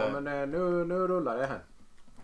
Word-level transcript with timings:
Ja, 0.00 0.20
men 0.20 0.26
eh, 0.26 0.48
nu, 0.48 0.84
nu 0.84 0.94
rullar 0.94 1.38
det 1.38 1.46
här. 1.46 1.64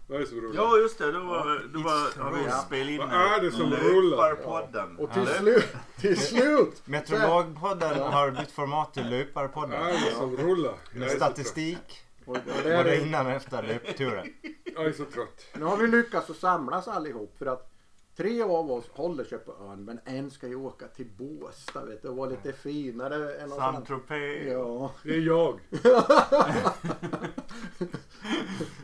Vad 0.06 0.16
är 0.16 0.20
det 0.20 0.26
som 0.26 0.40
rullar? 0.40 0.62
Ja 0.62 0.76
just 0.78 0.98
det, 0.98 1.12
då, 1.12 1.18
var, 1.20 1.62
då 1.74 1.80
var, 1.80 2.22
har 2.24 2.32
vi 2.32 2.50
spelat 2.66 2.88
in 2.90 2.98
Vad 2.98 3.10
är 3.12 3.40
det 3.40 3.50
som 3.50 3.70
rullar? 3.72 4.30
Löparpodden. 4.30 4.96
Och 4.98 5.12
till 5.12 5.26
slut, 5.26 5.66
till 6.00 6.20
slut! 6.20 6.82
Meteorologpodden 6.84 7.98
har 7.98 8.30
bytt 8.30 8.50
format 8.50 8.94
till 8.94 9.02
Vad 9.02 9.12
Löparpodden. 9.12 9.72
är 9.82 9.92
det 9.92 10.14
som 10.14 10.36
rullar? 10.36 10.74
Med 10.92 11.10
statistik, 11.10 12.02
Och, 12.24 12.36
det 12.46 12.62
både 12.62 12.96
är, 12.96 13.06
innan 13.06 13.26
och 13.26 13.32
efter 13.32 13.62
löpturen. 13.62 14.34
Jag 14.74 14.86
är 14.86 14.92
så 14.92 15.04
trött. 15.04 15.44
nu 15.54 15.64
har 15.64 15.76
vi 15.76 15.86
lyckats 15.86 16.30
att 16.30 16.36
samlas 16.36 16.88
allihop 16.88 17.34
för 17.38 17.46
att 17.46 17.70
tre 18.18 18.42
av 18.42 18.70
oss 18.70 18.88
håller 18.88 19.24
sig 19.24 19.38
på 19.38 19.52
ön 19.60 19.84
men 19.84 20.00
en 20.04 20.30
ska 20.30 20.48
ju 20.48 20.54
åka 20.56 20.86
till 20.88 21.06
Båstad 21.18 21.84
vet 21.84 22.02
du 22.02 22.08
och 22.08 22.16
vara 22.16 22.30
lite 22.30 22.52
finare 22.52 23.34
än. 23.34 23.50
Saint-Tropez. 23.50 24.46
Ja. 24.52 24.92
Det 25.02 25.14
är 25.14 25.20
jag. 25.20 25.60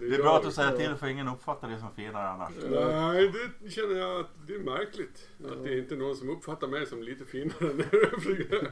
Det 0.00 0.14
är 0.14 0.22
bra 0.22 0.36
att 0.36 0.42
du 0.44 0.50
säger 0.52 0.76
till 0.76 0.94
för 0.96 1.06
ingen 1.06 1.28
uppfattar 1.28 1.68
det 1.68 1.78
som 1.78 1.90
finare 1.94 2.28
annars. 2.28 2.52
Nej, 2.70 3.32
det 3.62 3.70
känner 3.70 3.96
jag 3.96 4.20
att 4.20 4.30
det 4.46 4.54
är 4.54 4.58
märkligt. 4.58 5.28
Att 5.52 5.64
det 5.64 5.70
är 5.72 5.78
inte 5.78 5.96
någon 5.96 6.16
som 6.16 6.30
uppfattar 6.30 6.66
mig 6.68 6.86
som 6.86 7.02
lite 7.02 7.24
finare 7.24 7.54
än 7.70 7.80
övriga. 7.92 8.66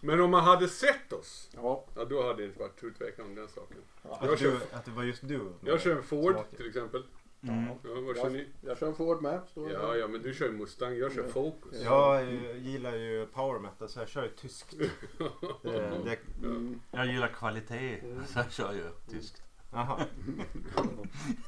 Men 0.00 0.20
om 0.20 0.30
man 0.30 0.44
hade 0.44 0.68
sett 0.68 1.12
oss, 1.12 1.48
Ja. 1.54 1.84
ja, 1.96 2.04
då 2.04 2.22
hade 2.22 2.42
det 2.42 2.44
inte 2.44 2.58
varit 2.58 2.98
tvekan 2.98 3.24
om 3.26 3.34
den 3.34 3.48
saken. 3.48 3.76
Att, 4.02 4.28
Jag 4.28 4.38
kör, 4.38 4.50
du, 4.50 4.56
att 4.76 4.84
det 4.84 4.90
var 4.90 5.02
just 5.02 5.28
du. 5.28 5.40
jag 5.64 5.80
kör 5.80 5.96
en 5.96 6.02
Ford 6.02 6.32
Smaken. 6.32 6.56
till 6.56 6.68
exempel. 6.68 7.02
Mm. 7.42 7.64
Ja, 7.66 8.30
Jag, 8.60 8.78
kör 8.78 8.92
Ford 8.92 9.22
med. 9.22 9.40
Ja, 9.54 9.96
ja, 9.96 10.08
men 10.08 10.22
du 10.22 10.34
kör 10.34 10.52
Mustang, 10.52 10.96
jag 10.96 11.12
kör 11.12 11.28
Focus. 11.28 11.82
Jag 11.82 12.22
eh, 12.22 12.66
gillar 12.66 12.96
ju 12.96 13.26
power 13.26 13.58
metal 13.58 13.88
så 13.88 14.00
jag 14.00 14.08
kör 14.08 14.22
ju 14.22 14.30
tyskt. 14.30 14.74
Det, 15.62 15.70
det, 16.04 16.18
Mm. 16.44 16.80
Jag 16.90 17.06
gillar 17.06 17.28
kvalitet, 17.28 18.00
så 18.26 18.38
jag 18.38 18.52
kör 18.52 18.72
ju 18.72 18.84
tyskt. 19.10 19.42
aha. 19.72 20.00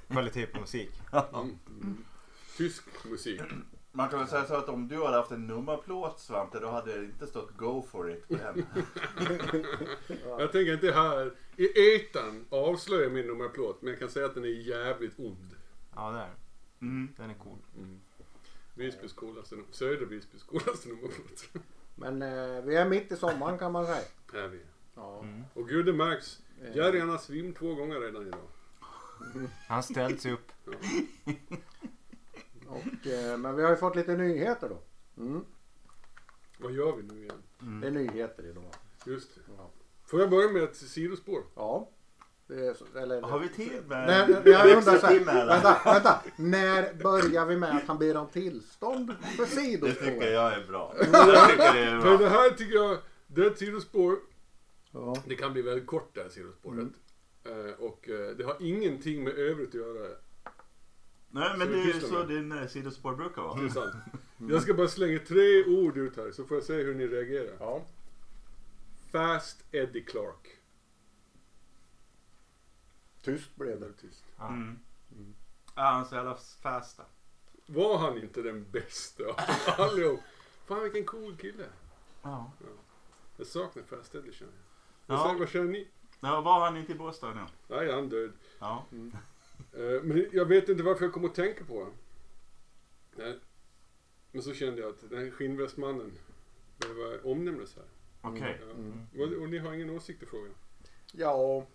Kvalitet 0.09 0.47
på 0.47 0.61
musik. 0.61 0.91
Mm. 1.35 2.05
Tysk 2.57 2.85
musik. 3.05 3.41
Man 3.93 4.09
kan 4.09 4.19
väl 4.19 4.29
säga 4.29 4.45
så 4.45 4.55
att 4.55 4.69
om 4.69 4.89
du 4.89 5.03
hade 5.05 5.17
haft 5.17 5.31
en 5.31 5.47
nummerplåt 5.47 6.21
Svante, 6.21 6.61
då 6.61 6.69
hade 6.69 6.99
det 6.99 7.05
inte 7.05 7.27
stått 7.27 7.57
Go 7.57 7.83
for 7.91 8.11
it 8.11 8.29
på 8.29 8.35
den. 8.35 8.67
Jag 10.39 10.53
tänker 10.53 10.73
inte 10.73 10.93
här 10.93 11.35
i 11.57 11.95
etan 11.95 12.47
avslöja 12.51 13.09
min 13.09 13.27
nummerplåt, 13.27 13.83
men 13.83 13.91
jag 13.91 13.99
kan 14.01 14.09
säga 14.11 14.27
att 14.27 14.35
den 14.35 14.45
är 14.45 14.49
jävligt 14.49 15.19
ond. 15.19 15.55
Ja, 15.99 16.11
där. 16.11 16.35
Mm. 16.81 17.15
Den 17.17 17.31
är 17.31 17.35
cool. 17.35 17.59
Visbys 18.75 19.13
coolaste, 19.13 19.57
södra 19.71 20.07
Visbys 20.07 20.43
coolaste 20.43 20.89
nummerplåt. 20.89 21.63
Men 21.95 22.23
eh, 22.23 22.63
vi 22.65 22.77
är 22.77 22.89
mitt 22.89 23.13
i 23.13 23.17
sommaren 23.17 23.59
kan 23.59 23.73
man 23.73 23.87
säga. 23.87 24.05
Är 24.35 24.49
vi. 24.49 24.61
Ja. 24.95 25.21
Mm. 25.23 25.45
Och 25.55 25.69
gud 25.69 25.87
det 25.87 25.93
märks. 25.93 26.43
Jerry 26.75 27.01
han 27.01 27.09
har 27.09 27.19
svimmat 27.19 27.57
två 27.57 27.75
gånger 27.75 28.01
redan 28.01 28.27
idag. 28.27 28.49
Han 29.69 29.83
ställt 29.83 30.21
sig 30.21 30.33
upp. 30.33 30.53
och, 32.67 33.07
eh, 33.07 33.39
men 33.39 33.57
vi 33.57 33.63
har 33.63 33.71
ju 33.71 33.77
fått 33.77 33.97
lite 33.97 34.17
nyheter 34.17 34.69
då. 34.69 34.83
Mm. 35.23 35.45
Vad 36.59 36.73
gör 36.73 36.97
vi 36.97 37.03
nu 37.03 37.23
igen? 37.23 37.43
Det 37.81 37.87
är 37.87 37.91
nyheter 37.91 38.47
idag. 38.47 38.75
Just 39.07 39.35
det. 39.35 39.41
Ja. 39.57 39.71
Får 40.05 40.21
jag 40.21 40.31
börja 40.31 40.53
med 40.53 40.63
ett 40.63 40.77
sidospår? 40.77 41.43
Ja. 41.55 41.89
Så- 42.49 42.99
eller, 42.99 43.23
Har 43.23 43.39
vi 43.39 43.49
tid 43.49 43.83
med 43.89 44.07
Nej, 44.07 44.53
jag 44.53 44.77
undrar 44.77 44.99
så 44.99 45.07
här, 45.07 45.21
vänta, 45.25 45.81
vänta. 45.85 46.21
När 46.37 46.95
börjar 46.95 47.47
vi 47.47 47.57
med 47.57 47.77
att 47.77 47.83
han 47.87 47.99
ber 47.99 48.17
om 48.17 48.27
tillstånd 48.29 49.15
för 49.37 49.43
Det 49.45 49.49
tycker 49.49 49.63
sidospår? 49.63 50.25
jag 50.25 50.53
är 50.53 50.67
bra. 50.69 50.95
Jag 51.13 51.51
tycker 51.51 51.73
det 51.73 51.79
är 51.81 52.01
För 52.01 52.11
det 52.11 52.19
bra. 52.19 52.29
här 52.29 52.51
tycker 52.51 52.75
jag, 52.75 52.99
det 53.27 53.41
är 53.43 53.47
ett 53.47 53.59
sidospår. 53.59 54.17
Ja. 54.93 55.17
Det 55.27 55.35
kan 55.35 55.53
bli 55.53 55.63
väldigt 55.63 55.87
kort 55.87 56.11
det 56.15 56.23
här 56.23 56.29
sidospåret. 56.29 56.89
Eh, 57.45 57.85
och 57.85 58.09
eh, 58.09 58.37
det 58.37 58.45
har 58.45 58.57
ingenting 58.61 59.25
med 59.25 59.39
övrigt 59.39 59.69
att 59.69 59.75
göra. 59.75 60.09
Nej 61.31 61.51
men 61.59 61.71
det 61.73 61.79
är 61.81 61.85
ju 61.87 62.01
så 62.01 62.23
din 62.25 62.53
eh, 62.53 62.67
sidospår 62.67 63.15
brukar 63.15 63.43
Det 63.43 63.49
är 63.49 63.55
vara. 63.55 63.71
sant. 63.71 63.95
Jag 64.51 64.63
ska 64.63 64.75
bara 64.75 64.89
slänga 64.89 65.19
tre 65.19 65.65
ord 65.65 65.97
ut 65.97 66.17
här 66.17 66.31
så 66.33 66.45
får 66.45 66.57
jag 66.57 66.65
se 66.65 66.75
hur 66.75 66.95
ni 66.95 67.07
reagerar. 67.07 67.57
Ja. 67.61 67.83
Fast 69.13 69.65
Eddie 69.73 70.01
Clark. 70.01 70.58
Tyst 73.29 73.57
blev 73.57 73.81
det. 73.81 73.93
Tyst. 73.93 74.25
Ja. 74.39 74.49
Mm. 74.49 74.79
Ja, 75.75 75.83
han 75.83 76.01
är 76.01 76.05
så 76.05 76.15
jävla 76.15 76.35
fasta. 76.37 77.05
Var 77.67 77.99
han 77.99 78.19
inte 78.19 78.43
den 78.43 78.71
bästa 78.71 79.25
av 79.25 79.35
allihop? 79.79 80.21
Fan 80.67 80.83
vilken 80.83 81.05
cool 81.05 81.37
kille. 81.37 81.65
Ja. 82.23 82.53
Jag 83.37 83.47
saknar 83.47 83.83
Fast 83.83 84.15
Eddie 84.15 84.33
känner 84.33 84.53
jag. 85.07 85.17
Ja. 85.19 85.37
Vad 85.39 85.49
känner 85.49 85.71
ni? 85.71 85.89
ja. 86.21 86.41
Var 86.41 86.61
han 86.61 86.77
inte 86.77 86.93
i 86.93 86.95
Båstad 86.95 87.35
nu? 87.35 87.45
Nej, 87.69 87.93
han 87.93 88.05
är 88.05 88.09
död. 88.11 88.33
Ja. 88.59 88.85
Eh, 89.73 90.03
Men 90.03 90.27
jag 90.33 90.45
vet 90.47 90.69
inte 90.69 90.83
varför 90.83 91.05
jag 91.05 91.15
kom 91.15 91.25
att 91.25 91.35
tänka 91.35 91.65
på 91.65 91.79
honom. 91.79 91.95
Men 94.33 94.43
så 94.43 94.55
kände 94.55 94.81
jag 94.83 94.91
att 94.91 95.11
den 95.11 95.19
här 95.19 95.31
skinnvästmannen 95.31 96.13
behöver 96.79 97.27
omnämnas 97.27 97.77
här. 97.77 97.85
Okej. 98.21 98.61
Ja. 98.67 98.71
Mm. 98.71 99.07
Och, 99.19 99.43
och 99.43 99.49
ni 99.49 99.59
har 99.59 99.73
ingen 99.73 99.91
åsikt 99.91 100.23
i 100.23 100.27
frågan? 100.27 100.55
Ja, 101.13 101.67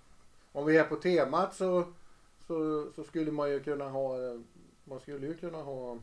om 0.54 0.66
vi 0.66 0.78
är 0.78 0.84
på 0.84 0.96
temat 0.96 1.56
så, 1.56 1.94
så, 2.48 2.88
så 2.96 3.04
skulle 3.04 3.32
man 3.32 3.50
ju 3.50 3.64
kunna 3.64 3.90
ha, 3.90 4.16
eh, 4.16 4.40
man 4.84 5.00
skulle 5.00 5.28
ju 5.28 5.38
kunna 5.38 5.58
ha 5.58 5.94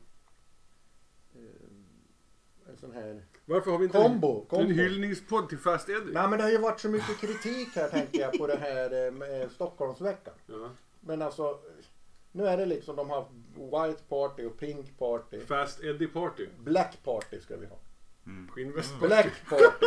eh, 1.35 2.71
en 2.71 2.77
sån 2.77 2.93
här 2.93 3.25
Varför 3.45 3.71
har 3.71 3.79
vi 3.79 3.85
inte 3.85 3.99
kombo. 3.99 4.41
en, 4.41 4.47
kombo. 4.47 4.65
en 4.65 4.71
hyllningspodd 4.71 5.49
till 5.49 5.59
Fast 5.59 5.89
Eddie? 5.89 6.13
Nej 6.13 6.29
men 6.29 6.39
det 6.39 6.43
har 6.43 6.51
ju 6.51 6.59
varit 6.59 6.81
så 6.81 6.89
mycket 6.89 7.19
kritik 7.19 7.69
här 7.75 7.89
tänkte 7.89 8.19
jag 8.19 8.39
på 8.39 8.47
det 8.47 8.57
här 8.57 9.07
eh, 9.07 9.13
med 9.13 9.51
Stockholmsveckan. 9.51 10.35
Ja. 10.47 10.71
Men 11.01 11.23
alltså, 11.23 11.59
nu 12.33 12.47
är 12.47 12.57
det 12.57 12.67
liksom, 12.67 12.97
de 12.97 13.11
har 13.11 13.27
White 13.55 14.03
Party 14.09 14.45
och 14.47 14.59
Pink 14.59 14.99
Party. 14.99 15.41
Fast 15.41 15.85
Eddie 15.85 16.07
Party. 16.07 16.47
Black 16.59 16.99
Party 17.05 17.41
ska 17.41 17.57
vi 17.57 17.67
ha. 17.67 17.79
Mm. 18.27 18.49
Skinnväst 18.49 19.01
Black 19.01 19.49
Party. 19.49 19.87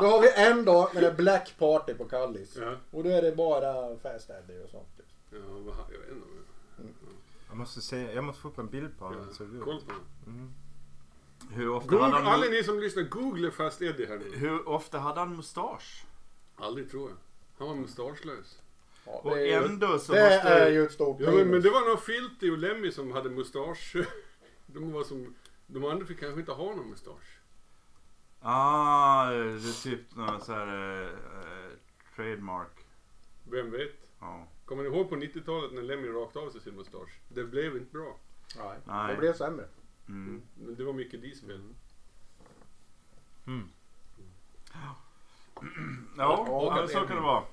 Då 0.00 0.06
har 0.06 0.20
vi 0.20 0.32
en 0.36 0.64
dag 0.64 0.90
med 0.94 1.02
det 1.02 1.12
Black 1.12 1.54
Party 1.58 1.94
på 1.94 2.04
Kallis. 2.04 2.56
Ja. 2.60 2.76
Och 2.90 3.04
då 3.04 3.10
är 3.10 3.22
det 3.22 3.32
bara 3.36 3.96
Fast 3.98 4.30
Eddie 4.30 4.62
och 4.64 4.70
sånt. 4.70 4.96
typ. 4.96 5.06
Ja, 5.30 5.38
vad, 5.48 5.74
har- 5.74 5.86
jag 5.92 5.98
vet 5.98 6.08
inte. 6.10 6.26
Jag 7.48 7.56
måste, 7.56 7.80
se, 7.80 8.12
jag 8.12 8.24
måste 8.24 8.42
få 8.42 8.48
upp 8.48 8.58
en 8.58 8.68
bild 8.68 8.98
på 8.98 9.04
honom. 9.04 9.28
Ja, 9.40 9.44
du- 9.44 9.60
koll 9.60 9.80
på 9.80 9.92
honom. 9.92 10.06
Mm. 10.26 10.50
Hur 11.52 11.70
ofta 11.70 11.88
Google, 11.90 12.04
hade 12.04 12.16
alla 12.16 12.28
han... 12.44 12.50
ni 12.50 12.64
som 12.64 12.80
lyssnar, 12.80 13.02
googla 13.02 13.50
Fast 13.50 13.82
Eddie 13.82 14.06
här 14.06 14.18
nu. 14.18 14.36
Hur 14.36 14.68
ofta 14.68 14.98
hade 14.98 15.20
han 15.20 15.36
mustasch? 15.36 16.04
Aldrig 16.56 16.90
tror 16.90 17.10
jag. 17.10 17.16
Han 17.58 17.68
var 17.68 17.74
mustaschlös. 17.74 18.58
Ja, 19.06 19.12
Och 19.12 19.36
det 19.36 19.52
är 19.52 19.62
ändå 19.62 19.98
så 19.98 20.12
det 20.12 20.22
måste... 20.22 20.48
är 20.48 20.70
ju 20.70 20.84
ett 20.84 20.92
stort 20.92 21.16
Ja, 21.20 21.30
men, 21.30 21.48
men 21.48 21.62
det 21.62 21.70
var 21.70 21.88
nog 21.88 22.00
Filty 22.02 22.50
och 22.50 22.58
Lemmy 22.58 22.90
som 22.90 23.12
hade 23.12 23.30
mustasch. 23.30 23.96
De 24.66 24.92
var 24.92 25.04
som... 25.04 25.34
De 25.66 25.84
andra 25.84 26.06
fick 26.06 26.20
kanske 26.20 26.40
inte 26.40 26.52
ha 26.52 26.64
någon 26.74 26.90
mustasch. 26.90 27.39
Ah, 28.40 29.30
det 29.30 29.36
är 29.68 29.82
typ 29.82 30.16
någon 30.16 30.40
så 30.40 30.52
här... 30.52 30.66
eh, 31.02 31.08
eh, 31.08 31.70
trademark. 32.16 32.86
Vem 33.50 33.70
vet? 33.70 33.92
Ja. 34.20 34.46
Kommer 34.64 34.82
ni 34.82 34.88
ihåg 34.88 35.08
på 35.08 35.16
90-talet 35.16 35.72
när 35.72 35.82
Lemmy 35.82 36.08
rakade 36.08 36.46
av 36.46 36.50
sig 36.50 36.60
sin 36.60 36.74
mustasch? 36.74 37.20
Det 37.28 37.44
blev 37.44 37.76
inte 37.76 37.92
bra. 37.92 38.16
Nej, 38.58 38.78
Nej. 38.84 39.12
det 39.14 39.18
blev 39.20 39.32
sämre. 39.34 39.68
Mm. 40.08 40.42
Men 40.54 40.74
det 40.74 40.84
var 40.84 40.92
mycket 40.92 41.22
dis 41.22 41.40
fel. 41.40 41.74
Mm. 43.46 43.68
Ja, 44.72 44.96
Ja, 46.16 46.46
ja, 46.76 46.88
så 46.88 47.06
kan 47.06 47.16
det 47.16 47.22
vara. 47.22 47.44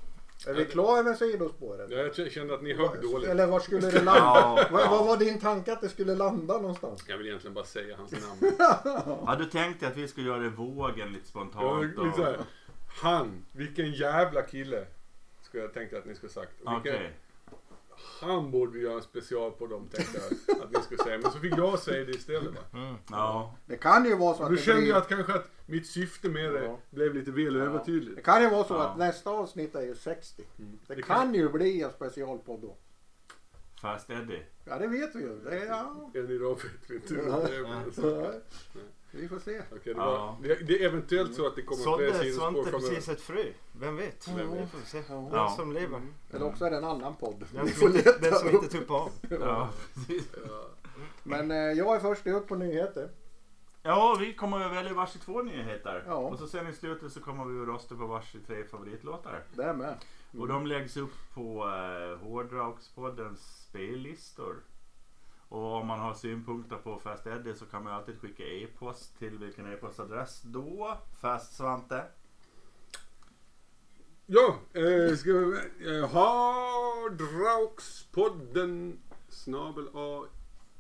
Är 0.48 0.54
vi 0.54 0.66
klara 0.66 1.04
med 1.04 1.18
sidospåret? 1.18 1.88
Ja, 1.92 1.98
Jag 2.18 2.32
kände 2.32 2.54
att 2.54 2.62
ni 2.62 2.74
högg 2.74 3.02
dåligt. 3.02 3.30
Eller 3.30 3.48
var 3.48 3.60
skulle 3.60 3.90
det 3.92 4.02
landa? 4.02 4.16
Ja, 4.22 4.68
Vad, 4.72 4.82
ja. 4.82 4.88
vad 4.90 5.06
var 5.08 5.18
din 5.18 5.40
tanke 5.40 5.74
att 5.74 5.82
det 5.82 5.90
skulle 5.90 6.16
landa 6.16 6.54
någonstans? 6.58 7.04
Jag 7.08 7.18
vill 7.18 7.28
egentligen 7.28 7.54
bara 7.54 7.66
säga 7.66 7.98
hans 7.98 8.12
namn. 8.12 8.56
Ja, 9.26 9.36
du 9.40 9.46
tänkte 9.46 9.88
att 9.88 9.98
vi 9.98 10.08
skulle 10.08 10.28
göra 10.28 10.40
det 10.40 10.50
vågen 10.50 11.08
lite 11.08 11.22
Ja, 11.24 11.30
spontant. 11.30 11.84
lite 11.98 12.24
här. 12.24 12.38
Han, 13.02 13.46
vilken 13.52 13.92
jävla 13.92 14.42
kille. 14.42 14.86
Skulle 15.42 15.64
jag 15.64 15.74
tänkt 15.74 15.94
att 15.94 16.06
ni 16.06 16.16
skulle 16.16 16.32
sagt. 16.32 16.62
Och 16.66 16.74
Okej. 16.78 17.12
Han 18.22 18.52
borde 18.52 18.72
vi 18.72 18.80
göra 18.84 18.94
en 18.96 19.02
special 19.02 19.52
på 19.52 19.68
dem 19.68 19.88
tänkte 19.94 20.20
jag 20.48 20.62
att 20.64 20.72
ni 20.72 20.82
skulle 20.82 21.04
säga. 21.04 21.18
Men 21.18 21.32
så 21.32 21.40
fick 21.40 21.58
jag 21.58 21.80
säga 21.80 22.06
det 22.06 22.12
istället 22.12 22.54
va. 22.56 22.62
Mm. 22.80 22.96
Ja. 23.10 23.56
Det 23.66 23.78
kan 23.78 24.06
ju 24.06 24.16
vara 24.16 24.38
så 24.38 24.44
att 24.44 24.50
Nu 24.50 24.56
det 24.56 24.62
kände 24.62 24.82
blir... 24.82 24.90
jag 24.90 24.98
att 24.98 25.08
kanske 25.08 25.34
att 25.34 25.50
mitt 25.66 25.88
syfte 25.88 26.30
med 26.30 26.54
det 26.54 26.64
Ja. 26.64 26.80
blev 26.90 27.14
lite 27.16 27.32
väl 27.32 27.54
Det 27.54 27.64
övertydligt. 27.64 28.26
kan 28.26 28.42
ju 28.44 28.50
vara 28.50 28.64
så 28.64 28.74
Ja. 28.74 28.84
att 28.90 28.98
nästa 28.98 29.30
avsnitt 29.30 29.76
är 29.76 29.82
ju 29.82 29.96
60. 29.96 30.44
Mm. 30.60 30.80
Det 30.88 30.96
Det 30.96 31.02
kan 31.02 31.34
ju 31.34 31.50
bli 31.50 31.82
en 31.82 31.92
specialpodd 31.92 32.62
då. 32.62 32.78
Fast 33.82 34.10
Eddie. 34.10 34.44
Ja 34.66 34.78
det 34.78 34.88
vet 34.88 35.16
vi 35.16 35.20
ju. 35.20 35.40
Det 35.44 35.58
är, 35.60 35.66
ja. 35.66 36.12
Än 36.16 36.30
idag 36.32 36.56
vet 36.56 36.90
vi 36.90 36.96
inte. 36.96 38.42
Vi 39.18 39.28
får 39.28 39.40
se. 39.40 39.62
Okej, 39.72 39.94
det, 39.94 40.00
Ja. 40.00 40.38
var, 40.42 40.48
det, 40.48 40.56
det 40.56 40.84
är 40.84 40.88
eventuellt 40.88 41.36
så 41.36 41.48
att 41.48 41.56
det 41.56 41.62
kommer 41.62 41.84
fler 41.98 42.08
Sådde 42.12 42.20
sidospår 42.24 42.52
Svante 42.52 42.72
precis 42.72 43.10
ett 43.10 43.22
frö? 43.22 43.44
Vem 43.80 43.96
vet? 43.96 44.28
Vem 44.28 44.52
Vi 44.52 44.58
vet? 44.60 44.72
får 44.72 44.80
se. 44.86 45.04
Ja. 45.10 45.30
Den 45.32 45.50
som 45.56 45.72
lever. 45.72 46.02
Eller 46.34 46.46
också 46.46 46.66
är 46.66 46.72
det 46.72 46.78
en 46.78 46.84
annan 46.84 47.16
podd. 47.16 47.46
Den 47.54 47.68
som 47.68 47.88
inte, 47.88 48.18
den 48.22 48.34
som 48.34 48.50
inte 48.50 48.68
tuppar 48.68 48.96
av. 48.96 49.10
Ja. 49.42 49.70
Men 51.24 51.52
eh, 51.52 51.58
jag 51.58 51.96
är 51.96 52.00
först 52.00 52.28
ut 52.28 52.48
på 52.48 52.56
nyheter. 52.56 53.10
Ja, 53.84 54.18
vi 54.20 54.34
kommer 54.34 54.60
att 54.66 54.72
välja 54.72 54.94
varsitt 54.94 55.22
två 55.22 55.42
nyheter. 55.42 56.04
Ja. 56.08 56.14
Och 56.16 56.40
så 56.40 56.48
sen 56.48 56.68
i 56.68 56.74
slutet 56.74 57.12
så 57.12 57.20
kommer 57.20 57.46
vi 57.46 57.62
att 57.62 57.68
rösta 57.68 57.96
på 57.96 58.06
varsitt 58.06 58.48
tre 58.48 58.64
favoritlåtar. 58.64 59.44
Det 59.56 59.64
är 59.64 59.74
med. 59.74 59.96
Och 60.40 60.48
de 60.48 60.68
läggs 60.68 60.98
upp 60.98 61.14
på 61.34 61.64
Hårdrockspoddens 62.22 63.66
spellistor. 63.70 64.56
Och 65.50 65.74
om 65.74 65.88
man 65.88 66.00
har 66.00 66.14
synpunkter 66.14 66.76
på 66.76 67.00
Fast 67.00 67.28
Eddie 67.28 67.56
så 67.56 67.66
kan 67.66 67.84
man 67.84 67.94
ju 67.94 67.98
alltid 67.98 68.22
skicka 68.22 68.44
e-post 68.44 69.20
till 69.20 69.38
vilken 69.38 69.74
e-postadress 69.74 70.42
då? 70.42 70.98
Fast 71.22 71.56
Svante? 71.56 72.04
Ja, 74.26 74.56
eh, 74.74 75.16
ska 75.16 75.32
vi... 75.32 75.58
Eh, 75.88 76.10
Hardrockspodden 76.10 79.00
snabel 79.30 79.88
a 79.94 80.24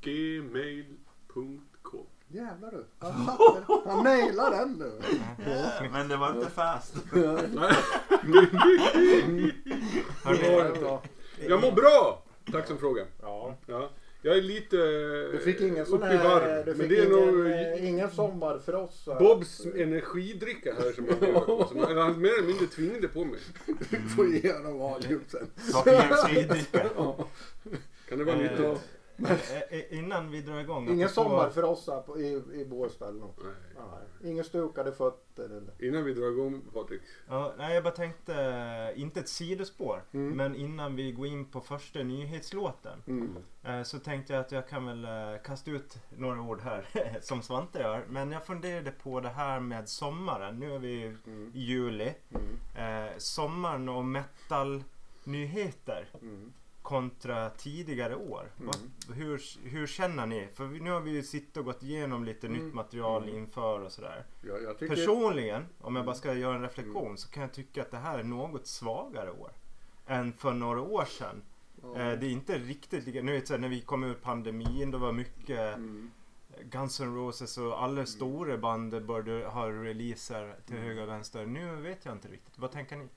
gmail.com 0.01 1.61
Jävlar 2.27 2.71
du. 2.71 2.85
Han, 2.99 3.37
han 3.85 4.03
nailade 4.03 4.55
den 4.55 4.79
du. 4.79 5.01
Men 5.91 6.07
det 6.07 6.17
var 6.17 6.35
inte 6.35 6.49
fast. 6.49 6.95
Jag 11.47 11.61
mår 11.61 11.71
bra! 11.71 12.23
Tack 12.51 12.67
som 12.67 12.77
fråga. 12.77 13.05
Ja. 13.21 13.55
Ja, 13.65 13.89
jag 14.27 14.37
är 14.37 14.41
lite 14.41 14.77
Du 15.31 15.39
fick 15.43 15.61
ingen 15.61 15.85
sån 15.85 16.03
uppe 16.03 16.13
i 16.13 16.17
varv. 16.17 16.43
här, 16.43 16.63
du 16.65 16.71
Men 16.71 16.79
fick 16.79 16.89
det 16.89 16.97
är 17.03 17.05
ingen, 17.05 17.35
nog 17.35 17.47
eh, 17.51 17.87
ingen 17.89 18.11
sommarfrossa. 18.11 19.19
Bobs 19.19 19.65
energidricka 19.75 20.73
här 20.73 20.91
som 20.91 21.07
han, 21.09 21.67
som 21.67 21.79
han, 21.79 21.97
han 21.97 22.21
mer 22.21 22.33
eller 22.37 22.47
mindre 22.47 22.65
tvingade 22.67 23.07
på 23.07 23.25
mig. 23.25 23.39
Du 23.89 24.09
får 24.15 24.27
ge 24.27 24.53
honom 24.53 24.79
Valium 24.79 25.21
sen. 25.27 25.47
Sockerjärnsfridricka. 25.71 26.85
Kan 28.09 28.17
det 28.17 28.23
vara 28.23 28.35
Eh, 28.35 28.41
nyttigt? 28.41 28.81
Eh, 29.25 29.31
eh, 29.79 29.97
innan 29.99 30.31
vi 30.31 30.41
drar 30.41 30.59
igång. 30.59 30.89
Ingen 30.89 31.07
apropå- 31.07 31.29
sommarfrossa 31.29 32.01
på, 32.01 32.19
i, 32.19 32.43
i 32.53 32.65
Båstad 32.65 33.07
eller 33.09 33.19
något. 33.19 33.37
Nej. 33.43 33.53
Nej. 34.21 34.31
Ingen 34.31 34.43
stukade 34.43 34.91
fötter 34.91 35.43
eller. 35.45 35.85
Innan 35.87 36.03
vi 36.03 36.13
drar 36.13 36.31
igång 36.31 36.61
Patrik. 36.73 37.01
Ja, 37.27 37.53
nej, 37.57 37.73
jag 37.75 37.83
bara 37.83 37.93
tänkte, 37.93 38.33
eh, 38.95 39.01
inte 39.01 39.19
ett 39.19 39.29
sidospår, 39.29 40.03
Mm. 40.11 40.37
men 40.37 40.55
innan 40.55 40.95
vi 40.95 41.11
går 41.11 41.27
in 41.27 41.45
på 41.45 41.61
första 41.61 41.99
nyhetslåten. 42.03 43.03
Mm. 43.07 43.35
eh, 43.63 43.83
Så 43.83 43.99
tänkte 43.99 44.33
jag 44.33 44.39
att 44.41 44.51
jag 44.51 44.67
kan 44.67 44.85
väl 44.85 45.05
eh, 45.05 45.41
kasta 45.43 45.71
ut 45.71 45.97
några 46.17 46.41
ord 46.41 46.61
här, 46.61 46.85
som 47.21 47.41
Svante 47.41 47.79
gör. 47.79 48.05
Men 48.09 48.31
jag 48.31 48.45
funderade 48.45 48.91
på 48.91 49.19
det 49.19 49.29
här 49.29 49.59
med 49.59 49.89
sommaren. 49.89 50.59
Nu 50.59 50.75
är 50.75 50.79
vi 50.79 51.15
Mm. 51.27 51.51
i 51.55 51.59
juli. 51.59 52.13
Mm. 52.33 52.57
Eh, 53.07 53.11
sommaren 53.17 53.89
och 53.89 54.05
metal-nyheter 54.05 56.09
Mm. 56.21 56.53
Kontra 56.87 57.49
tidigare 57.49 58.15
år. 58.15 58.51
Mm. 58.59 58.71
Hur, 59.13 59.41
hur 59.69 59.87
känner 59.87 60.25
ni? 60.25 60.47
För 60.53 60.65
nu 60.67 60.91
har 60.91 61.01
vi 61.01 61.11
ju 61.11 61.23
suttit 61.23 61.57
och 61.57 61.65
gått 61.65 61.83
igenom 61.83 62.23
lite 62.23 62.47
Mm. 62.47 62.59
nytt 62.65 62.73
material 62.73 63.23
Mm. 63.23 63.35
inför 63.37 63.79
och 63.81 63.91
sådär. 63.91 64.25
Jag 64.41 64.79
tycker... 64.79 64.95
Personligen, 64.95 65.65
om 65.81 65.95
jag 65.95 66.05
bara 66.05 66.15
ska 66.15 66.33
göra 66.33 66.55
en 66.55 66.61
reflektion, 66.61 67.05
Mm. 67.05 67.17
så 67.17 67.29
kan 67.29 67.41
jag 67.43 67.53
tycka 67.53 67.81
att 67.81 67.91
det 67.91 67.97
här 67.97 68.19
är 68.19 68.23
något 68.23 68.67
svagare 68.67 69.31
år. 69.31 69.51
Än 70.07 70.33
för 70.33 70.53
några 70.53 70.81
år 70.81 71.05
sedan. 71.05 71.41
Ja. 71.81 71.87
Eh, 71.89 72.19
det 72.19 72.25
är 72.25 72.29
inte 72.29 72.57
riktigt 72.57 73.05
lika, 73.05 73.21
nu 73.21 73.31
vet 73.31 73.49
jag, 73.49 73.61
när 73.61 73.69
vi 73.69 73.81
kom 73.81 74.03
ur 74.03 74.13
pandemin, 74.13 74.91
då 74.91 74.97
var 74.97 75.11
mycket 75.11 75.59
Mm. 75.75 76.11
Guns 76.63 76.99
N' 76.99 77.15
Roses 77.15 77.57
och 77.57 77.83
alla 77.83 78.05
stora 78.05 78.57
band 78.57 79.05
började 79.05 79.45
ha 79.47 79.69
releaser 79.69 80.55
till 80.65 80.75
Mm. 80.75 80.87
höger 80.87 81.01
och 81.01 81.09
vänster. 81.09 81.45
Nu 81.45 81.75
vet 81.75 82.05
jag 82.05 82.15
inte 82.15 82.27
riktigt. 82.27 82.57
Vad 82.57 82.71
tänker 82.71 82.95
ni? 82.95 83.07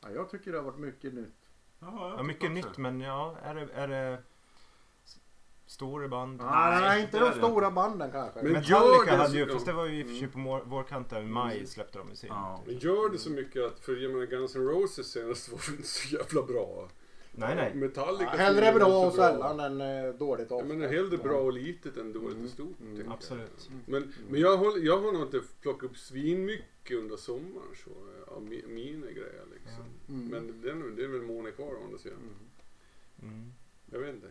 Ja, 0.00 0.10
jag 0.10 0.30
tycker 0.30 0.52
det 0.52 0.58
har 0.58 0.64
varit 0.64 0.78
mycket 0.78 1.14
nytt. 1.14 1.34
Ja, 1.80 2.14
Ja, 2.16 2.22
mycket 2.22 2.50
nytt, 2.50 2.78
men 2.78 3.00
ja, 3.00 3.36
är 3.42 3.54
det, 3.54 3.68
är 3.74 3.88
det 3.88 4.18
stora 5.66 6.08
band? 6.08 6.40
Nej, 6.40 6.80
nej, 6.80 7.00
inte 7.02 7.18
det 7.18 7.24
de 7.30 7.32
stora 7.38 7.70
banden 7.70 8.10
kanske. 8.12 8.42
Men- 8.42 8.52
Metallica 8.52 9.16
hade 9.16 9.38
ju, 9.38 9.52
fast 9.52 9.66
det 9.66 9.72
var 9.72 9.86
ju 9.86 10.00
i 10.00 10.02
och 10.02 10.06
för 10.06 10.12
sig 10.14 10.18
Mm. 10.22 10.30
på 10.32 10.38
mår- 10.38 10.62
vårkanten, 10.64 11.22
i 11.22 11.26
maj 11.26 11.66
släppte 11.66 11.98
de 11.98 12.08
ju 12.08 12.16
sin. 12.16 12.28
Ja. 12.28 12.60
Men 12.66 12.78
gör 12.78 13.08
det 13.12 13.18
så 13.18 13.30
mycket 13.30 13.64
att, 13.66 13.80
för 13.80 13.96
jag 13.96 14.12
menar 14.12 14.26
Guns 14.26 14.56
N' 14.56 14.62
Roses 14.68 15.12
senast 15.12 15.48
var 15.52 15.60
inte 15.76 15.88
så 15.88 16.16
jävla 16.16 16.42
bra. 16.42 16.88
Nej, 17.32 17.54
nej. 17.56 17.74
Metallica 17.74 18.30
Ja, 18.32 18.36
hellre 18.38 18.72
bra 18.72 19.06
och 19.06 19.12
sällan 19.12 19.60
än 19.60 19.80
eh, 20.06 20.14
dåligt 20.14 20.50
ofta. 20.50 20.66
menar 20.66 20.88
hellre 20.88 21.16
bra 21.16 21.40
och 21.40 21.52
litet 21.52 21.96
än 21.96 22.12
dåligt 22.12 22.32
Mm. 22.32 22.44
och 22.44 22.50
stort. 22.50 22.80
Mm. 22.80 22.96
jag. 23.00 23.12
Absolut. 23.12 23.70
Men, 23.86 24.12
men 24.30 24.40
jag, 24.40 24.56
håller, 24.56 24.84
jag 24.86 25.00
har 25.00 25.12
nog 25.12 25.22
inte 25.22 25.40
plockat 25.60 25.90
upp 25.90 25.96
svinmycket 25.98 26.96
under 26.98 27.16
sommaren 27.16 27.74
så, 27.84 27.90
av 28.34 28.42
mi- 28.42 28.68
mina 28.68 29.06
grejer 29.06 29.44
liksom. 29.52 29.84
Mm. 30.08 30.26
Men 30.28 30.60
det 30.62 30.70
är, 30.70 30.96
det 30.96 31.04
är 31.04 31.08
väl 31.08 31.20
kvar 31.52 31.66
å 31.74 31.84
andra 31.84 31.98
sidan. 31.98 32.18
Mm. 33.22 33.32
Mm. 33.32 33.52
Jag 33.92 33.98
vet 33.98 34.14
inte. 34.14 34.28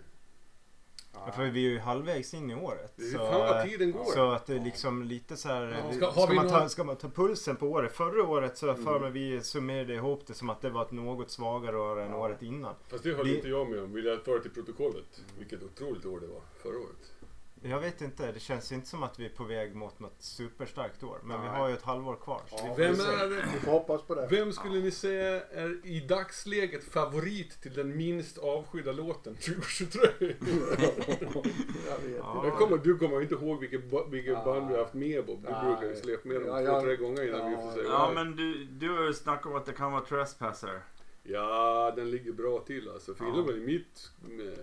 Ja, 1.13 1.31
för 1.31 1.43
vi 1.45 1.65
är 1.65 1.69
ju 1.69 1.79
halvvägs 1.79 2.33
in 2.33 2.51
i 2.51 2.55
året. 2.55 2.93
Så, 3.11 3.17
fan 3.17 3.39
vad 3.39 3.65
tiden 3.69 3.91
går. 3.91 4.03
så 4.05 4.31
att 4.31 4.45
det 4.45 4.55
är 4.55 4.59
liksom 4.59 5.03
lite 5.03 5.37
så 5.37 5.47
här. 5.47 5.83
Ja. 5.87 5.93
Ska, 5.93 6.11
Ska- 6.11 6.33
man 6.33 6.47
ta, 6.49 6.69
ska 6.69 6.83
man 6.83 6.95
ta 6.95 7.09
pulsen 7.09 7.55
på 7.55 7.67
året? 7.67 7.91
Förra 7.93 8.23
året 8.27 8.57
så 8.57 8.69
Mm. 8.69 8.83
för 8.85 8.99
mig 8.99 9.11
vi 9.11 9.41
summerade 9.41 9.93
ihop 9.93 10.23
det 10.27 10.33
som 10.33 10.49
att 10.49 10.61
det 10.61 10.69
var 10.69 10.81
ett 10.85 10.91
något 10.91 11.31
svagare 11.31 11.77
år 11.77 11.99
än 12.01 12.11
Ja. 12.11 12.17
året 12.17 12.41
innan. 12.41 12.75
Fast 12.87 13.03
det 13.03 13.13
höll 13.13 13.27
Det- 13.27 13.35
inte 13.35 13.47
jag 13.49 13.69
med 13.69 13.83
om. 13.83 13.93
Vill 13.93 14.05
jag 14.05 14.21
föra 14.25 14.39
till 14.39 14.51
protokollet. 14.51 15.21
Vilket 15.39 15.63
otroligt 15.63 16.05
år 16.05 16.19
det 16.19 16.27
var 16.27 16.41
förra 16.63 16.77
året. 16.77 17.13
Jag 17.61 17.79
vet 17.79 18.01
inte, 18.01 18.31
det 18.31 18.39
känns 18.39 18.71
inte 18.71 18.87
som 18.87 19.03
att 19.03 19.19
vi 19.19 19.25
är 19.25 19.29
på 19.29 19.43
väg 19.43 19.75
mot 19.75 19.99
något 19.99 20.15
superstarkt 20.19 21.03
år. 21.03 21.19
Men 21.23 21.41
vi 21.41 21.47
Nej. 21.47 21.57
har 21.59 21.67
ju 21.67 21.73
ett 21.73 21.81
halvår 21.81 22.15
kvar. 22.15 22.41
så 22.49 22.55
Ja, 22.57 22.73
vi 22.77 22.83
Vem 22.83 22.93
är? 22.93 23.27
Vi 23.53 23.59
får 23.59 23.71
hoppas 23.71 24.01
på 24.01 24.15
det. 24.15 24.27
Vem 24.31 24.51
skulle 24.53 24.79
ni 24.79 24.91
säga 24.91 25.41
är 25.43 25.85
i 25.85 25.99
dagsläget 25.99 26.83
favorit 26.83 27.61
till 27.61 27.73
den 27.73 27.97
minst 27.97 28.37
avskydda 28.37 28.91
låten 28.91 29.35
2023? 29.45 29.99
Jag 30.19 31.99
vet 31.99 32.17
Ja. 32.17 32.41
Jag 32.45 32.53
kommer, 32.57 32.77
du 32.77 32.97
kommer 32.97 33.21
inte 33.21 33.35
ihåg 33.35 33.59
vilket, 33.59 33.81
vilket 34.09 34.33
Ja. 34.33 34.43
band 34.45 34.67
vi 34.67 34.73
har 34.75 34.81
haft 34.83 34.93
med 34.93 35.25
Bob. 35.25 35.43
Du 35.45 35.51
Nej. 35.51 35.65
brukar 35.65 35.95
ju 35.95 35.95
släppa 35.95 36.27
med 36.27 36.41
dem 36.41 36.63
Ja, 36.65 36.71
två, 36.79 36.81
tre 36.85 36.95
gånger 36.95 37.27
innan 37.27 37.45
vi 37.49 37.53
ja, 37.55 37.61
får 37.61 37.71
säga 37.71 37.83
Ja 37.89 38.11
men 38.15 38.35
du, 38.35 38.65
du 38.65 38.89
har 38.97 39.03
ju 39.03 39.13
snackat 39.13 39.45
om 39.45 39.55
att 39.55 39.65
det 39.65 39.73
kan 39.73 39.91
vara 39.91 40.01
Trespasser. 40.05 40.81
Ja, 41.23 41.93
den 41.95 42.11
ligger 42.11 42.31
bra 42.31 42.59
till 42.59 42.89
alltså. 42.89 43.13
För 43.13 43.25
Ja. 43.25 43.43
ja. 43.47 43.53
i 43.53 43.59
mitt, 43.59 44.11
med, 44.21 44.57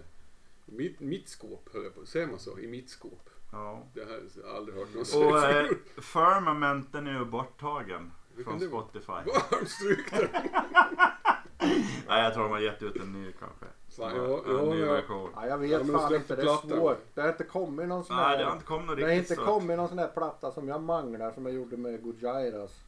mitt, 0.67 1.01
mitt 1.01 1.29
skåp, 1.29 1.69
höll 1.73 1.85
jag 1.85 1.95
på 1.95 2.07
Säger 2.07 2.27
man 2.27 2.39
så? 2.39 2.59
I 2.59 2.67
mitt 2.67 2.91
skåp. 2.91 3.31
Ja. 3.53 3.87
Det 3.95 4.01
här 4.05 4.11
har 4.11 4.21
jag 4.49 4.57
aldrig 4.57 4.79
hört 4.79 4.95
någon 4.95 5.05
säga 5.07 5.27
Och 5.27 5.39
eh. 5.45 5.67
Firmamenten 5.99 7.07
är 7.07 7.19
ju 7.19 7.25
borttagen 7.25 8.13
Vilken 8.35 8.51
från 8.53 8.61
det? 8.61 8.67
Spotify. 8.67 9.13
Varmt 9.13 9.69
stryk. 9.71 10.13
Nej 12.09 12.23
jag 12.23 12.35
tror 12.35 12.43
de 12.43 12.53
har 12.53 12.61
gett 12.61 12.83
ut 12.83 12.97
en 12.97 13.13
ny 13.13 13.33
kanske. 13.33 13.67
Fan, 13.97 14.17
Ja, 14.17 14.41
ja, 14.47 14.59
en 14.61 14.69
ny 14.71 14.81
ja. 14.81 14.93
version. 14.93 15.31
Ja, 15.35 15.47
jag 15.47 15.59
vet 15.59 15.71
Ja, 15.71 15.99
fan 15.99 16.15
inte. 16.15 16.37
Det 16.37 16.43
är 16.43 16.57
svårt. 16.57 16.99
Det 17.15 17.21
har 17.21 17.29
inte 17.29 17.45
kommit 17.45 17.89
någon 17.89 18.05
sån 18.05 18.17
Nej 18.17 18.25
här... 18.25 18.39
det 18.39 18.45
har 18.45 18.53
inte 18.53 18.65
kommit 18.65 18.87
något 18.87 18.97
det 18.97 19.03
har 19.03 19.11
riktigt 19.11 19.31
inte 19.31 19.43
så. 19.45 19.53
kommit 19.53 19.77
någon 19.77 19.89
sån 19.89 19.99
här 19.99 20.09
platta 20.09 20.53
som 20.53 20.69
jag 20.69 20.83
manglar 20.83 21.33
som 21.33 21.47
jag 21.47 21.55
gjorde 21.55 21.77
med 21.77 22.03
Gojairas. 22.03 22.81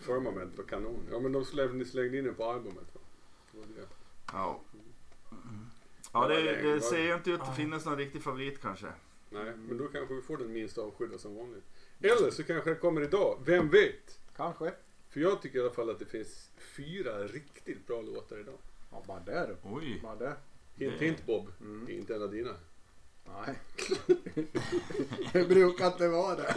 Firmament 0.00 0.56
var 0.56 0.64
kanon. 0.64 1.00
Ja 1.12 1.18
men 1.20 1.32
de 1.32 1.44
slängde, 1.44 1.84
slängde 1.84 2.18
in 2.18 2.24
den 2.24 2.34
på 2.34 2.44
albumet 2.44 2.94
va? 2.94 3.00
Det 3.52 3.58
var 3.58 3.66
det. 3.66 3.86
Ja. 4.32 4.60
Ja 6.12 6.28
det, 6.28 6.62
det 6.62 6.80
ser 6.80 6.98
ju 7.02 7.14
inte 7.14 7.30
ut 7.30 7.40
att 7.40 7.56
finnas 7.56 7.84
någon 7.86 7.96
riktig 7.98 8.22
favorit 8.22 8.60
kanske. 8.60 8.86
Nej, 9.30 9.52
men 9.56 9.78
då 9.78 9.88
kanske 9.88 10.14
vi 10.14 10.22
får 10.22 10.36
den 10.36 10.52
minst 10.52 10.78
avskydda 10.78 11.18
som 11.18 11.36
vanligt. 11.36 11.64
Eller 12.00 12.30
så 12.30 12.42
kanske 12.44 12.70
det 12.70 12.76
kommer 12.76 13.00
idag. 13.02 13.38
Vem 13.44 13.68
vet? 13.68 14.18
Kanske. 14.36 14.72
För 15.10 15.20
jag 15.20 15.42
tycker 15.42 15.58
i 15.58 15.62
alla 15.62 15.70
fall 15.70 15.90
att 15.90 15.98
det 15.98 16.04
finns 16.06 16.50
fyra 16.58 17.18
riktigt 17.26 17.86
bra 17.86 18.00
låtar 18.02 18.38
idag. 18.40 18.58
Ja, 18.90 19.02
bara 19.06 19.20
det 19.20 19.46
du. 19.46 19.68
Oj. 19.68 20.00
Bara 20.02 20.16
det. 20.16 20.36
Hint 20.76 20.94
Det- 20.98 21.04
hint 21.04 21.26
Bob. 21.26 21.48
Mm. 21.60 21.88
Inte 21.90 22.14
en 22.14 22.22
av 22.22 22.30
dina. 22.30 22.50
Nej. 23.46 23.58
det 25.32 25.48
brukar 25.48 25.86
inte 25.86 26.08
vara 26.08 26.34
det. 26.36 26.54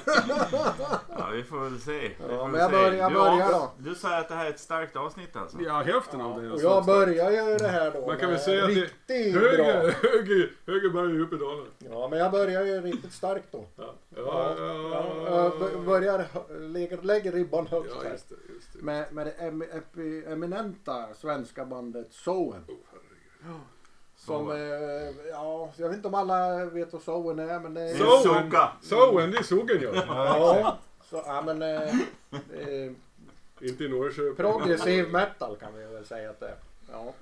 Ja 1.17 1.29
vi 1.33 1.43
får 1.43 1.59
väl 1.59 1.79
se. 1.79 1.91
Vi 1.99 2.15
Ja, 2.19 2.27
får 2.37 2.47
men 2.47 2.59
jag 2.61 2.69
se. 2.69 2.75
börjar- 2.75 2.93
jag 2.93 3.11
du, 3.11 3.15
börjar 3.15 3.51
då. 3.51 3.71
Du 3.77 3.95
säger 3.95 4.19
att 4.19 4.29
det 4.29 4.35
här 4.35 4.45
är 4.45 4.49
ett 4.49 4.59
starkt 4.59 4.95
avsnitt 4.95 5.35
alltså? 5.35 5.57
Ja, 5.61 5.81
hälften 5.81 6.21
av 6.21 6.41
det 6.41 6.47
är 6.47 6.53
Och 6.53 6.61
jag 6.61 6.85
börjar 6.85 7.31
ju 7.31 7.57
det 7.57 7.67
här 7.67 7.91
då 7.91 8.07
Man 8.07 8.17
kan 8.17 8.29
väl 8.29 8.39
säga 8.39 8.63
att 8.63 8.69
det- 8.69 8.81
riktigt 8.81 9.35
Höger, 9.35 9.63
höger, 9.91 10.51
höger 10.67 10.89
berg 10.89 11.19
upp 11.21 11.33
i 11.33 11.37
dalen. 11.37 11.65
Ja, 11.77 12.07
men 12.07 12.19
jag 12.19 12.31
börjar 12.31 12.65
ju 12.65 12.81
riktigt 12.81 13.13
starkt 13.13 13.47
då. 13.51 13.65
Ja, 13.75 13.93
Ja, 14.15 14.55
ja, 14.57 14.65
ja, 15.27 15.51
ja. 15.73 15.79
börjar, 15.85 16.25
lägger, 16.59 17.01
lägger 17.01 17.31
ribban 17.31 17.67
högt 17.67 17.91
Ja, 18.03 18.09
just 18.11 18.29
det. 18.29 18.35
Just 18.53 18.73
det. 18.73 18.79
Med, 18.81 19.13
med 19.13 19.25
det 19.27 19.31
em, 19.31 19.61
epi, 19.61 20.23
eminenta 20.27 21.13
svenska 21.13 21.65
bandet 21.65 22.07
Soen. 22.13 22.63
Oh, 22.67 22.75
herregud. 22.91 23.59
Som, 24.25 24.51
eh, 24.51 24.57
ja, 25.31 25.69
jag 25.77 25.87
vet 25.87 25.95
inte 25.95 26.07
om 26.07 26.13
alla 26.13 26.65
vet 26.65 26.93
vad 26.93 27.01
Soen 27.01 27.39
är 27.39 27.59
men 27.59 27.73
det 27.73 27.81
är... 27.81 27.95
Soka. 28.23 28.71
Soen, 28.81 29.31
det 29.31 29.37
är 29.37 29.43
sågen 29.43 29.81
ja. 29.81 29.91
Ja, 30.07 30.77
så, 31.09 31.23
ja 31.25 31.41
men... 31.45 31.61
Eh, 31.61 31.81
eh, 32.53 32.91
Inte 33.61 33.83
i 33.83 33.89
Norrköping. 33.89 34.35
progressiv 34.35 35.11
metal 35.11 35.55
kan 35.57 35.73
vi 35.77 35.85
väl 35.85 36.05
säga 36.05 36.29
att 36.29 36.39
det 36.39 36.47
är. 36.47 36.55
Ja. 36.91 37.13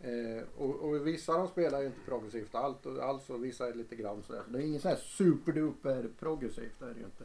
Eh, 0.00 0.42
och, 0.58 0.74
och 0.74 1.06
vissa 1.06 1.32
de 1.38 1.48
spelar 1.48 1.80
ju 1.80 1.86
inte 1.86 2.00
progressivt 2.06 2.54
allt, 2.54 2.86
och- 2.86 2.98
alls 3.02 3.30
och 3.30 3.44
vissa 3.44 3.68
är 3.68 3.74
lite 3.74 3.96
grann 3.96 4.22
sådär. 4.26 4.42
Det 4.48 4.58
är 4.58 4.62
inget 4.62 4.82
sånt 4.82 4.94
här 4.94 5.02
superduper 5.04 6.08
progressivt, 6.20 6.72
det 6.78 6.84
är 6.84 6.88
det 6.94 6.98
ju 7.00 7.04
inte. 7.04 7.24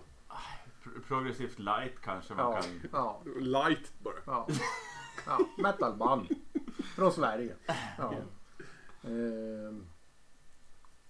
Pro- 0.83 1.01
Progressivt 1.07 1.59
light 1.59 1.99
kanske 2.03 2.33
man 2.33 2.51
Ja, 2.51 2.61
kan... 2.61 2.89
ja, 2.91 3.21
Light 3.39 3.91
bara. 3.99 4.13
ja. 4.25 4.47
ja 5.25 5.39
metalband. 5.57 6.27
Från 6.95 7.11
Sverige. 7.11 7.53
Ja. 7.97 8.13
Ehm. 9.03 9.87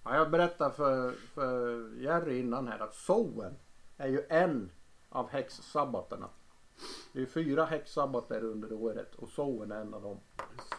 Ja, 0.03 0.15
jag 0.15 0.31
berättade 0.31 0.73
för, 0.73 1.11
för 1.11 1.89
Jerry 2.01 2.39
innan 2.39 2.67
här 2.67 2.79
att 2.79 2.93
Sowen 2.93 3.55
är 3.97 4.07
ju 4.07 4.21
en 4.29 4.71
av 5.09 5.29
häxsabbaterna. 5.29 6.29
Det 7.13 7.21
är 7.21 7.25
fyra 7.25 7.65
häxsabbater 7.65 8.43
under 8.43 8.73
året 8.73 9.15
och 9.15 9.29
Sowen 9.29 9.71
är 9.71 9.81
en 9.81 9.93
av 9.93 10.01
dem. 10.01 10.19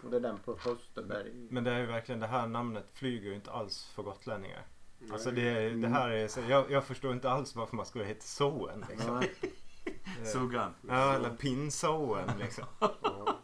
Och 0.05 0.11
det 0.11 0.17
är 0.17 0.21
den 0.21 0.39
på 0.39 0.59
hösten 0.65 1.09
där 1.09 1.27
i... 1.27 1.49
Men 1.51 1.65
det 1.65 1.71
är 1.71 1.79
ju 1.79 1.87
verkligen 1.87 2.21
det 2.21 2.27
här 2.27 2.47
namnet 2.47 2.85
flyger 2.93 3.29
ju 3.29 3.35
inte 3.35 3.51
alls 3.51 3.85
för 3.95 4.03
gotlänningar. 4.03 4.67
Alltså 5.13 5.31
det, 5.31 5.71
det 5.71 5.89
här 5.89 6.11
är 6.11 6.29
så, 6.29 6.41
jag, 6.49 6.71
jag 6.71 6.85
förstår 6.85 7.13
inte 7.13 7.31
alls 7.31 7.57
varför 7.57 7.77
man 7.77 7.87
skulle 7.87 8.05
heta 8.05 8.21
Soen 8.21 8.85
liksom. 8.91 9.17
Eh, 9.17 10.25
Suggan. 10.25 10.75
Ja, 10.89 11.15
eller 11.15 11.31
Pinsoen 11.31 12.31
liksom. 12.39 12.65
Ja. 12.81 13.39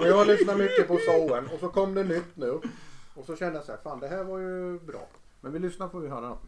Men 0.00 0.08
jag 0.08 0.26
lyssnar 0.26 0.56
mycket 0.56 0.88
på 0.88 0.98
Sowen 0.98 1.48
och 1.52 1.60
så 1.60 1.68
kom 1.68 1.94
det 1.94 2.04
nytt 2.04 2.36
nu. 2.36 2.60
Och 3.18 3.24
så 3.24 3.36
kände 3.36 3.58
jag 3.58 3.64
så 3.64 3.72
här, 3.72 3.78
fan 3.78 4.00
det 4.00 4.08
här 4.08 4.24
var 4.24 4.38
ju 4.38 4.78
bra. 4.78 5.06
Men 5.40 5.52
vi 5.52 5.58
lyssnar 5.58 5.88
får 5.88 6.00
vi 6.00 6.08
höra. 6.08 6.38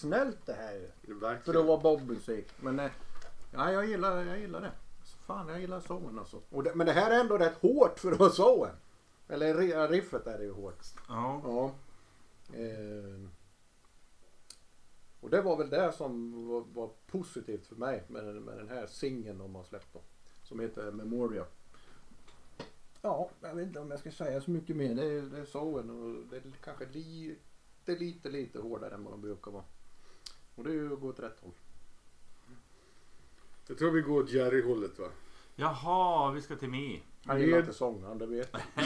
Snällt 0.00 0.46
det 0.46 0.52
här 0.52 0.72
ju. 0.74 0.90
För 1.06 1.14
Verkligen. 1.20 1.60
att 1.60 1.66
vara 1.66 1.80
bobmusik. 1.80 2.48
Men 2.60 2.78
eh, 2.80 2.90
ja, 3.52 3.72
jag 3.72 3.86
gillar, 3.86 4.24
jag 4.24 4.38
gillar 4.38 4.60
det. 4.60 4.72
Fan 5.26 5.48
jag 5.48 5.60
gillar 5.60 5.80
Sowen 5.80 6.18
alltså. 6.18 6.42
Och 6.50 6.62
det, 6.62 6.74
men 6.74 6.86
det 6.86 6.92
här 6.92 7.10
är 7.10 7.20
ändå 7.20 7.38
rätt 7.38 7.54
hårt 7.62 7.98
för 7.98 8.12
att 8.12 8.18
vara 8.18 8.30
Sowen. 8.30 8.74
Eller 9.28 9.88
riffet 9.88 10.26
är 10.26 10.38
det 10.38 10.44
ju 10.44 10.52
hårt. 10.52 10.84
Ja. 11.08 11.40
Ja. 11.44 11.72
Eh, 12.58 13.28
och 15.20 15.30
det 15.30 15.42
var 15.42 15.56
väl 15.56 15.70
det 15.70 15.92
som 15.92 16.46
var, 16.48 16.60
var 16.74 16.90
positivt 17.06 17.66
för 17.66 17.76
mig 17.76 18.04
med, 18.08 18.24
den- 18.24 18.42
med 18.44 18.56
den 18.58 18.68
här 18.68 18.86
singeln 18.86 19.38
de 19.38 19.54
har 19.54 19.64
släppt 19.64 19.92
då. 19.92 20.00
Som 20.42 20.60
heter 20.60 20.90
Memoria. 20.92 21.44
Ja, 23.02 23.30
jag 23.40 23.54
vet 23.54 23.66
inte 23.66 23.80
om 23.80 23.90
jag 23.90 24.00
ska 24.00 24.10
säga 24.10 24.40
så 24.40 24.50
mycket 24.50 24.76
mer. 24.76 24.94
Det 24.94 25.04
är, 25.04 25.22
det 25.22 25.38
är 25.38 25.44
Sowen 25.44 25.90
och 25.90 26.26
det 26.30 26.36
är 26.36 26.42
kanske 26.64 26.86
lite, 26.86 27.96
lite, 27.96 28.28
lite 28.28 28.58
hårdare 28.58 28.94
än 28.94 29.04
vad 29.04 29.12
de 29.12 29.20
brukar 29.20 29.50
vara. 29.50 29.64
Och 30.60 30.66
det 30.66 30.72
är 30.72 30.74
ju 30.74 30.92
att 30.92 31.00
gå 31.00 31.08
åt 31.08 31.20
rätt 31.20 31.38
håll. 31.42 31.52
Jag 33.66 33.78
tror 33.78 33.90
vi 33.90 34.00
går 34.00 34.22
åt 34.22 34.30
Jerry-hållet 34.30 34.98
va? 34.98 35.06
Jaha, 35.56 36.30
vi 36.30 36.40
ska 36.42 36.56
till 36.56 36.68
Mi. 36.68 37.02
Han 37.26 37.40
gillar 37.40 37.50
Med- 37.52 37.60
inte 37.60 37.72
sångaren, 37.78 38.18
det 38.18 38.26
vet 38.26 38.52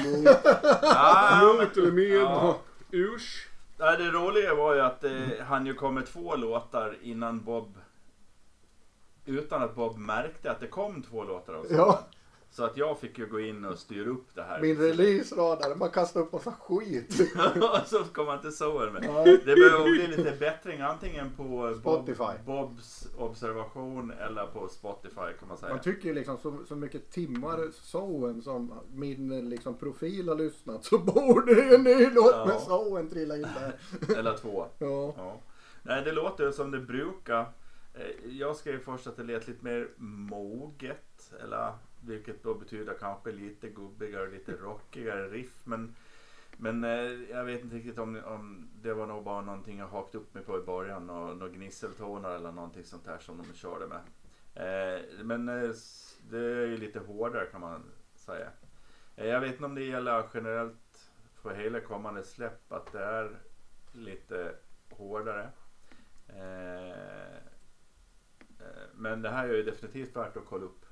Mot 1.51 1.77
eller 1.77 1.93
med? 1.93 2.05
Ja. 2.05 2.59
Urs? 2.93 3.49
Nej, 3.79 3.99
det 3.99 4.11
roliga 4.11 4.55
var 4.55 4.75
ju 4.75 4.81
att 4.81 5.05
eh, 5.05 5.13
han 5.47 5.67
ju 5.67 5.75
kom 5.75 5.95
med 5.95 6.07
två 6.07 6.37
låtar 6.37 6.97
innan 7.03 7.45
Bob 7.45 7.79
utan 9.27 9.63
att 9.63 9.75
Bob 9.75 9.97
märkte 9.99 10.51
att 10.51 10.61
det 10.61 10.67
kom 10.69 11.03
två 11.03 11.25
låtar 11.25 11.55
av 11.55 11.67
Ja. 11.71 12.01
Så 12.55 12.65
att 12.65 12.77
jag 12.77 12.99
fick 12.99 13.19
ju 13.19 13.27
gå 13.27 13.41
in 13.41 13.65
och 13.65 13.79
styra 13.79 14.11
upp 14.11 14.27
det 14.35 14.43
här. 14.43 14.61
Min 14.61 14.77
release-radare, 14.79 15.75
man 15.75 15.91
kastar 15.91 16.21
upp 16.21 16.33
massa 16.33 16.53
skit. 16.53 17.21
och 17.57 17.87
så 17.87 18.05
kom 18.05 18.27
han 18.29 18.41
till 18.41 18.53
Sower 18.57 18.91
med. 18.91 19.03
Det 19.45 19.55
behöver 19.55 19.85
bli 19.91 20.07
lite 20.07 20.37
bättring 20.41 20.81
antingen 20.81 21.31
på 21.37 21.43
Bob, 21.43 21.77
Spotify. 21.81 22.43
Bobs 22.47 23.09
observation 23.19 24.11
eller 24.11 24.47
på 24.47 24.69
Spotify 24.69 25.39
kan 25.39 25.49
man 25.49 25.57
säga. 25.57 25.73
Man 25.73 25.83
tycker 25.83 26.09
ju 26.09 26.15
liksom 26.15 26.39
så, 26.39 26.59
så 26.69 26.77
mycket 26.77 27.11
timmar 27.11 27.71
Sowen 27.73 28.43
som 28.43 28.73
min 28.93 29.49
liksom, 29.51 29.75
profil 29.75 30.29
har 30.29 30.37
lyssnat 30.37 30.85
så 30.85 30.99
borde 30.99 31.53
ju 31.53 31.75
en 31.75 31.83
ny 31.83 32.11
låt 32.11 32.31
Ja. 32.35 32.47
med 32.47 32.61
Sowen 32.61 33.09
trilla 33.11 33.37
in 33.37 33.43
där. 33.61 33.79
Eller 34.19 34.37
två. 34.37 34.67
Ja. 34.79 35.15
Ja. 35.17 35.41
Nej, 35.83 36.03
det 36.05 36.13
låter 36.13 36.51
som 36.51 36.71
det 36.71 36.81
brukar. 36.81 37.41
Eh, 37.95 38.31
Jag 38.39 38.57
skrev 38.57 38.79
först 38.85 39.07
att 39.07 39.17
det 39.17 39.23
lät 39.23 39.49
lite 39.49 39.65
mer 39.65 39.89
moget. 39.97 41.33
Eller 41.43 41.73
vilket 42.07 42.43
då 42.43 42.55
betyder 42.55 42.95
kanske 43.01 43.33
lite 43.33 43.69
gubbigare, 43.69 44.31
lite 44.31 44.53
rockigare 44.53 45.29
riff. 45.29 45.61
Men, 45.67 45.95
men 46.57 46.85
eh, 46.85 46.91
jag 47.31 47.45
vet 47.45 47.63
inte 47.63 47.77
riktigt 47.77 47.99
om, 47.99 48.23
om 48.25 48.71
det 48.83 48.95
var 48.95 49.07
nog 49.07 49.25
bara 49.25 49.41
någonting 49.41 49.79
jag 49.79 49.89
hakt 49.89 50.15
upp 50.15 50.35
mig 50.35 50.45
på 50.45 50.59
i 50.59 50.63
början. 50.63 51.11
Och 51.11 51.37
några 51.37 51.53
gnisseltoner 51.53 52.31
eller 52.31 52.53
någonting 52.53 52.85
sånt 52.85 53.07
här 53.07 53.19
som 53.19 53.39
de 53.39 53.55
körde 53.55 53.87
med. 53.87 54.01
Eh, 54.55 55.25
Men 55.25 55.49
eh, 55.49 55.71
det 56.31 56.39
är 56.39 56.67
ju 56.67 56.77
lite 56.77 57.01
hårdare 57.01 57.47
kan 57.47 57.61
man 57.61 57.83
säga. 58.15 58.51
Eh, 59.17 59.27
jag 59.27 59.41
vet 59.41 59.53
inte 59.53 59.65
om 59.65 59.75
det 59.75 59.85
gäller 59.85 60.25
generellt 60.35 61.11
för 61.35 61.55
hela 61.55 61.81
kommande 61.81 62.25
släpp 62.25 62.73
att 62.73 62.93
det 62.93 63.05
är 63.05 63.39
lite 63.93 64.55
hårdare. 64.91 65.51
Eh, 66.29 67.35
eh, 68.59 68.89
men 68.95 69.23
det 69.23 69.31
här 69.31 69.49
är 69.49 69.55
ju 69.55 69.63
definitivt 69.63 70.17
värt 70.17 70.37
att 70.37 70.45
kolla 70.47 70.65
upp. 70.65 70.84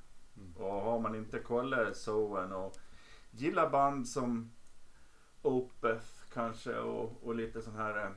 Och 0.56 0.72
har 0.72 1.00
man 1.00 1.14
inte 1.14 1.38
kollat 1.38 1.96
Soen 1.96 2.52
och 2.52 2.76
gillar 3.30 3.70
band 3.70 4.08
som 4.08 4.50
Opeth 5.42 6.06
kanske 6.32 6.78
och, 6.78 7.12
och 7.22 7.34
lite 7.34 7.62
sån 7.62 7.75
här 7.76 8.04
eh, 8.04 8.11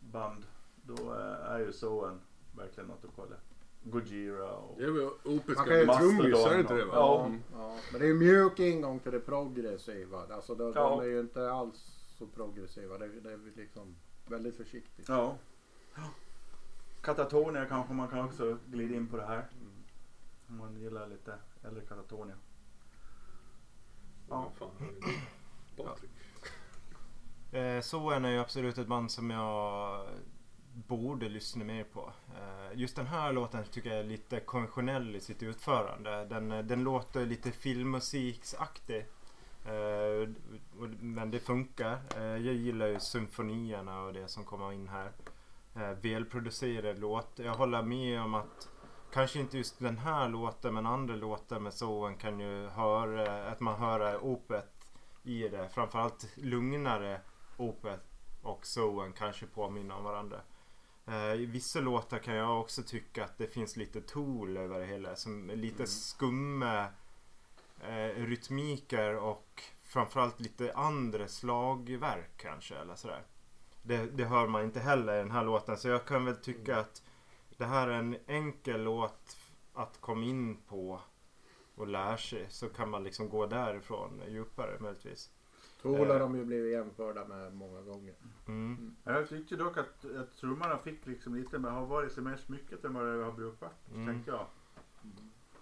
band. 0.00 0.46
Då 0.82 1.14
eh, 1.14 1.50
är 1.52 1.58
ju 1.58 1.72
Soen 1.72 2.20
verkligen 2.56 2.88
något 2.88 3.04
att 3.04 3.10
kolla. 3.16 3.36
Gojira 3.82 4.52
och... 4.52 4.78
Det 4.78 4.84
är 4.84 4.90
väl 4.90 5.10
Opets 5.24 5.56
Man 5.58 5.66
kan 5.66 5.78
ju- 5.78 5.86
trummis, 5.86 6.46
är 6.46 6.54
det 6.54 6.60
inte 6.60 6.74
det 6.74 6.84
va? 6.84 6.92
Ja. 6.94 7.26
Mm. 7.26 7.42
ja. 7.54 7.76
Men 7.92 8.00
det 8.00 8.06
är 8.06 8.10
en 8.10 8.18
mjuk 8.18 8.58
ingång 8.60 8.98
till 8.98 9.12
det 9.12 9.20
progressiva. 9.20 10.22
Alltså 10.30 10.54
de, 10.54 10.72
Ja. 10.76 10.90
de 10.90 11.00
är 11.00 11.04
ju 11.04 11.20
inte 11.20 11.52
alls 11.52 11.78
så 12.18 12.26
progressiva. 12.26 12.98
Det, 12.98 13.08
det 13.08 13.32
är 13.32 13.38
liksom 13.56 13.96
väldigt 14.26 14.56
försiktigt. 14.56 15.08
Ja. 15.08 15.36
Katatonia 17.00 17.64
kanske 17.64 17.92
man 17.92 18.08
kan 18.08 18.24
också 18.24 18.58
glida 18.66 18.94
in 18.94 19.06
på 19.06 19.16
det 19.16 19.26
här. 19.26 19.44
Om 20.48 20.56
man 20.56 20.80
gillar 20.80 21.06
lite 21.06 21.38
äldre 21.64 21.84
Katatonia. 21.84 22.36
Ja. 24.28 24.52
Fan. 24.58 24.70
Patrik. 25.76 26.10
Eh, 27.52 27.80
Soen 27.80 28.24
är 28.24 28.30
ju 28.30 28.38
absolut 28.38 28.78
ett 28.78 28.86
band 28.86 29.10
som 29.10 29.30
jag 29.30 30.06
borde 30.72 31.28
lyssna 31.28 31.64
mer 31.64 31.84
på. 31.84 32.12
Eh, 32.36 32.78
just 32.78 32.96
den 32.96 33.06
här 33.06 33.32
låten 33.32 33.64
tycker 33.64 33.90
jag 33.90 33.98
är 33.98 34.04
lite 34.04 34.40
konventionell 34.40 35.16
i 35.16 35.20
sitt 35.20 35.42
utförande. 35.42 36.24
Den, 36.24 36.52
eh, 36.52 36.64
den 36.64 36.84
låter 36.84 37.26
lite 37.26 37.50
filmmusiksaktig. 37.50 39.06
Eh, 39.64 40.28
men 41.00 41.30
det 41.30 41.38
funkar. 41.38 41.98
Eh, 42.16 42.22
jag 42.22 42.54
gillar 42.54 42.86
ju 42.86 43.00
symfonierna 43.00 44.02
och 44.02 44.12
det 44.12 44.28
som 44.28 44.44
kommer 44.44 44.72
in 44.72 44.88
här. 44.88 45.12
Eh, 45.74 45.90
välproducerad 45.90 46.98
låt. 46.98 47.38
Jag 47.38 47.54
håller 47.54 47.82
med 47.82 48.20
om 48.20 48.34
att 48.34 48.68
kanske 49.12 49.40
inte 49.40 49.58
just 49.58 49.78
den 49.78 49.98
här 49.98 50.28
låten 50.28 50.74
men 50.74 50.86
andra 50.86 51.14
låtar 51.14 51.60
med 51.60 51.74
Soen 51.74 52.16
kan 52.16 52.40
ju 52.40 52.68
höra 52.68 53.48
att 53.48 53.60
man 53.60 53.80
hör 53.80 54.24
opet 54.24 54.78
i 55.22 55.48
det. 55.48 55.68
Framförallt 55.68 56.26
lugnare 56.36 57.20
Opeth 57.56 58.02
och 58.42 58.66
Soen 58.66 59.12
kanske 59.12 59.46
påminner 59.46 59.96
om 59.96 60.04
varandra. 60.04 60.40
Eh, 61.06 61.32
I 61.32 61.46
vissa 61.46 61.80
låtar 61.80 62.18
kan 62.18 62.34
jag 62.34 62.60
också 62.60 62.82
tycka 62.82 63.24
att 63.24 63.38
det 63.38 63.46
finns 63.46 63.76
lite 63.76 64.00
tool 64.00 64.56
över 64.56 64.80
det 64.80 64.86
hela. 64.86 65.16
Som 65.16 65.50
lite 65.54 65.86
skumma 65.86 66.86
eh, 67.80 68.24
rytmiker 68.24 69.16
och 69.16 69.62
framförallt 69.84 70.40
lite 70.40 70.72
andra 70.74 71.28
slagverk 71.28 72.30
kanske. 72.36 72.76
Eller 72.76 72.94
sådär. 72.94 73.22
Det, 73.82 74.06
det 74.06 74.24
hör 74.24 74.46
man 74.46 74.64
inte 74.64 74.80
heller 74.80 75.14
i 75.14 75.18
den 75.18 75.30
här 75.30 75.44
låten. 75.44 75.76
Så 75.76 75.88
jag 75.88 76.04
kan 76.04 76.24
väl 76.24 76.36
tycka 76.36 76.78
att 76.78 77.02
det 77.58 77.64
här 77.64 77.88
är 77.88 77.98
en 77.98 78.16
enkel 78.26 78.82
låt 78.82 79.36
att 79.74 80.00
komma 80.00 80.24
in 80.24 80.56
på 80.68 81.00
och 81.74 81.86
lära 81.86 82.16
sig. 82.16 82.46
Så 82.50 82.68
kan 82.68 82.90
man 82.90 83.04
liksom 83.04 83.28
gå 83.28 83.46
därifrån 83.46 84.22
djupare 84.28 84.78
möjligtvis. 84.80 85.30
Tool 85.82 86.08
har 86.08 86.14
Eh. 86.14 86.20
de 86.20 86.36
ju 86.36 86.44
blivit 86.44 86.72
jämförda 86.72 87.24
med 87.24 87.54
många 87.54 87.80
gånger. 87.80 88.14
Mm. 88.48 88.96
Jag 89.04 89.28
tyckte 89.28 89.56
dock 89.56 89.76
att, 89.76 90.04
att 90.04 90.36
trummorna 90.36 90.78
fick 90.78 91.06
liksom 91.06 91.34
lite, 91.34 91.58
men 91.58 91.72
har 91.74 91.86
varit 91.86 92.08
lite 92.08 92.20
mer 92.20 92.36
smycket 92.36 92.84
än 92.84 92.94
vad 92.94 93.06
det 93.06 93.24
har 93.24 93.32
brukat. 93.32 93.88
Mm. 93.94 94.06
Tänkte 94.06 94.30
jag. 94.30 94.46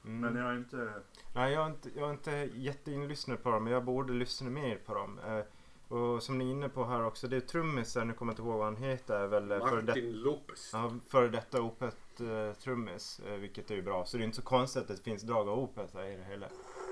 Mm. 0.05 0.21
Men 0.21 0.37
jag 0.37 0.45
har 0.45 0.57
inte... 0.57 0.93
Nej, 1.35 1.53
jag 1.53 1.62
är 1.67 1.71
inte, 1.71 1.91
jag 1.95 2.09
är 2.09 2.12
inte 2.12 2.50
jätteinlyssnad 2.55 3.43
på 3.43 3.50
dem, 3.50 3.65
men 3.65 3.73
jag 3.73 3.85
borde 3.85 4.12
lyssna 4.12 4.50
mer 4.50 4.76
på 4.76 4.95
dem. 4.95 5.19
Eh, 5.19 5.45
och 5.88 6.23
som 6.23 6.38
ni 6.38 6.45
är 6.47 6.50
inne 6.50 6.69
på 6.69 6.85
här 6.85 7.05
också, 7.05 7.28
det 7.28 7.37
är 7.37 7.40
trummisen, 7.40 8.09
nu 8.09 8.14
kommer 8.14 8.33
jag 8.33 8.35
inte 8.35 8.43
ihåg 8.43 8.59
vad 8.59 8.64
han 8.64 8.76
heter, 8.76 9.26
väl 9.26 9.52
eh, 9.52 9.59
före 9.69 9.81
det, 9.81 9.87
Martin 9.87 10.12
Lopez. 10.12 10.71
ja, 10.73 10.95
före 11.07 11.28
detta 11.28 11.62
Opet 11.62 12.21
eh, 12.21 12.52
trummis, 12.52 13.21
eh, 13.21 13.35
vilket 13.35 13.71
är 13.71 13.75
ju 13.75 13.83
bra. 13.83 14.05
Så 14.05 14.16
det 14.16 14.23
är 14.23 14.25
inte 14.25 14.37
så 14.37 14.43
konstigt 14.43 14.83
att 14.83 14.97
det 14.97 15.02
finns 15.02 15.23
drag 15.23 15.49
av 15.49 15.59
Opet 15.59 15.95
i 15.95 15.99
det 15.99 16.25
hela. 16.28 16.49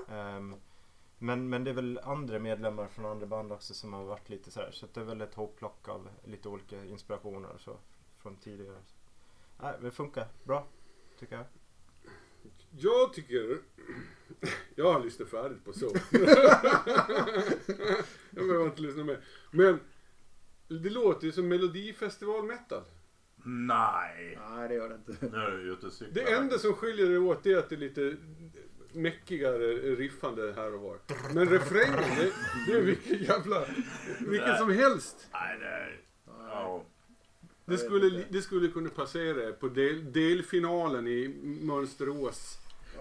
Ehm, 0.09 0.55
Men, 1.19 1.49
men 1.49 1.63
det 1.63 1.69
är 1.71 1.75
väl 1.75 1.99
andra 2.03 2.39
medlemmar 2.39 2.87
från 2.87 3.05
andra 3.05 3.27
band 3.27 3.51
också 3.51 3.73
som 3.73 3.93
har 3.93 4.03
varit 4.03 4.29
lite 4.29 4.51
så 4.51 4.59
här. 4.59 4.71
Så 4.71 4.87
det 4.93 4.99
är 4.99 5.03
väl 5.03 5.21
ett 5.21 5.33
hopplock 5.35 5.87
av 5.89 6.09
lite 6.23 6.49
olika 6.49 6.85
inspirationer 6.85 7.57
så 7.57 7.77
från 8.17 8.35
tidigare. 8.35 8.77
Nej, 9.61 9.73
det 9.81 9.91
funkar 9.91 10.27
bra 10.43 10.67
tycker 11.19 11.35
jag. 11.35 11.45
Jag 12.69 13.13
tycker... 13.13 13.61
Jag 14.75 14.93
har 14.93 15.03
lyssnat 15.03 15.29
färdigt 15.29 15.65
på 15.65 15.73
så. 15.73 15.91
jag 18.29 18.47
behöver 18.47 18.65
inte 18.65 18.81
lyssna 18.81 19.03
mer. 19.03 19.19
Men 19.51 19.79
det 20.67 20.89
låter 20.89 21.25
ju 21.25 21.31
som 21.31 21.47
melodifestival 21.47 22.45
metal. 22.45 22.83
Nej. 23.45 24.39
Nej, 24.49 24.67
det 24.67 24.73
gör 24.75 24.89
det 24.89 24.95
inte. 24.95 25.25
Nu 25.31 25.37
är 25.37 25.51
du 25.51 25.73
ute 25.73 25.85
och 25.85 25.93
cyklar. 25.93 26.13
Det 26.13 26.33
enda 26.33 26.57
som 26.59 26.73
skiljer 26.73 27.09
det 27.09 27.17
åt 27.17 27.45
är 27.45 27.57
att 27.57 27.69
det 27.69 27.75
är 27.75 27.79
lite 27.79 28.15
mäckigare 28.93 29.67
riffande 29.95 30.53
här 30.55 30.73
och 30.73 30.81
var. 30.81 30.97
Men 31.33 31.49
refrängen, 31.49 32.17
det, 32.17 32.31
det 32.67 32.77
är 32.77 32.81
vilken 32.81 33.23
jävla... 33.23 33.65
Vilken 34.19 34.57
som 34.57 34.69
helst. 34.69 35.27
Nej, 35.33 35.59
det 35.59 35.65
är... 35.65 36.01
Ja. 36.25 36.85
Det 37.65 37.77
skulle, 37.77 38.23
det 38.29 38.41
skulle 38.41 38.67
kunna 38.67 38.89
passera 38.89 39.51
på 39.51 39.67
del, 39.67 40.11
delfinalen 40.11 41.07
i 41.07 41.27
Mönsterås. 41.43 42.57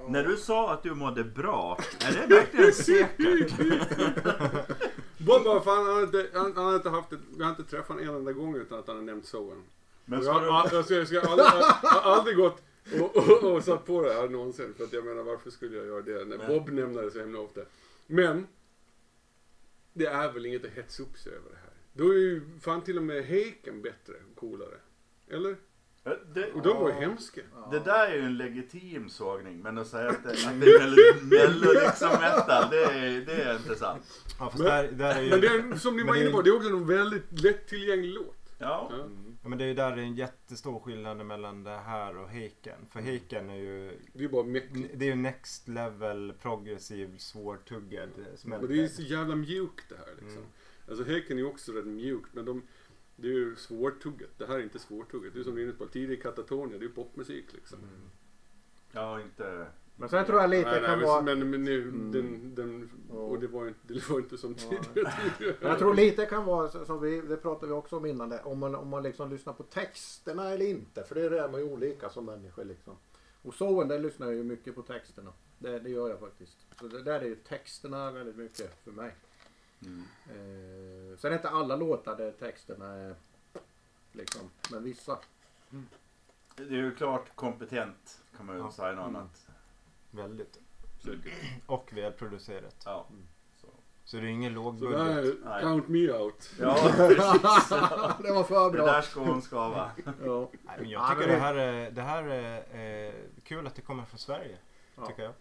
När 0.09 0.25
du 0.25 0.37
sa 0.37 0.73
att 0.73 0.83
du 0.83 0.95
mådde 0.95 1.25
bra, 1.25 1.79
är 2.01 2.13
det 2.13 2.35
verkligen 2.35 2.73
säkert? 2.73 3.59
Bob 5.19 5.47
har 5.47 5.61
fan, 5.61 5.87
han, 5.87 5.95
har 5.95 6.03
inte, 6.03 6.29
han, 6.35 6.53
han 6.57 6.65
har 6.65 6.75
inte 6.77 6.91
haft 6.91 7.13
ett, 7.13 7.19
vi 7.37 7.43
har 7.43 7.51
inte 7.51 7.65
träffat 7.65 7.89
honom 7.89 8.05
en 8.09 8.15
enda 8.15 8.33
gång 8.33 8.57
utan 8.57 8.79
att 8.79 8.87
han 8.87 8.97
har 8.97 9.03
nämnt 9.03 9.27
Sowen. 9.27 9.63
Men 10.05 10.19
Och 10.19 10.25
ska 10.25 10.33
jag, 10.33 10.43
du... 10.43 10.47
jag, 10.47 10.65
jag, 10.91 11.01
jag, 11.01 11.07
ska 11.09 11.21
aldrig, 11.21 11.47
jag 11.83 11.89
har 11.91 12.13
aldrig 12.17 12.37
gått 12.37 12.63
och, 13.01 13.17
och, 13.17 13.53
och 13.55 13.65
satt 13.65 13.87
på 13.87 14.03
det 14.03 14.15
här 14.15 14.29
någonsin. 14.29 14.75
För 14.77 14.85
att 14.85 14.93
jag 14.93 15.05
menar 15.05 15.23
varför 15.23 15.51
skulle 15.51 15.77
jag 15.77 15.87
göra 15.87 16.03
det 16.03 16.25
när 16.25 16.39
Men- 16.39 16.47
Bob 16.49 16.69
nämner 16.71 17.03
det 17.03 17.11
så 17.11 17.21
himla 17.21 17.39
ofta. 17.41 17.61
Men 18.07 18.47
det 19.93 20.07
är 20.07 20.33
väl 20.33 20.47
inget 20.47 20.65
att 20.65 20.71
hetsa 20.71 21.03
upp 21.03 21.17
sig 21.19 21.33
över 21.33 21.51
det 21.51 21.57
här. 21.57 21.71
Då 21.93 22.09
är 22.13 22.19
ju 22.19 22.43
fan 22.61 22.81
till 22.81 22.97
och 22.97 23.03
med 23.03 23.25
Heiken 23.25 23.83
bättre 23.83 24.15
och 24.33 24.37
coolare. 24.41 24.77
Eller? 25.31 25.57
Det, 26.35 26.53
Och 26.53 26.63
de 26.63 26.77
var 26.77 26.89
ju 26.89 26.95
hemska. 26.95 27.41
det 27.71 27.79
där 27.79 28.07
är 28.09 28.15
ju 28.15 28.21
en 28.23 28.37
legitim 28.37 29.09
sågning, 29.09 29.59
men 29.63 29.79
att 29.79 29.87
säga 29.87 30.11
att 30.11 30.23
det, 30.23 30.31
att 30.31 30.61
det 30.61 30.67
är 30.67 30.81
mello- 30.81 31.23
mello 31.23 31.73
liksom 31.85 32.09
metal, 32.09 32.71
det 32.71 32.85
är, 32.85 33.27
det 33.27 33.43
är 33.43 33.57
inte 33.57 33.75
sant. 33.75 34.03
Ja, 34.39 34.51
fast 34.51 34.59
Men- 34.59 34.67
där, 34.67 34.93
där 34.93 35.15
är 35.15 35.23
ju, 35.23 35.31
Men 35.31 35.41
det 35.41 35.47
är, 35.47 35.77
som 35.79 35.97
ni 35.97 36.03
var 36.03 36.15
det 36.15 36.21
är 36.21 36.23
inne 36.23 36.31
på, 36.33 36.43
det 36.43 36.51
är 36.51 36.57
också 36.57 36.69
en 36.69 36.87
väldigt 36.87 37.41
lättillgänglig 37.43 38.15
låt. 38.15 38.37
Ja. 38.59 38.89
Ja. 38.91 38.97
ja, 39.43 39.49
men 39.49 39.59
det 39.59 39.65
är 39.65 39.69
ju 39.69 39.75
där 39.75 39.97
det 39.97 40.03
är 40.03 40.07
en 40.07 40.15
jättestor 40.15 40.81
skillnad 40.81 41.27
mellan 41.27 41.65
det 41.65 41.77
här 41.87 42.17
och 42.17 42.29
Heiken. 42.29 42.79
För 42.91 43.01
Heiken 43.01 43.51
är 43.51 43.57
ju 43.57 43.99
Det 44.13 44.25
är 44.25 44.29
bara 44.29 44.43
mäckigt. 44.45 44.91
det 44.95 45.05
är 45.05 45.09
ju 45.09 45.15
next 45.15 45.69
level 45.69 46.33
progressiv 46.43 47.19
svårtuggad 47.19 48.09
Men 48.45 48.67
det 48.67 48.75
är 48.75 48.77
ju 48.77 48.89
så 48.89 49.03
jävla 49.03 49.37
mjukt 49.37 49.89
det 49.89 49.97
här 49.97 50.15
liksom. 50.19 50.39
Mm. 50.39 50.51
Alltså 50.89 51.05
Häcken 51.05 51.37
är 51.37 51.41
ju 51.43 51.47
också 51.49 51.73
rätt 51.73 51.87
mjukt 51.87 52.29
men 52.35 52.45
de, 52.45 52.63
det 53.17 53.29
är 53.29 53.33
ju 53.33 53.57
svårtuggat. 53.57 54.31
Det 54.39 54.47
här 54.47 54.55
är 54.59 54.63
inte 54.63 54.79
svårtuggat. 54.79 55.35
Det 55.35 55.41
är 55.41 55.45
som 55.45 55.59
inne 55.59 55.73
på, 55.73 55.87
tidig 55.87 56.23
Katatonia, 56.23 56.79
det 56.79 56.85
är 56.85 56.89
ju 56.89 56.95
popmusik 56.95 57.53
liksom. 57.53 57.79
Ja, 58.93 59.21
inte... 59.21 59.67
Men 59.97 60.09
sen 60.09 60.27
tror 60.27 60.41
jag 60.41 60.51
lite 60.51 60.71
nej, 60.71 60.81
nej, 60.81 60.91
kan 60.91 60.99
men, 60.99 61.09
vara... 61.09 61.23
men, 61.23 61.51
men 61.51 61.63
nu, 61.65 61.83
Mm. 61.83 62.13
den, 62.13 62.55
den, 62.55 62.91
och 63.11 63.41
det 63.41 63.47
var 63.47 63.69
inte, 63.69 63.81
det 63.95 64.09
var 64.11 64.19
inte 64.19 64.39
som 64.39 64.55
tidigare. 64.55 65.57
Jag 65.61 65.79
tror 65.79 65.95
lite 65.95 66.27
kan 66.27 66.45
vara, 66.45 66.85
som 66.85 67.01
vi, 67.01 67.21
det 67.21 67.37
pratade 67.37 67.67
vi 67.67 67.73
också 67.73 67.97
om 67.97 68.07
innan, 68.07 68.29
det, 68.29 68.43
om 68.43 68.59
man, 68.59 68.75
om 68.75 68.89
man 68.89 69.03
liksom 69.03 69.31
lyssnar 69.31 69.53
på 69.53 69.63
texterna 69.63 70.51
eller 70.51 70.67
inte. 70.67 71.05
För 71.05 71.15
det 71.15 71.39
är 71.39 71.49
man 71.49 71.61
ju 71.61 71.73
olika 71.73 72.09
som 72.11 72.25
människor 72.25 72.65
liksom. 72.65 72.97
Och 73.43 73.55
Sowen, 73.55 73.89
där 73.89 73.99
lyssnar 73.99 74.27
jag 74.27 74.37
ju 74.37 74.43
mycket 74.43 74.75
på 74.75 74.83
texterna. 74.83 75.33
Det, 75.59 75.79
det 75.79 75.91
gör 75.91 76.09
jag 76.09 76.21
faktiskt. 76.21 76.59
Så 76.81 76.87
det 76.87 77.03
där 77.03 77.21
är 77.21 77.25
ju 77.25 77.37
texterna 77.37 78.11
väldigt 78.11 78.37
mycket 78.37 78.85
för 78.85 78.91
mig. 78.91 79.15
Mm. 79.87 80.03
Eh, 80.27 81.19
sen 81.19 81.33
är 81.33 81.37
inte 81.37 81.49
alla 81.49 81.77
låtar 81.77 82.17
där 82.17 82.33
texterna 82.33 82.95
är 82.95 83.15
liksom, 84.13 84.51
men 84.71 84.83
vissa. 84.85 85.19
Det 86.57 86.63
är 86.63 86.69
ju 86.71 86.95
klart 86.95 87.37
kompetent, 87.37 88.23
kan 88.37 88.47
man 88.47 88.57
ju 88.57 88.63
Ja. 88.63 88.73
säga 88.73 88.93
något 88.93 89.09
Mm. 89.09 89.17
annat. 89.17 89.47
väldigt. 90.11 90.59
Och 91.67 91.91
välproducerat. 91.93 92.83
Ja. 92.85 93.07
Så. 93.57 93.67
Så 94.05 94.17
det 94.17 94.23
är 94.23 94.27
ingen 94.29 94.53
Så 94.55 94.63
lågbudget. 94.63 94.99
där, 94.99 95.37
Nej. 95.45 95.63
count 95.63 95.89
me 95.89 96.11
out. 96.13 96.51
Ja, 96.61 96.75
precis. 96.97 97.17
det 98.23 98.33
var 98.33 98.45
för 98.45 98.65
Det 98.65 98.71
bra. 98.79 98.87
där 98.87 99.03
ska 99.03 99.21
hon 99.21 99.43
skava. 99.43 99.91
Ja. 100.25 100.51
Nej, 100.63 100.91
jag 100.93 101.11
tycker 101.11 101.27
det 101.29 101.35
det- 101.35 101.41
här 101.41 101.55
är, 101.55 101.91
det 101.91 102.03
här 102.03 102.23
är 102.25 103.09
eh, 103.09 103.15
kul 103.45 103.67
att 103.67 103.75
det 103.75 103.83
kommer 103.83 104.05
från 104.05 104.19
Sverige. 104.19 104.59
Ja. 104.97 105.07
Tycker 105.07 105.23
jag. 105.23 105.33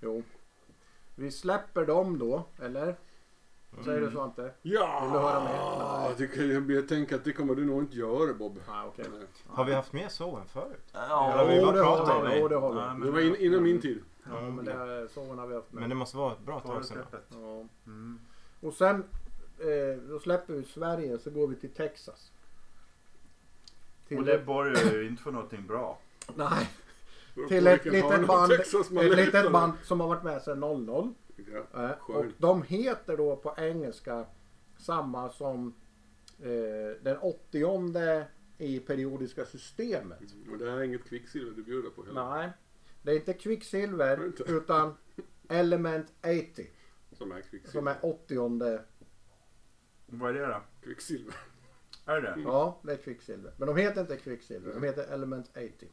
Jo. 0.00 0.22
Vi 1.14 1.30
släpper 1.30 1.86
dem 1.86 2.18
då, 2.18 2.42
eller? 2.62 2.96
Säger 3.84 4.00
du 4.00 4.10
Svante? 4.10 4.50
Ja! 4.62 5.00
Vill 5.04 5.12
du 5.12 5.18
höra 5.18 5.44
mer? 5.44 6.08
Jag, 6.08 6.16
tycker, 6.16 6.44
jag, 6.44 6.70
jag 6.70 6.88
tänker 6.88 7.16
att 7.16 7.24
det 7.24 7.32
kommer 7.32 7.54
du 7.54 7.64
nog 7.64 7.82
inte 7.82 7.96
göra 7.96 8.34
Bob. 8.34 8.58
Okej. 8.86 9.04
Nej. 9.12 9.26
Har 9.46 9.64
vi 9.64 9.74
haft 9.74 9.92
med 9.92 10.12
Sowen 10.12 10.46
förut? 10.46 10.84
Ja, 10.92 11.32
Eller 11.32 11.50
vi 11.52 11.60
Jo, 11.60 11.72
det 11.72 11.82
har 11.82 12.22
vi. 12.24 12.28
det. 12.30 12.38
Jo, 12.40 12.48
det 12.48 12.56
har 12.56 12.72
vi. 12.72 12.78
Ja, 12.78 12.94
men- 12.94 13.00
Det 13.06 13.10
var 13.12 13.20
in, 13.20 13.36
innan 13.36 13.62
min 13.62 13.80
tid. 13.80 14.02
Ja, 14.30 14.40
men 14.50 14.64
det 14.64 14.72
är, 14.72 15.08
så 15.08 15.34
har 15.34 15.46
vi 15.46 15.54
haft 15.54 15.72
med. 15.72 15.80
Men 15.80 15.88
det 15.88 15.94
måste 15.94 16.16
vara 16.16 16.32
ett 16.32 16.40
bra 16.40 16.60
tag 16.60 16.84
sedan. 16.84 17.04
Ja. 17.28 17.64
Mm. 17.86 18.20
Och 18.60 18.72
sen 18.74 19.04
eh, 19.58 20.02
då 20.08 20.18
släpper 20.20 20.52
vi 20.54 20.64
Sverige 20.64 21.18
så 21.18 21.30
går 21.30 21.46
vi 21.48 21.56
till 21.56 21.70
Texas. 21.74 22.32
Till 24.08 24.18
Och 24.18 24.24
det 24.24 24.38
borgar 24.46 24.92
ju 24.92 25.06
inte 25.08 25.22
för 25.22 25.30
någonting 25.30 25.66
bra. 25.66 25.98
Nej, 26.34 26.70
till 27.48 27.66
ett 27.66 27.84
litet 27.84 28.26
band, 28.26 28.52
ett 28.52 29.16
litet 29.16 29.52
band 29.52 29.72
som 29.82 30.00
har 30.00 30.08
varit 30.08 30.22
med 30.22 30.42
sedan 30.42 30.60
00. 30.60 31.14
Ja. 31.72 31.84
Eh, 31.84 32.10
och 32.16 32.26
de 32.38 32.62
heter 32.62 33.16
då 33.16 33.36
på 33.36 33.54
engelska 33.56 34.26
samma 34.78 35.30
som 35.30 35.74
eh, 36.38 37.02
den 37.02 37.18
80 37.18 38.24
i 38.58 38.80
periodiska 38.80 39.44
systemet. 39.44 40.20
Och 40.52 40.58
det 40.58 40.70
här 40.70 40.78
är 40.78 40.82
inget 40.82 41.04
kvicksilver 41.04 41.52
du 41.56 41.62
bjuder 41.62 41.90
på 41.90 42.04
heller. 42.04 42.24
Nej, 42.28 42.50
det 43.02 43.12
är 43.12 43.16
inte 43.16 43.32
kvicksilver 43.32 44.26
Inte. 44.26 44.42
utan 44.46 44.94
Element 45.48 46.12
80 46.20 46.70
Som 47.12 47.32
är 47.32 47.40
kvicksilver. 47.40 47.70
som 47.70 47.88
är 47.88 47.96
80 48.02 48.80
Vad 50.06 50.36
är 50.36 50.40
det 50.40 50.46
då? 50.46 50.62
Kvicksilver. 50.82 51.34
Är 52.06 52.20
det? 52.20 52.40
Ja, 52.44 52.80
det 52.82 52.92
är 52.92 52.96
kvicksilver. 52.96 53.52
Men 53.56 53.68
de 53.68 53.76
heter 53.76 54.00
inte 54.00 54.16
kvicksilver, 54.16 54.74
de 54.74 54.82
heter 54.82 55.06
Element 55.06 55.50
80. 55.50 55.88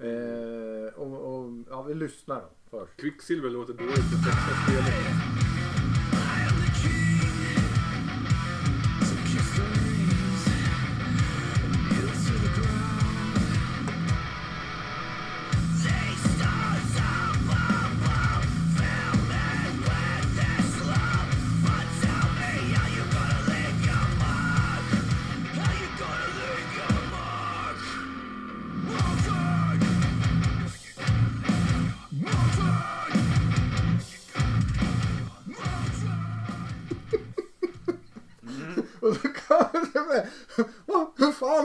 Eh, 0.00 0.94
och, 0.94 1.34
och, 1.34 1.52
ja, 1.70 1.82
vi 1.82 1.94
lyssnar 1.94 2.40
då 2.40 2.50
först. 2.70 3.00
Kvicksilver 3.00 3.50
låter 3.50 3.72
dåligt 3.74 3.94
för 3.94 4.16
Texas 4.24 4.64
spelet. 4.66 5.47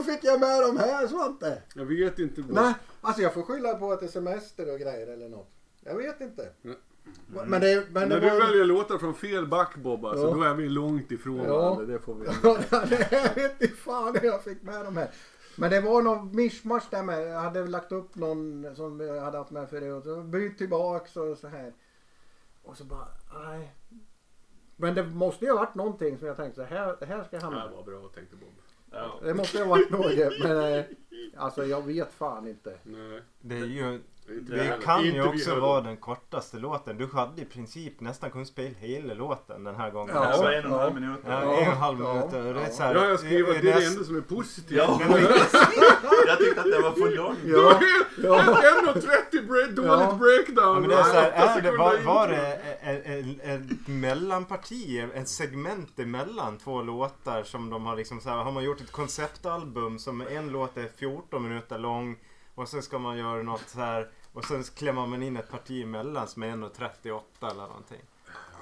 Fick 0.04 0.24
jag 0.24 0.40
med 0.40 0.62
de 0.62 0.76
här 0.76 1.06
Svante? 1.06 1.62
Jag 1.74 1.84
vet 1.84 2.18
inte. 2.18 2.44
Nej, 2.48 2.74
alltså 3.00 3.22
jag 3.22 3.34
får 3.34 3.42
skylla 3.42 3.74
på 3.74 3.92
att 3.92 4.00
det 4.00 4.06
är 4.06 4.10
semester 4.10 4.72
och 4.72 4.78
grejer 4.80 5.06
eller 5.06 5.28
något. 5.28 5.50
Jag 5.80 5.94
vet 5.94 6.20
inte. 6.20 6.48
Nej. 6.62 6.76
Men 7.46 7.60
det, 7.60 7.86
men 7.92 8.08
det 8.08 8.14
När 8.14 8.20
du 8.20 8.30
var... 8.30 8.46
väljer 8.46 8.64
låtar 8.64 8.98
från 8.98 9.14
fel 9.14 9.46
back 9.46 9.76
Bob, 9.76 10.06
alltså, 10.06 10.26
Ja. 10.26 10.34
då 10.34 10.42
är 10.42 10.54
vi 10.54 10.68
långt 10.68 11.10
ifrån 11.12 11.36
Ja. 11.38 11.58
varandra. 11.58 11.84
Det 11.86 11.98
får 11.98 12.14
vi. 12.14 12.26
jag 13.16 13.34
vet 13.34 13.62
inte 13.62 13.76
fan 13.76 14.16
hur 14.16 14.28
jag 14.28 14.44
fick 14.44 14.62
med 14.62 14.84
de 14.84 14.96
här. 14.96 15.10
Men 15.56 15.70
det 15.70 15.80
var 15.80 16.02
någon 16.02 16.36
mischmasch 16.36 16.82
där 16.90 17.02
med. 17.02 17.28
Jag 17.28 17.40
hade 17.40 17.66
lagt 17.66 17.92
upp 17.92 18.14
någon 18.14 18.66
som 18.76 19.00
jag 19.00 19.20
hade 19.20 19.38
haft 19.38 19.50
med 19.50 19.68
förut. 19.70 20.04
Så 20.04 20.22
byt 20.22 20.58
tillbaks 20.58 21.16
och 21.16 21.38
så 21.38 21.48
här. 21.48 21.72
Och 22.62 22.76
så 22.76 22.84
bara, 22.84 23.06
nej. 23.44 23.74
Men 24.76 24.94
det 24.94 25.02
måste 25.06 25.44
ju 25.44 25.50
ha 25.50 25.58
varit 25.58 25.74
någonting 25.74 26.18
som 26.18 26.26
jag 26.28 26.36
tänkte 26.36 26.60
så 26.60 26.74
här, 26.74 26.96
det 27.00 27.06
här 27.06 27.24
ska 27.24 27.36
jag 27.36 27.40
Det 27.42 27.44
hamna. 27.44 27.60
här 27.60 27.70
var 27.70 27.82
bra 27.82 28.08
tänkte 28.14 28.36
Bob. 28.36 28.48
Det 29.22 29.34
måste 29.34 29.58
ju 29.58 29.64
ha 29.64 29.70
varit 29.70 29.90
något. 29.90 30.38
Men 30.42 30.74
eh, 30.74 30.84
alltså 31.36 31.64
jag 31.64 31.86
vet 31.86 32.12
fan 32.12 32.48
inte. 32.48 32.78
Nej. 32.82 33.22
Det 33.40 33.56
är 33.56 33.66
ju 33.66 34.00
Det 34.26 34.56
Det 34.56 34.78
kan 34.84 35.04
ju 35.04 35.22
också 35.22 35.60
vara 35.60 35.80
den 35.80 35.96
kortaste 35.96 36.56
låten. 36.58 36.98
Du 36.98 37.06
hade 37.06 37.42
i 37.42 37.44
princip 37.44 38.00
nästan 38.00 38.30
kunnat 38.30 38.48
spela 38.48 38.74
hela 38.78 39.14
låten 39.14 39.64
den 39.64 39.74
här 39.74 39.90
gången. 39.90 40.14
Ja, 40.14 40.36
var 40.42 40.52
en 40.52 40.66
och 40.66 40.72
en 40.72 40.78
halv 40.78 40.94
ja. 40.94 41.00
minut. 41.00 41.20
Ja, 41.26 41.32
Ja, 41.32 41.42
en 41.42 41.48
och 41.48 41.72
en 41.72 41.76
halv 41.78 42.00
ja, 42.00 42.14
minut. 42.14 42.24
och 42.24 42.30
Det 42.32 42.38
är 42.38 42.54
ja. 42.54 42.70
så 42.70 42.82
här, 42.82 42.94
Ja, 42.94 43.08
jag 43.08 43.20
skriver 43.20 43.50
att 43.50 43.62
det 43.62 43.70
är 43.72 43.80
det 43.80 43.86
enda 43.86 44.04
som 44.04 44.16
är 44.16 44.20
positivt. 44.20 44.76
Ja, 44.76 45.00
jag 46.26 46.38
tyckte 46.38 46.60
att 46.60 46.70
det 46.70 46.80
var 46.82 46.92
för 46.92 47.16
långt. 47.16 47.38
Ja, 47.44 47.80
ja. 48.22 48.60
1.30 48.84 49.46
break, 49.46 49.70
dåligt 49.70 49.90
Ja. 49.90 50.18
breakdown. 50.20 50.74
Ja, 50.74 50.80
men 50.80 50.88
det 50.88 50.96
är 50.96 51.02
så 51.02 51.12
här, 51.12 51.30
är 51.30 51.62
det, 51.62 51.76
var, 51.76 51.98
var 51.98 52.28
det 52.28 52.52
ett, 52.82 53.06
ett, 53.06 53.44
ett 53.44 53.88
mellanparti, 53.88 55.08
ett 55.14 55.28
segment 55.28 55.98
emellan 55.98 56.58
två 56.58 56.82
låtar 56.82 57.42
som 57.42 57.70
de 57.70 57.86
har 57.86 57.96
liksom 57.96 58.20
så 58.20 58.28
här, 58.28 58.36
har 58.36 58.52
man 58.52 58.64
gjort 58.64 58.80
ett 58.80 58.92
konceptalbum 58.92 59.98
som 59.98 60.20
en 60.20 60.48
låt 60.48 60.76
är 60.76 60.88
14 60.96 61.42
minuter 61.48 61.78
lång 61.78 62.16
och 62.54 62.68
sen 62.68 62.82
ska 62.82 62.98
man 62.98 63.18
göra 63.18 63.42
något 63.42 63.68
så 63.68 63.78
här 63.78 64.08
och 64.32 64.44
sen 64.44 64.62
klämmer 64.62 65.06
man 65.06 65.22
in 65.22 65.36
ett 65.36 65.50
parti 65.50 65.82
emellan 65.82 66.28
som 66.28 66.42
är 66.42 66.46
1.38 66.46 67.20
eller 67.40 67.54
någonting. 67.66 68.00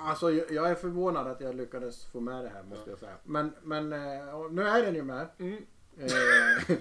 Alltså 0.00 0.30
jag 0.30 0.70
är 0.70 0.74
förvånad 0.74 1.26
att 1.26 1.40
jag 1.40 1.54
lyckades 1.54 2.04
få 2.04 2.20
med 2.20 2.44
det 2.44 2.48
här 2.54 2.62
måste 2.62 2.90
jag 2.90 2.98
säga. 2.98 3.14
Men, 3.24 3.52
men 3.62 3.92
eh, 3.92 4.50
nu 4.50 4.68
är 4.68 4.82
den 4.82 4.94
ju 4.94 5.02
med. 5.02 5.28
Mm. 5.38 5.66
Eh, 5.98 6.76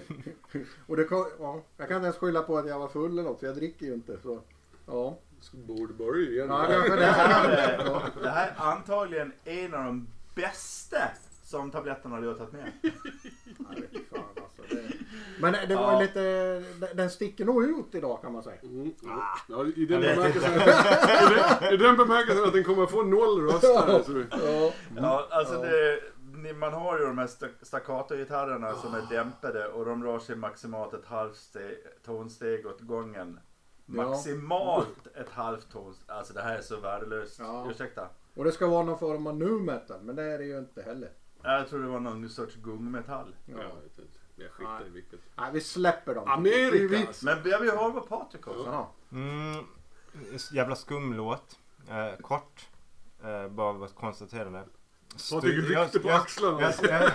och 0.86 0.96
det 0.96 1.04
kom, 1.04 1.26
ja, 1.38 1.62
jag 1.76 1.88
kan 1.88 1.96
inte 1.96 2.04
ens 2.06 2.16
skylla 2.16 2.42
på 2.42 2.58
att 2.58 2.68
jag 2.68 2.78
var 2.78 2.88
full 2.88 3.10
eller 3.12 3.22
något 3.22 3.40
för 3.40 3.46
jag 3.46 3.56
dricker 3.56 3.86
ju 3.86 3.94
inte. 3.94 4.20
Så, 4.22 4.40
ja. 4.86 5.18
Borde 5.52 5.92
börja 5.94 6.30
igen. 6.30 6.46
Ja, 6.48 6.66
Det 6.68 7.04
här, 7.06 7.48
det. 7.48 7.56
är, 7.56 7.84
Ja. 7.86 8.02
det 8.22 8.30
här 8.30 8.48
är 8.48 8.54
antagligen 8.72 9.32
en 9.44 9.74
av 9.74 9.84
de 9.84 10.08
bästa 10.34 10.98
som 11.44 11.70
tabletterna 11.70 12.20
du 12.20 12.26
har 12.28 12.34
tagit 12.34 12.52
med. 12.52 12.72
Nej, 12.82 13.88
fan, 14.10 14.20
alltså, 14.36 14.62
det... 14.76 14.92
Men 15.42 15.68
det 15.68 15.74
var 15.76 15.92
Ja. 15.92 16.00
lite, 16.00 16.62
den- 16.94 17.10
sticker 17.10 17.44
nog 17.44 17.64
ut 17.64 17.94
idag 17.94 18.20
kan 18.22 18.32
man 18.32 18.42
säga. 18.42 18.56
Mm. 18.62 18.92
Ja, 19.48 19.64
i, 19.76 19.86
den 19.86 20.00
bemärkelsen, 20.00 20.52
i, 20.54 20.58
den, 20.58 21.74
I 21.74 21.76
den 21.76 21.96
bemärkelsen 21.96 22.44
att 22.44 22.52
den 22.52 22.64
kommer 22.64 22.86
få 22.86 23.02
noll 23.02 23.40
röster. 23.50 24.26
Ja. 24.30 24.72
Ja, 24.96 25.26
alltså 25.30 25.62
det, 25.62 26.00
ni- 26.34 26.52
man 26.52 26.72
har 26.72 26.98
ju 26.98 27.04
de 27.06 27.18
här 27.18 27.26
sta- 27.26 27.62
staccato-gitarrerna 27.62 28.74
som 28.74 28.94
är 28.94 29.02
dämpade 29.10 29.68
och 29.68 29.84
de 29.84 30.04
rör 30.04 30.18
sig 30.18 30.36
maximalt 30.36 30.94
ett 30.94 31.04
halvt 31.06 31.36
steg, 31.36 31.78
tonsteg 32.04 32.66
åt 32.66 32.80
gången. 32.80 33.40
Ja. 33.86 33.92
Maximalt 33.94 35.06
ett 35.14 35.28
halvt 35.30 35.72
tonsteg. 35.72 36.10
Alltså 36.16 36.34
det 36.34 36.42
här 36.42 36.58
är 36.58 36.62
så 36.62 36.80
värdelöst. 36.80 37.38
Ja. 37.38 37.66
Ursäkta. 37.70 38.08
Och 38.34 38.44
det 38.44 38.52
ska 38.52 38.66
vara 38.66 38.82
någon 38.82 38.98
form 38.98 39.26
av 39.26 39.36
nu 39.36 39.50
metal 39.50 40.00
men 40.02 40.16
det 40.16 40.22
är 40.22 40.38
det 40.38 40.44
ju 40.44 40.58
inte 40.58 40.82
heller. 40.82 41.10
Jag 41.42 41.68
tror 41.68 41.82
det 41.82 41.88
var 41.88 42.00
någon 42.00 42.28
sorts 42.28 42.54
gungmetall. 42.56 43.34
ja, 43.46 43.52
jag 43.56 43.82
vet 43.82 43.98
inte. 43.98 44.18
Jag 44.42 44.52
skiter 44.52 44.86
i 44.86 44.90
vilket. 44.90 45.20
Nej, 45.36 45.50
vi 45.52 45.60
släpper 45.60 46.14
dem. 46.14 46.28
Amerikas! 46.30 47.22
Men 47.22 47.38
jag 47.44 47.60
vill 47.60 47.70
höra 47.70 47.88
vad 47.88 48.08
Patrik 48.08 48.44
har. 48.44 48.54
Jaha. 48.66 48.86
Mm, 49.12 49.64
jävla 50.52 50.76
skum 50.76 51.14
låt. 51.14 51.58
Eh, 51.90 52.20
kort. 52.20 52.66
Eh, 53.24 53.48
bara 53.48 53.86
ett 53.86 53.94
konstaterande. 53.94 54.64
Patrik 55.32 55.70
jag- 55.70 55.82
ryckte 55.84 55.98
på 55.98 56.08
jag- 56.08 56.20
axlarna. 56.20 56.60
Jag, 56.60 56.72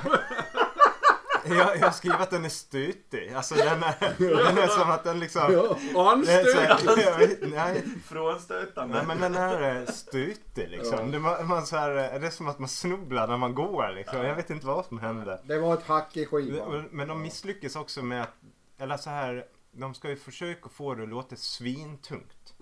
jag, 1.49 1.57
jag, 1.57 1.77
jag 1.77 1.95
skriver 1.95 2.19
att 2.19 2.29
den 2.29 2.45
är 2.45 2.49
stötig. 2.49 3.33
Alltså 3.33 3.55
den 3.55 3.83
är, 3.83 4.15
den 4.45 4.57
är 4.57 4.67
som 4.67 4.89
att 4.91 5.03
den 5.03 5.19
liksom... 5.19 5.53
Ja. 5.53 5.61
Och 5.61 6.19
Det 6.25 6.31
är 6.33 6.45
så 6.45 6.59
anstöt! 6.73 7.05
här, 7.05 7.37
nej, 7.41 7.83
Frånstötande. 8.05 8.95
nej 8.95 9.05
men 9.07 9.21
den 9.21 9.35
är 9.35 9.85
stötig 9.85 10.69
liksom. 10.69 10.97
Ja. 10.99 11.03
Det, 11.05 11.19
man, 11.19 11.47
man, 11.47 11.65
så 11.65 11.75
här, 11.77 11.89
det 12.19 12.27
är 12.27 12.29
som 12.29 12.47
att 12.47 12.59
man 12.59 12.69
snubblar 12.69 13.27
när 13.27 13.37
man 13.37 13.55
går 13.55 13.91
liksom. 13.95 14.17
Jag 14.25 14.35
vet 14.35 14.49
inte 14.49 14.65
vad 14.65 14.85
som 14.85 14.99
hände. 14.99 15.41
Det 15.43 15.59
var 15.59 15.73
ett 15.73 15.83
hack 15.83 16.17
i 16.17 16.25
skivan. 16.25 16.85
Men 16.91 17.07
de 17.07 17.21
misslyckas 17.21 17.75
också 17.75 18.01
med 18.03 18.23
att, 18.23 18.33
eller 18.77 18.97
så 18.97 19.09
här, 19.09 19.45
de 19.71 19.93
ska 19.93 20.09
ju 20.09 20.15
försöka 20.15 20.69
få 20.69 20.95
det 20.95 21.03
att 21.03 21.09
låta 21.09 21.35
svintungt. 21.35 22.53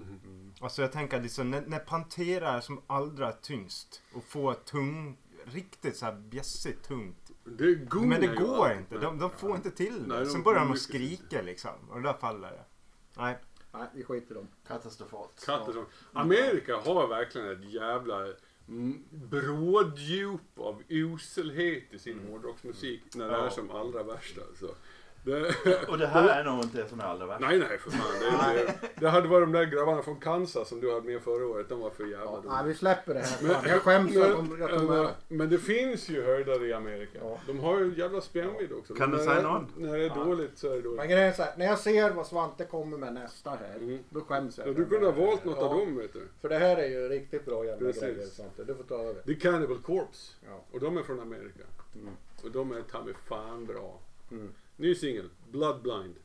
Alltså 0.62 0.82
jag 0.82 0.92
tänker 0.92 1.22
liksom, 1.22 1.52
när, 1.52 1.62
när 1.62 1.80
Pantera 1.80 2.50
är 2.52 2.62
som 2.62 2.82
allra 2.88 3.32
tyngst 3.32 4.02
och 4.16 4.24
får 4.24 4.54
tung, 4.54 5.18
riktigt 5.46 5.98
så 5.98 6.06
här 6.06 6.14
bjässigt 6.14 6.88
tungt. 6.88 7.25
Det 7.46 7.76
går 7.76 8.02
Men 8.02 8.22
det 8.22 8.28
ju 8.28 8.36
går 8.36 8.68
allt. 8.68 8.78
inte, 8.78 8.98
de, 8.98 9.20
de 9.20 9.30
får 9.32 9.56
inte 9.56 9.72
till 9.72 10.04
det. 10.04 10.08
Nej, 10.08 10.20
de 10.20 10.26
Sen 10.26 10.44
börjar 10.44 10.60
de 10.60 10.72
att 10.72 10.80
skrika 10.80 11.42
liksom 11.42 11.72
och 11.90 12.02
där 12.02 12.14
faller 12.14 12.52
det. 12.52 12.64
Nej. 13.18 13.38
Nej, 13.72 13.88
vi 13.94 14.04
skiter 14.04 14.32
i 14.32 14.36
dem. 14.36 14.48
Katastrofalt. 14.68 15.40
Som... 15.40 15.86
Amerika 16.14 16.78
har 16.78 17.08
verkligen 17.08 17.52
ett 17.52 17.74
jävla 17.74 18.28
mm, 18.68 19.04
bråddjup 19.12 20.60
av 20.60 20.84
uselhet 20.88 21.94
i 21.94 22.00
sin 22.00 22.20
hårdrocksmusik 22.30 23.02
när 23.16 23.30
det 23.30 23.36
är 23.36 23.50
som 23.50 23.72
allra 23.72 24.04
värst 24.04 24.38
alltså. 24.50 24.76
Det, 25.26 25.56
Och 25.88 25.98
det 25.98 26.08
här 26.08 26.40
är 26.40 26.44
nog 26.44 26.64
inte 26.64 26.78
det 26.82 26.90
som 26.90 27.00
är 27.00 27.04
allra 27.04 27.26
värst. 27.26 27.42
nej, 27.42 27.60
nej 27.60 27.78
för 27.78 27.92
fan. 27.92 28.56
Det, 28.56 28.66
det, 28.66 28.74
det 29.00 29.10
hade 29.10 29.28
varit 29.28 29.48
de 29.48 29.52
där 29.52 29.66
grabbarna 29.66 30.02
från 30.02 30.20
Kansas 30.20 30.70
som 30.70 30.80
du 30.82 30.94
hade 30.94 31.06
med 31.08 31.22
förra 31.22 31.48
året. 31.48 31.70
De 31.70 31.80
var 31.80 31.90
för 31.90 32.04
jävla 32.06 32.26
Ja, 32.26 32.42
nej, 32.46 32.66
vi 32.66 32.74
släpper 32.74 33.14
det 33.14 33.20
här. 33.20 33.54
Fan, 33.54 33.70
jag 33.70 33.82
skäms 33.82 34.18
att 34.18 34.32
de- 34.32 34.58
jag 34.60 34.70
tog 34.70 34.90
med 34.90 34.90
men, 34.98 35.04
det. 35.06 35.14
men 35.28 35.50
det 35.50 35.58
finns 35.58 36.10
ju 36.10 36.24
höjdare 36.24 36.68
i 36.68 36.74
Amerika. 36.74 37.20
Ja. 37.22 37.38
De 37.48 37.60
har 37.60 37.80
ju 37.80 37.94
jävla 37.98 38.22
spännvidd 38.22 38.72
också. 38.72 38.94
Kan 38.94 39.10
Men 39.10 39.20
du 39.20 39.26
säga 39.26 39.42
någon? 39.42 39.68
När 39.78 39.98
det 39.98 40.04
är 40.06 40.08
Ja. 40.08 40.24
dåligt 40.24 40.58
så 40.58 40.68
är 40.72 40.76
det 40.76 40.82
dåligt. 40.82 40.98
Men 40.98 41.10
grejen 41.10 41.28
är 41.28 41.32
så 41.34 41.44
här, 41.44 41.54
när 41.58 41.66
jag 41.66 41.80
ser 41.80 42.12
vad 42.12 42.28
Svante 42.28 42.66
kommer 42.66 42.98
med 42.98 43.14
nästa 43.14 43.50
här, 43.50 43.76
Mm. 43.76 44.00
då 44.10 44.22
skäms 44.22 44.58
jag. 44.58 44.68
Ja, 44.68 44.74
du 44.74 44.86
kunde 44.86 45.06
ha 45.06 45.26
valt 45.26 45.46
något 45.46 45.58
Ja, 45.58 45.64
av 45.66 45.78
dem 45.80 45.98
vet 45.98 46.14
du. 46.14 46.22
För 46.42 46.50
det 46.50 46.58
här 46.58 46.78
är 46.78 46.88
ju 46.88 47.10
riktigt 47.10 47.46
bra 47.46 47.66
jävla 47.66 47.86
Precis. 47.88 48.02
grejer 48.04 48.26
Svante. 48.26 48.64
Du 48.64 48.76
får 48.76 48.84
ta 48.84 48.96
över. 48.96 49.22
Det 49.26 49.32
är 49.32 49.40
Cannibal 49.40 49.78
Corpse. 49.82 50.34
Ja. 50.48 50.64
Och 50.72 50.80
de 50.80 50.98
är 50.98 51.04
från 51.04 51.20
Amerika. 51.20 51.64
Mm. 51.96 52.14
Och 52.44 52.52
de 52.52 52.72
är 52.72 52.82
ta 52.82 53.04
mig 53.04 53.14
fan 53.28 53.66
bra. 53.66 54.00
Mm. 54.32 54.50
Ny 54.78 54.94
singel, 54.94 55.30
Bloodblind. 55.52 56.20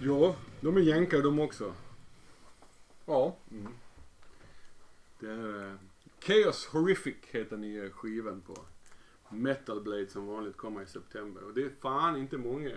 Ja, 0.00 0.36
de 0.60 0.76
är 0.76 0.80
jänkare 0.80 1.22
de 1.22 1.38
också. 1.38 1.74
Ja. 3.06 3.36
Det 5.20 5.30
är 5.30 5.70
eh, 5.70 5.74
Chaos 6.20 6.66
Horrific 6.66 7.16
heter 7.22 7.56
nya 7.56 7.90
skivan 7.90 8.40
på 8.40 8.56
Metal 9.28 9.80
Blade 9.80 10.08
som 10.08 10.26
vanligt 10.26 10.56
kommer 10.56 10.82
i 10.82 10.86
september. 10.86 11.44
Och 11.44 11.54
det 11.54 11.62
är 11.62 11.70
fan 11.80 12.16
inte 12.16 12.38
många 12.38 12.70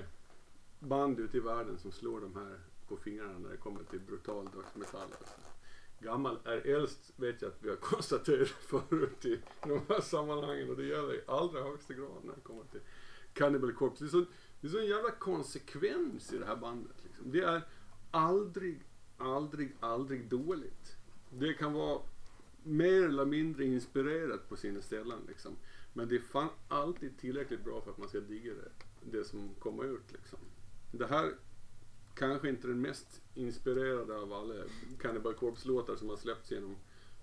band 0.79 1.19
ute 1.19 1.37
i 1.37 1.39
världen 1.39 1.77
som 1.77 1.91
slår 1.91 2.21
de 2.21 2.35
här 2.35 2.59
på 2.87 2.97
fingrarna 2.97 3.39
när 3.39 3.49
det 3.49 3.57
kommer 3.57 3.83
till 3.83 3.99
brutal 3.99 4.45
dödsmetall. 4.45 5.07
Alltså. 5.19 5.35
Gammal 5.99 6.39
är 6.43 6.67
äldst 6.67 7.13
vet 7.15 7.41
jag 7.41 7.49
att 7.49 7.63
vi 7.63 7.69
har 7.69 7.75
konstaterat 7.81 8.47
förut 8.47 9.25
i 9.25 9.39
de 9.63 9.81
här 9.89 10.01
sammanhangen 10.01 10.69
och 10.69 10.77
det 10.77 10.85
gäller 10.85 11.13
i 11.13 11.21
allra 11.27 11.63
högsta 11.63 11.93
grad 11.93 12.23
när 12.23 12.35
det 12.35 12.41
kommer 12.41 12.63
till 12.63 12.81
Cannibal 13.33 13.73
Corpse. 13.73 14.25
Det 14.61 14.67
är 14.67 14.71
så, 14.71 14.79
en 14.79 14.85
jävla 14.85 15.11
konsekvens 15.11 16.33
i 16.33 16.37
det 16.37 16.45
här 16.45 16.55
bandet. 16.55 16.95
Liksom. 17.03 17.31
Det 17.31 17.41
är 17.41 17.61
aldrig, 18.11 18.83
aldrig, 19.17 19.75
aldrig 19.79 20.29
dåligt. 20.29 20.95
Det 21.29 21.53
kan 21.53 21.73
vara 21.73 22.01
mer 22.63 23.03
eller 23.03 23.25
mindre 23.25 23.65
inspirerat 23.65 24.49
på 24.49 24.55
sina 24.55 24.81
ställen 24.81 25.19
liksom. 25.27 25.55
Men 25.93 26.07
det 26.07 26.15
är 26.15 26.19
fan 26.19 26.49
alltid 26.67 27.17
tillräckligt 27.17 27.63
bra 27.63 27.81
för 27.81 27.91
att 27.91 27.97
man 27.97 28.09
ska 28.09 28.19
digga 28.19 28.53
det, 28.53 28.71
det 29.17 29.23
som 29.23 29.49
kommer 29.59 29.83
ut 29.83 30.11
liksom. 30.11 30.39
Det 30.91 31.07
här 31.07 31.33
kanske 32.15 32.49
inte 32.49 32.67
den 32.67 32.81
mest 32.81 33.21
inspirerade 33.35 34.17
av 34.17 34.33
alla 34.33 34.53
Cannibal 35.01 35.33
Corpse-låtar 35.33 35.95
som 35.95 36.09
har 36.09 36.17
släppts 36.17 36.51
genom, 36.51 36.75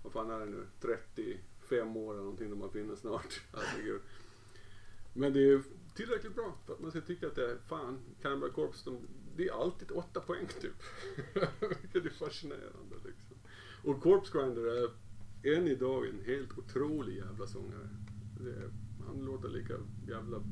vad 0.03 0.13
fan 0.13 0.31
är 0.31 0.39
det 0.39 0.45
nu, 0.45 0.65
35 0.79 1.97
år 1.97 2.13
eller 2.13 2.23
någonting 2.23 2.49
de 2.49 2.61
har 2.61 2.69
funnits 2.69 3.01
snart. 3.01 3.41
Herregud. 3.53 4.01
Men 5.13 5.33
det 5.33 5.51
är 5.51 5.63
tillräckligt 5.95 6.35
bra 6.35 6.57
för 6.65 6.73
att 6.73 6.79
man 6.79 6.91
ska 6.91 7.01
tycka 7.01 7.27
att 7.27 7.35
det 7.35 7.51
är 7.51 7.57
fan, 7.67 7.99
Cannibal 8.21 8.51
Corpse, 8.51 8.89
de, 8.89 8.97
det 9.35 9.47
är 9.47 9.61
alltid 9.61 9.91
åtta 9.91 10.19
poäng 10.19 10.47
typ. 10.61 10.73
Vilket 11.81 12.05
är 12.05 12.09
fascinerande 12.25 12.95
liksom. 13.05 13.35
Och 13.83 14.01
Corpse 14.01 14.37
Grinder 14.37 14.83
är 14.83 14.89
än 15.57 15.67
idag 15.67 16.07
en 16.07 16.19
helt 16.25 16.57
otrolig 16.57 17.17
jävla 17.17 17.47
sångare. 17.47 17.89
Är, 18.39 18.69
han 19.07 19.25
låter 19.25 19.49
lika 19.49 19.73
jävla 20.07 20.43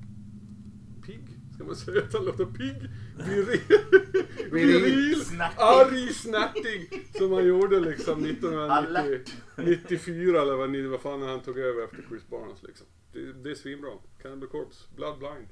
pigg, 1.05 1.39
ska 1.55 1.63
man 1.63 1.75
säga 1.75 2.03
att 2.03 2.13
han 2.13 2.25
låter 2.25 2.45
pigg, 2.45 2.89
viril, 4.51 5.25
Snärtig. 5.25 5.61
arg 5.61 6.13
snärtig 6.13 7.07
som 7.17 7.31
han 7.31 7.45
gjorde 7.47 7.79
liksom 7.79 8.25
1994 8.25 10.41
Alert. 10.41 10.43
eller 10.43 10.55
vad, 10.55 10.75
vad 10.91 11.01
fan 11.01 11.21
han 11.21 11.41
tog 11.41 11.57
över 11.57 11.83
efter 11.83 12.05
Chris 12.09 12.27
Barnes 12.29 12.63
liksom. 12.63 12.87
Det, 13.13 13.33
det 13.33 13.51
är 13.51 13.55
svinbra. 13.55 13.89
Cannibal 14.21 14.49
Corpse, 14.49 14.83
Blood 14.95 15.17
Blind. 15.19 15.47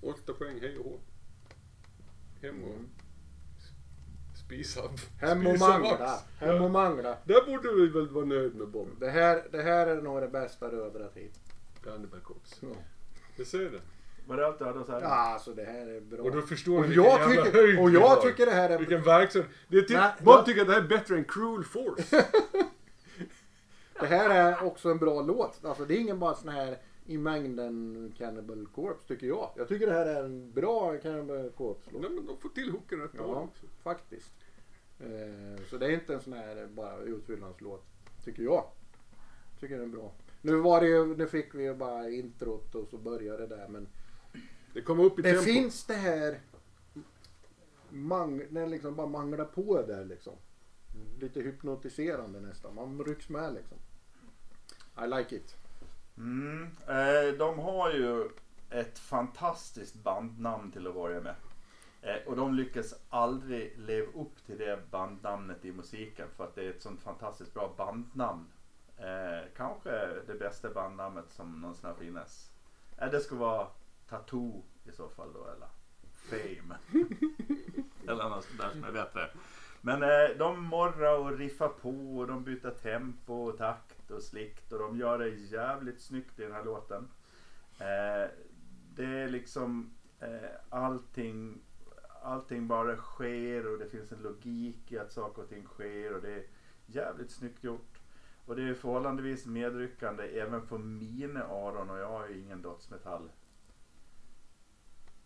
8 0.00 0.32
poäng, 0.32 0.58
hej 0.60 0.78
och 0.78 0.84
hå. 0.84 1.00
Hem 2.42 2.62
och 2.64 2.78
spisa. 4.46 4.80
Hem 5.20 5.46
och 5.46 5.52
spisa 5.52 5.68
mangla. 5.68 5.96
vax. 5.98 6.22
Hem 6.38 6.48
och 6.56 6.64
Ja. 6.64 6.68
mangla. 6.68 7.16
Där 7.24 7.46
borde 7.46 7.72
vi 7.74 7.86
väl 7.88 8.08
vara 8.08 8.24
nöjd 8.24 8.54
med 8.54 8.68
Bob. 8.68 8.88
Det 9.00 9.10
här, 9.10 9.42
det 9.52 9.62
här 9.62 9.86
är 9.86 10.02
nog 10.02 10.20
det 10.20 10.28
bästa 10.28 10.70
du 10.70 10.80
har 10.82 10.90
dragit 10.90 11.16
hit. 11.16 11.40
Cannibal 11.84 12.20
Corpse. 12.20 12.56
Ja. 12.60 12.68
Det 13.36 13.44
ser 13.44 13.70
det. 13.70 13.80
Var 14.26 14.36
det 14.36 14.46
allt 14.46 14.58
du 14.58 14.64
hade 14.64 14.80
att 14.80 14.86
säga? 14.86 15.00
Ja, 15.00 15.08
alltså 15.08 15.54
det 15.54 15.64
här 15.64 15.86
är 15.86 16.00
bra. 16.00 16.22
Och 16.22 16.32
då 16.32 16.42
förstår 16.42 16.74
Och 16.76 16.80
ni 16.82 16.88
vilken 16.88 17.04
jag 17.04 17.20
jävla 17.20 17.44
tycker, 17.44 17.58
höjd 17.58 17.78
och 17.78 17.88
vi 17.88 17.94
jag 17.94 18.08
har. 18.08 18.22
tycker 18.22 18.46
det 18.46 18.52
här 18.52 18.70
är 18.70 18.78
Vilken 18.78 19.02
verksamhet. 19.02 19.50
Det 19.68 19.76
är 19.78 19.82
till, 19.82 19.96
Nej, 19.96 20.12
Bob 20.18 20.34
jag- 20.34 20.44
tycker 20.46 20.60
att 20.60 20.66
det 20.66 20.72
här 20.72 20.80
är 20.82 20.88
bättre 20.88 21.16
än 21.16 21.24
Cruel 21.24 21.64
Force. 21.64 22.24
Det 24.00 24.06
här 24.06 24.30
är 24.30 24.64
också 24.66 24.90
en 24.90 24.98
bra 24.98 25.22
låt. 25.22 25.64
Alltså 25.64 25.84
det 25.84 25.94
är 25.94 26.00
ingen 26.00 26.18
bara 26.18 26.34
sån 26.34 26.48
här 26.48 26.78
i 27.06 27.18
mängden 27.18 28.12
Cannibal 28.18 28.66
Corpse 28.74 29.08
tycker 29.08 29.26
jag. 29.26 29.50
Jag 29.56 29.68
tycker 29.68 29.86
det 29.86 29.92
här 29.92 30.06
är 30.06 30.24
en 30.24 30.52
bra 30.52 30.98
Cannibal 30.98 31.50
Corpse-låt. 31.50 32.02
Nej 32.02 32.10
men 32.10 32.26
de 32.26 32.36
får 32.38 32.48
till 32.48 32.70
hooken 32.70 33.00
rätt 33.00 33.10
Ja, 33.16 33.22
också. 33.24 33.66
faktiskt. 33.82 34.32
Eh, 35.00 35.64
så 35.70 35.76
det 35.78 35.86
är 35.86 35.90
inte 35.90 36.14
en 36.14 36.20
sån 36.20 36.32
här 36.32 36.66
bara 36.66 36.98
utfyllnadslåt. 36.98 37.84
Tycker 38.24 38.42
jag. 38.42 38.64
Tycker 39.60 39.78
den 39.78 39.84
är 39.88 39.96
bra. 39.96 40.12
Nu 40.42 40.56
var 40.56 40.80
det 40.80 40.86
ju, 40.88 41.16
nu 41.16 41.26
fick 41.26 41.54
vi 41.54 41.62
ju 41.64 41.74
bara 41.74 42.10
introt 42.10 42.74
och 42.74 42.88
så 42.88 42.98
började 42.98 43.46
det 43.46 43.56
där 43.56 43.68
men 43.68 43.88
Det 44.74 44.80
kommer 44.82 45.04
upp 45.04 45.18
i 45.18 45.22
det 45.22 45.28
tempo. 45.30 45.44
finns 45.44 45.84
det 45.84 45.94
här 45.94 46.40
mang, 47.90 48.42
när 48.50 48.66
liksom 48.66 48.94
bara 48.94 49.06
manglar 49.06 49.44
på 49.44 49.82
där 49.82 50.04
liksom. 50.04 50.32
Lite 51.20 51.40
hypnotiserande 51.40 52.40
nästan. 52.40 52.74
Man 52.74 53.04
rycks 53.04 53.28
med 53.28 53.54
liksom. 53.54 53.78
I 55.04 55.06
like 55.06 55.36
it. 55.36 55.56
Mm. 56.16 56.70
Eh, 56.88 57.38
de 57.38 57.58
har 57.58 57.92
ju 57.92 58.28
ett 58.70 58.98
fantastiskt 58.98 59.94
bandnamn 59.94 60.70
till 60.70 60.86
att 60.86 60.94
börja 60.94 61.20
med. 61.20 61.34
Eh, 62.02 62.26
och 62.26 62.36
de 62.36 62.54
lyckas 62.54 62.94
aldrig 63.08 63.78
leva 63.78 64.06
upp 64.06 64.46
till 64.46 64.58
det 64.58 64.90
bandnamnet 64.90 65.64
i 65.64 65.72
musiken 65.72 66.28
för 66.36 66.44
att 66.44 66.54
det 66.54 66.64
är 66.64 66.70
ett 66.70 66.82
sånt 66.82 67.00
fantastiskt 67.00 67.54
bra 67.54 67.74
bandnamn. 67.76 68.46
Eh, 68.96 69.48
kanske 69.56 69.90
det 70.26 70.34
bästa 70.38 70.70
bandnamnet 70.70 71.30
som 71.30 71.60
någonsin 71.60 71.86
har 71.86 71.94
funnits. 71.94 72.50
Eh, 72.98 73.10
det 73.10 73.20
skulle 73.20 73.40
vara 73.40 73.68
Tattoo 74.08 74.62
i 74.84 74.92
så 74.92 75.08
fall 75.08 75.32
då 75.32 75.46
eller 75.46 75.68
Fame. 76.12 76.76
eller 78.08 78.28
något 78.28 78.44
sånt 78.44 78.60
där 78.60 78.70
som 78.70 78.84
är 78.84 78.92
bättre. 78.92 79.30
Men 79.86 80.02
eh, 80.02 80.36
de 80.38 80.64
morrar 80.64 81.18
och 81.18 81.38
riffar 81.38 81.68
på 81.68 82.18
och 82.18 82.26
de 82.26 82.44
byter 82.44 82.70
tempo 82.70 83.34
och 83.34 83.58
takt 83.58 84.10
och 84.10 84.22
slikt 84.22 84.72
och 84.72 84.78
de 84.78 84.98
gör 84.98 85.18
det 85.18 85.28
jävligt 85.28 86.00
snyggt 86.00 86.38
i 86.38 86.42
den 86.42 86.52
här 86.52 86.64
låten. 86.64 87.08
Eh, 87.78 88.30
det 88.94 89.04
är 89.04 89.28
liksom 89.28 89.94
eh, 90.20 90.50
allting, 90.68 91.60
allting 92.22 92.68
bara 92.68 92.96
sker 92.96 93.72
och 93.72 93.78
det 93.78 93.86
finns 93.86 94.12
en 94.12 94.22
logik 94.22 94.92
i 94.92 94.98
att 94.98 95.12
saker 95.12 95.42
och 95.42 95.48
ting 95.48 95.64
sker 95.64 96.14
och 96.14 96.22
det 96.22 96.32
är 96.32 96.46
jävligt 96.86 97.30
snyggt 97.30 97.64
gjort. 97.64 98.00
Och 98.46 98.56
det 98.56 98.62
är 98.62 98.74
förhållandevis 98.74 99.46
medryckande 99.46 100.24
även 100.24 100.66
för 100.66 100.78
mina 100.78 101.44
öron 101.44 101.90
och 101.90 101.98
jag 101.98 102.08
har 102.08 102.28
ju 102.28 102.40
ingen 102.40 102.62
dödsmetall. 102.62 103.30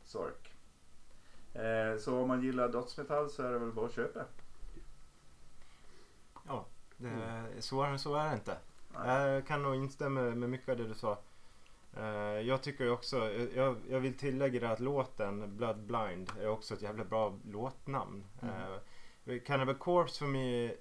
Sork. 0.05 0.55
Eh, 1.53 1.99
så 1.99 2.19
om 2.19 2.29
man 2.29 2.43
gillar 2.43 2.69
dödsmetall 2.69 3.31
så 3.31 3.43
är 3.43 3.53
det 3.53 3.59
väl 3.59 3.73
bara 3.73 3.87
att 3.87 3.95
köpa. 3.95 4.25
Ja, 6.49 6.65
det, 6.97 7.63
svårare 7.63 7.93
än 7.93 7.99
så 7.99 8.15
är 8.15 8.29
det 8.29 8.35
inte. 8.35 8.57
Nej. 8.95 9.29
Jag 9.29 9.47
kan 9.47 9.63
nog 9.63 9.75
instämma 9.75 10.21
med 10.21 10.51
mycket 10.51 10.69
av 10.69 10.77
det 10.77 10.89
du 10.89 10.95
sa. 10.95 11.19
Eh, 11.97 12.41
Jag 12.41 12.63
tycker 12.63 12.91
också, 12.91 13.31
jag, 13.55 13.77
jag 13.91 14.01
vill 14.01 14.19
tillägga 14.19 14.61
det 14.61 14.71
att 14.71 14.81
låten 14.81 15.57
Blood 15.57 15.79
Blind 15.79 16.33
är 16.41 16.49
också 16.49 16.75
ett 16.75 16.83
jävla 16.83 17.05
bra 17.05 17.39
låtnamn. 17.45 18.25
Mm. 18.43 19.41
Cannibal 19.47 19.75
Corpse 19.75 20.19
för 20.19 20.27
mig, 20.27 20.77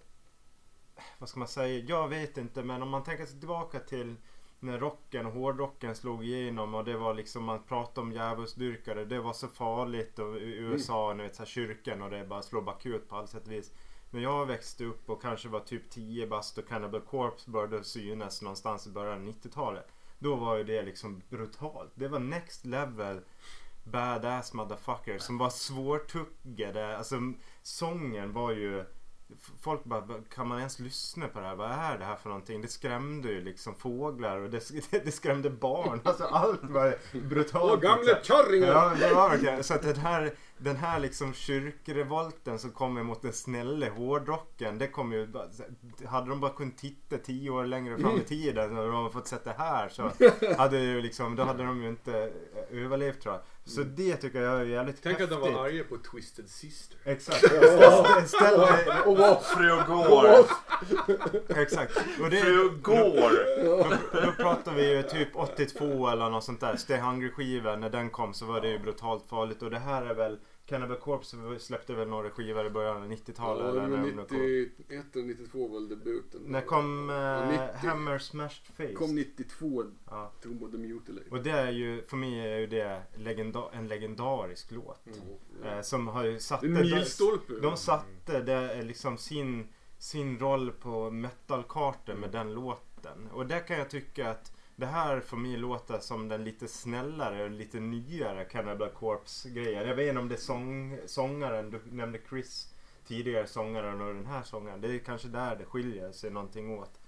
vad 1.18 1.30
ska 1.30 1.40
man 1.40 1.48
säga, 1.48 1.86
jag 1.88 2.08
vet 2.08 2.38
inte 2.38 2.64
men 2.64 2.82
om 2.82 2.90
man 2.90 3.04
tänker 3.04 3.26
sig 3.26 3.40
tillbaka 3.40 3.80
till 3.80 4.16
när 4.60 4.80
rocken 4.80 5.26
och 5.26 5.32
hårdrocken 5.32 5.96
slog 5.96 6.26
igenom 6.26 6.76
och 6.76 6.86
det 6.86 6.98
var 6.98 7.14
liksom 7.14 7.44
man 7.44 7.64
pratade 7.64 8.02
om 8.02 8.12
djävulsdyrkare. 8.14 9.06
Det 9.06 9.20
var 9.20 9.34
så 9.34 9.48
farligt 9.48 10.20
och 10.20 10.36
USA, 10.40 11.14
ni 11.14 11.24
vet 11.24 11.36
så 11.36 11.42
här, 11.42 11.48
kyrkan 11.48 12.02
och 12.02 12.10
det 12.10 12.26
bara 12.26 12.42
slår 12.42 12.62
bakut 12.62 13.10
på 13.10 13.16
allt 13.16 13.30
sätt 13.30 13.46
och 13.46 13.52
vis. 13.52 13.72
När 14.18 14.24
jag 14.24 14.46
växte 14.46 14.86
upp 14.86 15.10
och 15.10 15.22
kanske 15.22 15.50
var 15.50 15.60
typ 15.60 15.90
10 15.90 16.28
bast 16.28 16.58
och 16.58 16.68
Cannibal 16.68 17.02
Corpse 17.02 17.50
började 17.52 17.84
synas 17.84 18.42
någonstans 18.42 18.88
i 18.88 18.90
början 18.90 19.14
av 19.22 19.28
90-talet. 19.28 19.88
Då 20.20 20.36
var 20.36 20.56
ju 20.58 20.64
det 20.64 20.82
liksom 20.82 21.22
brutalt. 21.30 21.92
Det 21.96 22.08
var 22.08 22.20
next 22.20 22.66
level 22.66 23.20
badass 23.84 24.54
motherfucker 24.54 25.18
som 25.18 25.38
var 25.38 25.50
svårtuggade. 25.50 26.98
Alltså 26.98 27.16
sången 27.62 28.34
var 28.34 28.52
ju 28.52 28.86
Folk 29.62 29.84
bara, 29.84 30.02
"Vad- 30.02 30.30
kan 30.30 30.48
man 30.48 30.58
ens 30.58 30.80
lyssna 30.80 31.28
på 31.28 31.40
det 31.40 31.46
här? 31.46 31.56
Vad 31.56 31.72
är 31.72 31.98
det 31.98 32.06
här 32.06 32.16
för 32.16 32.30
någonting? 32.30 32.62
Det 32.62 32.68
skrämde 32.68 33.32
ju 33.32 33.42
liksom 33.42 33.76
fåglar 33.76 34.38
och 34.38 34.50
det, 34.50 34.72
det 35.06 35.12
skrämde 35.12 35.50
barn. 35.50 36.02
Alltså 36.04 36.24
allt 36.24 36.64
var 36.64 36.96
brutalt. 37.30 37.84
Åh, 37.86 37.98
liksom. 38.00 38.16
kärringar! 38.24 38.68
Ja, 38.68 38.94
det 39.00 39.14
var 39.14 39.30
verkligen. 39.30 39.64
Så 39.64 39.74
att 39.74 39.82
den 39.82 39.96
här, 39.96 40.34
den 40.58 40.76
här 40.76 41.00
liksom 41.00 41.34
kyrkrevolten 41.34 42.60
som 42.60 42.72
kommer 42.72 43.04
mot 43.04 43.22
den 43.22 43.34
snälla 43.34 43.90
hårdrocken. 43.90 44.78
Det 44.78 44.88
kommer 44.88 45.16
ju, 45.16 45.28
hade 46.08 46.30
de 46.30 46.40
bara 46.40 46.52
kunnat 46.52 46.78
titta 46.78 47.18
tio 47.18 47.50
år 47.50 47.66
längre 47.66 47.98
fram 47.98 48.18
i 48.18 48.24
tiden 48.24 48.78
och 48.78 48.92
de 48.92 49.12
fått 49.12 49.28
sett 49.28 49.44
det 49.44 49.56
här 49.58 49.90
så 49.90 50.12
hade 50.58 50.80
ju 50.80 51.02
liksom, 51.02 51.36
då 51.36 51.44
hade 51.44 51.64
de 51.64 51.82
ju 51.84 51.90
inte 51.90 52.32
eh, 52.72 52.84
överlevt 52.84 53.22
tror 53.22 53.34
jag. 53.34 53.44
Så 53.66 53.82
det 53.84 54.16
tycker 54.16 54.42
jag 54.42 54.62
är 54.62 54.66
jävligt 54.66 55.00
Tänk 55.04 55.22
att 55.22 55.30
de 55.30 55.36
häftigt. 55.36 55.56
var 55.56 55.66
arga 55.66 55.84
på 55.84 55.98
Twisted 55.98 56.50
Sister. 56.50 56.98
Exakt. 57.04 57.38
Ställ, 57.48 58.28
ställ, 58.28 58.60
Och 59.06 59.44
Fru 59.44 59.84
går. 59.88 60.28
exakt. 61.62 61.98
Och 62.22 62.30
det, 62.30 62.38
Fru 62.42 62.70
går. 62.82 63.64
då, 63.66 64.22
då 64.22 64.32
pratar 64.32 64.74
vi 64.74 64.96
ju 64.96 65.04
typ 65.04 65.30
82 65.36 66.08
eller 66.10 66.30
något 66.30 66.44
sånt 66.44 66.60
där. 66.60 66.76
Stay 66.76 66.98
Hungry 67.00 67.32
skivan 67.32 67.80
när 67.80 67.90
den 67.90 68.10
kom 68.10 68.34
så 68.34 68.46
var 68.46 68.62
det 68.62 68.70
ju 68.70 68.80
brutalt 68.80 69.26
farligt. 69.30 69.62
Och 69.62 69.70
det 69.72 69.80
här 69.80 70.06
är 70.06 70.14
väl 70.14 70.38
Cannibal 70.68 70.98
Corpse 70.98 71.38
släppte 71.60 71.94
väl 71.94 72.08
några 72.08 72.30
skivor 72.30 72.66
i 72.66 72.70
början 72.70 72.98
av 73.04 73.12
90-talet. 73.12 73.64
Ja, 73.64 73.70
eller 73.70 73.82
men 73.98 74.16
när 74.16 74.16
de 74.16 74.26
kom. 74.28 74.38
91 74.88 75.16
eller 75.16 75.26
92 75.26 75.68
var 75.68 75.80
väl 75.80 75.90
debuten. 75.90 76.42
När 76.46 76.62
kom 76.62 77.10
Ja, 77.10 77.42
eh, 77.44 77.50
90. 77.50 77.88
Hammer 77.88 78.18
Smashed 78.18 78.66
Face? 78.78 78.94
Kom 78.94 79.16
92, 79.16 79.84
Ja. 80.10 80.32
Tomb 80.44 80.72
the 80.72 80.78
Mutilate. 80.78 81.30
Och 81.30 81.44
det 81.44 81.52
är 81.52 81.72
ju, 81.72 82.02
för 82.08 82.18
mig 82.18 82.40
är 82.40 82.58
ju 82.58 82.68
det 82.68 83.02
legenda- 83.16 83.70
en 83.74 83.88
legendarisk 83.88 84.72
låt. 84.72 85.08
Mm. 85.08 85.74
Eh, 85.78 85.82
som 85.82 86.08
har 86.08 86.38
satt 86.40 86.64
En 86.64 86.74
milstolpe. 86.74 87.54
De 87.62 87.78
satte 87.78 88.42
det 88.42 88.54
är 88.54 88.84
liksom 88.84 89.18
sin, 89.18 89.68
sin 89.98 90.40
roll 90.40 90.72
på 90.72 91.10
metalkartan 91.12 92.20
med 92.20 92.32
den 92.32 92.54
låten. 92.54 93.28
Och 93.32 93.46
där 93.48 93.68
kan 93.68 93.78
jag 93.78 93.90
tycka 93.90 94.30
att 94.30 94.57
det 94.80 94.86
här 94.86 95.20
för 95.20 95.38
mig 95.38 95.58
låter 95.58 96.00
som 96.00 96.28
den 96.28 96.44
lite 96.44 96.68
snällare 96.68 97.44
och 97.44 97.52
lite 97.52 97.80
nyare 97.80 98.46
Cannibal 98.46 98.90
Corpse-grejen. 98.90 99.88
Jag 99.88 99.96
vet 99.96 100.08
inte 100.10 100.20
om 100.20 100.30
det 100.30 100.36
är 100.36 100.40
sång, 100.40 100.98
sångaren, 101.06 101.70
du 101.72 101.80
nämnde 101.92 102.20
Chris 102.30 102.74
tidigare 103.08 103.48
sångaren 103.48 104.02
och 104.02 104.14
den 104.14 104.26
här 104.26 104.44
sångaren. 104.44 104.82
Det 104.82 104.88
är 104.96 105.00
kanske 105.00 105.28
där 105.28 105.56
det 105.56 105.66
skiljer 105.66 106.12
sig 106.12 106.30
någonting 106.32 106.80
åt. 106.80 107.00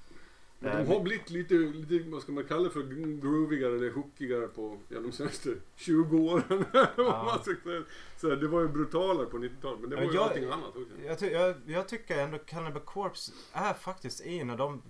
Men 0.59 0.71
Eh, 0.71 0.77
de 0.83 0.93
har 0.93 0.99
blivit 1.01 1.29
lite, 1.29 1.53
lite, 1.53 2.09
vad 2.09 2.21
ska 2.21 2.31
man 2.31 2.43
kalla 2.43 2.63
det 2.63 2.69
för, 2.69 2.83
groovigare 3.21 3.75
eller 3.75 3.91
hookigare 3.91 4.47
på 4.47 4.77
ja, 4.89 4.99
de 4.99 5.11
senaste 5.11 5.49
20 5.75 6.17
åren. 6.17 6.65
Säga. 7.43 7.83
så 8.17 8.35
det 8.35 8.47
var 8.47 8.61
ju 8.61 8.67
brutalare 8.67 9.25
på 9.25 9.37
90-talet 9.37 9.79
men 9.79 9.89
det 9.89 9.95
var 9.95 10.03
Ja, 10.03 10.09
ju 10.09 10.15
jag- 10.15 10.23
allting 10.23 10.45
annat 10.45 10.75
också. 10.75 11.25
Jag, 11.25 11.31
jag, 11.31 11.55
jag 11.65 11.87
tycker 11.87 12.17
ändå 12.19 12.37
Cannibal 12.37 12.81
Corpse 12.81 13.31
är 13.53 13.73
faktiskt 13.73 14.21
en 14.25 14.49
av 14.49 14.57
de 14.57 14.81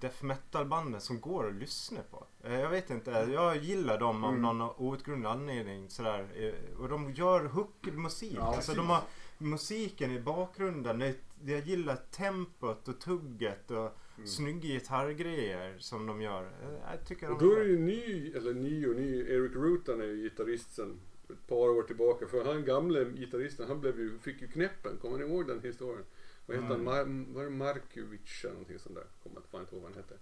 death 0.00 0.24
metal 0.24 0.66
banden 0.66 1.00
som 1.00 1.20
går 1.20 1.48
att 1.48 1.54
lyssna 1.54 2.00
på. 2.10 2.26
Eh, 2.44 2.60
Jag 2.60 2.70
vet 2.70 2.90
inte, 2.90 3.10
jag 3.10 3.56
gillar 3.56 3.98
dem 3.98 4.24
av 4.24 4.30
Mm. 4.34 4.42
någon 4.42 4.70
outgrundlig 4.76 5.28
anledning 5.28 5.90
sådär. 5.90 6.28
Eh, 6.34 6.80
Och 6.80 6.88
de 6.88 7.12
gör 7.12 7.44
hookmusik. 7.44 8.34
Ja, 8.36 8.54
alltså 8.56 8.74
de 8.74 8.86
har 8.90 9.02
musiken 9.38 10.10
i 10.10 10.20
bakgrunden. 10.20 11.14
Jag 11.44 11.60
gillar 11.60 11.96
tempot 12.10 12.88
och 12.88 13.00
tugget 13.00 13.70
och 13.70 13.96
Mm. 14.16 14.26
snygga 14.26 14.68
gitarrgrejer 14.68 15.78
som 15.78 16.06
de 16.06 16.20
gör. 16.22 16.42
Eh, 16.42 16.90
Jag 16.92 17.06
tycker 17.06 17.30
Och 17.30 17.38
de 17.38 17.44
då 17.48 17.52
är 17.54 17.60
det 17.60 17.70
ju 17.70 17.78
ny, 17.78 18.32
eller 18.36 18.54
ny 18.54 18.86
och 18.86 18.96
ny, 18.96 19.18
Eric 19.20 19.52
Rutan 19.54 20.00
är 20.00 20.04
ju 20.04 20.22
gitarrist 20.22 20.74
sen 20.74 21.00
ett 21.30 21.46
par 21.48 21.68
år 21.68 21.82
tillbaka. 21.82 22.26
För 22.26 22.44
han 22.44 22.64
gamle 22.64 23.04
gitarristen, 23.04 23.68
han 23.68 23.80
blev 23.80 23.98
ju, 24.00 24.18
fick 24.18 24.40
ju 24.40 24.48
knäppen. 24.48 24.96
Kommer 25.02 25.18
ni 25.18 25.24
ihåg 25.24 25.46
den 25.46 25.60
historien? 25.60 26.04
Vad 26.46 26.56
hette 26.56 26.74
Mm. 26.74 26.86
han? 26.86 27.06
Mar- 27.06 27.34
var 27.34 27.44
det 27.44 27.50
Markovic 27.50 28.40
eller 28.44 28.52
någonting 28.52 28.78
sånt 28.78 28.94
där? 28.94 29.04
Kommer 29.22 29.36
inte 29.36 29.48
fan 29.48 29.60
inte 29.60 29.74
ihåg 29.74 29.82
vad 29.82 29.92
han 29.92 30.02
hette. 30.02 30.14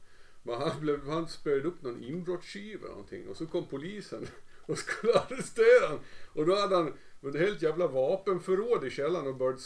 Men 0.43 0.61
han, 0.61 0.81
blev, 0.81 1.07
han 1.09 1.29
spöade 1.29 1.69
upp 1.69 1.83
någon 1.83 2.03
inbrottsskiva 2.03 2.81
eller 2.81 2.89
någonting 2.95 3.29
och 3.29 3.37
så 3.37 3.47
kom 3.47 3.67
polisen 3.67 4.27
och 4.67 4.79
skulle 4.79 5.13
arrestera 5.19 5.87
honom. 5.87 6.05
Och 6.35 6.47
då 6.47 6.55
hade 6.57 6.77
han 6.77 6.93
ett 7.29 7.35
helt 7.41 7.63
jävla 7.63 7.87
vapenförråd 7.87 8.85
i 8.85 8.91
källaren 8.91 9.27
och 9.27 9.37
börjat 9.37 9.61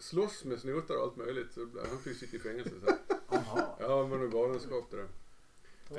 slåss 0.00 0.44
med 0.44 0.58
snutar 0.60 0.96
och 0.96 1.02
allt 1.02 1.16
möjligt. 1.16 1.52
Så 1.54 1.60
han 1.88 1.98
fick 1.98 2.16
sitta 2.16 2.36
i 2.36 2.40
fängelse 2.40 2.70
sen. 2.84 2.96
Ja, 3.30 3.76
det 3.78 3.86
var 3.86 4.18
nog 4.18 4.32
galenskap 4.32 4.90
det 4.90 4.96
där. 4.96 5.04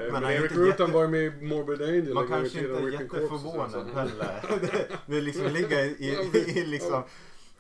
Eh, 0.06 0.12
Men 0.14 0.22
Men, 0.24 0.32
Eric 0.32 0.52
Rutan 0.52 0.66
jätte- 0.68 0.86
var 0.86 1.08
med 1.08 1.24
i 1.26 1.46
Morbid 1.46 1.82
Angel. 1.82 2.14
Man 2.14 2.28
kanske 2.28 2.60
inte 2.60 2.72
är 2.74 2.92
jätteförvånad 2.92 3.88
heller. 3.94 4.60
Det, 4.62 4.88
det 5.06 5.22
liksom 5.22 5.46
ligger 5.48 5.86
i, 5.86 5.90
i, 6.34 6.60
i, 6.60 6.66
liksom, 6.66 7.04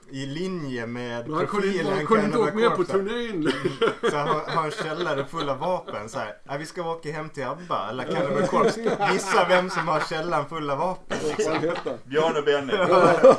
i 0.09 0.25
linje 0.25 0.87
med 0.87 1.27
Men 1.27 1.33
han 1.37 1.47
kunde 1.47 1.67
profilen 1.67 1.93
han 1.93 2.05
kunde 2.05 2.25
inte 2.25 2.37
åka 2.37 2.53
med 2.53 2.75
på 2.75 2.83
turnén. 2.83 3.51
Så 4.09 4.17
han 4.17 4.27
har, 4.27 4.65
en 4.65 4.71
källare 4.71 5.25
full 5.25 5.49
av 5.49 5.59
vapen. 5.59 6.09
Så 6.09 6.19
här, 6.19 6.37
"Ja, 6.43 6.57
vi 6.57 6.65
ska 6.65 6.91
åka 6.91 7.11
hem 7.11 7.29
till 7.29 7.43
ABBA 7.43 7.89
eller 7.89 8.03
Cannibal 8.03 8.47
Corpse. 8.47 8.97
Gissa 9.13 9.47
vem 9.47 9.69
som 9.69 9.87
har 9.87 9.99
källaren 9.99 10.45
full 10.49 10.69
av 10.69 10.77
vapen. 10.77 11.17
Han? 11.47 11.97
Björn 12.05 12.37
och 12.37 12.43
Benny. 12.43 12.73
Ja, 12.73 13.35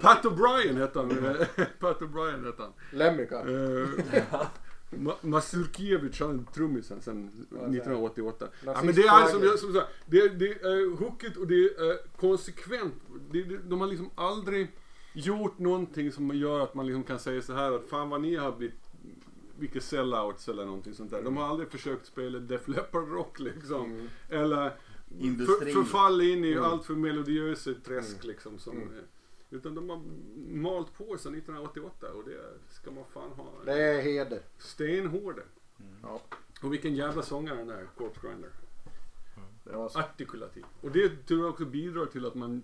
Pat 0.00 0.24
O'Brien 0.24 0.78
hette 0.78 0.98
han. 0.98 1.08
Pat 1.80 2.00
O'Brien 2.00 2.46
hette 2.46 2.62
han. 2.62 2.72
Lemmica. 2.90 3.40
Eh, 3.40 4.46
Ma- 4.90 5.16
Mazurkiewicz, 5.20 6.20
han 6.20 6.46
är 6.48 6.52
trummisen 6.52 7.00
sen 7.02 7.46
1988. 7.50 8.46
Ja, 8.64 8.74
men 8.82 8.94
det 8.94 9.02
är 9.02 9.10
alltså, 9.10 9.38
är 9.38 9.56
som 9.56 9.72
sagt, 9.74 9.86
det, 10.06 10.28
det 10.28 10.46
är 10.50 10.96
hookigt 10.98 11.36
och 11.36 11.46
det 11.46 11.54
är 11.64 12.16
konsekvent. 12.20 12.94
Det, 13.30 13.42
det, 13.42 13.56
de 13.58 13.80
har 13.80 13.88
liksom 13.88 14.10
aldrig 14.14 14.68
gjort 15.16 15.58
någonting 15.58 16.12
som 16.12 16.36
gör 16.36 16.60
att 16.60 16.74
man 16.74 16.86
liksom 16.86 17.02
kan 17.04 17.18
säga 17.18 17.42
så 17.42 17.52
här 17.52 17.72
att 17.72 17.88
fan 17.88 18.08
vad 18.10 18.20
ni 18.20 18.36
har 18.36 18.52
blivit 18.52 18.90
vilka 19.58 19.80
sellouts 19.80 20.48
eller 20.48 20.64
någonting 20.64 20.94
sånt 20.94 21.10
där. 21.10 21.22
De 21.22 21.36
har 21.36 21.44
aldrig 21.44 21.70
försökt 21.70 22.06
spela 22.06 22.38
Def 22.38 22.68
Leppard 22.68 23.08
rock 23.08 23.38
liksom. 23.40 23.84
Mm. 23.84 24.08
Eller 24.28 24.70
för, 25.46 25.72
förfall 25.72 26.20
in 26.20 26.44
i 26.44 26.52
Mm. 26.52 26.64
allt 26.64 26.84
för 26.84 26.94
melodiösa 26.94 27.70
träsk 27.84 28.16
Mm. 28.16 28.26
liksom. 28.28 28.58
Som, 28.58 28.76
Mm. 28.76 28.88
Utan 29.50 29.74
de 29.74 29.90
har 29.90 30.00
malt 30.48 30.98
på 30.98 31.16
sedan 31.18 31.34
1988 31.34 32.12
och 32.12 32.24
det 32.24 32.40
ska 32.70 32.90
man 32.90 33.04
fan 33.14 33.30
ha. 33.30 33.52
Det 33.64 33.72
är 33.82 34.02
heder. 34.02 34.40
Stenhårda. 34.58 35.42
Ja, 36.02 36.20
Och 36.62 36.72
vilken 36.72 36.94
jävla 36.94 37.22
sångare 37.22 37.56
den 37.56 37.66
där 37.68 37.86
Corpse 37.96 38.20
Grinder. 38.28 38.50
Artikulativ. 39.94 40.64
Och 40.80 40.90
det 40.90 41.26
tror 41.26 41.40
jag 41.40 41.48
också 41.50 41.64
bidrar 41.64 42.06
till 42.06 42.26
att 42.26 42.34
man, 42.34 42.62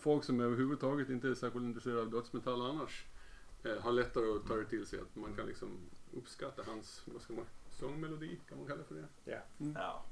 folk 0.00 0.24
som 0.24 0.40
överhuvudtaget 0.40 1.08
inte 1.10 1.28
är 1.28 1.34
särskilt 1.34 1.64
intresserade 1.64 2.00
av 2.00 2.10
dödsmetall 2.10 2.62
annars, 2.62 3.04
eh, 3.64 3.76
har 3.82 3.92
lättare 3.92 4.24
att 4.36 4.46
ta 4.46 4.56
det 4.56 4.64
till 4.64 4.86
sig. 4.86 4.98
Att 5.00 5.16
man 5.16 5.34
kan 5.34 5.46
liksom 5.46 5.68
uppskatta 6.16 6.62
hans, 6.66 7.02
vad 7.04 7.22
ska 7.22 7.32
man, 7.32 7.44
sångmelodi, 7.70 8.38
kan 8.48 8.58
man 8.58 8.66
kalla 8.66 8.84
för 8.84 8.94
det? 8.94 9.38
Ja. 9.74 10.04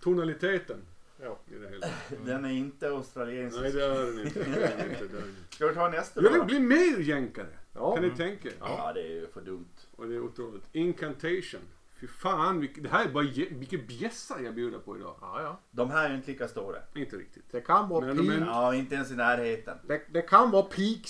Tonaliteten 0.00 0.80
Ja. 1.22 1.38
det 1.46 1.68
hela. 1.70 1.86
Den 2.24 2.44
är 2.44 2.52
inte 2.52 2.88
australiensisk. 2.88 3.62
Nej 3.62 3.72
det 3.72 3.84
är 3.84 4.06
den 4.06 4.26
inte. 4.26 4.44
Det 4.44 4.50
är 4.62 4.98
det 5.00 5.08
den. 5.08 5.36
Ska 5.50 5.66
vi 5.66 5.74
ta 5.74 5.88
nästa 5.88 6.22
Jag 6.22 6.32
då? 6.32 6.38
vill 6.38 6.46
bli 6.46 6.60
mer 6.60 6.98
jänkare. 7.00 7.58
Ja. 7.72 7.94
Kan 7.94 8.04
ni 8.04 8.10
tänka 8.16 8.48
er? 8.48 8.54
Ja, 8.60 8.92
det 8.94 9.18
är 9.18 9.26
för 9.26 9.40
dumt. 9.40 9.68
Och 9.96 10.08
det 10.08 10.14
är 10.14 10.20
otroligt. 10.20 10.64
Incantation. 10.72 11.60
Fy 12.04 12.08
fan, 12.08 12.68
det 12.80 12.88
här 12.88 13.04
är 13.04 13.12
bara 13.12 13.24
vilka 13.50 13.76
bjässar 13.76 14.40
jag 14.40 14.54
bjuder 14.54 14.78
på 14.78 14.96
idag. 14.96 15.16
Ja, 15.20 15.42
ja. 15.42 15.60
De 15.70 15.90
här 15.90 16.04
är 16.04 16.10
ju 16.10 16.16
inte 16.16 16.30
lika 16.30 16.48
stora. 16.48 16.78
Inte 16.94 17.16
riktigt. 17.16 17.44
Det 17.50 17.60
kan 17.60 17.88
vara 17.88 18.06
Men 18.14 18.26
peak, 18.26 18.40
Ja, 18.46 18.74
inte 18.74 18.94
ens 18.94 19.10
i 19.10 19.14
närheten. 19.14 19.78
det, 19.86 20.02
det 20.10 20.22
kan 20.22 20.50
vara 20.50 20.62
peak 20.62 21.06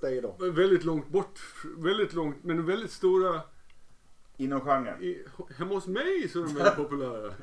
det 0.00 0.20
då. 0.20 0.36
Väldigt 0.50 0.84
långt 0.84 1.08
bort, 1.08 1.40
väldigt 1.76 2.12
långt, 2.12 2.44
men 2.44 2.66
väldigt 2.66 2.90
stora. 2.90 3.40
Inom 4.36 4.60
genren. 4.60 5.02
I, 5.02 5.24
hemma 5.56 5.74
hos 5.74 5.86
mig 5.86 6.28
så 6.28 6.40
är 6.40 6.44
de 6.44 6.54
väldigt 6.54 6.76
populära. 6.76 7.34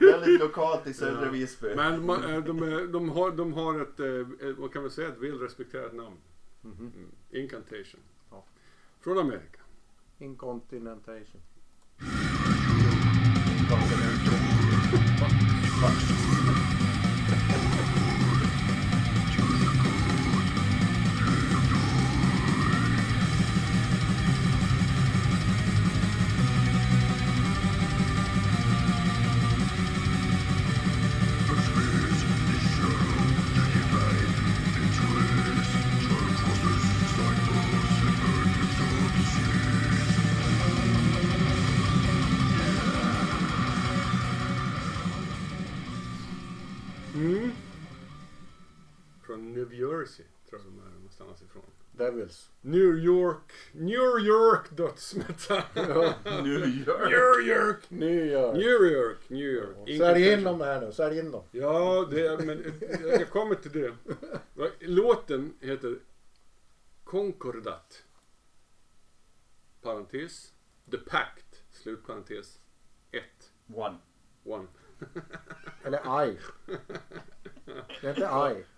Väldigt 0.00 0.40
lokalt 0.40 0.86
i 0.86 0.94
södra 0.94 1.26
Ja. 1.26 1.32
Visby. 1.32 1.74
Men 1.76 2.06
man, 2.06 2.24
eh, 2.24 2.44
de, 2.44 2.62
är, 2.62 2.86
de, 2.86 3.08
har, 3.08 3.30
de 3.30 3.52
har 3.52 3.80
ett, 3.80 4.00
eh, 4.00 4.48
ett, 4.48 4.58
vad 4.58 4.72
kan 4.72 4.82
man 4.82 4.90
säga, 4.90 5.08
ett 5.08 5.18
väl 5.18 5.38
respekterat 5.38 5.94
namn. 5.94 6.16
Mhm. 6.60 6.92
Mm. 6.96 7.10
Incantation. 7.30 8.00
Ja. 8.30 8.44
Från 9.00 9.18
Amerika. 9.18 9.60
Incontinentation. 10.18 11.40
Mm. 12.06 12.24
Jersey, 50.04 50.24
tror 50.48 50.60
jag 50.60 50.72
de 50.72 50.94
någonstans 50.94 51.42
ifrån. 51.42 51.62
Devils. 51.92 52.50
New 52.60 52.98
York, 52.98 53.52
New 53.72 54.18
York 54.18 54.70
dödsmetall. 54.76 55.62
New 56.42 56.66
York. 56.68 57.10
New 57.10 57.48
York, 57.48 57.90
New 57.90 58.26
York. 58.26 58.56
New 58.56 58.92
York, 58.92 59.18
New 59.28 59.46
York. 59.46 59.98
Sälj 59.98 60.32
in 60.32 60.44
dem 60.44 60.60
här 60.60 60.80
nu, 60.80 60.92
sälj 60.92 61.18
in 61.18 61.30
dem. 61.30 61.44
Ja, 61.50 62.08
det 62.10 62.26
är, 62.26 62.38
men 62.38 62.80
jag 63.18 63.30
kommer 63.30 63.54
till 63.54 63.72
det. 63.72 63.94
Låten 64.80 65.54
heter 65.60 65.98
Concordat. 67.04 68.02
Parentes. 69.82 70.52
The 70.90 70.98
Pact. 70.98 71.62
Slutparentes. 71.70 72.58
1. 73.10 73.22
One. 73.74 73.98
1. 74.44 74.68
Eller 75.84 76.24
I. 76.26 76.38
Det 78.00 78.06
är 78.06 78.10
inte 78.10 78.58
I. 78.60 78.73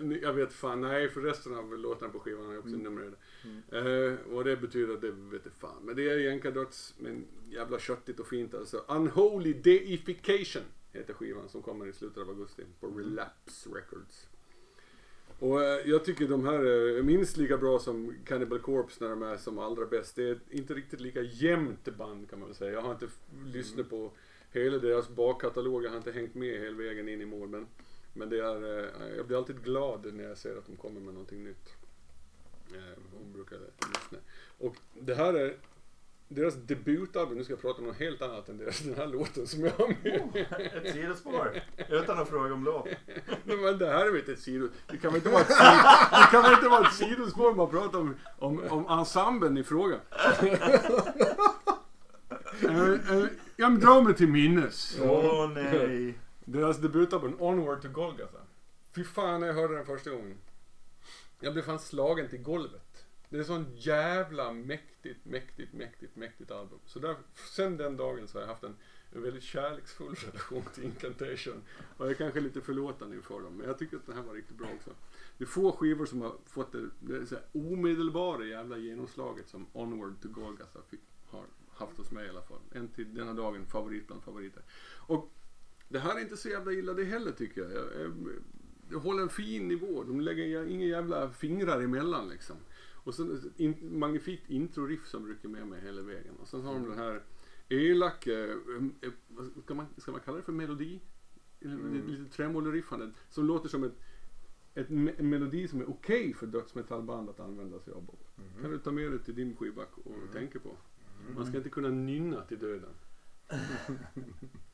Ni- 0.00 0.20
jag 0.22 0.32
vet 0.32 0.52
fan, 0.52 0.80
nej 0.80 1.08
för 1.08 1.20
resten 1.20 1.54
av 1.54 1.78
låtarna 1.78 2.12
på 2.12 2.18
skivan 2.18 2.50
är 2.50 2.58
också 2.58 2.68
numrerade. 2.76 3.16
Uh, 4.10 4.16
vad 4.26 4.44
det 4.46 4.56
betyder, 4.56 4.96
det 4.96 5.10
vet 5.10 5.42
jag 5.44 5.52
fan. 5.54 5.82
Men 5.82 5.96
det 5.96 6.10
är 6.10 6.18
jänkardots, 6.18 6.94
men 6.98 7.24
jävla 7.50 7.78
köttigt 7.78 8.20
och 8.20 8.26
fint 8.26 8.54
alltså. 8.54 8.84
Unholy 8.88 9.52
Deification 9.52 10.62
heter 10.92 11.14
skivan 11.14 11.48
som 11.48 11.62
kommer 11.62 11.86
i 11.86 11.92
slutet 11.92 12.18
av 12.22 12.28
augusti 12.28 12.62
på 12.80 12.86
Relapse 12.86 13.68
Records. 13.70 14.26
Och 15.38 15.62
eh, 15.62 15.88
jag 15.88 16.04
tycker 16.04 16.28
de 16.28 16.44
här 16.44 16.58
är 16.64 17.02
minst 17.02 17.36
lika 17.36 17.56
bra 17.58 17.78
som 17.78 18.14
Cannibal 18.24 18.58
Corpse 18.58 19.04
när 19.04 19.10
de 19.10 19.22
är 19.22 19.36
som 19.36 19.58
allra 19.58 19.86
bäst. 19.86 20.16
Det 20.16 20.28
är 20.28 20.38
inte 20.50 20.74
riktigt 20.74 21.00
lika 21.00 21.22
jämnt 21.22 21.96
band 21.98 22.30
kan 22.30 22.38
man 22.38 22.48
väl 22.48 22.56
säga. 22.56 22.72
Jag 22.72 22.82
har 22.82 22.92
inte 22.92 23.06
f- 23.06 23.18
lyssnat 23.54 23.90
på 23.90 24.10
hela 24.52 24.78
deras 24.78 25.08
bakkatalog. 25.08 25.84
Jag 25.84 25.90
har 25.90 25.96
inte 25.96 26.12
hängt 26.12 26.34
med 26.34 26.60
hela 26.60 26.76
vägen 26.76 27.08
in 27.08 27.20
i 27.20 27.26
mål. 27.26 27.48
Men, 27.48 27.66
men 28.12 28.28
det 28.28 28.38
är, 28.38 28.78
eh, 28.78 29.16
jag 29.16 29.26
blir 29.26 29.36
alltid 29.38 29.64
glad 29.64 30.14
när 30.14 30.24
jag 30.24 30.38
ser 30.38 30.56
att 30.56 30.66
de 30.66 30.76
kommer 30.76 31.00
med 31.00 31.14
någonting 31.14 31.44
nytt. 31.44 31.74
Eh, 32.74 33.02
Hon 33.18 33.32
brukar 33.32 33.56
lyssna. 33.56 34.18
Och 34.58 34.76
det 35.00 35.14
här 35.14 35.34
är 35.34 35.56
deras 36.28 36.54
debutalbum. 36.54 37.38
Nu 37.38 37.44
ska 37.44 37.52
jag 37.52 37.60
prata 37.60 37.78
om 37.80 37.86
något 37.86 37.96
helt 37.96 38.22
annat 38.22 38.48
än 38.48 38.58
deras, 38.58 38.80
den 38.80 38.94
här 38.94 39.06
låten 39.06 39.46
som 39.46 39.64
jag 39.64 39.70
har 39.70 39.88
med. 40.02 40.46
Ett 40.86 40.92
sidospår. 40.94 41.60
Utan 41.88 42.18
att 42.18 42.28
fråga 42.28 42.54
om 42.54 42.64
lov. 42.64 42.88
Nej, 43.44 43.56
men 43.56 43.78
det 43.78 43.86
här 43.86 44.06
är 44.06 44.10
väl 44.10 44.20
inte 44.20 44.32
ett 44.32 44.40
sido... 44.40 44.68
Det 44.90 44.96
kan 44.96 45.12
väl 45.12 45.16
inte 45.16 45.28
vara 45.30 45.40
ett, 45.40 45.48
det 46.10 46.28
kan 46.30 46.42
väl 46.42 46.52
inte 46.52 46.68
vara 46.68 46.86
ett 46.86 46.94
sidospår 46.94 47.54
man 47.54 47.70
pratar 47.70 47.98
om, 47.98 48.14
om, 48.38 48.60
om 48.70 48.98
ensemblen 48.98 49.58
i 49.58 49.64
fråga. 49.64 50.00
Eh, 52.62 53.24
jag 53.56 53.80
drar 53.80 54.02
mig 54.02 54.14
till 54.14 54.28
minnes. 54.28 54.98
Åh 55.02 55.50
nej. 55.54 56.18
Deras 56.50 56.78
debutalbum 56.78 57.36
Onward 57.40 57.82
to 57.82 57.88
Golgata. 57.88 58.22
Alltså. 58.22 58.54
Fy 58.94 59.04
fan 59.04 59.40
när 59.40 59.46
jag 59.46 59.54
hörde 59.54 59.74
den 59.74 59.86
första 59.86 60.10
gången. 60.10 60.38
Jag 61.40 61.52
blev 61.52 61.62
fan 61.62 61.78
slagen 61.78 62.28
till 62.28 62.42
golvet. 62.42 63.06
Det 63.28 63.38
är 63.38 63.42
sån 63.42 63.66
jävla 63.76 64.52
mäktigt, 64.52 65.24
mäktigt, 65.24 65.72
mäktigt, 65.72 66.16
mäktigt 66.16 66.50
album. 66.50 66.78
Så 66.86 66.98
där, 66.98 67.16
sen 67.54 67.76
den 67.76 67.96
dagen 67.96 68.28
så 68.28 68.38
har 68.38 68.40
jag 68.40 68.48
haft 68.48 68.64
en, 68.64 68.76
en 69.12 69.22
väldigt 69.22 69.42
kärleksfull 69.42 70.14
relation 70.26 70.62
till 70.74 70.84
Incantation. 70.84 71.62
Och 71.96 72.04
jag 72.04 72.10
är 72.10 72.14
kanske 72.14 72.40
lite 72.40 72.60
förlåtande 72.60 73.16
inför 73.16 73.40
dem. 73.40 73.54
Men 73.54 73.66
jag 73.66 73.78
tycker 73.78 73.96
att 73.96 74.06
den 74.06 74.16
här 74.16 74.22
var 74.22 74.34
riktigt 74.34 74.58
bra 74.58 74.68
också. 74.76 74.90
Det 75.38 75.44
är 75.44 75.48
få 75.48 75.72
skivor 75.72 76.06
som 76.06 76.20
har 76.20 76.34
fått 76.46 76.72
det, 76.72 76.90
det 77.00 77.26
så 77.26 77.34
här 77.34 77.44
omedelbara 77.52 78.44
jävla 78.44 78.76
genomslaget 78.76 79.48
som 79.48 79.66
Onward 79.72 80.20
to 80.22 80.28
Golgata 80.28 80.78
fick, 80.88 81.00
har 81.26 81.44
haft 81.72 81.98
hos 81.98 82.10
mig 82.10 82.26
i 82.26 82.30
alla 82.30 82.42
fall. 82.42 82.60
En 82.72 82.88
till 82.88 83.14
denna 83.14 83.34
dagen 83.34 83.66
favorit 83.66 84.06
bland 84.06 84.22
favoriter. 84.22 84.62
Och 84.96 85.32
det 85.88 85.98
här 85.98 86.16
är 86.16 86.20
inte 86.20 86.36
så 86.36 86.48
jävla 86.48 86.72
illa 86.72 86.94
det 86.94 87.04
heller 87.04 87.32
tycker 87.32 87.60
jag. 87.60 87.72
jag, 87.72 87.84
jag 88.00 88.12
det 88.90 88.96
håller 88.96 89.22
en 89.22 89.28
fin 89.28 89.68
nivå. 89.68 90.04
De 90.04 90.20
lägger 90.20 90.66
inga 90.66 90.86
jävla 90.86 91.30
fingrar 91.30 91.80
emellan 91.80 92.28
liksom. 92.28 92.56
Och 92.94 93.14
sen 93.14 93.52
in, 93.56 93.98
magnifikt 93.98 94.50
intro-riff 94.50 95.06
som 95.06 95.28
rycker 95.28 95.48
med 95.48 95.66
mig 95.66 95.80
hela 95.80 96.02
vägen. 96.02 96.34
Och 96.40 96.48
sen 96.48 96.60
har 96.60 96.74
de 96.74 96.88
den 96.88 96.98
här 96.98 97.22
elaka, 97.68 98.32
eh, 98.32 98.50
eh, 99.00 99.12
ska 99.64 99.74
man, 99.74 99.86
ska 99.96 100.12
man 100.12 100.20
kalla 100.20 100.36
det 100.36 100.42
för 100.42 100.52
melodi? 100.52 101.00
lite, 101.60 102.08
lite 102.08 102.36
tremolo-riffande 102.36 103.10
som 103.30 103.44
låter 103.44 103.68
som 103.68 103.84
ett, 103.84 103.94
ett, 104.74 104.90
en 104.90 105.28
melodi 105.28 105.68
som 105.68 105.80
är 105.80 105.90
okej 105.90 106.34
för 106.34 106.46
dödsmetallband 106.46 107.30
att 107.30 107.40
använda 107.40 107.80
sig 107.80 107.92
av. 107.92 108.04
Bob. 108.04 108.18
kan 108.60 108.70
du 108.70 108.78
ta 108.78 108.92
med 108.92 109.10
dig 109.10 109.18
till 109.18 109.34
din 109.34 109.56
skivback 109.56 109.98
och 109.98 110.32
tänka 110.32 110.58
på. 110.58 110.76
Man 111.34 111.46
ska 111.46 111.56
inte 111.56 111.70
kunna 111.70 111.88
nynna 111.88 112.40
till 112.40 112.58
döden. 112.58 112.94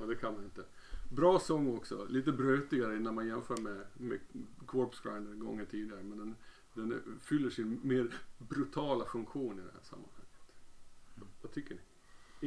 ja, 0.00 0.06
det 0.06 0.14
kan 0.16 0.34
man 0.34 0.44
inte. 0.44 0.64
Bra 1.10 1.38
sång 1.38 1.76
också. 1.76 2.06
Lite 2.08 2.32
brötigare 2.32 2.98
när 2.98 3.12
man 3.12 3.26
jämför 3.26 3.56
med, 3.56 3.82
med 3.94 4.20
Corpse 4.66 5.08
Grinder 5.08 5.34
gånger 5.46 5.64
tidigare. 5.64 6.02
Men 6.02 6.18
den, 6.18 6.36
den 6.74 7.18
fyller 7.22 7.50
sin 7.50 7.80
mer 7.82 8.14
brutala 8.38 9.04
funktion 9.04 9.52
i 9.58 9.62
det 9.62 9.72
här 9.72 9.82
sammanhanget. 9.82 10.28
Vad 11.42 11.52
tycker 11.52 11.74
ni? 11.74 11.80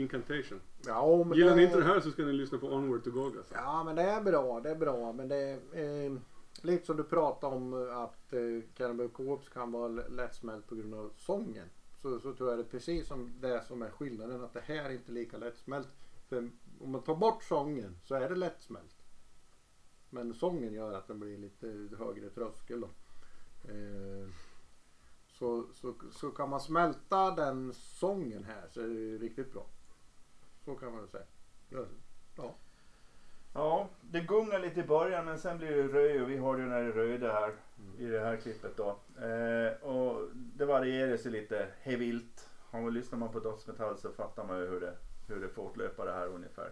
Incantation. 0.02 0.60
Ja, 0.86 1.24
men 1.24 1.38
Gillar 1.38 1.56
ni 1.56 1.62
det- 1.62 1.64
inte 1.68 1.78
det 1.80 1.86
här 1.86 2.00
så 2.00 2.12
ska 2.12 2.26
ni 2.26 2.34
lyssna 2.34 2.58
på 2.58 2.68
Onward 2.68 3.04
to 3.04 3.12
Golgotha. 3.12 3.56
Ja 3.56 3.84
men 3.84 3.96
det 3.96 4.02
är 4.02 4.22
bra, 4.22 4.60
det 4.60 4.70
är 4.70 4.76
bra. 4.76 5.14
Men 5.14 5.28
det 5.28 5.36
är 5.36 6.06
eh, 6.06 6.18
lite 6.62 6.86
som 6.86 6.98
du 6.98 7.04
pratade 7.04 7.56
om 7.56 7.74
eh, 7.74 7.98
att 7.98 8.34
eh, 8.34 8.40
Cannibal 8.78 9.10
Corpse 9.10 9.50
kan 9.54 9.72
vara 9.72 9.88
lättsmält 9.88 10.68
på 10.68 10.76
grund 10.76 10.94
av 10.94 11.12
sången. 11.18 11.68
Så, 12.02 12.20
så 12.20 12.34
tror 12.34 12.50
jag 12.50 12.60
det 12.60 12.64
är 12.64 12.68
precis 12.70 13.08
som 13.08 13.32
det 13.42 13.64
som 13.68 13.82
är 13.82 13.90
skillnaden. 13.90 14.44
Att 14.44 14.54
det 14.54 14.62
här 14.66 14.86
är 14.86 14.90
inte 14.92 15.12
lika 15.12 15.38
lättsmält. 15.38 15.88
För 16.30 16.50
om 16.84 16.92
man 16.92 17.04
tar 17.04 17.16
bort 17.16 17.44
sången 17.44 17.98
så 18.04 18.16
är 18.16 18.30
det 18.30 18.36
lättsmält. 18.36 19.04
Men 20.10 20.34
sången 20.34 20.74
gör 20.74 20.94
att 20.94 21.08
den 21.08 21.20
blir 21.20 21.38
lite 21.38 21.96
högre 21.98 22.30
tröskel 22.30 22.82
då. 22.82 22.90
Eh, 23.72 24.28
så, 25.28 25.68
så, 25.74 25.96
så 26.12 26.32
kan 26.32 26.50
man 26.50 26.60
smälta 26.60 27.32
den 27.32 27.74
sången 27.74 28.44
här 28.44 28.68
så 28.70 28.82
är 28.82 28.88
det 28.88 29.18
riktigt 29.18 29.54
bra. 29.54 29.66
Så 30.66 30.76
kan 30.76 30.92
man 30.92 31.00
väl 31.00 31.10
säga. 31.10 31.26
Ja. 32.38 32.56
Ja. 33.54 33.90
Det 34.02 34.20
gungar 34.20 34.60
lite 34.60 34.80
i 34.80 34.84
början 34.84 35.26
men 35.26 35.40
sen 35.40 35.58
blir 35.58 35.72
det 35.72 35.84
röj 35.84 36.22
och 36.22 36.30
vi 36.30 36.38
har 36.38 36.58
ju 36.58 36.66
när 36.66 36.84
det 36.84 36.92
röjde 36.92 37.32
här 37.32 37.54
i 37.98 38.06
det 38.06 38.20
här 38.20 38.38
klippet 38.38 38.78
då. 38.78 38.90
Eh, 39.26 39.90
och 39.90 40.30
det 40.34 40.66
varierar 40.66 41.18
sig 41.18 41.32
lite 41.32 41.68
hej 41.82 41.96
vilt. 41.96 42.50
Man 42.72 42.94
lyssnar 42.94 43.20
man 43.20 43.32
på 43.32 43.40
dödsmetall 43.40 43.98
så 43.98 44.12
fattar 44.12 44.48
man 44.48 44.60
ju 44.60 44.68
hur 44.68 44.80
det, 44.80 44.98
hur 45.28 45.42
det 45.42 45.50
fortlöper 45.50 46.06
det 46.06 46.14
här 46.14 46.28
ungefär. 46.28 46.72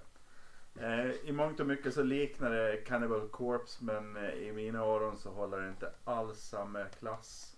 Eh, 0.76 1.12
I 1.12 1.32
mångt 1.32 1.60
och 1.60 1.68
mycket 1.68 1.94
så 1.94 2.04
liknar 2.04 2.52
det 2.52 2.78
Cannibal 2.78 3.30
Corpse 3.30 3.84
men 3.84 4.18
eh, 4.18 4.34
i 4.34 4.52
mina 4.52 4.80
öron 4.80 5.18
så 5.18 5.32
håller 5.32 5.62
det 5.62 5.70
inte 5.70 5.92
alls 6.04 6.40
samma 6.40 6.86
klass. 6.86 7.58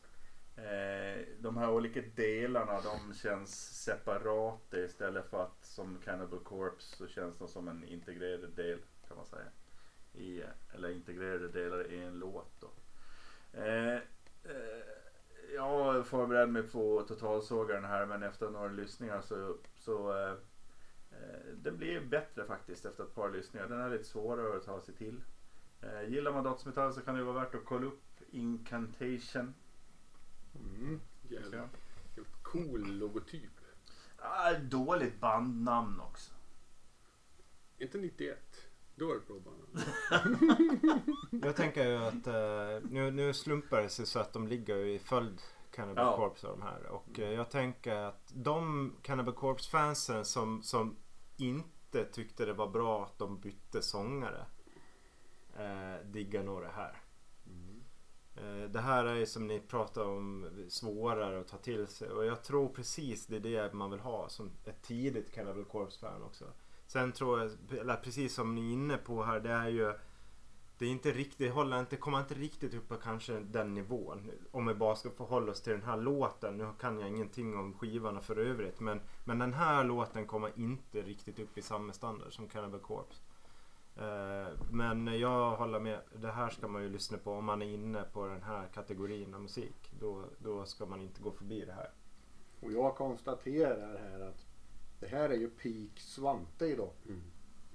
Eh, 0.56 1.22
de 1.40 1.58
här 1.58 1.70
olika 1.70 2.02
delarna 2.16 2.82
de 2.82 3.14
känns 3.14 3.84
separata 3.84 4.80
istället 4.80 5.30
för 5.30 5.44
att 5.44 5.66
som 5.66 5.98
Cannibal 6.06 6.40
Corpse 6.40 6.96
så 6.96 7.08
känns 7.08 7.38
de 7.38 7.48
som 7.48 7.68
en 7.68 7.84
integrerad 7.84 8.50
del 8.56 8.80
kan 9.08 9.18
man 9.18 9.26
säga. 9.26 9.46
I, 10.14 10.44
eller 10.74 10.90
integrerade 10.90 11.48
delar 11.48 11.92
i 11.92 12.04
en 12.04 12.20
låt 12.20 12.62
då. 12.62 12.72
Eh, 13.54 13.96
eh, 14.44 14.84
jag 15.54 16.08
förberedde 16.08 16.52
mig 16.52 16.64
på 16.64 17.06
totalsågaren 17.08 17.86
här 17.86 18.06
men 18.06 18.24
efter 18.24 18.50
några 18.50 18.68
lyssningar 18.68 19.22
så, 19.22 19.58
så 19.76 20.18
eh, 20.18 20.34
eh, 21.24 21.56
det 21.56 21.72
blir 21.72 22.02
bättre 22.02 22.46
faktiskt 22.46 22.86
efter 22.86 23.04
ett 23.04 23.16
par 23.16 23.32
lyssningar. 23.32 23.68
Den 23.68 23.80
är 23.80 23.90
lite 23.90 24.04
svårare 24.04 24.58
att 24.58 24.66
ta 24.66 24.82
sig 24.82 24.96
till. 24.96 25.22
Eh, 25.82 26.10
gillar 26.10 26.32
man 26.32 26.44
dödsmetall 26.44 26.94
så 26.94 27.02
kan 27.02 27.16
det 27.16 27.24
vara 27.24 27.44
värt 27.44 27.56
att 27.56 27.66
kolla 27.66 27.86
upp 27.86 28.04
Incantation. 28.32 29.54
Mm. 30.56 31.00
Jävligt 31.30 31.70
cool 32.42 32.98
logotyp. 32.98 33.52
Ah, 34.18 34.54
dåligt 34.54 35.20
bandnamn 35.20 36.00
också. 36.00 36.34
Inte 37.78 37.98
91. 37.98 38.38
Då 38.96 39.12
är 39.12 39.16
det 39.16 39.22
bra 39.28 39.40
band. 39.40 39.84
Jag 41.46 41.56
tänker 41.56 41.90
ju 41.90 41.98
att 41.98 42.28
eh, 42.28 42.90
nu, 42.92 43.12
nu 43.12 43.34
slumpar 43.34 43.82
det 43.82 43.90
sig 43.90 44.06
så 44.06 44.20
att 44.20 44.34
de 44.34 44.48
ligger 44.48 44.76
ju 44.76 44.94
i 44.94 45.00
följd 45.00 45.42
Cannibal 45.72 46.06
Ja. 46.06 46.18
Corpse 46.18 46.48
och 46.48 46.58
de 46.58 46.64
här. 46.64 46.86
Och 46.86 47.20
eh, 47.20 47.32
jag 47.32 47.50
tänker 47.50 47.96
att 47.96 48.32
de 48.34 48.92
Cannibal 49.02 49.34
Corpse 49.34 49.70
fansen 49.70 50.26
som, 50.26 50.64
som 50.64 50.96
inte 51.38 52.06
tyckte 52.06 52.46
det 52.46 52.54
var 52.54 52.68
bra 52.68 53.04
att 53.04 53.18
de 53.20 53.40
bytte 53.40 53.82
sångare 53.82 54.46
eh, 55.58 56.06
diggar 56.06 56.44
nog 56.44 56.62
det 56.62 56.72
här. 56.76 57.02
Eh, 58.36 58.70
Det 58.70 58.80
här 58.80 59.06
är 59.06 59.16
ju 59.16 59.26
som 59.26 59.48
ni 59.48 59.60
pratar 59.60 60.06
om 60.06 60.50
svårare 60.70 61.40
att 61.40 61.48
ta 61.48 61.58
till 61.58 61.88
sig 61.88 62.10
och 62.10 62.26
jag 62.26 62.44
tror 62.44 62.70
precis 62.70 63.28
det 63.28 63.36
är 63.36 63.40
det 63.40 63.74
man 63.74 63.92
vill 63.92 64.00
ha 64.00 64.30
som 64.30 64.52
ett 64.66 64.82
tidigt 64.82 65.32
Cannibal 65.34 65.66
Corpse-fan 65.66 66.24
också. 66.24 66.46
Sen 66.88 67.12
tror 67.12 67.40
jag, 67.40 67.80
eller 67.80 67.96
precis 67.96 68.34
som 68.34 68.56
ni 68.56 68.70
är 68.70 68.74
inne 68.74 68.98
på 68.98 69.24
här, 69.24 69.40
det 69.40 69.50
är 69.52 69.68
ju 69.70 69.94
det 70.84 70.88
är 70.88 70.92
inte 70.92 71.12
riktigt, 71.12 71.54
håller 71.54 71.80
inte, 71.80 71.96
kommer 71.96 72.20
inte 72.20 72.34
riktigt 72.34 72.74
upp 72.74 72.88
på 72.88 72.96
kanske 72.96 73.40
den 73.40 73.74
nivån. 73.74 74.32
Om 74.52 74.66
vi 74.66 74.74
bara 74.74 74.96
ska 74.96 75.10
förhålla 75.10 75.52
oss 75.52 75.62
till 75.62 75.74
den 75.74 75.84
här 75.84 75.98
låten. 75.98 76.58
Nu 76.58 76.68
kan 76.80 77.00
jag 77.00 77.10
ingenting 77.10 77.58
om 77.58 77.74
skivorna 77.74 78.22
för 78.22 78.40
övrigt. 78.40 78.80
Men, 78.80 79.02
men 79.24 79.40
den 79.40 79.54
här 79.54 79.84
låten 79.84 80.28
kommer 80.28 80.52
inte 80.56 81.02
riktigt 81.02 81.40
upp 81.40 81.58
i 81.58 81.62
samma 81.62 81.94
standard 81.94 82.34
som 82.34 82.48
Cannibal 82.48 82.80
Corpse. 82.80 83.22
Eh, 83.96 84.48
men 84.72 85.20
jag 85.20 85.56
håller 85.56 85.80
med. 85.80 86.00
Det 86.22 86.32
här 86.32 86.50
ska 86.50 86.68
man 86.68 86.84
ju 86.84 86.90
lyssna 86.90 87.18
på 87.18 87.32
om 87.32 87.46
man 87.46 87.62
är 87.62 87.74
inne 87.74 88.04
på 88.14 88.28
den 88.28 88.44
här 88.44 88.68
kategorin 88.74 89.34
av 89.34 89.42
musik. 89.42 89.92
Då, 90.00 90.26
då 90.40 90.66
ska 90.66 90.86
man 90.86 91.02
inte 91.02 91.22
gå 91.22 91.32
förbi 91.32 91.66
det 91.66 91.74
här. 91.74 91.90
Och 92.60 92.72
jag 92.72 92.96
konstaterar 92.96 93.98
här 93.98 94.20
att 94.20 94.46
det 95.00 95.08
här 95.08 95.30
är 95.30 95.38
ju 95.38 95.50
peak 95.50 96.00
Svante 96.00 96.66
idag. 96.66 96.92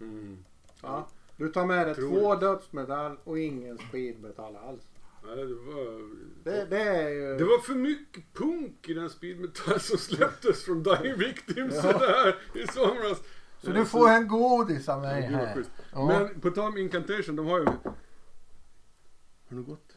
Mm. 0.01 0.45
Ja. 0.83 1.09
Du 1.39 1.49
tar 1.49 1.67
med 1.67 1.87
dig 1.87 1.95
Tror 1.95 2.09
två 2.21 2.35
det. 2.35 2.47
dödsmetall 2.47 3.17
och 3.25 3.39
ingen 3.39 3.79
speedmetall 3.79 4.57
alls. 4.57 4.83
Ja, 5.23 5.35
det, 5.35 5.45
var, 5.45 6.11
Det, 6.45 6.65
det 6.71 6.81
är 6.83 7.09
ju... 7.09 7.37
det 7.39 7.45
var 7.45 7.59
för 7.59 7.75
mycket 7.75 8.35
punk 8.35 8.89
i 8.89 8.95
den 8.95 9.11
speedmetall 9.11 9.81
som 9.81 9.99
släpptes 9.99 10.65
från 10.65 10.83
Dying 10.83 11.19
Victims 11.19 11.75
Ja. 11.85 11.93
där 11.99 12.37
i 12.63 12.67
somras. 12.67 13.23
Så 13.63 13.71
du 13.71 13.85
får 13.85 14.09
en 14.09 14.29
godis 14.29 14.89
av 14.89 15.05
Ja, 15.05 15.11
mig 15.11 15.23
gud 15.23 15.33
vad 15.37 15.47
här. 15.47 15.55
schysst. 15.55 15.71
Ja. 15.93 16.07
Men 16.07 16.41
på 16.41 16.51
tal 16.51 16.69
om 16.73 16.79
Incantation, 16.79 17.37
de 17.37 17.47
har 17.47 17.59
ju... 17.59 17.65
Har 17.65 19.57
du 19.57 19.63
gått? 19.63 19.93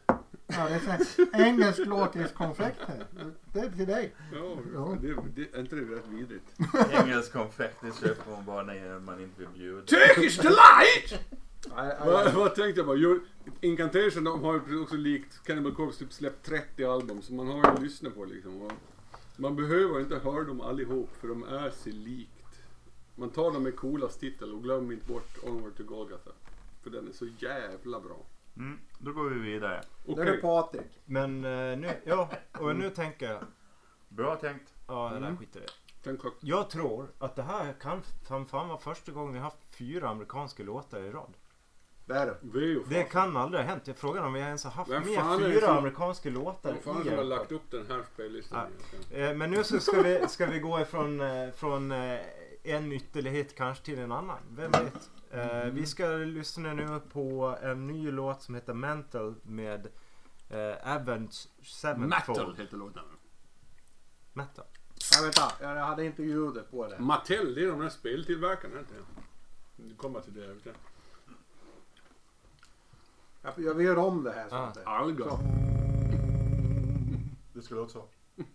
Ja, 0.52 0.70
det 0.70 0.76
är 0.76 0.80
så 0.80 0.90
här, 0.90 1.46
engelsk 1.48 1.86
lakritskonfekt 1.86 2.80
här. 2.88 3.06
Det 3.54 3.60
är 3.60 3.70
till 3.70 3.86
dig. 3.86 4.16
Ja, 4.34 4.58
Ja. 4.74 4.98
Det, 5.02 5.16
det, 5.36 5.58
är 5.58 5.60
inte 5.60 5.76
det 5.76 5.96
rätt 5.96 6.08
vidrigt? 6.10 6.46
Engelsk 6.92 7.34
konfekt 7.34 7.78
det 7.82 8.08
köper 8.08 8.32
man 8.32 8.46
bara 8.46 8.64
när 8.64 9.00
man 9.00 9.22
inte 9.22 9.40
vill 9.40 9.50
bjuda. 9.50 9.82
Turkish 9.82 10.42
delight! 10.42 11.26
Vad, 12.36 12.56
tänkte 12.56 12.80
jag 12.80 12.86
bara? 12.86 12.98
Jo, 12.98 13.20
Incantation 13.62 14.24
de 14.24 14.44
har 14.44 14.62
ju 14.70 14.82
också 14.82 14.96
likt 14.96 15.44
Cannibal 15.44 15.76
Corpse 15.76 16.00
typ 16.00 16.14
släppt 16.14 16.46
30 16.46 16.86
album 16.86 17.22
så 17.22 17.34
man 17.34 17.48
har 17.48 17.56
ju 17.56 17.62
att 17.62 17.82
lyssna 17.82 18.10
på 18.10 18.26
liksom. 18.26 18.62
Och 18.62 18.72
man 19.36 19.56
behöver 19.56 20.00
inte 20.00 20.16
höra 20.16 20.44
dem 20.44 20.62
allihop 20.62 21.10
för 21.20 21.28
de 21.28 21.44
är 21.44 21.70
sig 21.70 21.92
likt. 21.92 22.32
Man 23.16 23.30
tar 23.30 23.52
dem 23.52 23.64
med 23.64 23.76
coolast 23.76 24.20
titel 24.20 24.54
och 24.54 24.64
glöm 24.64 24.92
inte 24.92 25.08
bort 25.08 25.38
Onward 25.44 25.78
to 25.78 25.84
Golgotha. 25.84 26.32
För 26.84 26.90
den 26.90 27.08
är 27.08 27.12
så 27.14 27.28
jävla 27.40 28.00
bra. 28.00 28.26
Mm, 28.58 28.80
då 29.00 29.12
går 29.14 29.30
vi 29.30 29.40
vidare. 29.40 29.82
Okej. 30.08 30.28
är 30.28 30.32
det 30.32 30.38
Patrik. 30.42 31.02
Men 31.06 31.46
eh, 31.46 31.78
nu, 31.78 31.90
ja, 32.06 32.30
och 32.60 32.76
nu 32.76 32.90
tänker 32.90 33.32
jag. 33.32 33.44
Bra 34.10 34.36
tänkt. 34.36 34.74
Ja, 34.88 35.10
det 35.14 35.20
där 35.20 35.28
Mm. 35.28 35.38
skiter 35.38 35.60
i 35.60 35.64
det. 35.64 35.72
Tänk 36.04 36.24
högt. 36.24 36.38
Jag 36.44 36.70
tror 36.70 37.08
att 37.20 37.36
det 37.36 37.44
här 37.44 37.74
kan 37.82 38.02
fan, 38.28 38.46
fan 38.46 38.68
vara 38.68 38.78
första 38.78 39.12
gången 39.12 39.34
vi 39.34 39.40
haft 39.40 39.58
fyra 39.76 40.10
amerikanska 40.10 40.64
låtar 40.64 41.00
i 41.00 41.12
rad. 41.12 41.34
Det 42.06 42.14
är 42.14 42.26
det. 42.26 42.80
Det 42.90 43.04
kan 43.04 43.38
aldrig 43.38 43.64
ha 43.64 43.70
hänt. 43.70 43.88
Jag 43.88 43.96
frågar 43.98 44.24
om 44.24 44.34
vi 44.34 44.40
ens 44.40 44.64
har 44.64 44.72
haft 44.72 44.92
Vem 44.92 45.04
med 45.04 45.16
fan 45.16 45.42
är 45.44 45.48
det 45.48 45.54
fyra 45.54 45.68
som- 45.68 45.78
amerikanska 45.78 46.30
låtar 46.30 46.72
Vem 46.74 46.82
fan 46.82 47.02
i 47.02 47.06
som 47.06 47.14
har 47.14 47.22
en 47.24 47.30
lagt 47.30 47.52
upp 47.52 47.72
den 47.72 47.86
här 47.90 48.02
spellistan 48.14 48.60
Ja. 48.60 48.68
egentligen? 48.98 49.30
Eh, 49.32 49.36
Men 49.38 49.52
nu 49.52 49.64
så 49.64 49.80
ska 49.80 50.02
vi, 50.02 50.28
ska 50.28 50.46
vi 50.46 50.60
gå 50.60 50.80
ifrån 50.80 51.22
eh, 51.22 51.52
från 51.52 51.92
eh, 51.92 52.20
en 52.64 52.92
ytterlighet 52.92 53.56
kanske 53.56 53.86
till 53.86 54.00
en 54.00 54.12
annan. 54.12 54.40
Vem 54.50 54.72
vet? 54.72 55.10
Eh, 55.32 55.64
Vi 55.72 55.86
ska 55.86 56.08
lyssna 56.08 56.74
nu 56.74 57.00
på 57.14 57.58
en 57.62 57.88
ny 57.88 58.12
låt 58.12 58.42
som 58.42 58.56
heter 58.56 58.74
Mental 58.74 59.36
med 59.44 59.88
eh, 60.50 60.94
Avenged 60.96 61.34
Sevenfold. 61.64 62.60
heter 62.60 62.78
låten. 62.78 63.04
Metal. 64.34 64.66
Ja, 65.14 65.22
vänta, 65.24 65.52
jag 65.76 65.86
hade 65.86 66.06
inte 66.06 66.24
ljudet 66.24 66.72
på 66.72 66.88
det. 66.88 67.00
Mattel, 67.00 67.56
det 67.56 67.64
är 67.64 67.68
de 67.68 67.80
där 67.80 67.90
speltillverkarna 67.90 68.80
inte 68.80 68.94
Du 69.76 69.96
kommer 69.96 70.20
till 70.22 70.34
det. 70.34 70.48
Vet. 70.48 70.66
Jag, 73.42 73.54
jag 73.58 73.82
gör 73.82 73.98
om 73.98 74.24
det 74.24 74.32
här. 74.32 74.50
Så 74.50 74.56
Ah. 74.56 74.68
att 74.68 74.74
det- 74.74 74.86
Alga. 74.86 75.26
Så. 75.26 75.40
Det 77.54 77.62
skulle 77.62 77.82
också. 77.82 78.04
Tears 78.38 78.48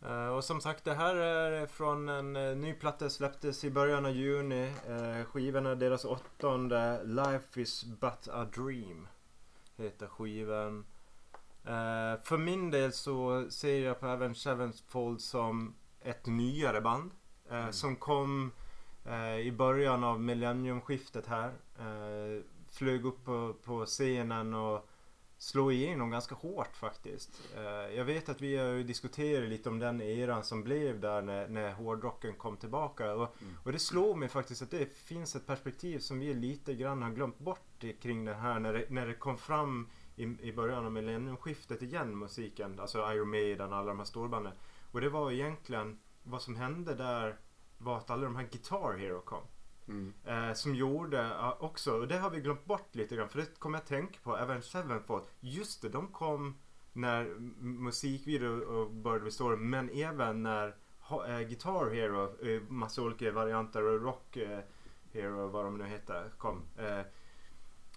Eh, 0.01 0.27
och 0.27 0.43
som 0.43 0.61
sagt, 0.61 0.83
det 0.83 0.93
här 0.93 1.15
är 1.15 1.67
från 1.67 2.09
en 2.09 2.35
eh, 2.35 2.55
ny 2.55 2.73
platta 2.73 3.09
släpptes 3.09 3.63
i 3.63 3.69
början 3.69 4.05
av 4.05 4.11
juni. 4.11 4.73
Uh, 4.89 5.23
skivan 5.25 5.65
är 5.65 5.75
deras 5.75 6.05
åttonde. 6.05 7.03
Life 7.03 7.61
is 7.61 7.83
but 7.83 8.27
a 8.31 8.45
dream. 8.55 9.07
Heter 9.77 10.07
skivan. 10.07 10.85
För 12.23 12.37
min 12.37 12.71
del 12.71 12.93
så 12.93 13.47
ser 13.49 13.79
jag 13.79 13.99
på 13.99 14.07
även 14.07 14.35
Sevenfold 14.35 15.21
som 15.21 15.75
ett 16.01 16.25
nyare 16.25 16.81
band. 16.81 17.11
eh, 17.49 17.69
Som 17.69 17.95
kom 17.95 18.51
i 19.43 19.51
början 19.51 20.03
av 20.03 20.21
millenniumskiftet 20.21 21.27
här. 21.27 21.53
Flög 22.71 23.05
upp 23.05 23.25
på, 23.25 23.53
på 23.63 23.85
scenen 23.85 24.53
och 24.53 24.87
slog 25.41 25.73
igenom 25.73 26.09
ganska 26.09 26.35
hårt 26.35 26.75
faktiskt. 26.75 27.41
Eh, 27.55 27.95
jag 27.95 28.05
vet 28.05 28.29
att 28.29 28.41
vi 28.41 28.57
har 28.57 28.65
ju 28.65 28.83
diskuterat 28.83 29.49
lite 29.49 29.69
om 29.69 29.79
den 29.79 30.01
eran 30.01 30.43
som 30.43 30.63
blev 30.63 30.99
där 30.99 31.21
när, 31.21 31.47
när 31.47 31.73
hårdrocken 31.73 32.33
kom 32.33 32.57
tillbaka. 32.57 33.13
Och, 33.13 33.35
och 33.63 33.71
det 33.71 33.79
slår 33.79 34.15
mig 34.15 34.29
faktiskt 34.29 34.61
att 34.61 34.71
det 34.71 34.97
finns 34.97 35.35
ett 35.35 35.47
perspektiv 35.47 35.99
som 35.99 36.19
vi 36.19 36.33
lite 36.33 36.73
grann 36.73 37.01
har 37.01 37.11
glömt 37.11 37.39
bort 37.39 37.83
kring 38.01 38.25
det 38.25 38.33
här 38.33 38.59
när 38.59 38.73
det, 38.73 38.85
när 38.89 39.07
det 39.07 39.13
kom 39.13 39.37
fram 39.37 39.89
i, 40.15 40.23
i 40.23 40.53
början 40.53 40.85
av 40.85 40.91
millenniumskiftet 40.91 41.81
igen 41.81 42.17
musiken. 42.17 42.79
Alltså 42.79 43.13
Iron 43.13 43.29
Maiden 43.29 43.73
och 43.73 43.77
alla 43.77 43.87
de 43.87 43.97
här 43.97 44.05
storbanden. 44.05 44.53
Och 44.91 45.01
det 45.01 45.09
var 45.09 45.31
egentligen 45.31 45.99
vad 46.23 46.41
som 46.41 46.55
hände 46.55 46.95
där 46.95 47.39
var 47.77 47.97
att 47.97 48.09
alla 48.09 48.23
de 48.23 48.35
här 48.35 48.47
Guitar 48.51 48.97
Hero 48.97 49.21
kom. 49.21 49.43
Mm. 49.87 50.13
Eh, 50.25 50.53
som 50.53 50.75
gjorde 50.75 51.31
också, 51.59 51.99
och 51.99 52.07
det 52.07 52.17
har 52.17 52.29
vi 52.29 52.41
glömt 52.41 52.65
bort 52.65 52.95
lite 52.95 53.15
grann 53.15 53.29
för 53.29 53.39
det 53.39 53.59
kommer 53.59 53.77
jag 53.77 53.85
tänka 53.87 54.19
på, 54.23 54.37
även 54.37 54.61
Sevenfold. 54.61 55.23
Just 55.39 55.81
det, 55.81 55.89
de 55.89 56.07
kom 56.07 56.57
när 56.93 57.25
musikvideo 57.59 58.89
började 58.89 59.25
bestå 59.25 59.55
men 59.55 59.89
även 59.89 60.43
när 60.43 60.67
eh, 61.27 61.39
Guitar 61.39 61.89
Hero, 61.89 62.45
eh, 62.47 62.61
massa 62.69 63.01
olika 63.01 63.31
varianter 63.31 63.83
och 63.83 64.01
Rock 64.01 64.37
eh, 64.37 64.59
Hero 65.13 65.47
vad 65.47 65.65
de 65.65 65.77
nu 65.77 65.85
heter 65.85 66.29
kom. 66.37 66.61
Eh, 66.77 67.01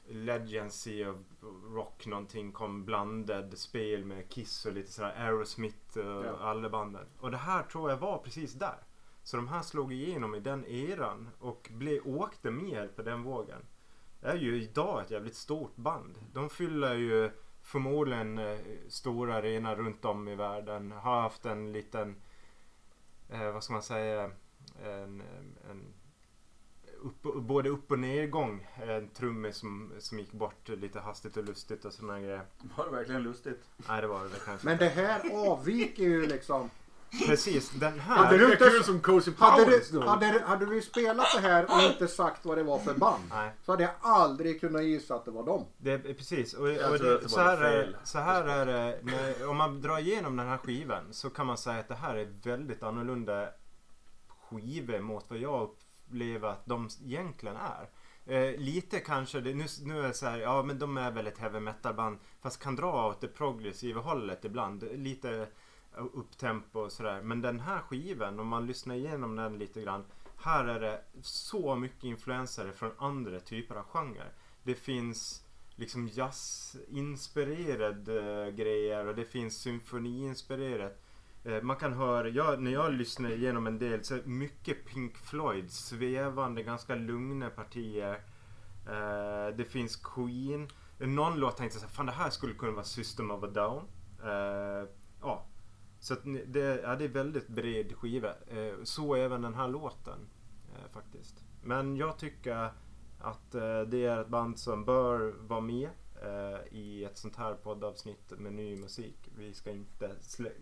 Legacy 0.06 1.04
of 1.06 1.16
Rock 1.74 2.06
någonting 2.06 2.52
kom 2.52 2.84
blandad 2.84 3.58
spel 3.58 4.04
med 4.04 4.28
Kiss 4.28 4.66
och 4.66 4.72
lite 4.72 4.92
sådär 4.92 5.14
Aerosmith 5.18 5.98
och 5.98 6.24
Ja. 6.24 6.36
alla 6.40 6.68
banden. 6.70 7.06
Och 7.20 7.30
det 7.30 7.36
här 7.36 7.62
tror 7.62 7.90
jag 7.90 7.96
var 7.96 8.18
precis 8.18 8.52
där. 8.54 8.76
Så 9.24 9.36
de 9.36 9.48
här 9.48 9.62
slog 9.62 9.92
igenom 9.92 10.34
i 10.34 10.40
den 10.40 10.64
eran 10.64 11.30
och 11.38 11.68
blev, 11.72 12.00
åkte 12.06 12.50
mer 12.50 12.88
på 12.88 13.02
den 13.02 13.22
vågen. 13.22 13.60
Det 14.20 14.26
är 14.26 14.36
ju 14.36 14.62
idag 14.62 15.02
ett 15.02 15.10
jävligt 15.10 15.36
stort 15.36 15.76
band. 15.76 16.18
De 16.32 16.50
fyller 16.50 16.94
ju 16.94 17.30
förmodligen 17.62 18.38
eh, 18.38 18.58
stora 18.88 19.34
arenor 19.34 19.76
runt 19.76 20.04
om 20.04 20.28
i 20.28 20.34
världen. 20.34 20.92
Har 20.92 21.20
haft 21.20 21.46
en 21.46 21.72
liten, 21.72 22.16
eh, 23.30 23.52
vad 23.52 23.64
ska 23.64 23.72
man 23.72 23.82
säga, 23.82 24.30
en, 24.82 25.22
en 25.70 25.94
upp, 27.00 27.22
både 27.22 27.68
upp 27.68 27.90
och 27.90 27.98
nedgång. 27.98 28.66
En 28.76 29.08
trummis 29.08 29.56
som, 29.56 29.92
som 29.98 30.18
gick 30.18 30.32
bort 30.32 30.68
lite 30.68 31.00
hastigt 31.00 31.36
och 31.36 31.44
lustigt 31.44 31.84
och 31.84 31.92
sådana 31.92 32.20
grejer. 32.20 32.46
Var 32.76 32.84
det 32.84 32.90
verkligen 32.90 33.22
lustigt? 33.22 33.64
Nej 33.88 34.00
det 34.00 34.06
var 34.06 34.24
det 34.24 34.44
kanske. 34.44 34.66
Men 34.66 34.78
det 34.78 34.88
här 34.88 35.48
avviker 35.48 36.02
ju 36.02 36.26
liksom. 36.26 36.70
Precis, 37.26 37.70
den 37.70 38.00
här. 38.00 38.16
Hade 38.16 38.30
Det 38.30 38.38
du 38.38 38.46
är 38.48 38.52
inte- 38.52 38.70
kul 38.70 38.84
som 38.84 39.00
Cozy 39.00 39.32
Hade 39.38 39.64
du, 39.92 40.00
hade, 40.00 40.32
du- 40.32 40.38
hade 40.44 40.66
du 40.66 40.82
spelat 40.82 41.26
det 41.34 41.40
här 41.40 41.64
och 41.64 41.82
inte 41.82 42.08
sagt 42.08 42.44
vad 42.44 42.58
det 42.58 42.62
var 42.62 42.78
för 42.78 42.94
band. 42.94 43.22
Nej. 43.30 43.50
Så 43.62 43.72
hade 43.72 43.82
jag 43.82 43.92
aldrig 44.00 44.60
kunnat 44.60 44.84
gissa 44.84 45.14
att 45.14 45.24
det 45.24 45.30
var 45.30 45.46
dem. 45.46 45.64
Det 45.78 45.90
är 45.92 45.98
precis. 46.14 46.54
Och, 46.54 46.60
och 46.66 46.68
det, 46.98 47.20
det 47.20 47.28
så, 47.28 47.40
här 47.40 47.56
är 47.62 47.96
så 48.04 48.18
här 48.18 48.44
är 48.44 48.66
det. 48.66 48.98
När, 49.02 49.48
om 49.48 49.56
man 49.56 49.80
drar 49.82 49.98
igenom 49.98 50.36
den 50.36 50.48
här 50.48 50.58
skivan 50.58 51.04
så 51.10 51.30
kan 51.30 51.46
man 51.46 51.58
säga 51.58 51.78
att 51.80 51.88
det 51.88 51.94
här 51.94 52.14
är 52.16 52.28
väldigt 52.42 52.82
annorlunda 52.82 53.48
skivor 54.28 55.00
mot 55.00 55.24
vad 55.30 55.38
jag 55.38 55.62
upplever 55.62 56.48
att 56.48 56.66
de 56.66 56.88
egentligen 57.04 57.56
är. 57.56 57.88
Eh, 58.26 58.60
lite 58.60 58.98
kanske, 59.00 59.40
det, 59.40 59.54
nu, 59.54 59.64
nu 59.82 59.98
är 60.04 60.08
det 60.08 60.14
så 60.14 60.26
här, 60.26 60.38
ja 60.38 60.62
men 60.62 60.78
de 60.78 60.96
är 60.96 61.10
väl 61.10 61.26
ett 61.26 61.38
heavy 61.38 61.60
metal 61.60 61.94
band 61.94 62.18
fast 62.42 62.62
kan 62.62 62.76
dra 62.76 63.06
åt 63.08 63.20
det 63.20 63.28
progressiva 63.28 64.00
hållet 64.00 64.44
ibland. 64.44 64.84
Lite 64.94 65.46
upptempo 65.96 66.80
och 66.80 66.92
sådär. 66.92 67.22
Men 67.22 67.42
den 67.42 67.60
här 67.60 67.80
skivan, 67.80 68.40
om 68.40 68.48
man 68.48 68.66
lyssnar 68.66 68.94
igenom 68.94 69.36
den 69.36 69.58
lite 69.58 69.82
grann. 69.82 70.04
Här 70.36 70.64
är 70.64 70.80
det 70.80 71.00
så 71.22 71.76
mycket 71.76 72.04
influenser 72.04 72.72
från 72.72 72.90
andra 72.98 73.40
typer 73.40 73.74
av 73.74 73.84
genrer. 73.84 74.32
Det 74.62 74.74
finns 74.74 75.44
liksom 75.76 76.08
jazzinspirerade 76.08 78.46
eh, 78.46 78.54
grejer 78.54 79.06
och 79.06 79.14
det 79.14 79.24
finns 79.24 79.58
symfoniinspirerat. 79.58 81.00
Eh, 81.44 81.62
man 81.62 81.76
kan 81.76 81.92
höra, 81.92 82.28
jag, 82.28 82.62
när 82.62 82.70
jag 82.70 82.92
lyssnar 82.92 83.30
igenom 83.30 83.66
en 83.66 83.78
del 83.78 84.04
så 84.04 84.14
är 84.14 84.18
det 84.18 84.28
mycket 84.28 84.86
Pink 84.86 85.16
Floyd, 85.16 85.70
svävande, 85.70 86.62
ganska 86.62 86.94
lugna 86.94 87.50
partier. 87.50 88.20
Eh, 88.86 89.56
det 89.56 89.64
finns 89.64 89.96
Queen. 89.96 90.68
Någon 90.98 91.38
låt 91.38 91.56
tänkte 91.56 91.76
jag 91.76 91.80
så 91.80 91.86
här, 91.86 91.94
fan 91.94 92.06
det 92.06 92.12
här 92.12 92.30
skulle 92.30 92.54
kunna 92.54 92.72
vara 92.72 92.84
System 92.84 93.30
of 93.30 93.44
a 93.44 93.46
Down. 93.46 93.84
Eh, 94.22 94.88
ja. 95.20 95.46
Så 96.04 96.14
det, 96.46 96.80
ja, 96.82 96.96
det 96.96 97.04
är 97.04 97.08
väldigt 97.08 97.48
bred 97.48 97.96
skiva. 97.96 98.34
Eh, 98.46 98.74
så 98.84 99.14
även 99.14 99.42
den 99.42 99.54
här 99.54 99.68
låten 99.68 100.18
eh, 100.74 100.92
faktiskt. 100.92 101.44
Men 101.62 101.96
jag 101.96 102.18
tycker 102.18 102.70
att 103.20 103.54
eh, 103.54 103.80
det 103.80 104.04
är 104.04 104.20
ett 104.20 104.28
band 104.28 104.58
som 104.58 104.84
bör 104.84 105.34
vara 105.40 105.60
med 105.60 105.88
eh, 106.22 106.78
i 106.78 107.04
ett 107.04 107.16
sånt 107.16 107.36
här 107.36 107.54
poddavsnitt 107.54 108.32
med 108.38 108.52
ny 108.52 108.76
musik. 108.76 109.30
Vi 109.38 109.54
ska 109.54 109.70
inte 109.70 110.10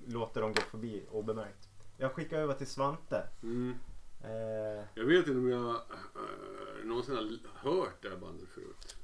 låta 0.06 0.40
dem 0.40 0.52
gå 0.52 0.60
förbi 0.60 1.06
obemärkt. 1.10 1.68
Jag 1.96 2.12
skickar 2.12 2.38
över 2.38 2.54
till 2.54 2.66
Svante. 2.66 3.26
Mm. 3.42 3.74
Eh, 4.24 4.84
Jag 4.94 5.04
vet 5.04 5.26
inte 5.26 5.38
om 5.38 5.48
jag 5.48 5.70
äh, 5.70 6.84
någonsin 6.84 7.38
har 7.54 7.70
hört 7.70 8.02
det 8.02 8.08
här 8.08 8.16
bandet 8.16 8.48
förut. 8.48 8.96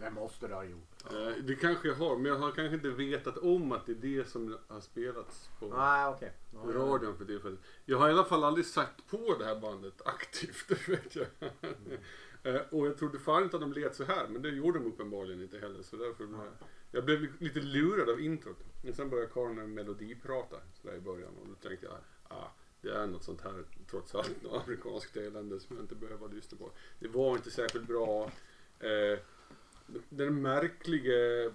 Det 0.00 0.10
måste 0.10 0.48
du 0.48 0.54
ha 0.54 0.64
gjort. 0.64 1.04
Eh, 1.10 1.44
det 1.44 1.54
kanske 1.54 1.88
jag 1.88 1.94
har, 1.94 2.16
men 2.16 2.24
jag 2.24 2.38
har 2.38 2.52
kanske 2.52 2.74
inte 2.74 2.90
vetat 2.90 3.38
om 3.38 3.72
att 3.72 3.86
det 3.86 3.92
är 3.92 3.96
det 3.96 4.28
som 4.28 4.58
har 4.68 4.80
spelats 4.80 5.50
på 5.58 5.66
Nej 5.66 6.06
okej. 6.06 6.32
Ja, 6.52 6.60
ja. 6.66 6.72
radion 6.72 7.16
för 7.16 7.24
tillfället. 7.24 7.60
Jag 7.84 7.98
har 7.98 8.08
i 8.08 8.12
alla 8.12 8.24
fall 8.24 8.44
aldrig 8.44 8.66
satt 8.66 9.06
på 9.10 9.36
det 9.38 9.44
här 9.44 9.60
bandet 9.60 10.02
aktivt, 10.04 10.68
det 10.68 10.88
vet 10.88 11.16
jag. 11.16 11.26
Eh, 12.42 12.60
och 12.70 12.86
jag 12.86 12.98
trodde 12.98 13.18
fan 13.18 13.42
inte 13.42 13.56
att 13.56 13.62
de 13.62 13.72
lät 13.72 13.96
så 13.96 14.04
här, 14.04 14.28
men 14.28 14.42
det 14.42 14.48
gjorde 14.48 14.78
de 14.78 14.86
uppenbarligen 14.86 15.42
inte 15.42 15.58
heller. 15.58 15.82
Så 15.82 15.96
därför 15.96 16.26
blev 16.26 16.40
jag, 16.40 16.52
jag 16.90 17.04
blev 17.04 17.42
lite 17.42 17.60
lurad 17.60 18.10
av 18.10 18.20
introt. 18.20 18.58
Men 18.82 18.94
sen 18.94 19.10
började 19.10 19.30
Karin 19.32 19.74
melodiprata 19.74 20.56
sådär 20.74 20.96
i 20.96 21.00
början 21.00 21.36
och 21.40 21.48
då 21.48 21.68
tänkte 21.68 21.86
jag, 21.86 21.96
ah, 22.28 22.48
det 22.80 22.90
är 22.90 23.06
något 23.06 23.24
sånt 23.24 23.40
här, 23.40 23.64
trots 23.90 24.14
allt, 24.14 24.42
något 24.42 24.64
amerikanskt 24.64 25.16
elände 25.16 25.60
som 25.60 25.76
jag 25.76 25.84
inte 25.84 25.94
behöver 25.94 26.28
lyssna 26.28 26.58
på. 26.58 26.70
Det 26.98 27.08
var 27.08 27.36
inte 27.36 27.50
särskilt 27.50 27.86
bra. 27.86 28.30
Eh, 28.78 29.18
den 30.08 30.42
märkliga 30.42 31.50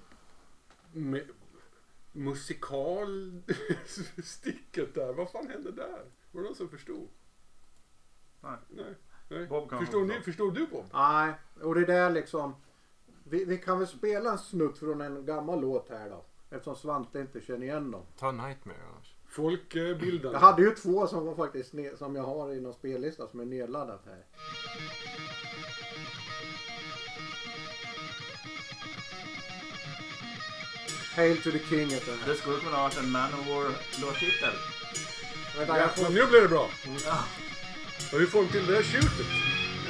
musikalsticket 2.12 4.94
där, 4.94 5.14
vad 5.14 5.32
fan 5.32 5.48
hände 5.48 5.72
där? 5.72 6.06
Var 6.32 6.42
det 6.42 6.48
någon 6.48 6.56
som 6.56 6.70
förstod? 6.70 7.08
Nej. 8.42 8.58
Nej. 8.70 8.94
Nej. 9.30 9.48
Bob 9.48 9.70
kan 9.70 9.80
förstår, 9.80 10.00
förstå. 10.02 10.16
ni, 10.18 10.22
förstår 10.24 10.52
du 10.52 10.68
Bob? 10.68 10.86
Nej, 10.94 11.34
och 11.62 11.76
det 11.76 11.86
där 11.86 12.10
liksom. 12.10 12.56
Vi, 13.24 13.46
vi 13.46 13.58
kan 13.58 13.80
väl 13.80 13.88
spela 13.88 14.32
en 14.32 14.38
snutt 14.38 14.78
från 14.78 15.02
en 15.02 15.26
gammal 15.26 15.62
låt 15.62 15.90
här 15.90 16.10
då. 16.10 16.26
Eftersom 16.50 16.76
Svante 16.76 17.20
inte 17.20 17.42
känner 17.42 17.66
igen 17.66 17.92
dem. 17.92 18.04
ta 18.20 18.32
Nightmare 18.32 18.78
annars. 18.94 19.16
Folkbildande. 19.28 20.30
Jag 20.32 20.40
hade 20.40 20.62
ju 20.62 20.72
två 20.72 21.08
som 21.08 21.26
var 21.26 21.36
faktiskt 21.36 21.74
ne- 21.74 21.96
som 21.98 22.16
jag 22.16 22.24
har 22.24 22.54
i 22.54 22.62
någon 22.62 22.74
spellista 22.74 23.28
som 23.28 23.40
är 23.40 23.46
nedladdat 23.46 24.06
här. 24.06 24.24
Hail 31.16 31.38
to 31.38 31.52
the 31.52 31.60
King 31.70 31.90
heter 31.90 32.12
den. 32.12 32.20
Det 32.28 32.36
skulle 32.36 32.60
kunna 32.60 32.76
ha 32.76 32.84
varit 32.84 32.98
en 32.98 33.12
Manowar-låttitel. 33.12 34.54
Ja, 35.68 35.90
får... 35.96 36.10
nu 36.10 36.26
blir 36.26 36.42
det 36.42 36.48
bra. 36.48 36.70
Ja. 37.06 37.24
Och 38.12 38.20
hur 38.20 38.28
får 38.28 38.42
de 38.44 38.50
till 38.50 38.68
det 38.68 38.76
här 38.76 38.84
tjutet? 38.84 39.26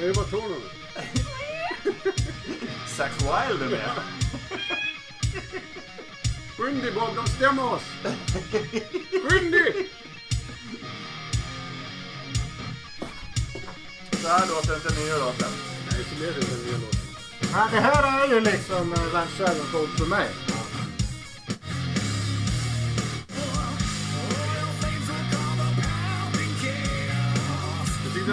Det 0.00 0.12
var 0.12 0.24
tonerna. 0.24 0.70
Zack 2.86 3.12
Wilde 3.20 3.64
är 3.64 3.70
med. 3.70 3.90
Skyndig 6.56 6.82
dig 6.82 6.92
Bob, 6.92 7.16
de 7.16 7.26
stämmer 7.26 7.72
oss! 7.72 7.82
Skyndig! 9.10 9.62
dig! 9.62 9.90
Så 14.22 14.28
här 14.28 14.46
låter 14.48 14.74
inte 14.74 15.00
nya 15.00 15.18
låten. 15.18 15.50
Nej, 15.90 16.04
så 16.10 16.16
blev 16.16 16.34
det 16.34 16.40
den 16.40 16.64
nya 16.64 16.78
låten. 16.78 17.00
Ja, 17.52 17.68
det 17.72 17.80
här 17.80 18.24
är 18.24 18.34
ju 18.34 18.40
liksom 18.40 18.94
Van 19.12 19.26
Sevenfold 19.36 19.98
för 19.98 20.06
mig. 20.06 20.28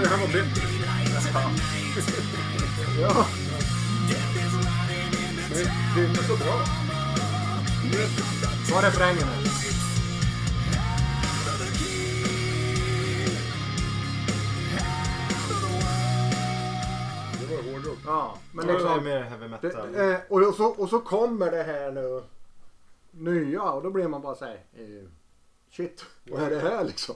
Det 0.04 0.10
bättre. 0.10 1.42
Ja. 3.02 3.26
Men 5.50 5.58
det 5.96 6.02
är 6.02 6.10
inte 6.10 6.24
så 6.24 6.38
bra. 6.38 6.66
Var 8.74 8.82
refrängen 8.82 9.28
nu? 9.28 9.50
Det 17.40 17.56
var 17.56 17.74
hårdrock. 17.74 17.98
Ja, 18.06 18.38
men 18.52 18.68
det 18.68 18.74
är 18.74 18.78
liksom, 18.78 19.04
mer 19.04 19.22
heavy 19.22 19.48
metal. 19.48 19.92
det, 19.94 20.14
eh, 20.14 20.20
och, 20.30 20.42
och, 20.42 20.56
så, 20.56 20.66
och 20.66 20.90
så 20.90 21.00
kommer 21.00 21.52
det 21.52 21.64
här 21.64 21.92
nu 21.92 22.24
nya 23.12 23.62
och 23.62 23.84
då 23.84 23.90
blir 23.90 24.08
man 24.08 24.22
bara 24.22 24.36
såhär 24.36 24.60
eh, 24.74 25.08
Shit, 25.72 26.06
vad 26.24 26.44
är 26.44 26.50
det 26.50 26.60
här 26.60 26.84
liksom? 26.84 27.16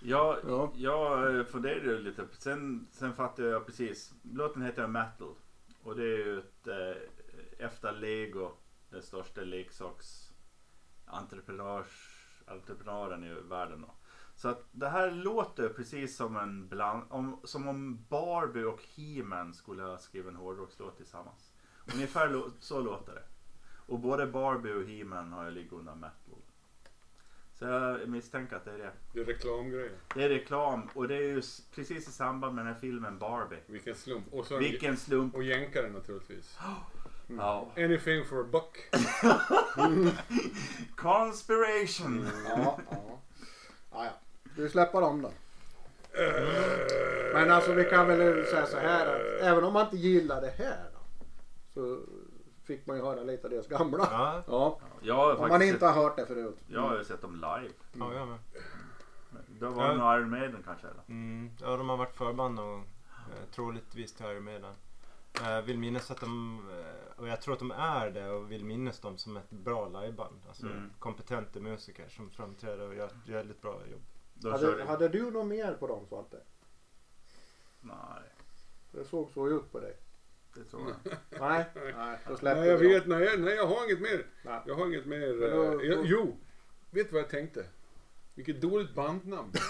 Jag, 0.00 0.38
Ja. 0.46 0.72
jag 0.74 1.36
eh, 1.38 1.44
funderade 1.44 1.98
lite. 1.98 2.28
Sen, 2.38 2.88
sen 2.90 3.14
fattade 3.14 3.48
jag 3.48 3.66
precis. 3.66 4.14
Låten 4.22 4.62
heter 4.62 4.86
Metal. 4.86 5.34
Och 5.82 5.96
det 5.96 6.02
är 6.02 6.18
ju 6.18 6.38
ett, 6.38 6.66
eh, 6.66 7.66
efter 7.66 7.92
Lego, 7.92 8.50
den 8.90 9.02
största 9.02 9.40
leksaks 9.40 10.30
entreprenörs, 11.06 12.18
entreprenören 12.46 13.24
i 13.24 13.34
världen. 13.34 13.80
Då. 13.80 13.94
Så 14.34 14.48
att 14.48 14.68
det 14.72 14.88
här 14.88 15.10
låter 15.10 15.68
precis 15.68 16.16
som 16.16 16.36
en 16.36 16.68
bland, 16.68 17.02
om, 17.10 17.40
som 17.44 17.68
om 17.68 18.04
Barbie 18.08 18.64
och 18.64 18.82
He-Man 18.96 19.54
skulle 19.54 19.82
ha 19.82 19.98
skrivit 19.98 20.28
en 20.28 20.36
hårdrockslåt 20.36 20.96
tillsammans. 20.96 21.52
Ungefär 21.94 22.42
så 22.58 22.80
låter 22.80 23.14
det. 23.14 23.24
Och 23.86 23.98
både 23.98 24.26
Barbie 24.26 24.72
och 24.72 24.84
He-Man 24.88 25.32
har 25.32 25.44
ju 25.44 25.50
ligger 25.50 25.76
under 25.76 25.94
metal. 25.94 26.42
Så 27.58 27.64
jag 27.64 28.08
misstänker 28.08 28.56
att 28.56 28.64
det 28.64 28.70
är 28.70 28.78
det. 28.78 28.90
Det 29.12 29.20
är 29.20 29.24
reklamgrejer. 29.24 29.90
Det 30.14 30.24
är 30.24 30.28
reklam 30.28 30.88
och 30.94 31.08
det 31.08 31.14
är 31.16 31.22
ju 31.22 31.42
precis 31.74 32.08
i 32.08 32.12
samband 32.12 32.54
med 32.54 32.64
den 32.64 32.74
här 32.74 32.80
filmen 32.80 33.18
Barbie. 33.18 33.58
Vilken 33.66 33.94
slump. 33.94 34.24
Och, 34.34 34.46
så 34.46 34.58
Vilken 34.58 34.96
slump. 34.96 35.34
och 35.34 35.42
jänkare 35.42 35.90
naturligtvis. 35.90 36.58
Ja. 37.38 37.70
Anything 37.76 38.24
for 38.24 38.40
a 38.40 38.44
buck. 38.52 38.78
Conspiration. 40.96 42.26
Ja, 42.48 42.78
ja. 42.90 43.18
ja, 43.90 44.04
ja. 44.04 44.10
Ska 44.52 44.62
vi 44.62 44.68
släppa 44.68 45.00
dem 45.00 45.22
då? 45.22 45.30
Men 47.34 47.50
alltså 47.50 47.72
vi 47.72 47.84
kan 47.84 48.06
väl 48.06 48.46
säga 48.46 48.66
så 48.66 48.76
här 48.78 49.06
att 49.06 49.40
även 49.42 49.64
om 49.64 49.72
man 49.72 49.84
inte 49.84 49.96
gillar 49.96 50.40
det 50.40 50.52
här 50.58 50.84
då, 50.92 51.24
så 51.74 52.00
fick 52.64 52.86
man 52.86 52.96
ju 52.96 53.02
höra 53.02 53.22
lite 53.22 53.46
av 53.46 53.50
deras 53.50 53.66
gamla. 53.68 54.08
Ja, 54.10 54.42
Ja, 54.46 54.80
Jag 55.02 55.14
har 55.14 55.34
om 55.36 55.48
man 55.48 55.62
inte 55.62 55.86
har 55.86 56.02
hört 56.02 56.16
det 56.16 56.26
förut. 56.26 56.58
jag 56.66 56.80
har 56.80 56.98
ju 56.98 57.04
sett 57.04 57.20
dem 57.22 57.34
live. 57.34 57.74
ja, 57.92 58.14
jag 58.14 58.28
med. 58.28 58.38
Då 59.60 59.68
var 59.70 59.84
Ja. 59.84 59.92
det 59.92 59.98
nog 59.98 60.14
Iron 60.18 60.30
Maiden 60.30 60.62
kanske 60.64 60.86
eller? 60.86 61.02
Mm, 61.08 61.50
ja, 61.60 61.76
de 61.76 61.88
har 61.88 61.96
varit 61.96 62.14
förband 62.16 62.54
någon 62.54 62.66
gång. 62.70 62.84
Eh, 63.08 63.50
troligtvis 63.54 64.14
till 64.14 64.26
Iron 64.26 64.44
Maiden. 64.44 64.74
Jag 65.42 65.62
vill 65.62 65.78
minnas 65.78 66.10
att 66.10 66.20
de, 66.20 66.60
eh, 66.70 67.20
och 67.20 67.28
jag 67.28 67.40
tror 67.42 67.52
att 67.54 67.58
de 67.58 67.70
är 67.70 68.10
det 68.10 68.30
och 68.30 68.50
vill 68.52 68.64
minnas 68.64 69.00
dem 69.00 69.18
som 69.18 69.36
ett 69.36 69.50
bra 69.50 69.88
liveband. 69.88 70.40
Alltså 70.48 70.66
Mm. 70.66 70.90
kompetenta 70.98 71.60
musiker 71.60 72.08
som 72.08 72.30
framträder 72.30 72.88
och 72.88 72.94
gör 72.94 73.06
ett 73.06 73.28
väldigt 73.28 73.62
bra 73.62 73.80
jobb. 73.90 74.52
Hade, 74.52 74.84
hade 74.84 75.08
du 75.08 75.30
något 75.30 75.46
mer 75.46 75.74
på 75.74 75.86
dem 75.86 76.06
Svante? 76.06 76.36
Nej, 77.80 78.22
Det 78.92 79.04
såg 79.04 79.30
så 79.30 79.48
ut 79.48 79.72
på 79.72 79.80
dig. 79.80 79.96
Det 80.54 80.64
tror 80.64 80.82
jag. 81.04 81.16
Nej, 81.40 81.64
nej 81.74 82.18
då 82.28 82.36
släpper 82.36 82.60
Nej, 82.60 82.68
jag 82.70 82.78
dem. 82.80 82.88
vet. 82.88 83.06
Nej, 83.06 83.38
nej, 83.38 83.54
jag 83.54 83.66
har 83.66 83.84
inget 83.84 84.00
mer. 84.00 84.26
Nej. 84.42 84.60
Jag 84.66 84.74
har 84.74 84.86
inget 84.86 85.06
mer. 85.06 85.50
Då- 85.50 85.62
eh, 85.80 85.86
jag, 85.88 85.98
då- 85.98 86.02
jo, 86.06 86.36
vet 86.90 87.08
du 87.08 87.12
vad 87.12 87.22
jag 87.22 87.30
tänkte? 87.30 87.64
Vilket 88.34 88.60
dåligt 88.60 88.94
bandnamn. 88.94 89.52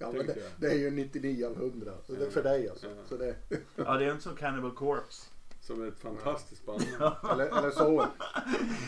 Ja, 0.00 0.12
men 0.12 0.26
det, 0.26 0.36
det 0.56 0.66
är 0.66 0.74
ju 0.78 0.90
99 0.90 1.46
av 1.46 1.52
100. 1.56 1.92
Så 2.06 2.12
det 2.12 2.20
är 2.20 2.24
Ja. 2.24 2.30
för 2.30 2.42
dig 2.42 2.68
alltså. 2.68 2.86
Ja. 2.86 2.94
Så 3.08 3.16
det, 3.16 3.36
Ja, 3.76 3.96
det 3.96 4.04
är 4.04 4.10
inte 4.10 4.22
som 4.22 4.36
Cannibal 4.36 4.74
Corpse. 4.74 5.30
Som 5.60 5.82
är 5.82 5.88
ett 5.88 5.98
fantastiskt 6.00 6.66
bandnamn. 6.66 7.14
eller, 7.32 7.58
eller 7.58 7.70
så. 7.70 8.06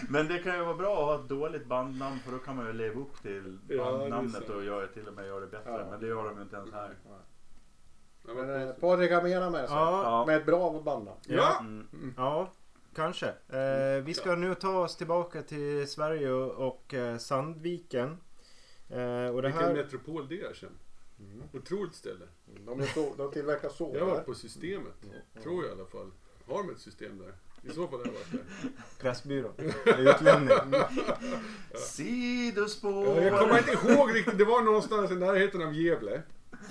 Men 0.08 0.28
det 0.28 0.38
kan 0.38 0.56
ju 0.58 0.64
vara 0.64 0.74
bra 0.76 0.92
att 0.98 1.04
ha 1.18 1.24
ett 1.24 1.28
dåligt 1.28 1.66
bandnamn 1.66 2.18
för 2.18 2.32
då 2.32 2.38
kan 2.38 2.56
man 2.56 2.66
ju 2.66 2.72
leva 2.72 3.00
upp 3.00 3.22
till 3.22 3.58
Ja, 3.68 3.84
bandnamnet 3.92 4.32
sant. 4.32 4.48
och 4.48 4.64
göra, 4.64 4.86
till 4.86 5.08
och 5.08 5.14
med 5.14 5.26
göra 5.26 5.40
det 5.40 5.46
bättre. 5.46 5.70
Ja. 5.70 5.86
Men 5.90 6.00
det 6.00 6.06
gör 6.06 6.24
de 6.24 6.36
ju 6.36 6.42
inte 6.42 6.56
ens 6.56 6.72
här. 6.72 6.96
Men 8.22 8.74
Patrik 8.80 9.12
har 9.12 9.22
mera 9.22 9.50
med 9.50 9.68
sig. 9.68 9.76
Ja. 9.76 10.24
Med 10.26 10.36
ett 10.36 10.46
bra 10.46 10.80
bandnamn. 10.82 11.20
Ja! 11.28 11.58
Mm. 11.60 12.14
ja 12.16 12.50
kanske. 12.94 13.26
Eh, 13.28 14.04
vi 14.04 14.14
ska 14.14 14.34
nu 14.34 14.54
ta 14.54 14.78
oss 14.78 14.96
tillbaka 14.96 15.42
till 15.42 15.88
Sverige 15.88 16.30
och, 16.30 16.68
och 16.68 16.94
eh, 16.94 17.18
Sandviken. 17.18 18.16
Eh, 18.88 19.26
och 19.26 19.42
det 19.42 19.48
Vilken 19.48 19.52
här... 19.52 19.74
metropol 19.74 20.28
det 20.28 20.40
är 20.40 20.54
sen. 20.54 20.78
Mm. 21.18 21.42
Otroligt 21.52 21.94
ställe. 21.94 22.24
De, 22.66 22.80
är 22.80 22.86
så, 22.86 23.14
de 23.16 23.30
tillverkar 23.30 23.68
så. 23.68 23.90
Jag 23.94 24.04
har 24.04 24.10
varit 24.10 24.26
på 24.26 24.34
systemet. 24.34 24.94
Tror 25.42 25.64
jag 25.64 25.72
i 25.72 25.80
alla 25.80 25.88
fall. 25.90 26.10
Har 26.46 26.62
de 26.62 26.70
ett 26.70 26.80
system 26.80 27.18
där? 27.18 27.34
I 27.70 27.74
så 27.74 27.88
fall 27.88 27.98
har 27.98 28.06
jag 28.06 28.12
varit 28.12 28.32
där. 28.32 28.70
Pressbyrån. 29.00 29.52
Utlämning. 29.98 30.56
Sidospår. 31.74 33.06
Ja, 33.06 33.22
jag 33.22 33.40
kommer 33.40 33.58
inte 33.58 33.72
ihåg 33.72 34.14
riktigt. 34.14 34.38
Det 34.38 34.44
var 34.44 34.62
någonstans 34.62 35.10
i 35.10 35.14
närheten 35.14 35.62
av 35.62 35.74
Gävle. 35.74 36.22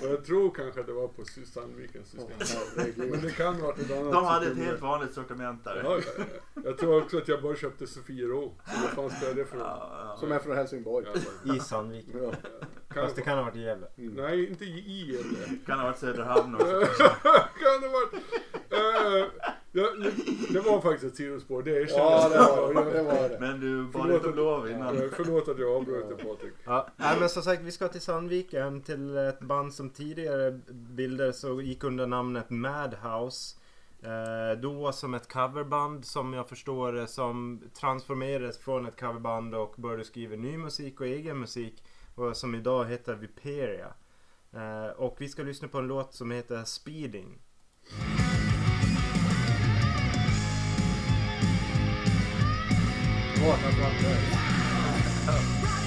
Och 0.02 0.08
jag 0.08 0.26
tror 0.26 0.52
kanske 0.52 0.80
att 0.80 0.88
det 0.88 0.94
var 0.94 1.08
på 1.08 1.26
Sandvikens 1.26 2.08
system. 2.08 2.66
Men 3.10 3.22
det 3.22 3.32
kan 3.32 3.56
ha 3.56 3.68
varit 3.68 3.80
ett 3.80 3.92
annat 3.92 4.12
De 4.12 4.26
hade 4.26 4.46
ett 4.46 4.52
system 4.52 4.68
helt 4.68 4.82
vanligt 4.82 5.14
sortiment 5.14 5.64
där. 5.64 5.82
Ja, 5.84 6.00
ja, 6.18 6.24
ja. 6.54 6.62
Jag 6.64 6.78
tror 6.78 7.04
också 7.04 7.18
att 7.18 7.28
jag 7.28 7.42
bara 7.42 7.56
köpte 7.56 7.88
Sofiero. 7.88 8.54
Vad 8.66 8.89
fan 8.89 9.18
spelar 9.18 9.34
det 9.34 9.46
för 9.46 9.58
roll? 9.58 9.66
Ja, 9.68 10.08
ja. 10.10 10.18
Som 10.20 10.32
är 10.32 10.39
från 10.39 10.58
Helsingborg. 10.58 11.06
Ja, 11.44 11.56
I 11.56 11.60
Sandviken. 11.60 12.24
Ja. 12.24 12.32
Kan 12.94 13.04
Fast 13.04 13.16
det 13.16 13.22
kan 13.22 13.38
ha 13.38 13.44
varit 13.46 13.56
i 13.56 13.62
Gävle. 13.62 13.88
Nej, 13.96 14.50
inte 14.50 14.66
i 14.66 15.12
Gävle. 15.12 15.58
Kan 15.66 15.80
ha 15.80 15.86
varit 15.86 15.98
Söderhamn 15.98 16.56
också. 16.56 16.66
kan 17.62 17.82
det 17.82 17.88
varit? 17.88 18.14
Eh, 18.70 19.28
ja, 19.72 19.88
det 20.50 20.60
var 20.60 20.82
faktiskt 20.82 21.04
ett 21.14 21.18
sidospår, 21.18 21.64
det 21.64 21.72
erkänner 21.72 22.00
Ja, 22.04 22.30
det 22.30 22.74
var 22.74 22.86
det. 22.86 22.92
det, 22.92 23.04
var 23.04 23.30
det. 23.30 23.38
Men 23.39 23.60
du 23.60 23.84
bad 23.84 24.12
inte 24.12 24.24
om 24.28 24.30
att- 24.30 24.36
lov 24.36 24.70
innan. 24.70 25.10
Förlåt 25.16 25.48
att 25.50 25.60
jag 25.60 25.76
avbröt 25.76 26.10
dig 26.10 26.18
Patrik. 26.28 26.54
Ja, 26.66 26.88
nej, 26.96 27.18
men 27.20 27.30
som 27.30 27.44
sagt 27.44 27.62
vi 27.62 27.72
ska 27.72 27.88
till 27.88 28.02
Sandviken 28.02 28.82
till 28.82 29.18
ett 29.18 29.39
band 29.39 29.74
som 29.74 29.89
tidigare 29.89 30.60
bilder 30.72 31.32
så 31.32 31.62
gick 31.62 31.84
under 31.84 32.08
namnet 32.08 32.50
Madhouse. 32.50 33.58
Eh, 34.04 34.60
då 34.60 34.92
som 34.92 35.14
ett 35.14 35.34
coverband 35.34 36.06
som 36.06 36.34
jag 36.34 36.50
förstår 36.50 36.94
det 36.94 37.08
som 37.08 37.62
transformerades 37.74 38.58
från 38.58 38.86
ett 38.86 39.00
coverband 39.00 39.56
och 39.56 39.74
började 39.78 40.04
skriva 40.04 40.36
ny 40.36 40.58
musik 40.58 41.02
och 41.02 41.08
egen 41.08 41.39
musik. 41.39 41.84
Och 42.16 42.38
som 42.38 42.55
idag 42.55 42.86
heter 42.86 43.16
Viperia. 43.16 43.93
Eh, 44.53 44.89
och 44.97 45.16
vi 45.20 45.30
ska 45.30 45.43
lyssna 45.43 45.68
på 45.68 45.78
en 45.78 45.88
låt 45.88 46.14
som 46.14 46.32
heter 46.32 46.64
Speeding. 46.64 47.41
Vakna 53.41 53.72
Svante. 53.72 54.18
Riding 55.28 55.80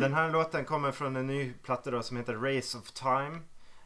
Den 0.00 0.14
här 0.14 0.30
låten 0.30 0.64
kommer 0.64 0.92
från 0.92 1.16
en 1.16 1.26
ny 1.26 1.52
platta 1.62 1.90
då 1.90 2.02
som 2.02 2.16
heter 2.16 2.34
Race 2.34 2.78
of 2.78 2.92
Time. 2.92 3.40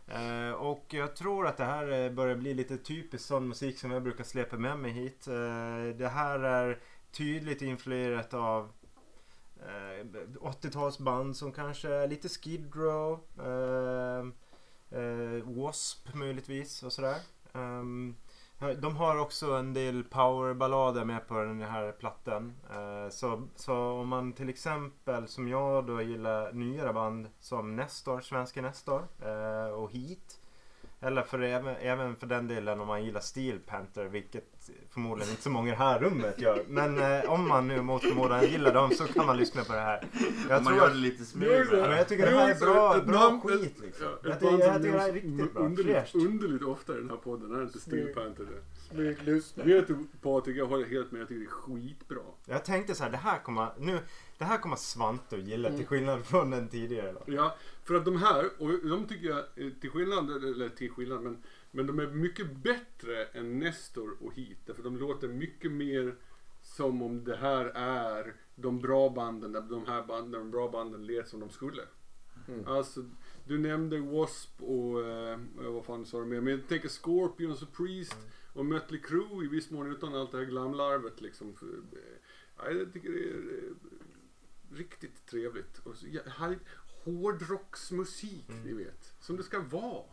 Eh, 0.07 0.53
och 0.53 0.87
jag 0.89 1.17
tror 1.17 1.47
att 1.47 1.57
det 1.57 1.65
här 1.65 1.93
eh, 1.93 2.13
börjar 2.13 2.37
bli 2.37 2.55
lite 2.55 2.79
typisk 2.79 3.25
sån 3.25 3.49
musik 3.49 3.79
som 3.79 3.91
jag 3.91 4.03
brukar 4.03 4.25
släpa 4.25 4.57
med 4.57 4.79
mig 4.79 4.91
hit. 4.91 5.27
Eh, 5.27 5.97
det 5.97 6.11
här 6.13 6.41
är 6.41 6.79
tydligt 7.13 7.63
influerat 7.63 8.35
av 8.35 8.73
eh, 9.57 10.07
80-talsband 10.41 11.33
som 11.33 11.53
kanske 11.53 11.89
är 11.95 12.09
lite 12.09 12.29
Skid 12.29 12.77
Row, 12.77 13.21
eh, 13.39 14.27
eh, 14.99 15.45
W.A.S.P. 15.45 16.19
möjligtvis 16.19 16.83
och 16.83 16.93
sådär. 16.93 17.19
Ehm, 17.55 18.17
de 18.63 18.97
har 18.97 19.19
också 19.19 19.53
en 19.53 19.75
del 19.75 20.05
powerballader 20.05 21.05
med 21.05 21.29
på 21.29 21.35
den 21.35 21.63
här 21.63 21.93
plattan. 21.93 22.55
Eh, 22.71 23.11
så, 23.11 23.49
så 23.57 23.77
om 23.77 24.09
man 24.09 24.33
till 24.33 24.49
exempel 24.49 25.29
som 25.29 25.49
jag 25.49 25.87
då 25.87 26.03
gillar 26.03 26.53
nyare 26.53 26.93
band 26.93 27.29
som 27.41 27.77
Nestor, 27.77 28.21
svenska 28.21 28.63
Nestor 28.63 29.03
eh, 29.23 29.75
och 29.75 29.93
Heat. 29.93 30.41
Eller 31.01 31.23
för 31.23 31.43
även, 31.43 31.77
även 31.77 32.17
för 32.17 32.27
den 32.27 32.49
delen 32.49 32.81
om 32.81 32.87
man 32.87 33.05
gillar 33.05 33.21
Steel 33.21 33.59
Panther, 33.59 34.05
vilket 34.05 34.52
förmodligen 34.91 35.31
inte 35.31 35.43
så 35.43 35.51
många 35.51 35.69
i 35.69 35.71
det 35.71 35.77
här 35.77 35.99
rummet 36.01 36.41
gör. 36.41 36.63
Men 36.69 36.99
eh, 36.99 37.31
om 37.33 37.49
man 37.49 37.69
nu 37.69 37.83
mot 37.83 38.03
förmodan 38.03 38.47
gillar 38.47 38.75
dem 38.75 38.91
så 38.91 39.05
kan 39.05 39.27
man 39.27 39.37
lyssna 39.37 39.65
på 39.65 39.73
det 39.73 39.81
här. 39.81 40.07
Jag 40.49 40.59
Om 40.59 40.65
man 40.65 40.73
tror 40.73 40.77
gör 40.77 40.87
att 40.87 40.93
det 40.93 40.99
lite 40.99 41.25
så- 41.25 41.39
men 41.39 41.49
jag 41.97 42.09
tycker 42.09 42.27
det 42.31 42.37
här 42.39 42.51
är 42.51 42.61
bra, 42.61 43.01
bra 43.01 43.41
skit 43.45 43.81
liksom. 43.81 44.07
Ja, 44.07 44.19
Jag 44.23 44.33
ett 44.33 44.43
jag 44.43 44.51
som 44.75 44.83
tycker 44.83 44.93
det 44.93 44.99
här 44.99 45.09
är 45.09 45.13
riktigt 45.13 45.55
bra. 45.55 45.63
Underligt, 45.65 46.15
underligt 46.15 46.63
ofta 46.63 46.93
i 46.93 46.97
den 46.97 47.11
här 47.11 47.17
podden. 47.17 47.55
Är 47.55 47.57
det 47.59 47.63
inte 47.65 47.81
Steel 47.81 48.09
Panther 48.15 48.45
det? 48.45 48.95
Smyglyssna. 48.95 49.65
Vet 49.65 49.87
du 49.87 49.97
Patrik, 50.23 50.57
jag 50.57 50.67
håller 50.67 50.85
helt 50.87 51.13
med. 51.13 51.21
Jag 51.21 51.29
tycker 51.29 51.41
det 51.41 51.47
är 51.47 51.51
skitbra. 51.51 52.21
Jag 52.47 52.65
tänkte 52.65 52.95
så 52.95 53.03
här, 53.05 53.11
det 53.11 53.17
här 53.17 53.39
kommer, 53.39 53.69
nu, 53.79 53.99
det 54.39 54.45
här 54.45 54.59
kommer 54.59 54.77
Svante 54.77 55.37
att 55.37 55.43
gilla 55.43 55.69
Mm. 55.69 55.79
till 55.79 55.89
skillnad 55.89 56.25
från 56.27 56.51
den 56.51 56.69
tidigare. 56.69 57.13
Då. 57.13 57.33
Ja, 57.33 57.57
för 57.85 57.95
att 57.95 58.05
de 58.05 58.17
här, 58.17 58.45
och 58.59 58.69
de 58.89 59.07
tycker 59.07 59.29
jag, 59.29 59.39
eh, 59.39 59.73
till 59.81 59.91
skillnad, 59.91 60.31
eller 60.31 60.69
till 60.69 60.91
skillnad, 60.91 61.21
men, 61.23 61.37
men 61.75 61.87
de 61.87 61.99
är 61.99 62.07
mycket 62.07 62.57
bättre 62.57 63.25
än 63.25 63.59
Nestor 63.59 64.17
och 64.21 64.35
Heat. 64.35 64.59
Därför 64.67 64.83
de 64.83 64.97
låter 64.97 65.29
mycket 65.29 65.73
mer 65.73 66.17
som 66.63 67.03
om 67.03 67.25
det 67.25 67.37
här 67.37 67.65
är 67.75 68.35
de 68.55 68.81
bra 68.81 69.11
banden, 69.11 69.53
där 69.53 69.61
de 69.61 69.87
här 69.87 70.03
banden, 70.07 70.41
de 70.41 70.51
bra 70.51 70.69
banden 70.71 71.07
lät 71.07 71.29
som 71.29 71.41
de 71.41 71.51
skulle. 71.51 71.83
Mm. 72.49 72.67
Alltså, 72.67 73.05
du 73.45 73.59
nämnde 73.59 73.97
W.A.S.P. 73.97 74.65
och, 74.65 75.07
eh, 75.09 75.39
vad 75.73 75.85
fan 75.85 76.07
sa 76.07 76.19
du 76.21 76.27
mer? 76.27 76.41
Men 76.41 76.53
jag 76.53 76.69
tänker 76.69 76.89
Scorpions 76.89 77.63
och 77.63 77.73
Priest 77.73 78.17
och 78.53 78.67
Mötley 78.67 79.01
Crüe 79.01 79.45
i 79.45 79.49
viss 79.49 79.71
mån 79.71 79.93
utan 79.93 80.15
allt 80.15 80.33
det 80.33 80.39
här 80.39 80.45
glamlarvet 80.45 81.21
liksom. 81.21 81.55
För, 81.55 81.67
eh, 81.67 82.19
ja, 82.57 82.71
jag 82.71 82.93
tycker 82.93 83.11
det 83.13 83.19
är 83.31 83.59
eh, 83.59 83.73
riktigt 84.77 85.27
trevligt. 85.27 85.79
Och 85.79 85.97
så, 85.97 86.07
ja, 86.11 86.21
härligt 86.27 86.63
hårdrocksmusik, 87.05 88.49
Mm. 88.49 88.63
ni 88.63 88.73
vet. 88.73 89.15
Som 89.21 89.37
det 89.37 89.43
ska 89.43 89.61
vara. 89.61 90.05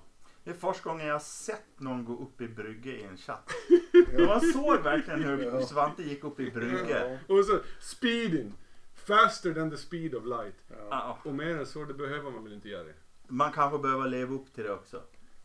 Det 0.43 0.49
är 0.49 0.53
första 0.53 0.89
gången 0.89 1.07
jag 1.07 1.13
har 1.13 1.19
sett 1.19 1.79
någon 1.79 2.05
gå 2.05 2.13
upp 2.13 2.41
i 2.41 2.47
brygge 2.47 2.91
i 2.91 3.03
en 3.03 3.17
chatt. 3.17 3.51
Man 4.27 4.41
såg 4.41 4.83
verkligen 4.83 5.23
hur. 5.23 5.61
Svante 5.61 6.03
gick 6.03 6.23
upp 6.23 6.39
i 6.39 6.51
brygge. 6.51 7.19
Och 7.27 7.45
så 7.45 7.59
speeding. 7.79 8.53
Faster 8.95 9.53
than 9.53 9.71
the 9.71 9.77
speed 9.77 10.15
of 10.15 10.25
light. 10.25 10.55
Ja. 10.67 10.75
Ja, 10.89 11.19
Och 11.23 11.35
mer 11.35 11.57
än 11.57 11.65
så, 11.65 11.85
det 11.85 11.93
behöver 11.93 12.31
man 12.31 12.43
väl 12.43 12.53
inte 12.53 12.69
göra. 12.69 12.87
Man 13.27 13.51
kanske 13.51 13.79
behöver 13.79 14.07
leva 14.07 14.35
upp 14.35 14.53
till 14.53 14.63
det 14.63 14.73
också. 14.73 15.01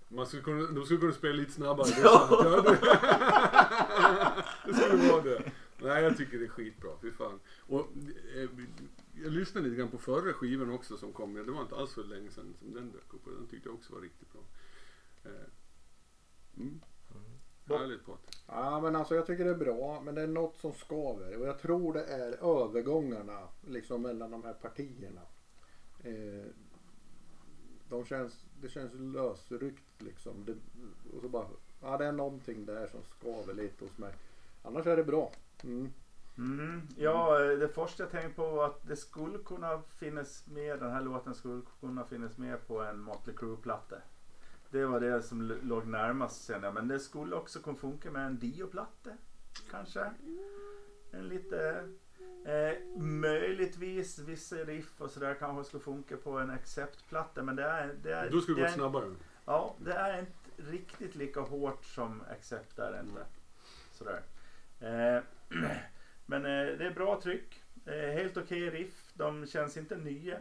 Man 0.08 0.26
skulle 0.26 0.42
kunna, 0.42 0.70
de 0.70 0.84
skulle 0.84 1.00
kunna 1.00 1.12
spela 1.12 1.34
lite 1.34 1.52
snabbare. 1.52 1.88
Ja. 2.02 2.62
det, 4.66 4.74
skulle 4.74 5.10
vara 5.10 5.22
det. 5.22 5.42
Nej, 5.78 6.02
jag 6.02 6.16
tycker 6.16 6.38
det 6.38 6.44
är 6.44 6.48
skitbra. 6.48 6.90
Fy 7.02 7.10
fan. 7.10 7.40
Och, 7.58 7.80
eh, 8.36 8.48
jag 9.24 9.32
lyssnade 9.32 9.68
lite 9.68 9.78
grann 9.78 9.90
på 9.90 9.98
förra 9.98 10.32
skivan 10.32 10.70
också 10.70 10.96
som 10.96 11.12
kom. 11.12 11.34
Det 11.34 11.52
var 11.52 11.62
inte 11.62 11.76
alls 11.76 11.92
så 11.92 12.02
länge 12.02 12.30
sedan 12.30 12.54
som 12.58 12.74
den 12.74 12.92
dök 12.92 13.14
upp. 13.14 13.26
Och 13.26 13.32
den 13.32 13.46
tyckte 13.46 13.68
jag 13.68 13.74
också 13.74 13.92
var 13.94 14.00
riktigt 14.00 14.32
bra. 14.32 14.42
Eh, 15.24 15.30
Mm. 16.56 16.80
Härligt 17.68 18.06
Patrik. 18.06 18.44
Ja 18.46 18.80
men 18.80 18.96
alltså 18.96 19.14
jag 19.14 19.26
tycker 19.26 19.44
det 19.44 19.50
är 19.50 19.54
bra 19.54 20.00
men 20.00 20.14
det 20.14 20.22
är 20.22 20.26
något 20.26 20.56
som 20.56 20.72
skaver 20.72 21.36
och 21.36 21.46
jag 21.46 21.58
tror 21.58 21.92
det 21.92 22.04
är 22.04 22.62
övergångarna 22.62 23.48
liksom 23.66 24.02
mellan 24.02 24.30
de 24.30 24.44
här 24.44 24.52
partierna. 24.54 25.20
Eh, 25.98 26.46
de 27.88 28.04
känns, 28.04 28.46
det 28.60 28.68
känns 28.68 28.92
lösryckt 28.94 30.02
liksom. 30.02 30.44
Det, 30.44 30.52
och 31.16 31.22
så 31.22 31.28
bara, 31.28 31.46
ja 31.82 31.96
det 31.96 32.04
är 32.04 32.12
någonting 32.12 32.66
där 32.66 32.86
som 32.86 33.00
skaver 33.02 33.54
lite 33.54 33.84
hos 33.84 33.98
mig. 33.98 34.14
Annars 34.62 34.86
är 34.86 34.96
det 34.96 35.04
bra. 35.04 35.32
Mm. 35.62 35.92
Mm. 36.38 36.88
Ja, 36.96 37.38
det 37.38 37.68
första 37.68 38.02
jag 38.02 38.12
tänkte 38.12 38.36
på 38.36 38.50
var 38.50 38.66
att 38.66 38.86
det 38.88 38.96
skulle 38.96 39.38
kunna 39.38 39.82
finnas 39.82 40.46
med, 40.46 40.78
den 40.78 40.92
här 40.92 41.02
låten 41.02 41.34
skulle 41.34 41.62
kunna 41.80 42.04
finnas 42.04 42.38
med 42.38 42.66
på 42.66 42.80
en 42.80 43.00
Motley 43.00 43.36
Crue-platta. 43.36 43.96
Det 44.74 44.86
var 44.86 45.00
det 45.00 45.22
som 45.22 45.42
låg 45.62 45.86
närmast 45.86 46.44
sen. 46.44 46.74
Men 46.74 46.88
det 46.88 46.98
skulle 46.98 47.36
också 47.36 47.60
kunna 47.60 47.76
funka 47.76 48.10
med 48.10 48.26
en 48.26 48.38
Dio-platta. 48.38 49.10
Kanske. 49.70 50.10
En 51.10 51.28
lite... 51.28 51.88
Eh, 52.44 52.98
möjligtvis 53.02 54.18
vissa 54.18 54.56
riff 54.56 55.00
och 55.00 55.10
sådär 55.10 55.34
kanske 55.34 55.64
skulle 55.64 55.82
funka 55.82 56.16
på 56.16 56.38
en 56.38 56.50
Accept-platta. 56.50 57.42
Men 57.42 57.56
det 57.56 57.64
är... 57.64 57.94
Det 58.02 58.12
är 58.12 58.30
Då 58.30 58.40
skulle 58.40 58.60
det 58.60 58.66
gått 58.66 58.74
snabbare. 58.74 59.14
Ja, 59.44 59.74
det 59.78 59.92
är 59.92 60.18
inte 60.18 60.72
riktigt 60.72 61.14
lika 61.14 61.40
hårt 61.40 61.84
som 61.84 62.22
Accept 62.30 62.78
är 62.78 62.92
det 62.92 63.00
inte. 63.00 63.26
Sådär. 63.92 64.22
Eh, 64.80 65.22
men 66.26 66.44
eh, 66.44 66.78
det 66.78 66.86
är 66.86 66.94
bra 66.94 67.20
tryck. 67.20 67.62
Eh, 67.86 67.92
helt 67.92 68.36
okej 68.36 68.70
riff. 68.70 69.10
De 69.14 69.46
känns 69.46 69.76
inte 69.76 69.96
nya. 69.96 70.38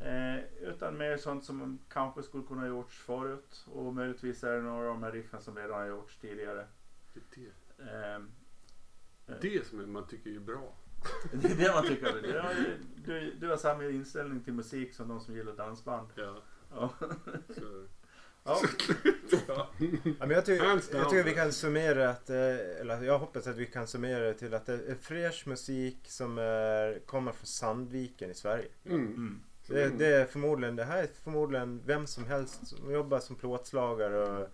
Eh, 0.00 0.68
utan 0.68 0.96
mer 0.96 1.16
sånt 1.16 1.44
som 1.44 1.78
kanske 1.88 2.22
skulle 2.22 2.44
kunna 2.44 2.66
gjorts 2.66 2.98
förut. 2.98 3.66
Och 3.66 3.94
möjligtvis 3.94 4.44
är 4.44 4.52
det 4.56 4.62
några 4.62 4.88
av 4.88 4.94
de 4.94 5.02
här 5.02 5.12
riffen 5.12 5.40
som 5.42 5.56
redan 5.56 5.80
har 5.80 5.86
gjorts 5.86 6.16
tidigare. 6.16 6.66
Det 7.14 7.20
är 7.20 7.50
Eh, 7.78 8.20
det, 9.26 9.48
det 9.48 9.66
som 9.66 9.92
man 9.92 10.06
tycker 10.06 10.30
är 10.30 10.40
bra. 10.40 10.74
det 11.32 11.48
är 11.50 11.56
det 11.56 11.72
man 11.74 11.86
tycker. 11.86 12.22
Det 12.22 12.38
är, 12.38 12.78
du, 13.04 13.34
du 13.34 13.48
har 13.48 13.56
samma 13.56 13.84
inställning 13.84 14.44
till 14.44 14.52
musik 14.52 14.94
som 14.94 15.08
de 15.08 15.20
som 15.20 15.34
gillar 15.36 15.52
dansband. 15.52 16.08
Ja, 16.14 16.42
Ja. 16.70 16.92
så. 17.56 17.86
Ja. 18.46 18.60
ja. 19.48 19.70
Ja, 20.04 20.12
men 20.18 20.30
jag, 20.30 20.46
tycker, 20.46 20.64
jag 20.64 21.10
tycker 21.10 21.24
vi 21.24 21.34
kan 21.34 21.52
summera 21.52 22.10
att, 22.10 22.30
eh, 22.30 22.80
eller 22.80 23.02
jag 23.02 23.18
hoppas 23.18 23.46
att 23.46 23.56
vi 23.56 23.66
kan 23.66 23.86
summera 23.86 24.24
det 24.24 24.34
till 24.34 24.54
att 24.54 24.66
det 24.66 24.72
är 24.72 24.94
fräsch 24.94 25.46
musik 25.46 25.98
som 26.08 26.38
är, 26.38 26.98
kommer 27.06 27.32
från 27.32 27.46
Sandviken 27.46 28.30
i 28.30 28.34
Sverige. 28.34 28.68
Mm. 28.84 29.06
Mm. 29.06 29.40
Det, 29.66 29.88
det 29.88 30.06
är 30.06 30.24
förmodligen, 30.24 30.76
det 30.76 30.84
här 30.84 31.02
är 31.02 31.08
förmodligen 31.24 31.82
vem 31.86 32.06
som 32.06 32.24
helst 32.24 32.66
som 32.66 32.92
jobbar 32.92 33.18
som 33.20 33.36
plåtslagare 33.36 34.22
och, 34.22 34.48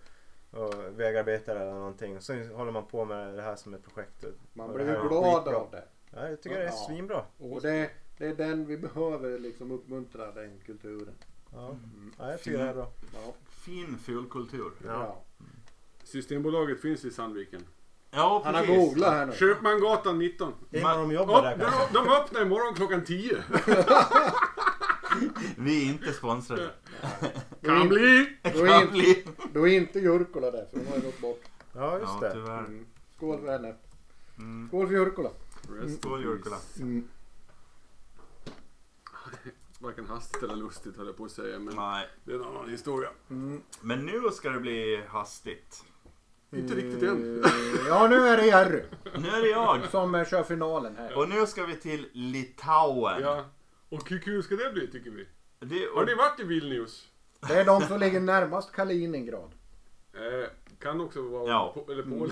och 0.63 0.73
vägarbetare 0.99 1.59
eller 1.61 1.73
någonting. 1.73 2.17
Och 2.17 2.23
så 2.23 2.33
håller 2.33 2.71
man 2.71 2.85
på 2.85 3.05
med 3.05 3.33
det 3.33 3.41
här 3.41 3.55
som 3.55 3.73
ett 3.73 3.83
projekt. 3.83 4.25
Man 4.53 4.73
blir 4.73 4.85
det 4.85 4.91
ju 5.03 5.07
glad 5.07 5.47
av 5.47 5.67
det. 5.71 5.83
Ja, 6.15 6.29
jag 6.29 6.41
tycker 6.41 6.57
det 6.57 6.63
är 6.63 6.67
Ja. 6.67 6.85
svinbra. 6.87 7.23
Och 7.37 7.61
det, 7.61 7.89
det 8.17 8.27
är 8.27 8.35
den 8.35 8.65
vi 8.65 8.77
behöver 8.77 9.39
liksom 9.39 9.71
uppmuntra 9.71 10.31
den 10.31 10.59
kulturen. 10.65 11.13
Ja. 11.53 11.69
Mm. 11.69 12.13
Ja, 12.19 12.31
jag 12.31 12.41
tycker 12.41 12.57
det 12.57 12.69
är 12.69 12.73
bra. 12.73 12.91
Ja. 13.13 13.33
Fin 13.49 13.97
fulkultur. 13.97 14.71
Ja. 14.85 15.21
Systembolaget 16.03 16.81
finns 16.81 17.05
i 17.05 17.11
Sandviken. 17.11 17.61
Ja, 18.11 18.41
Han 18.45 18.55
har 18.55 18.65
googlat 18.65 19.13
här 19.13 19.25
nu. 19.25 19.33
Köpmangatan 19.33 20.19
19. 20.19 20.53
Det 20.69 20.77
är 20.79 20.83
Man- 20.83 20.91
när 20.91 21.01
de 21.07 21.11
jobbar 21.15 21.39
Oh, 21.39 21.43
där 21.43 21.57
de, 21.57 21.93
de 21.93 22.09
öppnar 22.13 22.41
imorgon 22.41 22.73
klockan 22.75 23.03
10. 23.05 23.37
Vi 25.57 25.85
är 25.87 25.93
inte 25.93 26.13
sponsrade. 26.13 26.69
Kan 27.65 27.87
bli! 27.89 28.37
Då 28.43 28.65
är, 28.65 28.81
inte, 28.97 29.31
då 29.53 29.67
är 29.67 29.77
inte 29.77 29.99
Jurkola 29.99 30.51
där 30.51 30.65
för 30.71 30.79
de 30.79 30.85
har 30.87 30.95
ju 30.95 31.01
gått 31.01 31.21
bort. 31.21 31.41
Ja, 31.73 31.99
just 31.99 32.11
Ja, 32.21 32.27
det. 32.27 32.33
tyvärr. 32.33 32.59
Mm. 32.59 32.85
Skål 33.17 33.39
för 33.41 33.51
henne. 33.51 33.75
Mm. 34.37 34.67
Skål 34.67 34.87
för 34.87 34.93
Jurkola. 34.93 35.29
Skål. 35.99 36.23
Jurkola. 36.23 36.57
Mm. 36.79 37.07
Varken 39.79 40.05
hastigt 40.05 40.43
eller 40.43 40.55
lustigt 40.55 40.97
höll 40.97 41.05
jag 41.07 41.17
på 41.17 41.25
att 41.25 41.31
säga. 41.31 41.59
Men 41.59 41.75
Nej. 41.75 42.07
det 42.23 42.31
är 42.31 42.35
en 42.35 42.43
annan 42.43 42.69
historia. 42.69 43.09
Mm. 43.29 43.61
Men 43.81 44.05
nu 44.05 44.21
ska 44.33 44.49
det 44.49 44.59
bli 44.59 45.03
hastigt. 45.07 45.83
Inte 46.55 46.75
riktigt 46.75 47.03
än. 47.09 47.43
Eh, 47.43 47.51
Ja 47.87 48.07
nu 48.07 48.27
är 48.27 48.37
det 48.37 48.45
Jerry 48.45 48.83
Nu 49.19 49.27
är 49.27 49.41
det 49.41 49.49
jag. 49.49 49.89
som 49.91 50.25
kör 50.25 50.43
finalen 50.43 50.95
här. 50.97 51.17
Och 51.17 51.29
nu 51.29 51.47
ska 51.47 51.65
vi 51.65 51.75
till 51.75 52.07
Litauen. 52.13 53.21
Ja. 53.21 53.45
Och 53.91 54.09
hur 54.09 54.19
kul 54.19 54.43
ska 54.43 54.55
det 54.55 54.71
bli 54.73 54.87
tycker 54.87 55.11
vi? 55.11 55.27
Det, 55.59 55.85
Har 55.93 56.01
och, 56.01 56.07
ni 56.07 56.15
varit 56.15 56.39
i 56.39 56.43
Vilnius? 56.43 57.07
Det 57.47 57.53
är 57.59 57.65
de 57.65 57.81
som 57.81 57.99
ligger 57.99 58.19
närmast 58.19 58.71
Kaliningrad. 58.71 59.51
Eh, 60.13 60.49
kan 60.79 61.01
också 61.01 61.21
vara 61.21 61.49
Ja. 61.49 61.73
Po- 61.75 61.91
eller 61.91 62.03
Polen. 62.03 62.31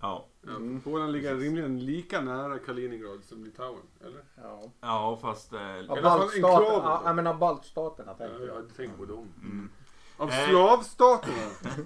ja. 0.00 0.26
Ja, 0.46 0.50
Mm. 0.56 0.80
Polen 0.80 1.12
ligger 1.12 1.36
rimligen 1.36 1.84
lika 1.86 2.20
nära 2.20 2.58
Kaliningrad 2.58 3.24
som 3.24 3.44
Litauen, 3.44 3.82
eller? 4.04 4.24
Ja. 4.36 4.62
ja, 4.80 5.18
fast... 5.22 5.52
Eh, 5.52 5.60
Av 5.88 6.02
baltstaterna, 6.02 6.78
ja, 6.84 7.02
jag 7.04 7.16
menar 7.16 7.34
baltstaterna 7.34 8.14
Ja, 8.18 8.26
tänker 8.26 8.46
jag. 8.46 8.56
jag 8.56 8.76
tänker 8.76 8.96
på 8.96 9.04
dem. 9.04 9.28
mm. 9.42 9.70
Av 10.16 10.30
Eh. 10.30 10.48
slavstaterna. 10.48 11.50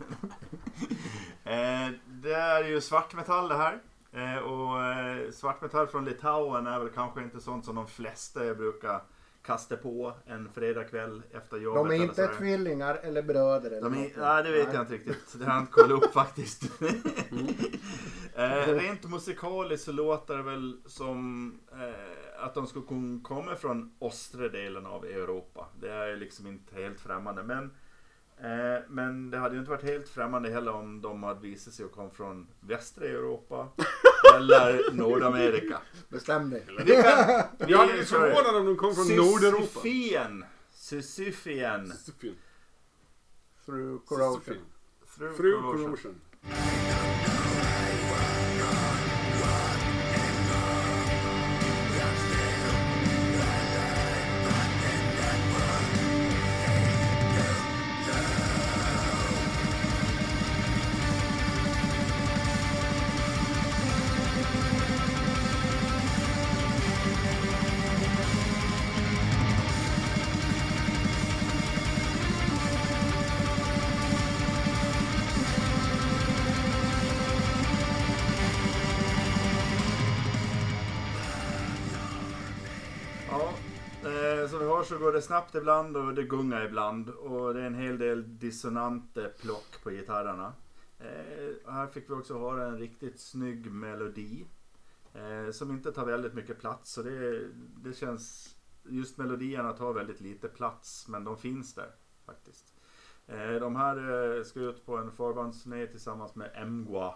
eh, 1.45 1.91
det 2.07 2.33
är 2.35 2.65
ju 2.65 2.81
svartmetall 2.81 3.49
det 3.49 3.57
här. 3.57 3.79
Eh, 4.13 4.37
och 4.39 4.83
eh, 4.85 5.31
svartmetall 5.31 5.87
från 5.87 6.05
Litauen 6.05 6.67
är 6.67 6.79
väl 6.79 6.89
kanske 6.89 7.23
inte 7.23 7.41
sånt 7.41 7.65
som 7.65 7.75
de 7.77 7.87
flesta 7.87 8.55
brukar 8.55 9.01
kasta 9.43 9.77
på 9.77 10.13
en 10.27 10.49
fredagkväll 10.55 11.23
efter 11.33 11.57
jobbet. 11.57 11.83
De 11.83 11.91
är 11.91 11.95
eller 11.95 12.05
inte 12.05 12.15
sådär. 12.15 12.35
tvillingar 12.39 12.95
eller 12.95 13.23
bröder 13.23 13.71
eller 13.71 13.81
De 13.91 13.95
är, 13.95 14.03
något. 14.03 14.17
nej, 14.17 14.43
det 14.43 14.51
vet 14.51 14.67
Nej. 14.67 14.75
jag 14.75 14.83
inte 14.83 14.95
riktigt. 14.95 15.39
Det 15.39 15.45
har 15.45 15.53
jag 15.53 15.63
inte 15.63 15.73
kollat 15.73 15.91
upp 16.05 16.13
faktiskt. 16.13 16.83
eh, 18.35 18.75
rent 18.75 19.11
musikaliskt 19.11 19.85
så 19.85 19.93
låter 19.93 20.37
det 20.37 20.43
väl 20.43 20.77
som 20.87 21.53
eh, 21.73 22.45
att 22.45 22.55
de 22.55 22.67
skulle 22.67 22.87
kunna 22.87 23.21
komma 23.23 23.57
från 23.57 23.93
östra 24.01 24.49
delen 24.49 24.87
av 24.87 25.05
Europa. 25.05 25.67
Det 25.81 25.91
är 25.91 26.17
liksom 26.17 26.47
inte 26.47 26.75
helt 26.75 27.01
främmande. 27.01 27.43
Men, 27.43 27.71
eh, 28.41 28.83
men 28.89 29.31
det 29.31 29.39
hade 29.39 29.55
ju 29.55 29.59
inte 29.61 29.71
varit 29.71 29.83
helt 29.85 30.09
främmande 30.09 30.51
heller 30.51 30.73
om 30.73 31.01
de 31.01 31.23
hade 31.23 31.41
visat 31.41 31.75
sig 31.75 31.85
att 31.85 31.93
komma 31.93 32.11
från 32.11 32.47
västra 32.61 33.05
Europa 33.05 33.69
eller 34.37 34.93
Nordamerika. 34.93 35.81
Bestäm 36.09 36.51
dig. 36.51 36.67
Det 36.87 37.03
kan, 37.03 37.69
Jag 37.69 37.79
hade 37.79 37.93
blivit 37.93 38.09
förvånad 38.09 38.57
om 38.57 38.67
de 38.67 38.77
kom 38.77 38.95
från 38.95 39.17
Nordeuropa. 39.17 39.67
Sisyfien. 39.67 40.45
Sisyfien. 40.71 41.93
Through 43.67 44.05
corrosion. 44.07 44.57
Through, 45.17 45.37
Through 45.37 45.61
corrosion. 45.61 45.85
corrosion. 45.85 46.21
Så 84.89 84.99
går 84.99 85.13
det 85.13 85.23
snabbt 85.23 85.55
ibland 85.55 85.97
och 85.97 86.15
det 86.15 86.23
gungar 86.23 86.65
ibland. 86.65 87.11
Och 87.11 87.55
det 87.55 87.61
är 87.61 87.67
en 87.67 87.75
hel 87.75 87.99
del 87.99 88.39
dissonante 88.39 89.33
plock 89.41 89.83
på 89.83 89.91
gitarrerna. 89.91 90.53
Eh, 90.99 91.73
här 91.73 91.87
fick 91.87 92.11
vi 92.11 92.15
också 92.15 92.39
höra 92.39 92.67
en 92.67 92.79
riktigt 92.79 93.21
snygg 93.21 93.73
melodi. 93.73 94.47
Eh, 95.15 95.51
som 95.51 95.71
inte 95.71 95.93
tar 95.93 96.05
väldigt 96.05 96.35
mycket 96.35 96.61
plats. 96.61 96.93
Så 96.93 97.03
det, 97.03 97.49
det 97.77 97.93
känns... 97.93 98.55
Just 98.91 99.19
melodierna 99.19 99.73
tar 99.73 99.93
väldigt 99.93 100.21
lite 100.21 100.49
plats 100.49 101.09
men 101.09 101.25
de 101.25 101.37
finns 101.37 101.75
där 101.75 101.91
faktiskt. 102.27 102.75
Eh, 103.27 103.53
de 103.53 103.77
här 103.77 103.97
eh, 104.37 104.43
ska 104.43 104.61
ut 104.61 104.87
på 104.87 104.97
en 104.97 105.13
förbandsturné 105.13 105.87
tillsammans 105.87 106.35
med 106.35 106.69
Mgła 106.69 107.15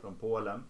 från 0.00 0.14
Polen. 0.18 0.62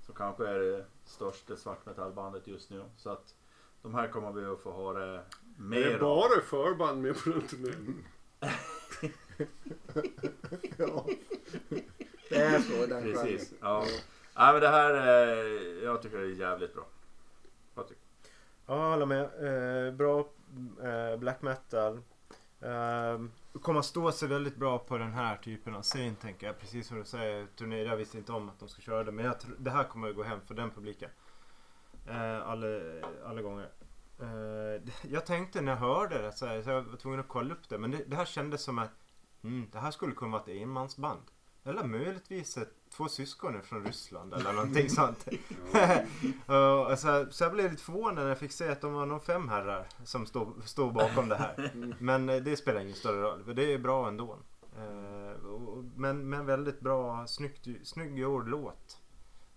Som 0.00 0.14
kanske 0.14 0.48
är 0.48 0.58
det 0.58 0.84
största 1.04 1.56
svartmetallbandet 1.56 2.46
just 2.46 2.70
nu. 2.70 2.84
Så 2.96 3.10
att 3.10 3.34
de 3.82 3.94
här 3.94 4.08
kommer 4.08 4.32
vi 4.32 4.44
att 4.44 4.60
få 4.60 4.72
höra 4.72 5.22
det 5.58 5.64
mer 5.64 5.86
är 5.86 5.94
av. 5.94 6.00
bara 6.00 6.40
förband 6.40 7.02
med 7.02 7.24
på 7.24 7.30
den 7.30 7.42
turnén. 7.46 8.04
Ja. 10.76 11.06
Det 12.28 12.36
är 12.36 12.58
så 12.60 12.86
den 12.86 13.02
Precis. 13.02 13.52
Ja. 13.60 13.84
ja, 14.34 14.52
men 14.52 14.60
det 14.60 14.68
här 14.68 14.94
eh, 14.94 15.84
jag 15.84 16.02
tycker 16.02 16.18
det 16.18 16.24
är 16.24 16.28
jävligt 16.30 16.74
bra. 16.74 16.86
Patrik. 17.74 17.98
Ja, 18.66 18.82
jag 18.84 18.90
håller 18.90 19.06
med. 19.06 19.24
Eh, 19.88 19.94
bra 19.94 20.28
eh, 20.82 21.16
black 21.18 21.42
metal. 21.42 22.00
Eh, 22.60 23.20
kommer 23.62 23.82
stå 23.82 24.12
sig 24.12 24.28
väldigt 24.28 24.56
bra 24.56 24.78
på 24.78 24.98
den 24.98 25.12
här 25.12 25.36
typen 25.36 25.74
av 25.74 25.82
scen 25.82 26.16
tänker 26.16 26.46
jag. 26.46 26.58
Precis 26.58 26.86
som 26.88 26.98
du 26.98 27.04
säger, 27.04 27.46
turné. 27.56 27.82
Jag 27.82 27.96
visste 27.96 28.18
inte 28.18 28.32
om 28.32 28.48
att 28.48 28.58
de 28.58 28.68
ska 28.68 28.82
köra 28.82 29.04
det. 29.04 29.12
Men 29.12 29.24
jag 29.24 29.34
tr- 29.34 29.56
det 29.58 29.70
här 29.70 29.84
kommer 29.84 30.08
att 30.10 30.16
gå 30.16 30.22
hem 30.22 30.40
för 30.46 30.54
den 30.54 30.70
publiken. 30.70 31.10
Eh, 32.08 32.48
alla, 32.48 32.66
alla 33.24 33.42
gånger. 33.42 33.68
Eh, 34.20 34.82
jag 35.10 35.26
tänkte 35.26 35.60
när 35.60 35.72
jag 35.72 35.78
hörde 35.78 36.22
det 36.22 36.32
så, 36.32 36.46
här, 36.46 36.62
så 36.62 36.70
jag 36.70 36.82
var 36.82 36.96
tvungen 36.96 37.20
att 37.20 37.28
kolla 37.28 37.54
upp 37.54 37.68
det. 37.68 37.78
Men 37.78 37.90
det, 37.90 38.04
det 38.06 38.16
här 38.16 38.24
kändes 38.24 38.62
som 38.62 38.78
att 38.78 38.90
mm, 39.42 39.66
det 39.72 39.78
här 39.78 39.90
skulle 39.90 40.12
kunna 40.14 40.30
vara 40.30 40.42
ett 40.42 40.48
enmansband. 40.48 41.22
Eller 41.64 41.84
möjligtvis 41.84 42.56
ett, 42.56 42.72
två 42.96 43.08
syskon 43.08 43.62
från 43.62 43.84
Ryssland 43.84 44.34
eller 44.34 44.52
någonting 44.52 44.90
sånt. 44.90 45.28
Ja, 46.46 46.86
alltså, 46.90 47.26
så 47.30 47.44
jag 47.44 47.52
blev 47.52 47.70
lite 47.70 47.82
förvånad 47.82 48.14
när 48.14 48.28
jag 48.28 48.38
fick 48.38 48.52
se 48.52 48.68
att 48.68 48.80
de 48.80 48.92
var 48.92 49.06
nog 49.06 49.22
fem 49.24 49.48
herrar 49.48 49.86
som 50.04 50.26
stod, 50.26 50.68
stod 50.68 50.92
bakom 50.94 51.28
det 51.28 51.36
här. 51.36 51.70
Men 52.00 52.28
eh, 52.28 52.36
det 52.36 52.56
spelar 52.56 52.80
ingen 52.80 52.94
större 52.94 53.20
roll, 53.22 53.44
för 53.44 53.54
det 53.54 53.72
är 53.72 53.78
bra 53.78 54.08
ändå. 54.08 54.38
Och- 55.48 55.84
men, 55.96 56.28
men 56.28 56.46
väldigt 56.46 56.80
bra, 56.80 57.26
snyggt, 57.26 57.66
snygg 57.84 58.18
gjord 58.18 58.48
låt. 58.48 58.98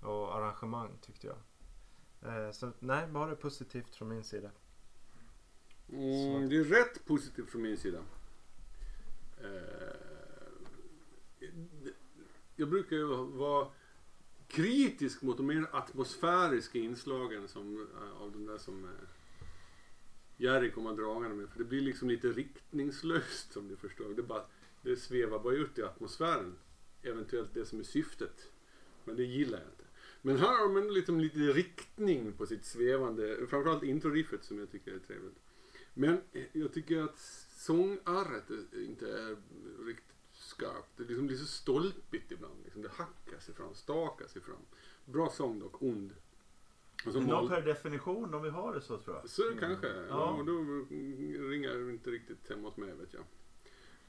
Och 0.02 0.36
arrangemang 0.36 0.90
tyckte 1.02 1.28
jag. 1.28 1.36
Eh, 2.22 2.52
så 2.52 2.72
nej, 2.80 3.08
bara 3.08 3.36
positivt 3.36 3.96
från 3.96 4.10
min 4.10 4.24
sida. 4.24 4.52
Mm, 5.90 6.50
det 6.50 6.58
är 6.58 6.64
rätt 6.64 7.06
positivt 7.06 7.50
från 7.50 7.62
min 7.62 7.78
sida. 7.78 8.04
Eh, 9.44 9.96
jag 12.56 12.70
brukar 12.70 12.96
ju 12.96 13.06
vara 13.26 13.68
kritisk 14.48 15.22
mot 15.22 15.38
de 15.38 15.46
mer 15.46 15.68
atmosfäriska 15.72 16.80
inslagen 16.80 17.48
som, 17.48 17.88
eh, 17.96 18.22
av 18.22 18.32
de 18.32 18.46
där 18.46 18.58
som 18.58 18.90
Jerry 20.38 20.72
kommer 20.72 20.94
dragande 20.94 21.36
med. 21.36 21.50
För 21.50 21.60
det 21.60 21.66
blir 21.66 21.82
liksom 21.82 22.10
lite 22.10 22.28
riktningslöst 22.28 23.54
som 23.54 23.68
du 23.68 23.76
förstår. 23.76 24.14
Det, 24.14 24.24
bara, 24.24 24.46
det 24.82 24.96
svävar 24.96 25.40
bara 25.40 25.54
ut 25.54 25.78
i 25.78 25.84
atmosfären. 25.84 26.56
Eventuellt 27.02 27.54
det 27.54 27.66
som 27.66 27.80
är 27.80 27.84
syftet. 27.84 28.52
Men 29.06 29.16
det 29.16 29.24
gillar 29.24 29.60
jag 29.60 29.68
inte. 29.68 29.81
Men 30.22 30.38
här 30.38 30.58
har 30.62 30.70
man 30.70 30.94
liksom 30.94 31.20
lite 31.20 31.40
riktning 31.40 32.34
på 32.34 32.46
sitt 32.46 32.66
svävande. 32.66 33.38
Framförallt 33.50 33.84
introriffet 33.84 34.44
som 34.44 34.60
jag 34.60 34.72
tycker 34.72 34.94
är 34.94 35.00
trevligt. 35.00 35.40
Men 35.94 36.22
eh, 36.34 36.44
jag 36.54 36.74
tycker 36.74 37.02
att 37.04 37.20
sångarret 37.58 38.50
inte 38.74 39.12
är 39.12 39.38
riktigt 39.86 40.16
skarpt. 40.34 40.98
Det 40.98 41.04
liksom 41.04 41.28
blir 41.28 41.38
så 41.38 41.46
stolpigt 41.46 42.32
ibland. 42.32 42.64
Liksom. 42.64 42.82
Det 42.82 42.90
hackar 42.90 43.40
sig 43.40 43.56
fram, 43.56 43.74
stakar 43.74 44.28
sig 44.28 44.42
fram. 44.42 44.62
Bra 45.06 45.30
sång 45.30 45.60
dock, 45.60 45.82
ond. 45.82 46.16
Och 47.06 47.14
så 47.14 47.20
Någon 47.20 47.48
per 47.50 47.62
definition 47.62 48.34
om 48.34 48.44
vi 48.44 48.50
har 48.50 48.74
det 48.74 48.82
så 48.82 48.98
tror 48.98 49.16
jag. 49.16 49.30
så 49.30 49.44
kanske. 49.60 49.88
Ja. 49.88 50.04
Ja. 50.10 50.32
och 50.32 50.46
då 50.46 50.54
ringer 51.50 51.76
det 51.86 51.92
inte 51.92 52.10
riktigt 52.10 52.50
hemma 52.50 52.68
hos 52.68 52.78
mig 52.78 52.94
vet 52.94 53.14
jag. 53.14 53.24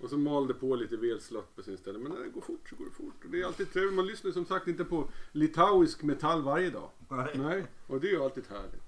Och 0.03 0.11
så 0.11 0.18
mal 0.18 0.46
det 0.48 0.55
på 0.55 0.76
lite 0.76 0.96
väl 0.96 1.20
slött 1.20 1.57
på 1.57 1.62
sin 1.62 1.78
ställe. 1.78 1.98
Men 1.98 2.12
när 2.12 2.20
det 2.20 2.28
går 2.28 2.40
fort 2.40 2.68
så 2.68 2.76
går 2.76 2.84
det 2.84 2.90
fort. 2.90 3.24
Och 3.24 3.30
det 3.30 3.40
är 3.40 3.46
alltid 3.46 3.72
trevligt. 3.72 3.94
Man 3.94 4.07
lyssnar 4.07 4.30
som 4.30 4.44
sagt 4.44 4.68
inte 4.68 4.84
på 4.84 5.09
litauisk 5.32 6.03
metall 6.03 6.42
varje 6.42 6.70
dag. 6.70 6.90
Nej. 7.09 7.34
Nej, 7.34 7.66
och 7.86 8.00
det 8.00 8.09
är 8.09 8.11
ju 8.12 8.22
alltid 8.22 8.46
härligt. 8.48 8.82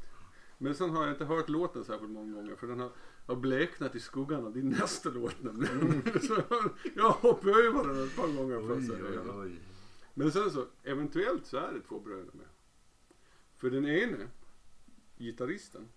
Men 0.59 0.75
sen 0.75 0.91
har 0.91 1.03
jag 1.03 1.13
inte 1.15 1.25
hört 1.25 1.49
låten 1.49 1.85
särskilt 1.85 2.11
många 2.11 2.35
gånger 2.35 2.57
för 2.57 2.67
den 2.67 2.81
har, 2.81 2.91
har 3.27 3.37
bleknat 3.37 3.95
i 3.95 4.01
skuggan 4.01 4.45
av 4.47 4.53
din 4.53 4.69
nästa 4.69 5.11
låt 5.11 5.43
nämligen. 5.43 6.03
så 6.23 6.43
jag- 6.95 7.47
över 7.49 7.89
den 7.95 8.05
ett 8.05 8.17
par 8.17 8.37
gånger 8.37 8.73
Oj, 8.73 8.91
oj, 8.93 9.31
oj. 9.35 9.61
Men 10.15 10.33
sen 10.33 10.51
så, 10.51 10.67
eventuellt 10.83 11.47
så 11.47 11.57
är 11.57 11.73
det 11.73 11.81
två 11.81 12.01
bröder 12.01 12.33
med. 12.33 12.47
För 13.57 13.71
den 13.71 13.87
ene, 13.87 14.29
gitarristen, 15.19 15.89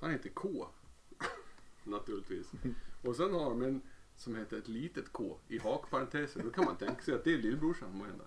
han 0.00 0.10
heter 0.10 0.28
K. 0.28 0.66
Naturligtvis. 1.84 2.52
Och 3.02 3.16
sen 3.16 3.34
har 3.34 3.50
de 3.50 3.62
en 3.62 3.82
som 4.16 4.36
heter 4.36 4.56
ett 4.58 4.68
litet 4.68 5.04
K 5.12 5.38
i 5.48 5.58
hakparentesen. 5.58 6.42
Då 6.44 6.50
kan 6.50 6.64
man 6.64 6.76
tänka 6.76 7.02
sig 7.02 7.14
att 7.14 7.24
det 7.24 7.34
är 7.34 7.38
lillbrorsan 7.38 7.88
måhända. 7.92 8.24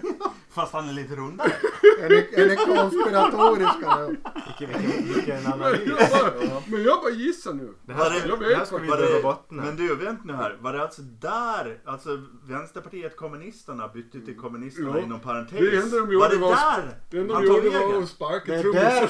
Fast 0.50 0.72
han 0.72 0.88
är 0.88 0.92
lite 0.92 1.16
rundare. 1.16 1.52
Är 2.00 2.08
det, 2.08 2.40
är 2.40 2.48
det 2.48 2.56
konspiratoriska 2.56 3.96
nu? 3.98 4.16
Vilken, 4.58 4.82
vilken, 4.82 5.14
vilken 5.14 5.42
Men 5.42 5.52
analys. 5.52 5.80
jag 5.88 6.10
bara, 6.10 6.62
men 6.66 6.82
jag 6.82 7.00
bara 7.02 7.10
gissar 7.10 7.52
nu. 7.52 7.74
Det 7.86 7.92
Var 7.92 8.04
här, 8.04 8.10
det- 8.10 8.28
Jag 8.28 8.40
det 8.40 8.46
här 8.46 8.58
vet 8.58 8.66
ska 8.68 8.76
vi 8.78 8.88
Var 8.88 9.22
botten 9.22 9.56
men 9.56 9.76
du, 9.76 9.94
vänt 9.94 10.24
nu 10.24 10.32
här. 10.32 10.58
Var 10.60 10.72
det 10.72 10.82
alltså 10.82 11.02
där, 11.02 11.80
alltså 11.84 12.22
Vänsterpartiet 12.44 13.16
kommunisterna 13.16 13.88
bytte 13.88 14.20
till 14.20 14.36
kommunisterna 14.36 14.90
Ja. 14.98 15.02
inom 15.02 15.20
parentes? 15.20 15.58
Det 15.60 15.76
enda 15.76 15.96
de 15.96 16.06
var 16.06 16.12
gjorde 16.12 16.28
det 16.28 16.36
var- 16.36 16.50
där 16.50 16.96
Det 17.10 17.18
enda 17.18 17.34
han 17.34 17.42
de 17.42 17.48
tog 17.48 17.64
gjorde 17.64 17.78
var 17.78 18.02
att 18.02 18.08
sparka 18.08 18.60
trummisen. 18.62 19.08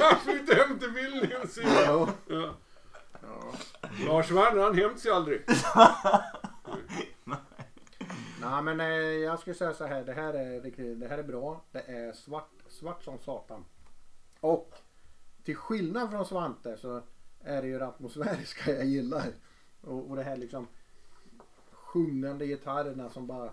Han 0.00 0.20
flyttade 0.24 0.62
hem 0.62 0.78
till 0.78 0.88
Vilnius. 0.90 1.58
Ja. 1.86 2.08
Ja. 3.28 3.52
Lars 4.06 4.30
Werner 4.30 4.62
han 4.62 4.74
hämts 4.78 5.06
ju 5.06 5.10
aldrig. 5.10 5.44
Nej 8.40 8.62
men 8.62 8.80
eh, 8.80 8.86
jag 8.96 9.38
skulle 9.38 9.54
säga 9.54 9.74
så 9.74 9.86
här. 9.86 10.04
Det 10.04 10.12
här 10.12 10.34
är, 10.34 10.60
riktigt- 10.60 11.00
det 11.00 11.08
här 11.08 11.18
är 11.18 11.22
bra. 11.22 11.64
Det 11.72 11.80
är 11.80 12.12
svart, 12.12 12.50
svart 12.68 13.02
som 13.04 13.18
satan. 13.18 13.64
Och 14.40 14.74
till 15.44 15.56
skillnad 15.56 16.10
från 16.10 16.26
Svante 16.26 16.76
så 16.76 17.02
är 17.40 17.62
det 17.62 17.68
ju 17.68 17.78
det 17.78 17.86
atmosfäriska 17.86 18.72
jag 18.72 18.84
gillar. 18.84 19.26
Och, 19.80 20.10
och 20.10 20.16
det 20.16 20.22
här 20.22 20.36
liksom 20.36 20.66
sjungande 21.72 22.46
gitarrerna 22.46 23.10
som 23.10 23.26
bara 23.26 23.50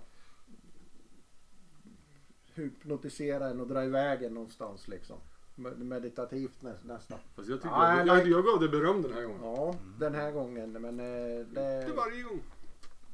hypnotiserar 2.54 3.50
en 3.52 3.60
och 3.62 3.68
drar 3.68 3.84
iväg 3.84 4.24
en 4.24 4.34
någonstans 4.34 4.88
liksom. 4.88 5.18
Med- 5.56 5.80
Meditativt 5.80 6.62
nä, 6.62 6.74
nästan. 6.84 7.18
Fast 7.36 7.50
jag, 7.50 7.62
tycker, 7.62 7.76
Ja, 7.76 7.98
jag, 7.98 8.08
jag- 8.08 8.18
jag, 8.18 8.28
jag 8.28 8.46
gav 8.46 8.60
det 8.60 8.70
beröm 8.70 9.02
den 9.02 9.14
här 9.14 9.24
gången. 9.24 9.40
Ja, 9.44 9.76
den 10.00 10.14
här 10.16 10.32
gången. 10.32 10.72
Men 10.72 11.00
eh, 11.00 11.06
Det 11.06 11.46
det, 11.88 11.94
varje 11.98 12.24
gång. 12.24 12.40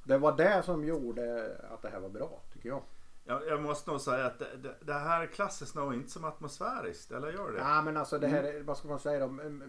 det 0.04 0.18
var 0.18 0.38
det 0.38 0.64
som 0.66 0.86
gjorde 0.86 1.56
att 1.74 1.82
det 1.82 1.90
här 1.90 2.00
var 2.00 2.10
bra 2.10 2.42
tycker 2.54 2.70
jag. 2.70 2.82
Jag, 3.26 3.48
jag 3.48 3.62
måste 3.62 3.92
nog 3.92 4.02
säga 4.02 4.26
att 4.26 4.40
det, 4.40 4.48
det, 4.64 4.76
det 4.82 4.94
här 4.94 5.26
klassas 5.26 5.76
nog 5.76 5.94
inte 5.94 6.12
som 6.12 6.24
atmosfäriskt, 6.26 7.12
eller 7.12 7.32
gör 7.32 7.52
det? 7.52 7.60
Ja 7.60 7.82
men 7.82 7.98
alltså 7.98 8.20
det 8.20 8.28
här 8.28 8.44
är, 8.44 8.64
vad 8.64 8.78
ska 8.78 8.88
man 8.88 9.00
säga 9.00 9.28
då? 9.28 9.28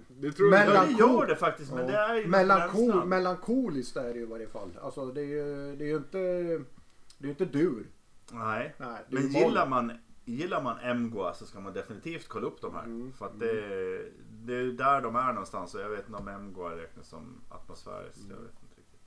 Det 0.08 0.32
tror 0.32 0.52
jag 0.54 0.60
Ja, 0.60 0.64
Melankol- 0.72 0.98
gör 0.98 1.26
det 1.26 1.36
faktiskt, 1.36 1.72
men 1.72 1.86
det 1.86 1.92
är 1.96 2.14
ju 2.14 2.26
Melankol, 2.26 3.04
melankoliskt 3.04 3.96
är 3.96 4.04
det 4.12 4.14
ju 4.18 4.22
i 4.22 4.26
varje 4.26 4.48
fall. 4.48 4.78
Alltså 4.82 5.06
det 5.06 5.20
är 5.20 5.24
ju, 5.24 5.76
det 5.76 5.84
är 5.84 5.88
ju 5.88 5.96
inte, 5.96 6.18
det 6.18 7.24
är 7.24 7.24
ju 7.24 7.28
inte 7.30 7.44
dur. 7.44 7.86
Nej, 8.32 8.74
Nej, 8.78 8.98
men 9.08 9.28
gillar 9.28 9.66
man, 9.68 9.92
gillar 10.24 10.62
man 10.62 11.02
Mgwa 11.02 11.34
så 11.34 11.46
ska 11.46 11.60
man 11.60 11.72
definitivt 11.72 12.28
kolla 12.28 12.46
upp 12.46 12.60
de 12.60 12.74
här. 12.74 12.84
Mm, 12.84 13.12
För 13.12 13.26
att 13.26 13.40
det, 13.40 14.10
det 14.30 14.54
är 14.54 14.64
där 14.72 15.02
de 15.02 15.16
är 15.16 15.32
någonstans 15.32 15.74
och 15.74 15.80
jag 15.80 15.88
vet 15.90 16.06
inte 16.08 16.18
om 16.18 16.44
Mgwa 16.46 16.76
räknas 16.76 17.08
som 17.08 17.40
atmosfäriskt. 17.48 18.26
Jag 18.30 18.36
vet 18.36 18.62
inte 18.62 18.76
riktigt. 18.80 19.00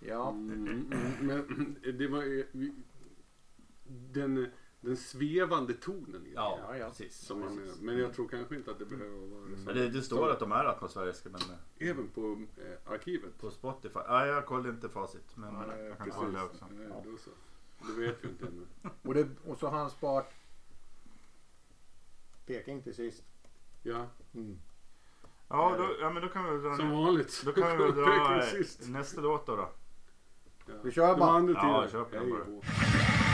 Ja. 0.00 0.30
Mm, 0.30 0.66
mm, 0.92 1.12
men 1.20 1.76
det 1.98 2.08
var 2.08 2.44
den, 4.12 4.46
den 4.80 4.96
svevande 4.96 5.72
tonen 5.74 6.26
i. 6.26 6.32
Ja, 6.34 6.58
Ja, 6.68 6.76
ja. 6.76 6.88
precis. 6.88 7.16
Som 7.18 7.40
man. 7.40 7.60
Men 7.80 7.98
jag 7.98 8.14
tror 8.14 8.28
kanske 8.28 8.56
inte 8.56 8.70
att 8.70 8.78
det 8.78 8.84
behöver 8.86 9.26
vara 9.26 9.56
så. 9.56 9.62
Men 9.64 9.74
det, 9.74 9.88
det 9.88 10.02
står 10.02 10.30
att 10.30 10.40
de 10.40 10.52
är 10.52 10.64
atmosfäriska 10.64 11.28
men 11.28 11.40
eh, 11.40 11.88
Även 11.90 12.08
på 12.08 12.42
eh, 12.56 12.92
arkivet. 12.92 13.38
på 13.38 13.50
Spotify. 13.50 13.98
Ja, 14.06 14.26
jag 14.26 14.46
kollar 14.46 14.70
inte 14.70 14.88
facit. 14.88 15.36
Men 15.36 15.54
Nej, 15.54 15.84
jag 15.84 15.96
kan 15.96 16.06
precis. 16.06 16.20
kolla 16.22 16.44
också. 16.44 16.64
Nej, 16.70 16.88
då 17.04 17.16
så. 17.16 17.30
Det 17.78 18.00
vet 18.00 18.24
vi 18.24 18.28
inte 18.28 18.46
ännu. 18.46 18.66
Och, 19.02 19.14
det, 19.14 19.28
och 19.46 19.58
så 19.58 19.68
har 19.68 19.78
han 19.78 19.90
sparat 19.90 20.32
Peking 22.46 22.82
till 22.82 22.94
sist. 22.94 23.24
Ja, 23.82 24.06
Mm. 24.34 24.58
Ja, 25.48 25.74
då, 25.78 25.88
ja, 26.00 26.10
men 26.10 26.22
då 26.22 26.28
kan 26.28 26.44
vi 26.44 26.68
dra, 26.68 26.76
som 26.76 26.90
vanligt. 26.90 27.42
då 27.44 27.52
kan 27.52 27.70
vi 27.78 27.84
väl 27.84 27.94
dra 27.96 28.04
Peking 28.06 28.36
eh, 28.38 28.42
sist. 28.64 28.88
nästa 28.88 29.20
låt 29.20 29.46
då. 29.46 29.56
då. 29.56 29.68
Ja. 30.66 30.74
Vi 30.84 30.90
kör 30.90 31.16
bara. 31.16 31.30
andra 31.30 31.52
Ja, 31.52 31.60
tiderna. 31.60 31.88
kör 31.88 32.04
på 32.04 32.10
den 32.14 32.22
Hej 32.22 32.32
bara. 32.32 33.27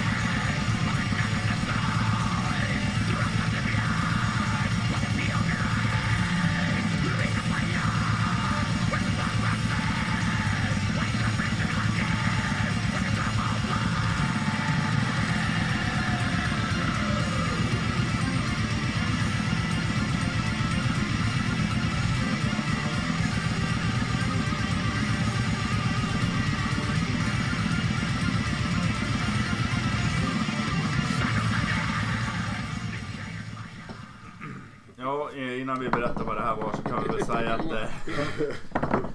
Innan 35.64 35.80
vi 35.80 35.88
berättar 35.88 36.24
vad 36.24 36.36
det 36.36 36.42
här 36.42 36.56
var 36.56 36.72
så 36.72 36.82
kan 36.82 37.02
vi 37.02 37.08
väl 37.08 37.24
säga 37.24 37.54
att 37.54 37.72
eh, 37.72 37.88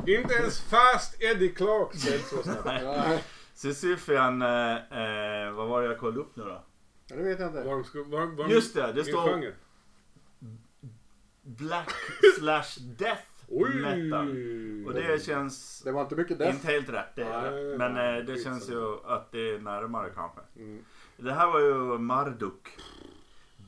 Inte 0.20 0.34
ens 0.34 0.62
Fast 0.62 1.24
Eddie 1.24 1.50
Clark 1.50 1.96
säljs 1.96 2.30
så 2.30 2.44
snabbt. 2.44 3.24
Sisyfian, 3.54 4.42
eh, 4.42 4.76
eh, 4.76 5.52
vad 5.52 5.68
var 5.68 5.82
det 5.82 5.88
jag 5.88 5.98
kollade 5.98 6.20
upp 6.20 6.36
nu 6.36 6.44
då? 6.44 6.64
det 7.08 7.24
vet 7.24 7.40
jag 7.40 7.50
inte. 7.50 7.64
Var 7.64 8.04
var, 8.04 8.26
var 8.36 8.48
Just 8.50 8.76
det, 8.76 8.92
det 8.94 9.04
står 9.04 9.28
genre? 9.28 9.54
Black 11.42 11.92
slash 12.40 12.80
Death 12.98 13.24
Oj! 13.48 13.76
Metal. 13.76 14.28
Och 14.88 14.94
det 14.94 15.24
känns 15.26 15.82
Det 15.82 15.92
var 15.92 16.02
inte 16.02 16.16
mycket 16.16 16.40
death. 16.40 16.56
inte 16.56 16.68
helt 16.68 16.90
rätt. 16.90 17.16
Det, 17.16 17.30
Nej, 17.30 17.78
men 17.78 17.94
nej, 17.94 18.20
eh, 18.20 18.26
det 18.26 18.44
känns 18.44 18.70
ju 18.70 19.06
att 19.06 19.32
det 19.32 19.50
är 19.50 19.60
närmare 19.60 20.10
kanske. 20.16 20.40
Mm. 20.56 20.84
Det 21.18 21.34
här 21.34 21.48
var 21.48 21.60
ju 21.60 21.98
Marduk. 21.98 22.68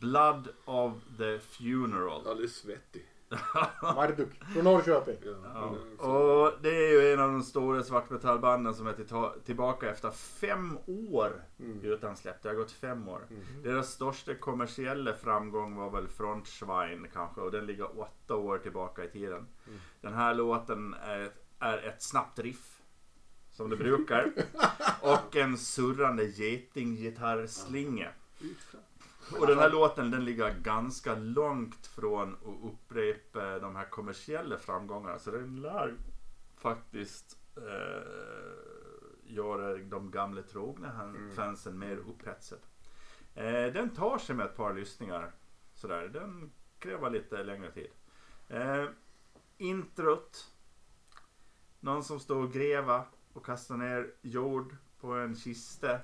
Blood 0.01 0.47
of 0.65 0.93
the 1.17 1.39
Funeral. 1.39 2.27
Alldeles 2.27 2.55
svettig. 2.55 3.05
Marduk 3.81 4.29
från 4.53 4.63
Norrköping. 4.63 5.15
Ja, 5.25 5.31
Ja. 5.43 5.75
ja. 5.99 6.05
Och 6.07 6.53
det 6.61 6.69
är 6.69 6.91
ju 6.91 7.13
en 7.13 7.19
av 7.19 7.31
de 7.31 7.43
stora 7.43 7.83
svartmetallbanden 7.83 8.73
som 8.73 8.87
är 8.87 8.93
till- 8.93 9.43
tillbaka 9.45 9.89
efter 9.89 10.11
fem 10.11 10.77
år 10.87 11.43
Mm. 11.59 11.79
utan 11.83 12.15
släpp. 12.17 12.43
Det 12.43 12.49
har 12.49 12.55
gått 12.55 12.71
fem 12.71 13.07
år. 13.09 13.27
Deras 13.63 13.89
största 13.91 14.35
kommersiella 14.35 15.13
framgång 15.13 15.75
var 15.75 15.89
väl 15.89 16.07
Frontschwein 16.07 17.07
kanske 17.13 17.41
och 17.41 17.51
den 17.51 17.65
ligger 17.65 17.99
åtta 17.99 18.35
år 18.35 18.57
tillbaka 18.57 19.03
i 19.03 19.07
tiden. 19.09 19.47
Den 20.01 20.13
här 20.13 20.33
låten 20.33 20.93
är, 20.93 21.31
är 21.59 21.77
ett 21.77 22.01
snabbt 22.03 22.39
riff. 22.39 22.77
Som 23.51 23.69
det 23.69 23.77
brukar. 23.77 24.31
och 25.01 25.35
en 25.35 25.57
surrande 25.57 26.25
getinggitarrslinga. 26.25 28.09
Och 29.39 29.47
den 29.47 29.59
här 29.59 29.69
låten 29.69 30.11
den 30.11 30.25
ligger 30.25 30.53
ganska 30.59 31.15
långt 31.15 31.87
från 31.87 32.33
att 32.33 32.71
upprepa 32.73 33.59
de 33.59 33.75
här 33.75 33.85
kommersiella 33.89 34.57
framgångarna. 34.57 35.19
Så 35.19 35.31
den 35.31 35.61
lär 35.61 35.95
faktiskt 36.57 37.37
eh, 37.57 38.03
göra 39.23 39.77
de 39.77 40.11
gamla 40.11 40.41
trogna 40.41 40.89
han- 40.91 41.31
fansen 41.35 41.79
mer 41.79 41.97
upphetsade. 41.97 42.61
Eh, 43.35 43.73
den 43.73 43.89
tar 43.89 44.17
sig 44.17 44.35
med 44.35 44.45
ett 44.45 44.55
par 44.55 44.73
lyssningar. 44.73 45.31
Sådär. 45.73 46.07
Den 46.07 46.51
kräver 46.79 47.09
lite 47.09 47.43
längre 47.43 47.71
tid. 47.71 47.87
Eh, 48.47 48.85
introt. 49.57 50.51
Någon 51.79 52.03
som 52.03 52.19
står 52.19 52.43
och 52.43 52.53
gräva 52.53 53.05
och 53.33 53.45
kastar 53.45 53.77
ner 53.77 54.13
jord 54.21 54.75
på 54.99 55.13
en 55.13 55.35
kista. 55.35 55.99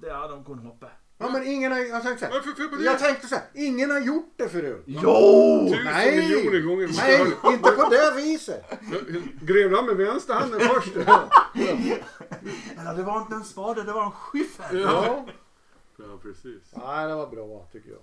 Det 0.00 0.12
hade 0.12 0.34
de 0.34 0.44
kunnat 0.44 0.64
hoppa. 0.64 0.90
Ja 1.20 1.28
men 1.30 1.46
ingen 1.46 1.72
har, 1.72 1.78
jag 1.78 2.02
tänkte 2.02 2.18
så 2.18 2.32
här, 2.32 2.32
Varför 2.32 2.52
fel 2.52 2.68
på 2.68 2.76
det? 2.76 2.84
jag 2.84 2.98
tänkte 2.98 3.26
så 3.26 3.34
här, 3.34 3.44
ingen 3.54 3.90
har 3.90 4.00
gjort 4.00 4.32
det 4.36 4.48
förut. 4.48 4.82
Jo! 4.86 5.68
Tusen 5.70 5.84
Nej! 5.84 6.16
miljoner 6.16 6.60
gånger. 6.60 6.90
Nej, 6.96 7.54
inte 7.54 7.70
på 7.70 7.90
det 7.90 8.12
viset. 8.16 8.64
Grävde 9.42 9.76
han 9.76 9.86
med 9.86 9.96
vänsterhanden 9.96 10.60
först? 10.74 10.96
Eller 10.96 12.94
det 12.96 13.02
var 13.02 13.20
inte 13.20 13.34
en 13.34 13.44
spade, 13.44 13.82
det 13.82 13.92
var 13.92 14.04
en 14.04 14.10
skyffel. 14.10 14.80
Ja. 14.80 15.24
Ja, 15.96 16.04
precis. 16.22 16.62
Nej, 16.86 17.08
det 17.08 17.14
var 17.14 17.26
bra 17.26 17.66
tycker 17.72 17.90
jag. 17.90 18.00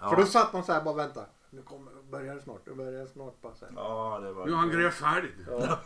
Ja. 0.00 0.08
För 0.10 0.16
då 0.16 0.26
satt 0.26 0.52
man 0.52 0.64
så 0.64 0.72
här 0.72 0.82
bara 0.82 0.94
vänta. 0.94 1.24
Nu 1.50 1.62
kommer, 1.62 1.92
börjar 2.10 2.34
det 2.34 2.42
snart, 2.42 2.60
nu 2.66 2.74
börjar 2.74 2.92
det 2.92 3.08
snart. 3.08 3.42
Bara 3.42 3.54
så. 3.54 3.64
Ja, 3.76 4.20
det 4.22 4.32
var... 4.32 4.46
Nu 4.46 4.52
har 4.52 4.58
han 4.58 4.70
grävt 4.70 4.94
färdigt. 4.94 5.34
Ja. 5.50 5.78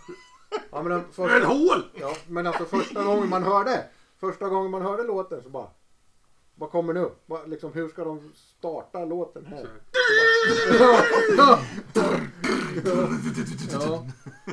ja 0.70 0.82
men 0.82 0.84
den 0.84 1.04
Det 1.16 1.22
är 1.22 1.26
ett 1.26 1.32
första, 1.32 1.46
hål! 1.48 1.84
ja, 1.94 2.14
men 2.28 2.46
alltså 2.46 2.64
första 2.64 3.04
gången 3.04 3.28
man 3.28 3.42
hörde, 3.42 3.84
första 4.20 4.48
gången 4.48 4.70
man 4.70 4.82
hörde 4.82 5.02
låten 5.02 5.42
så 5.42 5.48
bara, 5.48 5.68
vad 6.58 6.70
kommer 6.70 6.92
nu? 6.92 7.10
Vad, 7.26 7.50
liksom, 7.50 7.72
hur 7.72 7.88
ska 7.88 8.04
de 8.04 8.32
starta 8.34 9.04
låten 9.04 9.46
här? 9.46 9.68
Ja, 10.80 11.00
ja. 11.36 11.58
ja. 11.94 12.10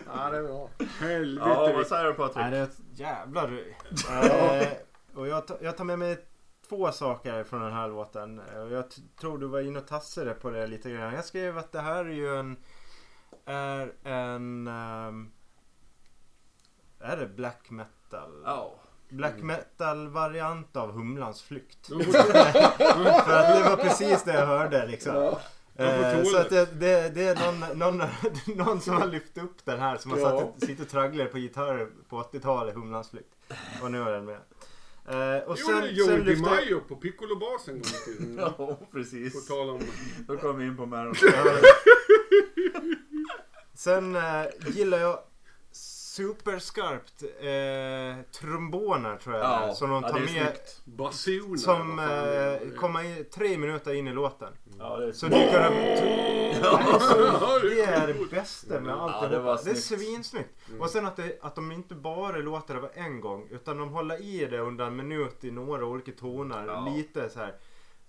ja, 0.06 0.30
det 0.32 0.38
är 0.38 0.43
bra. 0.43 0.70
Helvete. 0.99 1.49
Ja, 1.49 1.72
vad 1.76 1.88
säger 1.88 2.06
du 2.06 2.14
Patrik? 2.14 2.36
Nej, 2.36 2.51
det 2.51 2.58
är 2.58 2.64
ett 2.64 2.80
jävla 2.93 3.47
röj. 3.47 3.78
Eh, 4.10 4.68
och 5.20 5.28
jag, 5.28 5.43
jag 5.62 5.78
tar 5.78 5.84
med 5.84 5.99
mig 5.99 6.26
två 6.70 6.91
saker 6.91 7.43
från 7.43 7.62
den 7.62 7.74
här 7.74 7.88
låten. 7.88 8.39
Eh, 8.39 8.74
Jag 8.74 8.86
tror 9.20 9.38
du 9.38 9.47
var 9.47 9.62
inne 9.62 9.80
och 9.80 9.88
tassade 9.88 10.34
på 10.34 10.49
det 10.49 10.68
lite 10.68 10.91
grann. 10.91 11.14
Jag 11.14 11.26
skrev 11.26 11.58
att 11.58 11.72
det 11.72 11.82
här 11.82 12.06
är 12.06 12.10
ju 12.10 12.36
en... 12.39 12.58
Är 13.45 13.93
en... 14.04 14.68
ehm, 14.68 15.32
är 16.99 17.18
det 17.18 17.28
black 17.28 17.70
metal? 17.70 18.41
Ja. 18.45 18.76
Black 19.14 19.38
metal 19.38 20.07
variant 20.07 20.76
av 20.76 20.91
Humlans 20.91 21.41
flykt. 21.41 21.88
För 21.88 23.34
att 23.39 23.64
det 23.64 23.70
var 23.70 23.78
precis 23.84 24.24
det 24.24 24.34
jag 24.34 24.45
hörde 24.45 24.88
liksom. 24.88 25.16
Ja. 25.16 25.39
Eh, 25.76 26.24
så 26.24 26.38
att 26.38 26.49
det, 26.49 26.80
det, 26.80 27.09
det 27.16 27.24
är 27.24 27.36
någon, 27.51 27.80
någon, 27.80 28.07
någon 28.57 28.82
som 28.82 28.93
har 28.93 29.07
lyft 29.07 29.38
upp 29.38 29.66
den 29.66 29.80
här 29.80 29.97
som 29.97 30.11
har 30.11 30.20
Ja. 30.20 30.39
satt 30.59 30.70
sitter 30.70 30.84
och 30.84 30.89
tragglar 30.89 31.26
på 31.26 31.38
gitarr 31.38 31.88
på 32.09 32.22
80-talet, 32.24 32.76
Humlans 32.76 33.09
flykt. 33.09 33.36
Och 33.82 33.91
nu 33.91 34.01
är 34.01 34.11
den 34.11 34.26
med. 34.26 34.38
Eh, 35.07 35.43
och 35.43 35.57
Jo, 35.59 35.66
sen, 35.68 35.82
det 35.82 35.88
är 35.88 35.91
Joey 35.91 36.07
sen 36.07 36.20
lyfte. 36.26 36.34
DiMaggio 36.49 36.80
på 36.88 36.95
Piccolo-bas 36.95 37.68
en 37.68 37.74
gång 37.74 37.82
i 37.82 38.05
tiden. 38.05 38.38
Ja, 38.39 38.49
På 38.51 38.78
precis. 38.91 39.47
tal 39.47 39.70
om... 39.70 39.80
Då 40.28 40.38
kom 40.38 40.57
vi 40.57 40.66
in 40.66 40.78
på 40.78 40.86
Maron. 40.86 41.16
Sen 43.74 44.16
eh, 44.16 44.45
gillar 44.68 44.97
jag 44.99 45.20
superskarpt 46.14 47.24
eh, 47.24 48.24
tromboner 48.32 49.18
tror 49.18 49.36
jag 49.36 49.45
det 49.61 49.66
är, 49.66 49.74
som 49.74 49.89
de 49.89 50.03
ja, 50.03 50.09
tar 50.09 50.20
det 50.20 50.26
är 50.26 50.43
med. 50.43 50.57
Basuner. 50.86 51.57
Som 51.57 51.95
det 51.95 52.59
eh, 52.61 52.70
kommer 52.70 53.03
in 53.03 53.26
tre 53.34 53.57
minuter 53.57 53.93
in 53.93 54.07
i 54.07 54.14
låten. 54.14 54.53
Ja, 54.80 54.97
det 54.97 55.07
är 55.07 55.11
Så 55.11 55.26
dyker 55.26 55.64
de... 55.64 55.76
Nej, 55.76 56.55
så 56.55 56.68
Ja, 57.41 57.59
det 57.61 57.82
är 57.82 58.07
det 58.07 58.30
bästa 58.32 58.80
med 58.80 58.93
allt 58.93 59.16
Ja, 59.22 59.28
det 59.28 59.39
var 59.39 59.59
det 59.64 59.72
är 59.72 59.76
snyggt. 59.76 60.01
svinsnyggt. 60.01 60.49
Och 60.80 60.89
sen 60.89 61.05
att, 61.05 61.16
det, 61.16 61.38
att 61.41 61.55
de 61.55 61.72
inte 61.72 61.95
bara 61.95 62.38
låter 62.38 62.74
det 62.74 62.80
vara 62.80 62.91
en 62.91 63.22
gång 63.22 63.47
utan 63.51 63.78
de 63.78 63.89
håller 63.89 64.22
i 64.22 64.45
det 64.45 64.59
under 64.59 64.86
en 64.86 64.95
minut 64.95 65.43
i 65.43 65.51
några 65.51 65.86
olika 65.86 66.11
toner. 66.11 66.66
Ja. 66.68 66.93
Lite 66.95 67.30
så 67.30 67.39
här 67.39 67.55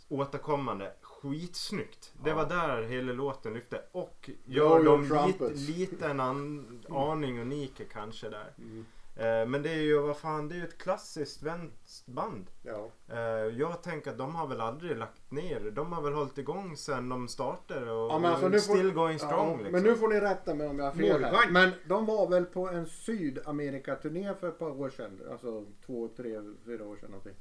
återkommande. 0.08 0.92
Skitsnyggt. 1.30 2.12
Det 2.24 2.32
var 2.32 2.46
där 2.46 2.82
hela 2.82 3.12
låten 3.12 3.54
lyfte. 3.54 3.80
Och 3.92 4.30
gör 4.44 4.84
dem 4.84 5.02
lite, 5.02 5.14
trumpets. 5.14 5.68
lite 5.68 6.06
en 6.06 6.20
an, 6.20 6.82
aning 6.90 7.40
unika 7.40 7.84
kanske 7.92 8.28
där. 8.28 8.52
Mm. 8.58 8.84
Eh, 9.16 9.46
men 9.46 9.62
det 9.62 9.70
är 9.70 9.80
ju 9.80 9.98
vad 9.98 10.16
fan, 10.16 10.48
det 10.48 10.54
är 10.54 10.56
ju 10.56 10.64
ett 10.64 10.78
klassiskt 10.78 11.40
svenskt 11.40 12.06
band. 12.06 12.46
Ja. 12.62 12.90
Eh, 13.08 13.18
jag 13.58 13.82
tänker 13.82 14.10
att 14.10 14.18
de 14.18 14.34
har 14.34 14.46
väl 14.46 14.60
aldrig 14.60 14.96
lagt 14.96 15.30
ner. 15.30 15.70
De 15.70 15.92
har 15.92 16.02
väl 16.02 16.12
hållit 16.12 16.38
igång 16.38 16.76
sen 16.76 17.08
de 17.08 17.28
startade 17.28 17.92
och 17.92 18.10
Ja, 18.10 18.18
men 18.18 18.30
alltså, 18.30 18.48
nu 18.48 18.60
får- 18.60 18.74
still 18.74 18.90
going 18.92 19.18
strong. 19.18 19.50
Ja, 19.50 19.56
liksom. 19.56 19.72
Men 19.72 19.82
nu 19.82 19.96
får 19.96 20.08
ni 20.08 20.20
rätta 20.20 20.54
mig 20.54 20.68
om 20.68 20.78
jag 20.78 20.84
har 20.84 20.92
fel 20.92 21.24
här. 21.24 21.50
Men 21.50 21.70
de 21.88 22.06
var 22.06 22.28
väl 22.28 22.44
på 22.44 22.68
en 22.68 22.86
Sydamerikaturné 22.86 24.34
för 24.40 24.48
ett 24.48 24.58
par 24.58 24.80
år 24.80 24.90
sedan. 24.90 25.20
Alltså 25.30 25.64
två, 25.86 26.08
tre, 26.16 26.40
fyra 26.64 26.84
år 26.84 26.96
sedan 26.96 27.10
någonting. 27.10 27.34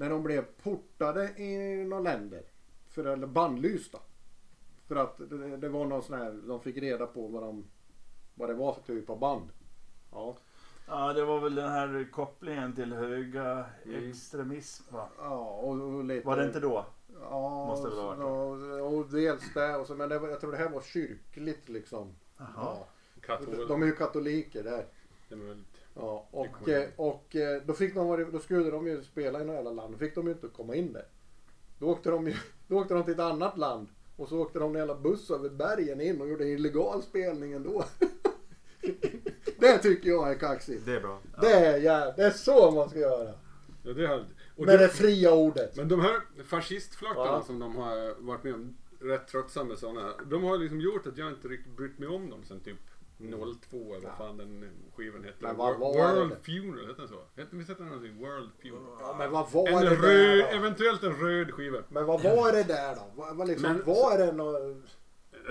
När 0.00 0.10
de 0.10 0.22
blev 0.22 0.44
portade 0.62 1.24
i 1.36 1.76
några 1.84 2.02
länder. 2.02 2.42
För, 2.88 3.04
eller 3.04 3.26
bannlysta. 3.26 3.98
För 4.88 4.96
att 4.96 5.18
det, 5.18 5.56
det 5.56 5.68
var 5.68 5.84
någon 5.84 6.02
sån 6.02 6.18
här, 6.18 6.40
de 6.46 6.60
fick 6.60 6.76
reda 6.76 7.06
på 7.06 7.26
vad, 7.26 7.42
de, 7.42 7.64
vad 8.34 8.48
det 8.48 8.54
var 8.54 8.72
för 8.72 8.82
typ 8.82 9.10
av 9.10 9.18
band. 9.18 9.48
Ja. 10.12 10.36
Ja, 10.88 11.12
det 11.12 11.24
var 11.24 11.40
väl 11.40 11.54
den 11.54 11.68
här 11.68 12.08
kopplingen 12.12 12.74
till 12.74 12.92
höga 12.92 13.66
Mm. 13.84 14.10
extremism 14.10 14.94
va? 14.94 15.08
Ja, 15.18 15.38
och, 15.38 15.80
och 15.80 16.04
lite... 16.04 16.26
Var 16.26 16.36
det 16.36 16.44
inte 16.46 16.60
då? 16.60 16.86
Ja, 17.20 17.66
Måste 17.66 17.88
det 17.88 17.94
väl 17.94 18.04
ha 18.04 18.16
varit 18.16 18.82
och, 18.82 18.98
och 18.98 19.10
dels 19.10 19.54
det. 19.54 19.76
Och 19.76 19.86
så, 19.86 19.94
men 19.94 20.08
det, 20.08 20.14
jag 20.14 20.40
tror 20.40 20.52
det 20.52 20.58
här 20.58 20.68
var 20.68 20.82
kyrkligt 20.82 21.68
liksom. 21.68 22.14
Jaha. 22.36 22.48
Ja. 22.56 22.86
Katol. 23.20 23.68
De 23.68 23.82
är 23.82 23.86
ju 23.86 23.92
katoliker 23.92 24.62
där. 24.62 24.86
Det 25.28 25.34
är 25.34 25.38
väldigt... 25.38 25.69
Ja, 25.94 26.28
och, 26.30 26.68
eh, 26.68 26.88
och 26.96 27.36
eh, 27.36 27.62
då, 27.66 27.72
fick 27.72 27.94
de, 27.94 28.28
då 28.32 28.38
skulle 28.38 28.70
de 28.70 28.86
ju 28.86 29.02
spela 29.02 29.40
i 29.40 29.44
något 29.44 29.54
jävla 29.54 29.70
land. 29.72 29.94
Då 29.94 29.98
fick 29.98 30.14
de 30.14 30.26
ju 30.26 30.32
inte 30.32 30.48
komma 30.48 30.74
in 30.74 30.92
där. 30.92 31.04
Då 31.78 31.86
åkte 31.86 32.10
de, 32.10 32.26
ju, 32.26 32.34
då 32.68 32.76
åkte 32.78 32.94
de 32.94 33.04
till 33.04 33.14
ett 33.14 33.20
annat 33.20 33.58
land. 33.58 33.88
Och 34.16 34.28
så 34.28 34.38
åkte 34.40 34.58
de 34.58 34.70
en 34.72 34.78
jävla 34.78 34.94
buss 34.94 35.30
över 35.30 35.48
bergen 35.48 36.00
in 36.00 36.20
och 36.20 36.28
gjorde 36.28 36.44
en 36.44 36.50
illegal 36.50 37.02
spelning 37.02 37.52
ändå. 37.52 37.84
det 39.58 39.78
tycker 39.78 40.08
jag 40.10 40.30
är 40.30 40.34
kaxigt. 40.34 40.86
Det 40.86 40.96
är 40.96 41.00
bra. 41.00 41.20
Det 41.40 41.50
är, 41.52 41.78
ja, 41.80 42.12
det 42.16 42.22
är 42.22 42.30
så 42.30 42.70
man 42.70 42.88
ska 42.90 42.98
göra. 42.98 43.34
Ja, 43.82 43.92
det 43.92 44.06
har... 44.06 44.18
och 44.56 44.66
Med 44.66 44.66
det- 44.66 44.78
det 44.78 44.88
fria 44.88 45.34
ordet. 45.34 45.76
Men 45.76 45.88
de 45.88 46.00
här 46.00 46.20
fascistflaktarna 46.44 47.26
Ja. 47.26 47.42
som 47.46 47.58
de 47.58 47.76
har 47.76 48.14
varit 48.22 48.44
med 48.44 48.54
om, 48.54 48.76
rätt 49.00 49.28
tröttsamma 49.28 49.76
sådana, 49.76 50.12
de 50.30 50.44
har 50.44 50.58
liksom 50.58 50.80
gjort 50.80 51.06
att 51.06 51.18
jag 51.18 51.28
inte 51.28 51.48
riktigt 51.48 51.76
brytt 51.76 51.98
mig 51.98 52.08
om 52.08 52.30
dem 52.30 52.44
sen 52.44 52.60
typ 52.60 52.76
02 53.20 53.94
eller 53.94 54.08
vad 54.08 54.16
fan 54.18 54.36
den 54.36 54.70
skivan 54.96 55.24
hette. 55.24 55.36
Men 55.40 55.56
vad 55.56 55.78
var 55.78 56.14
World 56.14 56.30
det? 56.30 56.36
Funeral, 56.52 56.86
hette 56.86 57.00
den 57.02 57.08
så? 57.08 57.22
Hette- 57.36 57.56
Visst 57.56 57.68
hette 57.68 57.82
den 57.82 57.88
någonting? 57.92 58.18
World 58.18 58.50
Funeral? 58.62 58.96
Ja, 59.00 59.14
men 59.18 59.30
vad 59.30 59.52
var 59.52 59.68
En 59.68 59.74
det 59.84 59.90
röd, 59.90 60.00
där 60.02 60.36
då? 60.52 60.56
eventuellt 60.56 61.02
en 61.02 61.14
röd 61.16 61.50
skiva. 61.54 61.78
Men 61.88 62.06
vad 62.06 62.22
var 62.22 62.52
det 62.52 62.62
där 62.62 62.94
då? 62.94 63.02
Vad, 63.14 63.36
vad 63.36 63.48
liksom, 63.48 63.72
Men- 63.72 63.84
var 63.86 64.18
det 64.18 64.32
nå- 64.32 64.74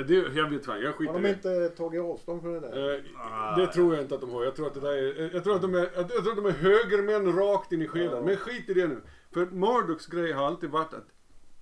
Det, 0.08 0.14
jag 0.16 0.50
vet 0.50 0.66
fan, 0.66 0.82
jag 0.82 0.96
skiter 0.96 1.14
Har 1.14 1.20
i 1.20 1.24
de 1.24 1.28
det. 1.50 1.66
inte 1.66 1.76
tagit 1.78 2.02
avstånd 2.02 2.42
från 2.42 2.54
det 2.54 2.60
där? 2.60 2.96
Eh, 2.96 3.58
det 3.58 3.68
tror 3.68 3.94
jag 3.96 4.04
inte 4.04 4.16
att 4.16 4.22
de 4.22 4.30
har. 4.30 4.44
Jag 4.44 4.56
tror 4.56 4.68
att 4.68 4.74
det 4.74 4.80
där 4.80 4.94
är, 4.94 5.30
jag 5.34 5.44
tror 5.44 5.56
att 5.56 5.62
de 5.62 5.76
är, 5.76 5.90
jag 5.96 6.08
tror 6.10 6.30
att 6.30 6.36
de 6.36 6.46
är 6.46 6.52
högermän 6.52 7.34
rakt 7.38 7.72
in 7.72 7.82
i 7.82 7.88
själen. 7.88 8.12
Ja. 8.16 8.22
Men 8.22 8.38
skit 8.38 8.70
i 8.70 8.74
det 8.74 8.88
nu. 8.88 9.02
För 9.34 9.46
Marduks 9.46 10.08
grej 10.08 10.32
har 10.32 10.46
alltid 10.46 10.70
varit 10.70 10.94
att 10.94 11.06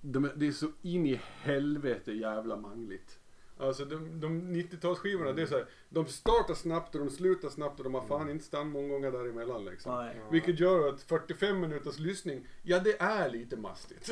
de, 0.00 0.30
det 0.36 0.46
är 0.48 0.52
så 0.52 0.66
in 0.82 1.06
i 1.06 1.20
helvete 1.40 2.12
jävla 2.12 2.56
mangligt. 2.56 3.17
Alltså 3.58 3.84
de, 3.84 4.20
de 4.20 4.42
90-talsskivorna, 4.42 5.32
det 5.32 5.42
är 5.42 5.46
så 5.46 5.54
här, 5.56 5.66
de 5.88 6.06
startar 6.06 6.54
snabbt 6.54 6.94
och 6.94 7.00
de 7.00 7.10
slutar 7.10 7.48
snabbt 7.48 7.78
och 7.80 7.84
de 7.84 7.94
har 7.94 8.02
fan 8.02 8.30
inte 8.30 8.44
stannat 8.44 8.66
många 8.66 8.88
gånger 8.88 9.12
däremellan 9.12 9.64
liksom. 9.64 9.94
Nej. 10.04 10.20
Vilket 10.30 10.60
gör 10.60 10.88
att 10.88 11.02
45 11.02 11.60
minuters 11.60 11.98
lyssning, 11.98 12.46
ja 12.62 12.78
det 12.78 13.00
är 13.02 13.30
lite 13.30 13.56
mastigt. 13.56 14.10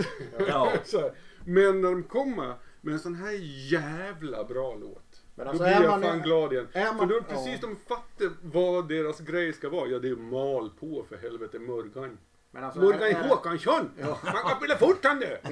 Ja. 0.49 0.73
så 0.85 1.01
här. 1.01 1.13
Men 1.45 1.81
när 1.81 1.91
de 1.91 2.03
kommer 2.03 2.55
med 2.81 2.93
en 2.95 3.01
sån 3.01 3.15
här 3.15 3.33
jävla 3.73 4.45
bra 4.45 4.75
låt. 4.75 5.23
Men 5.35 5.45
då 5.47 5.51
alltså, 5.51 5.65
blir 5.65 5.73
är 5.75 5.83
jag 5.83 5.91
man- 5.91 6.03
fan 6.03 6.23
glad 6.23 6.53
igen. 6.53 6.69
är 6.73 6.85
man- 6.87 6.99
För 6.99 7.07
då 7.07 7.17
är 7.17 7.21
precis 7.21 7.59
ja. 7.63 7.69
de 7.69 7.77
fattar 7.77 8.31
vad 8.43 8.89
deras 8.89 9.21
grej 9.21 9.53
ska 9.53 9.69
vara. 9.69 9.89
Ja 9.89 9.99
det 9.99 10.09
är 10.09 10.17
mal 10.17 10.71
på 10.71 11.05
för 11.09 11.17
helvete 11.17 11.59
Morgan. 11.59 12.19
Men 12.57 12.65
alltså, 12.65 12.81
Morgan 12.81 13.03
är- 13.03 13.29
Håkansson! 13.29 13.91
Han 14.23 14.43
kan 14.43 14.57
spela 14.57 14.77
fortfarande! 14.79 15.41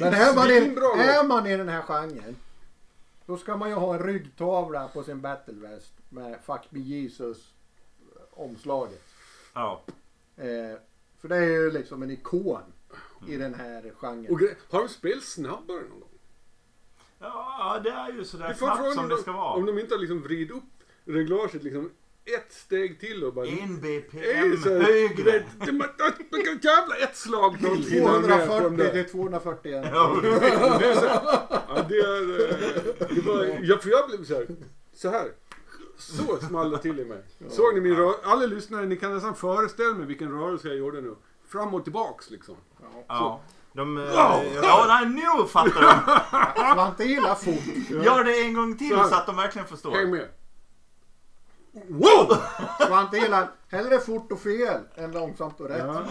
Men 0.00 0.14
är 0.14 0.34
man, 0.34 0.50
i, 0.50 0.56
är 1.02 1.24
man 1.28 1.46
i 1.46 1.56
den 1.56 1.68
här 1.68 1.82
genren 1.82 2.36
då 3.26 3.36
ska 3.36 3.56
man 3.56 3.68
ju 3.68 3.74
ha 3.74 3.94
en 3.94 4.02
ryggtavla 4.02 4.88
på 4.88 5.02
sin 5.02 5.20
battleväst 5.20 5.92
med 6.08 6.40
Fuck 6.46 6.60
Me 6.70 6.80
Jesus 6.80 7.52
omslaget. 8.30 9.04
Ja. 9.54 9.82
Eh, 10.36 10.78
för 11.20 11.28
det 11.28 11.36
är 11.36 11.44
ju 11.46 11.70
liksom 11.70 12.02
en 12.02 12.10
ikon 12.10 12.62
i 13.28 13.36
den 13.36 13.54
här 13.54 13.92
genren. 13.96 14.26
Och 14.34 14.40
har 14.70 14.80
de 14.80 14.88
spelat 14.88 15.24
snabbare 15.24 15.80
någon 15.80 16.00
gång? 16.00 16.08
ja, 17.18 17.80
det 17.84 17.90
är 17.90 18.12
ju 18.12 18.24
sådär 18.24 18.54
snabbt 18.54 18.92
som 18.92 19.02
om 19.04 19.08
det 19.08 19.14
de- 19.14 19.22
ska 19.22 19.32
vara. 19.32 19.52
Om 19.54 19.66
de 19.66 19.78
inte 19.78 19.94
har 19.94 20.00
liksom 20.00 20.22
vridit 20.22 20.50
upp 20.50 20.64
reglaget 21.04 21.62
liksom 21.62 21.90
ett 22.34 22.52
steg 22.52 23.00
till 23.00 23.24
och 23.24 23.34
bara... 23.34 23.46
En 23.46 23.80
BPM 23.80 24.56
högre. 24.70 25.24
det- 25.30 25.44
Jävla 26.62 26.96
ett 26.96 27.16
slag 27.16 27.58
till 27.58 27.96
är 27.96 28.00
240 28.00 29.04
241. 29.10 29.86
Ja, 29.92 30.16
Det 30.22 30.86
är 30.86 30.94
så, 30.94 31.04
ja, 31.68 31.82
det 31.88 31.96
är... 31.98 32.40
eh, 32.50 33.06
Det 33.10 33.20
var, 33.20 33.58
ja, 33.62 33.78
för 33.78 33.90
jag 33.90 34.08
blev 34.08 34.24
så 34.24 34.34
här. 34.34 34.46
Så 34.94 35.10
här. 35.10 35.28
Så 35.98 36.36
small 36.48 36.70
det 36.70 36.78
till 36.78 37.00
i 37.00 37.04
mig. 37.04 37.22
Såg 37.48 37.74
ni 37.74 37.80
min 37.80 37.96
rörelse? 37.96 38.18
Alla 38.24 38.46
lyssnare, 38.46 38.86
ni 38.86 38.96
kan 38.96 39.14
nästan 39.14 39.34
föreställa 39.34 39.94
mig 39.94 40.06
vilken 40.06 40.32
rörelse 40.40 40.68
jag 40.68 40.76
gjorde 40.76 41.00
nu. 41.00 41.14
Fram 41.48 41.74
och 41.74 41.84
tillbaks 41.84 42.30
liksom. 42.30 42.56
ja. 43.08 43.40
De, 43.72 43.96
eh, 43.96 44.02
Wow! 44.04 44.42
ja 44.62 44.84
nej, 44.88 45.08
nu 45.08 45.46
fattar 45.46 45.80
de. 45.82 46.74
Svante 46.74 47.04
gillar 47.04 47.34
fort. 47.34 48.04
Gör 48.04 48.24
det 48.24 48.40
en 48.42 48.54
gång 48.54 48.78
till 48.78 48.90
Så 48.90 49.04
så 49.04 49.14
att 49.14 49.26
de 49.26 49.36
verkligen 49.36 49.66
förstår. 49.68 49.90
Häng 49.92 50.10
med. 50.10 50.28
Wow! 51.72 52.36
Svante 52.86 53.16
gillar 53.18 53.48
hellre 53.68 53.98
fort 53.98 54.32
och 54.32 54.40
fel 54.40 54.80
än 54.94 55.12
långsamt 55.12 55.60
och 55.60 55.68
rätt. 55.68 55.84
Ja. 55.86 56.04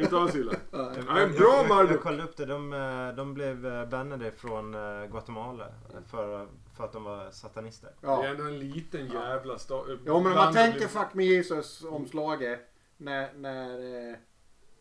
Inte 0.00 0.16
alls 0.16 0.34
illa. 0.34 0.52
Nej, 0.70 0.90
jag, 1.08 1.32
bra, 1.32 1.64
Marduk. 1.68 1.92
jag 1.92 2.02
kollade 2.02 2.22
upp 2.22 2.36
det. 2.36 2.46
De, 2.46 2.72
eh, 2.72 3.16
de 3.16 3.34
blev 3.34 3.66
eh, 3.66 3.88
bannade 3.88 4.30
från 4.30 4.74
eh, 4.74 5.06
Guatemala 5.10 5.66
för, 6.10 6.48
för 6.76 6.84
att 6.84 6.92
de 6.92 7.04
var 7.04 7.30
satanister. 7.30 7.90
Det 8.00 8.06
Ja. 8.06 8.24
är 8.24 8.28
ändå 8.30 8.44
en 8.44 8.58
liten 8.58 9.06
jävla 9.06 9.58
stad. 9.58 9.98
Jo 10.06 10.20
men 10.20 10.32
om 10.32 10.38
man 10.38 10.52
tänker 10.52 10.88
Fuck 10.88 11.14
Me 11.14 11.24
Jesus 11.24 11.84
omslaget 11.84 12.60
när, 12.96 13.32
när 13.34 13.70
eh, 14.08 14.12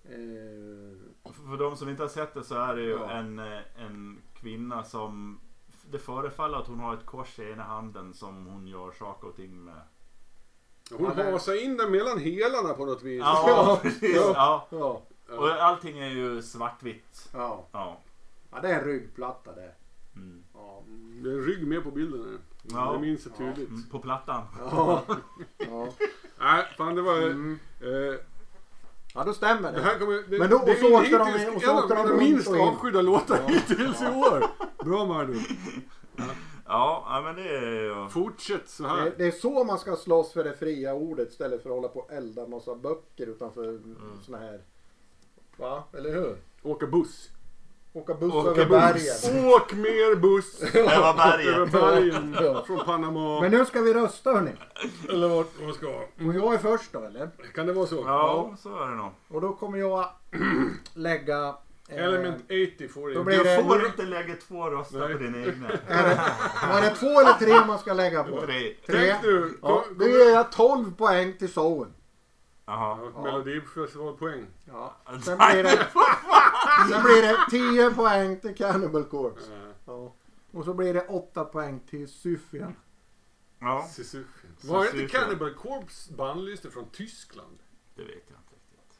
eh, 0.03 1.33
För 1.49 1.57
de 1.57 1.75
som 1.77 1.89
inte 1.89 2.03
har 2.03 2.09
sett 2.09 2.33
det 2.33 2.43
så 2.43 2.55
är 2.55 2.75
det 2.75 2.81
ju 2.81 2.89
Ja. 2.91 3.11
en, 3.11 3.39
en 3.39 4.21
kvinna 4.33 4.83
som 4.83 5.39
det 5.95 5.99
förefaller 5.99 6.57
att 6.57 6.67
hon 6.67 6.79
har 6.79 6.93
ett 6.93 7.05
kors 7.05 7.39
i 7.39 7.51
ena 7.51 7.63
handen 7.63 8.13
som 8.13 8.45
hon 8.45 8.67
gör 8.67 8.91
saker 8.91 9.27
och 9.27 9.35
ting 9.35 9.65
med. 9.65 9.81
Hon 10.91 11.05
hasar 11.05 11.63
in 11.63 11.77
den 11.77 11.91
mellan 11.91 12.19
helarna 12.19 12.73
på 12.73 12.85
något 12.85 13.03
vis. 13.03 13.19
Ja, 13.19 13.79
precis. 13.83 14.15
Ja. 14.15 14.67
ja, 14.69 15.01
Och 15.35 15.49
allting 15.49 15.99
är 15.99 16.09
ju 16.09 16.41
svartvitt. 16.41 17.29
ja. 17.33 17.65
Ja. 17.71 17.97
ja 18.51 18.59
det 18.61 18.67
är 18.69 18.79
en 18.79 18.85
ryggplatta 18.85 19.55
det. 19.55 19.71
Mm. 20.15 20.43
Ja. 20.53 20.83
Det 21.23 21.29
är 21.29 21.33
en 21.33 21.45
rygg 21.45 21.67
med 21.67 21.83
på 21.83 21.91
bilden. 21.91 22.39
Ja. 22.63 22.91
Det 22.93 22.99
minns 22.99 23.25
jag 23.25 23.37
tydligt. 23.37 23.69
Mm, 23.69 23.83
På 23.91 23.99
plattan. 23.99 24.43
Ja. 24.71 25.03
ja. 25.57 25.87
Nej, 26.39 26.65
fan 26.77 26.95
det 26.95 27.01
var... 27.01 27.21
Mm. 27.21 27.59
Eh, 27.81 28.19
ja 29.15 29.23
då 29.23 29.33
stämmer 29.33 29.71
det 29.71 29.81
här 29.81 29.93
det. 29.93 29.99
kommer... 29.99 30.23
Det, 30.29 30.39
Men 30.39 30.49
då- 30.49 30.63
det 30.65 30.71
och 30.71 30.77
så 30.77 30.87
är 30.87 30.93
åkte 30.93 31.17
de 31.17 31.25
så 31.59 31.69
en 31.71 31.77
av 31.77 31.89
mina 31.89 32.03
runt 32.03 32.19
minst 32.19 32.47
avskydda 32.47 33.01
låtar 33.01 33.39
Ja. 33.47 33.53
hittills 33.53 34.01
i 34.01 34.05
år. 34.05 34.43
Bra 34.85 35.05
Marduk. 35.05 35.47
Ja, 36.67 37.05
ja 37.09 37.21
men 37.23 37.35
det 37.35 37.49
är 37.57 37.61
ju... 37.83 38.09
Fortsätt 38.09 38.69
så 38.69 38.83
Det, 38.83 38.89
här. 38.89 39.13
det 39.17 39.25
är 39.27 39.31
så 39.31 39.63
man 39.63 39.79
ska 39.79 39.95
slåss 39.95 40.31
för 40.33 40.43
det 40.43 40.53
fria 40.53 40.93
ordet 40.93 41.29
istället 41.31 41.63
för 41.63 41.69
att 41.69 41.75
hålla 41.75 41.87
på 41.87 41.99
och 41.99 42.11
elda 42.11 42.47
massa 42.47 42.75
böcker 42.75 43.27
utanför 43.27 43.63
Mm. 43.67 43.97
såna 44.25 44.37
här. 44.37 44.61
Va? 45.57 45.83
Eller 45.93 46.13
hur? 46.13 46.37
Åka 46.63 46.87
buss. 46.87 47.29
Åka 47.95 48.13
buss 48.13 48.33
Åka 48.33 48.49
över 48.61 48.65
buss. 48.65 49.23
bergen. 49.31 49.45
Åk 49.53 49.73
mer 49.73 50.15
buss. 50.15 50.61
Över 50.75 51.47
Över 51.55 51.65
bergen. 51.65 52.35
Från 52.67 52.85
Panama. 52.85 53.41
Men 53.41 53.51
nu 53.51 53.65
ska 53.65 53.81
vi 53.81 53.93
rösta 53.93 54.33
hörni. 54.33 54.51
Eller 55.09 55.27
vart 55.27 55.61
man 55.61 55.73
ska. 55.73 55.87
Och 56.27 56.33
jag 56.35 56.53
är 56.53 56.57
först 56.57 56.93
då 56.93 56.99
eller? 57.03 57.29
Kan 57.55 57.65
det 57.67 57.73
vara 57.73 57.87
så? 57.87 57.95
Ja, 58.05 58.55
så 58.59 58.83
är 58.83 58.89
det 58.89 58.95
nog. 58.95 59.11
Och 59.29 59.41
då 59.41 59.53
kommer 59.53 59.77
jag 59.77 60.05
lägga... 60.93 61.55
eh, 61.89 62.03
Element 62.05 62.43
80 62.45 62.87
får 62.87 63.13
Då 63.13 63.19
in. 63.19 63.25
blir 63.25 63.37
Du 63.37 63.43
det- 63.43 63.63
får 63.63 63.85
inte 63.85 64.03
lägga 64.03 64.35
två 64.47 64.69
röster 64.69 64.99
Nej. 64.99 65.13
på 65.13 65.23
din 65.23 65.35
egna. 65.43 65.67
Är 65.87 66.03
det, 66.03 66.21
var 66.73 66.81
det 66.81 66.89
två 66.89 67.19
eller 67.21 67.33
tre 67.33 67.65
man 67.67 67.79
ska 67.79 67.93
lägga 67.93 68.23
på? 68.23 68.41
Tre. 68.41 68.73
Tre. 68.85 69.09
Tänk 69.11 69.23
nu. 69.23 69.53
Ja, 69.61 69.67
kom- 69.87 69.97
då 69.97 70.07
ger 70.07 70.33
jag 70.33 70.51
12 70.51 70.95
poäng 70.95 71.33
till 71.39 71.49
showen. 71.53 71.93
Jaha. 72.67 72.97
Ja, 73.15 73.21
Melodifestivalpoäng. 73.23 74.45
Ja. 74.67 74.95
Sen 75.25 75.37
blir 75.37 75.63
det, 75.63 75.87
sen 76.89 77.03
blir 77.03 77.21
det 77.21 77.37
10 77.49 77.91
poäng 77.91 78.39
till 78.39 78.55
Cannibal 78.55 79.03
Corpse. 79.03 79.51
Ja. 79.51 79.57
Ja. 79.85 80.15
Och 80.51 80.65
så 80.65 80.73
blir 80.73 80.93
det 80.93 81.07
8 81.07 81.45
poäng 81.45 81.79
till 81.89 82.07
Syfien. 82.07 82.75
Ja. 83.59 83.89
Var 84.61 84.85
inte. 84.85 85.07
Cannibal 85.17 85.53
Corpse 85.53 86.13
bannlyste 86.13 86.69
från 86.69 86.89
Tyskland? 86.89 87.59
det 87.95 88.03
vet 88.03 88.23
jag 88.27 88.37
inte 88.37 88.55
riktigt. 88.55 88.99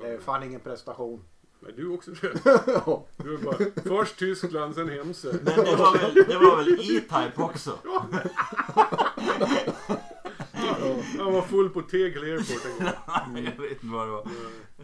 Det 0.00 0.08
är 0.08 0.18
fan 0.18 0.42
ingen 0.42 0.60
prestation. 0.60 1.24
Är 1.68 1.72
du 1.72 1.88
också 1.88 2.10
det? 2.10 2.40
Ja. 2.66 3.06
Du 3.16 3.34
är 3.34 3.38
bara 3.38 3.56
först 3.84 4.18
Tyskland, 4.18 4.74
sen 4.74 4.88
Hemse. 4.88 5.32
Men 5.32 5.44
det 5.44 5.76
var 5.76 5.98
väl, 5.98 6.14
det 6.14 6.38
var 6.38 6.56
väl 6.56 6.72
E-Type 6.72 7.42
också? 7.42 7.78
Han 11.18 11.32
var 11.32 11.42
full 11.42 11.70
på 11.70 11.82
Tegel 11.82 12.22
Airport 12.22 12.64
en 12.66 12.84
gång. 12.84 13.44
jag 13.56 13.62
vet 13.62 13.70
inte 13.82 13.86
vad 13.86 14.06
det 14.06 14.12
var. 14.12 14.26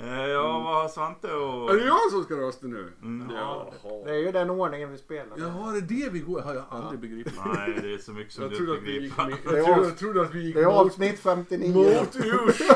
Eh, 0.00 0.26
Ja, 0.28 0.42
vad 0.64 0.82
har 0.82 0.88
Svante 0.88 1.32
och... 1.32 1.70
Är 1.70 1.76
det 1.76 1.86
jag 1.86 2.10
som 2.10 2.22
ska 2.24 2.34
rösta 2.36 2.66
nu? 2.66 2.92
Mm. 3.02 3.30
Jaha. 3.36 3.66
Det 4.04 4.10
är 4.10 4.14
ju 4.18 4.32
den 4.32 4.50
ordningen 4.50 4.90
vi 4.92 4.98
spelar. 4.98 5.38
Jaha, 5.38 5.72
det 5.72 5.78
är 5.78 5.82
det 6.04 6.10
vi 6.12 6.18
går? 6.20 6.40
har 6.40 6.54
jag 6.54 6.64
aldrig 6.70 7.00
begripit. 7.00 7.40
Nej, 7.54 7.78
det 7.82 7.94
är 7.94 7.98
så 7.98 8.12
mycket 8.12 8.32
som 8.32 8.42
Jag 8.42 8.52
du 8.52 8.56
inte 8.58 8.72
att 8.72 8.82
vi 8.82 9.00
gick, 9.02 9.16
begriper. 9.16 9.56
jag, 9.56 9.84
jag 9.84 9.98
trodde 9.98 10.22
att 10.22 10.34
vi 10.34 10.44
gick 10.46 10.54
Det 10.54 10.62
är 10.62 10.66
avsnitt 10.66 11.18
59. 11.20 11.74
mot 11.74 12.16
Urs. 12.16 12.60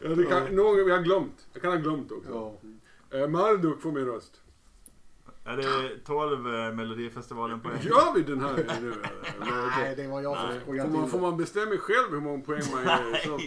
ja, 0.00 0.08
det 0.08 0.24
kan, 0.24 0.44
någon, 0.56 0.88
jag 0.88 0.96
har 0.96 1.02
glömt. 1.02 1.46
Jag 1.52 1.62
kan 1.62 1.70
ha 1.72 1.78
glömt 1.78 2.12
också. 2.12 2.30
Ja. 2.30 3.18
Eh, 3.18 3.28
Marduk 3.28 3.82
får 3.82 3.92
min 3.92 4.06
röst. 4.06 4.40
Är 5.46 5.56
det 5.56 5.98
12 6.04 6.54
eh, 6.54 6.72
Melodifestivalen 6.72 7.60
poäng? 7.60 7.80
Gör 7.82 8.14
vi 8.14 8.22
den 8.22 8.40
här 8.40 8.80
nu? 8.80 8.94
Nej, 9.40 9.96
det 9.96 10.08
var 10.08 10.20
jag 10.20 10.36
som 10.36 10.60
skojade 10.60 10.90
Får 10.90 10.98
man, 10.98 11.08
får 11.08 11.20
man 11.20 11.36
bestämma 11.36 11.76
själv 11.76 12.10
hur 12.10 12.20
många 12.20 12.42
poäng 12.42 12.62
man 12.72 12.82
ger? 12.82 13.26
Så. 13.26 13.40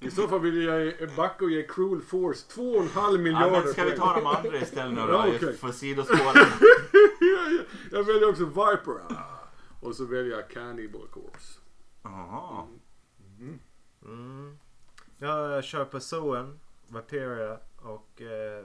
I 0.00 0.10
så 0.10 0.28
fall 0.28 0.40
vill 0.40 0.62
jag 0.62 0.94
backa 1.16 1.44
och 1.44 1.50
ge 1.50 1.62
Cruel 1.62 2.00
Force 2.00 2.60
2,5 2.60 3.18
miljarder 3.18 3.56
Ja, 3.56 3.62
men 3.64 3.72
ska 3.72 3.84
vi 3.84 3.96
ta 3.96 4.14
de 4.14 4.26
andra 4.26 4.58
istället 4.58 4.94
nu 4.94 5.00
då? 5.00 5.24
Ja. 5.40 5.52
För 5.52 5.72
sidospåren. 5.72 6.46
jag 7.90 8.04
väljer 8.04 8.28
också 8.28 8.44
Viper. 8.44 9.14
Ah. 9.16 9.34
Och 9.80 9.96
så 9.96 10.04
väljer 10.04 10.36
jag 10.36 10.50
Cannibal 10.50 11.08
Corpse. 11.08 11.60
Jaha. 12.02 12.66
Mm. 14.04 14.58
Jag 15.18 15.64
kör 15.64 15.84
på 15.84 16.00
Zoen, 16.00 16.60
Vaperia 16.88 17.58
och 17.76 18.22
eh, 18.22 18.64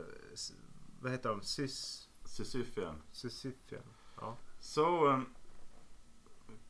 vad 1.01 1.11
heter 1.11 1.29
de? 1.29 1.41
Sys... 1.41 2.08
Sisyfian. 2.29 3.01
Sisyfian. 3.11 3.83
Ja. 4.21 4.37
Så... 4.59 5.07
Um, 5.07 5.25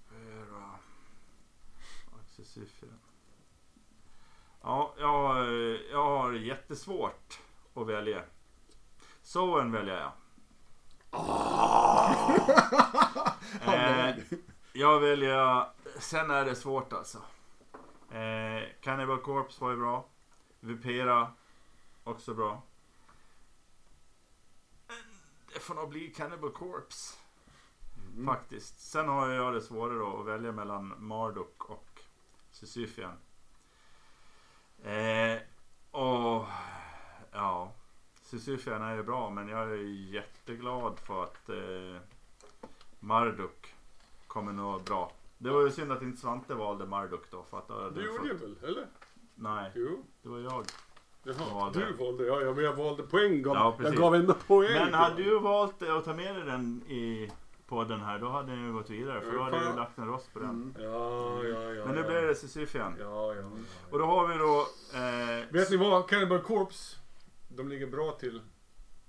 Vera. 0.10 0.80
Sisyfian. 2.28 3.00
Ja, 4.62 4.94
jag, 4.98 5.48
jag 5.92 6.04
har 6.04 6.34
jättesvårt 6.34 7.40
att 7.74 7.88
välja. 7.88 8.24
Soen 9.22 9.72
väljer 9.72 10.00
jag. 10.00 10.12
eh, 14.10 14.16
jag 14.74 15.00
väljer... 15.00 15.66
Sen 16.00 16.32
är 16.32 16.46
det 16.46 16.56
svårt 16.56 16.94
alltså. 16.94 17.18
Eh, 18.12 18.64
Cannibal 18.82 19.22
Corpse 19.22 19.64
var 19.64 19.72
ju 19.72 19.78
bra. 19.78 20.06
Vipera 20.60 21.34
också 22.04 22.34
bra. 22.34 22.62
Det 25.54 25.60
får 25.60 25.76
nog 25.76 25.90
bli 25.90 26.08
Cannibal 26.08 26.52
Corpse. 26.52 27.18
Faktiskt. 28.26 28.80
Sen 28.80 29.08
har 29.08 29.30
jag 29.30 29.54
det 29.54 29.62
svårare 29.62 30.20
att 30.20 30.26
välja 30.26 30.52
mellan 30.52 30.94
Marduk 30.98 31.70
och 31.70 32.02
Sisyfian. 32.52 33.14
Eh, 34.84 35.42
och 35.92 36.46
ja, 37.32 37.72
Sisyfian 38.22 38.82
är 38.82 38.96
ju 38.96 39.04
bra 39.04 39.30
men 39.30 39.48
jag 39.48 39.62
är 39.72 39.76
jätteglad 40.14 41.00
för 41.00 41.24
att 41.24 41.50
eh, 41.50 42.02
Marduk 43.00 43.74
kommer 44.28 44.52
nog 44.54 44.84
bra. 44.84 45.12
Det 45.38 45.50
var 45.50 45.62
ju 45.62 45.72
synd 45.72 45.92
att 45.92 46.02
inte 46.02 46.22
Svante 46.22 46.54
valde 46.56 46.86
Marduk 46.86 47.32
då. 47.32 47.44
För 47.44 47.58
att 47.58 47.68
då 47.68 47.90
Du 47.90 48.06
gjorde 48.06 48.30
fått- 48.30 48.42
väl? 48.42 48.58
Eller? 48.64 48.88
Nej, 49.36 49.72
Jo. 49.76 50.04
det 50.22 50.30
var 50.30 50.40
jag. 50.40 50.66
Jaha, 51.24 51.54
valde. 51.54 51.80
du 51.86 51.94
valde. 51.94 52.26
Ja, 52.26 52.42
ja, 52.42 52.54
men 52.54 52.64
jag 52.64 52.74
valde 52.74 53.04
poäng. 53.04 53.42
Gav, 53.42 53.56
Ja, 53.56 53.64
jag 53.64 53.78
precis. 53.78 54.00
gav 54.00 54.16
ändå 54.16 54.34
poäng. 54.34 54.74
Men 54.74 54.94
hade 54.94 55.24
du 55.24 55.40
valt 55.40 55.82
att 55.82 56.06
ta 56.06 56.14
med 56.14 56.36
dig 56.36 56.46
den 56.46 56.84
i 56.88 57.32
podden 57.68 58.00
här 58.02 58.20
då 58.20 58.30
hade 58.30 58.56
ni 58.56 58.66
ju 58.68 58.74
gått 58.74 58.90
vidare. 58.90 59.22
För 59.22 59.32
då 59.32 59.44
hade 59.44 59.60
du 59.70 59.76
lagt 59.76 59.98
en 59.98 60.08
rost 60.08 60.34
på 60.34 60.40
den. 60.40 60.50
Mm. 60.50 60.74
Ja, 60.92 61.44
ja, 61.44 61.74
ja. 61.74 61.86
Men 61.86 61.96
nu 61.96 62.02
ja. 62.02 62.08
blir 62.08 62.22
det 62.22 62.36
Sisyfian. 62.36 62.96
Ja, 63.00 63.36
ja. 63.36 63.44
Och 63.92 64.00
då 64.00 64.06
har 64.06 64.28
vi 64.28 64.38
då... 64.38 64.60
Eh, 65.00 65.46
Vet 65.54 65.72
ni 65.72 65.78
vad? 65.78 66.10
Cannibal 66.10 66.42
Corpse. 66.42 66.98
De 67.50 67.70
ligger 67.70 67.88
bra 67.88 68.12
till 68.12 68.42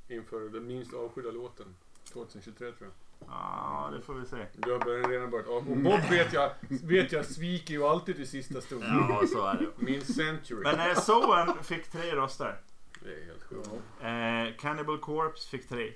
inför 0.09 0.41
den 0.49 0.67
minst 0.67 0.95
avskydda 0.95 1.31
låten. 1.31 1.75
2023 2.13 2.73
tror 2.73 2.77
jag. 2.81 2.93
Ja, 3.27 3.91
det 3.93 4.01
får 4.03 4.15
vi 4.15 4.27
se. 4.27 4.47
Du 4.53 4.73
har 4.73 5.09
redan 5.09 5.31
börjat. 5.31 5.47
Och 5.47 5.63
Bob 5.65 6.01
vet 6.11 6.33
jag, 6.33 6.51
vet 6.69 7.13
jag 7.13 7.25
sviker 7.27 7.75
ju 7.75 7.85
alltid 7.85 8.21
i 8.21 8.27
sista 8.27 8.61
stund. 8.61 8.85
Ja, 8.85 9.23
så 9.33 9.47
är 9.47 9.55
det. 9.57 9.67
Min 9.85 10.01
Century. 10.05 10.63
Men 10.63 10.91
eh, 10.91 10.95
Soen 11.01 11.65
fick 11.65 11.91
tre 11.91 12.17
röster. 12.17 12.61
Det 13.05 13.15
är 13.15 13.25
helt 13.25 13.43
sjukt. 13.43 13.69
Eh, 14.01 14.61
Cannibal 14.61 14.99
Corpse 14.99 15.49
fick 15.49 15.69
tre. 15.69 15.93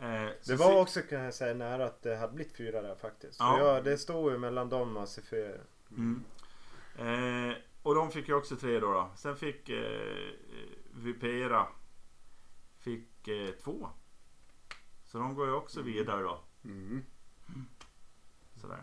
Eh, 0.00 0.28
Det 0.46 0.56
var 0.56 0.80
också 0.80 1.00
kan 1.02 1.20
jag 1.20 1.34
säga 1.34 1.54
nära 1.54 1.84
att 1.86 2.02
det 2.02 2.16
hade 2.16 2.32
blivit 2.32 2.56
fyra 2.56 2.82
där 2.82 2.94
faktiskt. 2.94 3.36
Ja. 3.40 3.58
Ja. 3.58 3.74
Jag, 3.74 3.84
det 3.84 3.98
stod 3.98 4.32
ju 4.32 4.38
mellan 4.38 4.68
dem 4.68 4.96
och 4.96 5.08
Sofia. 5.08 5.52
Mm. 5.90 6.24
Eh, 6.98 7.56
och 7.82 7.94
de 7.94 8.10
fick 8.10 8.28
ju 8.28 8.34
också 8.34 8.56
tre 8.56 8.80
då. 8.80 8.92
då. 8.92 9.10
Sen 9.16 9.36
fick 9.36 9.68
eh, 9.68 10.30
Vipera 10.94 11.66
fick 12.78 13.28
eh, 13.28 13.50
två. 13.64 13.88
Så 15.12 15.18
de 15.18 15.34
går 15.34 15.46
ju 15.46 15.52
också 15.52 15.82
vidare 15.82 16.22
då. 16.22 16.40
Mm. 16.64 17.02
Sådär. 18.60 18.82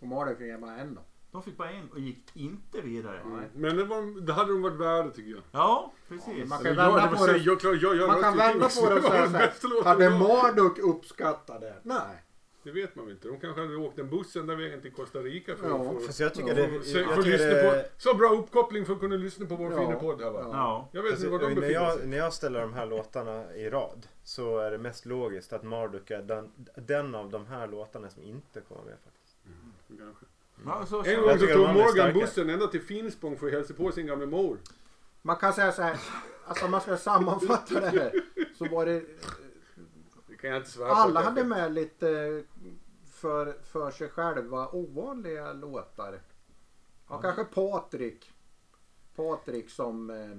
Och 0.00 0.08
Marduk 0.08 0.38
fick 0.38 0.60
bara 0.60 0.76
en 0.76 0.94
då. 0.94 1.00
De 1.30 1.42
fick 1.42 1.56
bara 1.56 1.70
en 1.70 1.90
och 1.90 1.98
gick 1.98 2.36
inte 2.36 2.80
vidare. 2.80 3.20
Mm. 3.20 3.44
Men 3.54 3.76
det, 3.76 3.84
var, 3.84 4.20
det 4.26 4.32
hade 4.32 4.52
de 4.52 4.62
varit 4.62 4.80
värda 4.80 5.10
tycker 5.10 5.30
jag. 5.30 5.42
Ja, 5.52 5.92
precis. 6.08 6.48
man 6.48 6.58
kan 6.58 6.66
Eller 6.66 6.82
jag, 6.82 6.92
vända 6.92 7.10
det 7.10 7.16
på 7.16 7.20
var 7.20 7.32
det. 7.32 7.40
så- 7.40 7.48
Jag, 7.50 7.58
jag, 7.64 7.76
jag, 7.82 7.96
jag 7.96 8.08
Man 8.08 8.20
kan 8.22 8.36
vända 8.36 8.68
på 8.68 8.88
det 8.88 8.94
och 8.94 9.02
säga 9.04 9.20
den 9.22 9.30
så 9.30 9.36
här. 9.38 9.84
Hade. 9.84 10.10
Marduk 10.10 10.78
uppskattat 10.78 11.60
det? 11.60 11.80
Nej. 11.82 12.22
Det 12.66 12.72
vet 12.72 12.96
man 12.96 13.04
väl 13.04 13.14
inte. 13.14 13.28
De 13.28 13.40
kanske 13.40 13.60
hade 13.60 13.76
åkt 13.76 13.96
den 13.96 14.10
bussen 14.10 14.46
där 14.46 14.56
vägen 14.56 14.80
till 14.80 14.92
Costa 14.92 15.18
Rica 15.18 15.56
för 15.56 15.68
Ja, 15.68 15.80
att 15.80 15.86
få, 15.86 16.00
Fast 16.00 16.20
jag 16.20 16.34
tycker 16.34 16.48
Ja, 16.48 16.54
det... 16.54 16.80
för, 16.80 16.98
Jag 17.00 17.14
för, 17.14 17.22
tycker 17.22 17.38
det 17.38 17.82
på... 17.82 17.88
Så 17.98 18.14
bra 18.14 18.28
uppkoppling 18.28 18.84
för 18.86 18.92
att 18.92 19.00
kunna 19.00 19.16
lyssna 19.16 19.46
på 19.46 19.56
vår 19.56 19.72
Ja. 19.72 19.78
fina 19.78 19.94
podd 19.94 20.22
här 20.22 20.30
va? 20.30 20.40
Ja. 20.42 20.50
Ja. 20.52 20.88
Jag 20.92 21.02
vet 21.02 21.12
Alltså, 21.12 21.26
inte 21.26 21.38
var 21.38 21.48
de 21.48 21.54
när, 21.54 21.60
befinner 21.60 21.80
jag, 21.80 21.98
sig. 21.98 22.06
när 22.06 22.16
jag 22.16 22.32
ställer 22.32 22.60
de 22.60 22.72
här 22.74 22.86
låtarna 22.86 23.54
i 23.54 23.70
rad 23.70 24.06
så 24.24 24.58
är 24.58 24.70
det 24.70 24.78
mest 24.78 25.06
logiskt 25.06 25.52
att 25.52 25.62
Marduk 25.62 26.10
är 26.10 26.22
den, 26.22 26.50
den 26.76 27.14
av 27.14 27.30
de 27.30 27.46
här 27.46 27.66
låtarna 27.66 28.10
som 28.10 28.22
inte 28.22 28.60
kommer 28.60 28.82
med 28.84 28.94
faktiskt. 29.04 29.36
Kanske. 29.98 30.24
Ja, 30.64 30.86
så, 30.86 31.04
En 31.04 31.22
gång 31.22 31.38
så 31.38 31.46
tog 31.46 31.74
Morgan 31.74 32.12
bussen 32.12 32.50
ända 32.50 32.66
till 32.66 32.82
Finspång 32.82 33.36
för 33.38 33.46
att 33.46 33.52
hälsa 33.52 33.74
på 33.74 33.92
sin 33.92 34.06
gamla 34.06 34.26
mor. 34.26 34.58
Man 35.22 35.36
kan 35.36 35.52
säga 35.52 35.72
så 35.72 35.82
här. 35.82 35.96
Alltså 36.46 36.64
om 36.64 36.70
man 36.70 36.80
ska 36.80 36.96
sammanfatta 36.96 37.80
det 37.80 37.86
här. 37.88 38.12
Så 38.58 38.64
var 38.64 38.86
det. 38.86 39.02
Det 40.36 40.40
kan 40.40 40.50
jag 40.50 40.60
inte 40.60 40.70
svära 40.70 40.88
på. 40.88 40.94
Alla 40.94 41.20
jag- 41.20 41.24
hade 41.28 41.44
med 41.44 41.72
lite 41.72 42.42
för, 43.06 43.52
för 43.62 43.90
sig 43.90 44.08
själva 44.08 44.68
ovanliga 44.68 45.52
låtar. 45.52 46.20
Ja, 47.08 47.20
kanske 47.22 47.44
Patrik. 47.44 48.32
Patrik 49.14 49.70
som 49.70 50.10
eh, 50.10 50.30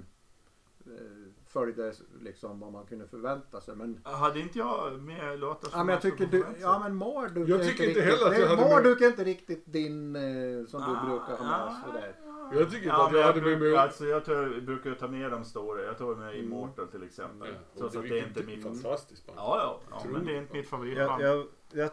eh, 0.94 1.32
följde 1.48 1.94
liksom 2.22 2.60
vad 2.60 2.72
man 2.72 2.86
kunde 2.86 3.08
förvänta 3.08 3.62
sig. 3.62 3.76
Men, 3.76 4.00
Hade 4.04 4.40
inte 4.40 4.58
jag 4.60 5.02
med 5.02 5.40
låtar 5.40 5.70
ja, 5.74 5.84
men 5.84 5.94
jag 5.94 6.02
tycker 6.02 6.26
du, 6.26 6.46
ja 6.62 6.80
men 6.80 6.96
Marduk 6.96 7.50
Jag 7.50 7.64
tycker 7.64 7.84
inte 7.90 8.00
riktigt, 8.00 8.04
heller 8.20 8.32
att 8.32 8.40
jag 8.40 8.48
hade 8.48 8.62
med- 8.62 8.72
Marduk 8.72 9.02
är 9.02 9.08
inte 9.08 9.24
riktigt 9.24 9.64
din 9.66 10.16
eh, 10.16 10.66
som 10.68 10.82
Ah, 10.84 10.88
du 11.04 11.10
brukar 11.10 11.38
ha 11.38 11.44
med 11.44 11.60
ja. 11.68 11.82
sådär. 11.86 12.16
Jag 12.54 12.66
tycker 12.72 12.76
inte 12.78 12.88
Ja, 12.88 13.06
att 13.08 13.12
jag 13.14 13.22
jag, 13.22 13.26
hade 13.28 13.42
med 13.42 13.60
brukar, 13.60 13.72
mig... 13.76 13.78
alltså, 13.78 14.06
jag, 14.06 14.26
tar, 14.26 14.34
jag 14.34 14.64
brukar 14.64 14.94
ta 14.96 15.08
med 15.08 15.32
de 15.32 15.44
stora. 15.46 15.84
Jag 15.84 15.98
tar 15.98 16.16
med 16.16 16.30
Mm. 16.30 16.46
Immortal 16.46 16.88
till 16.88 17.04
exempel. 17.04 17.48
Ja, 17.54 17.80
Trots 17.80 17.96
att 17.96 18.04
det 18.10 18.18
inte 18.20 18.40
är 18.40 18.44
mitt... 18.44 18.64
Fantastiskt 18.64 19.26
band. 19.28 19.40
Ja, 19.40 19.80
ja. 19.90 20.00
ja 20.04 20.10
men 20.12 20.26
det 20.26 20.32
är 20.34 20.38
inte 20.38 20.54
mitt 20.54 20.70
favoritband. 20.70 21.22
Jag, 21.24 21.38
jag, 21.38 21.48
jag 21.72 21.90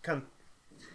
kan... 0.00 0.22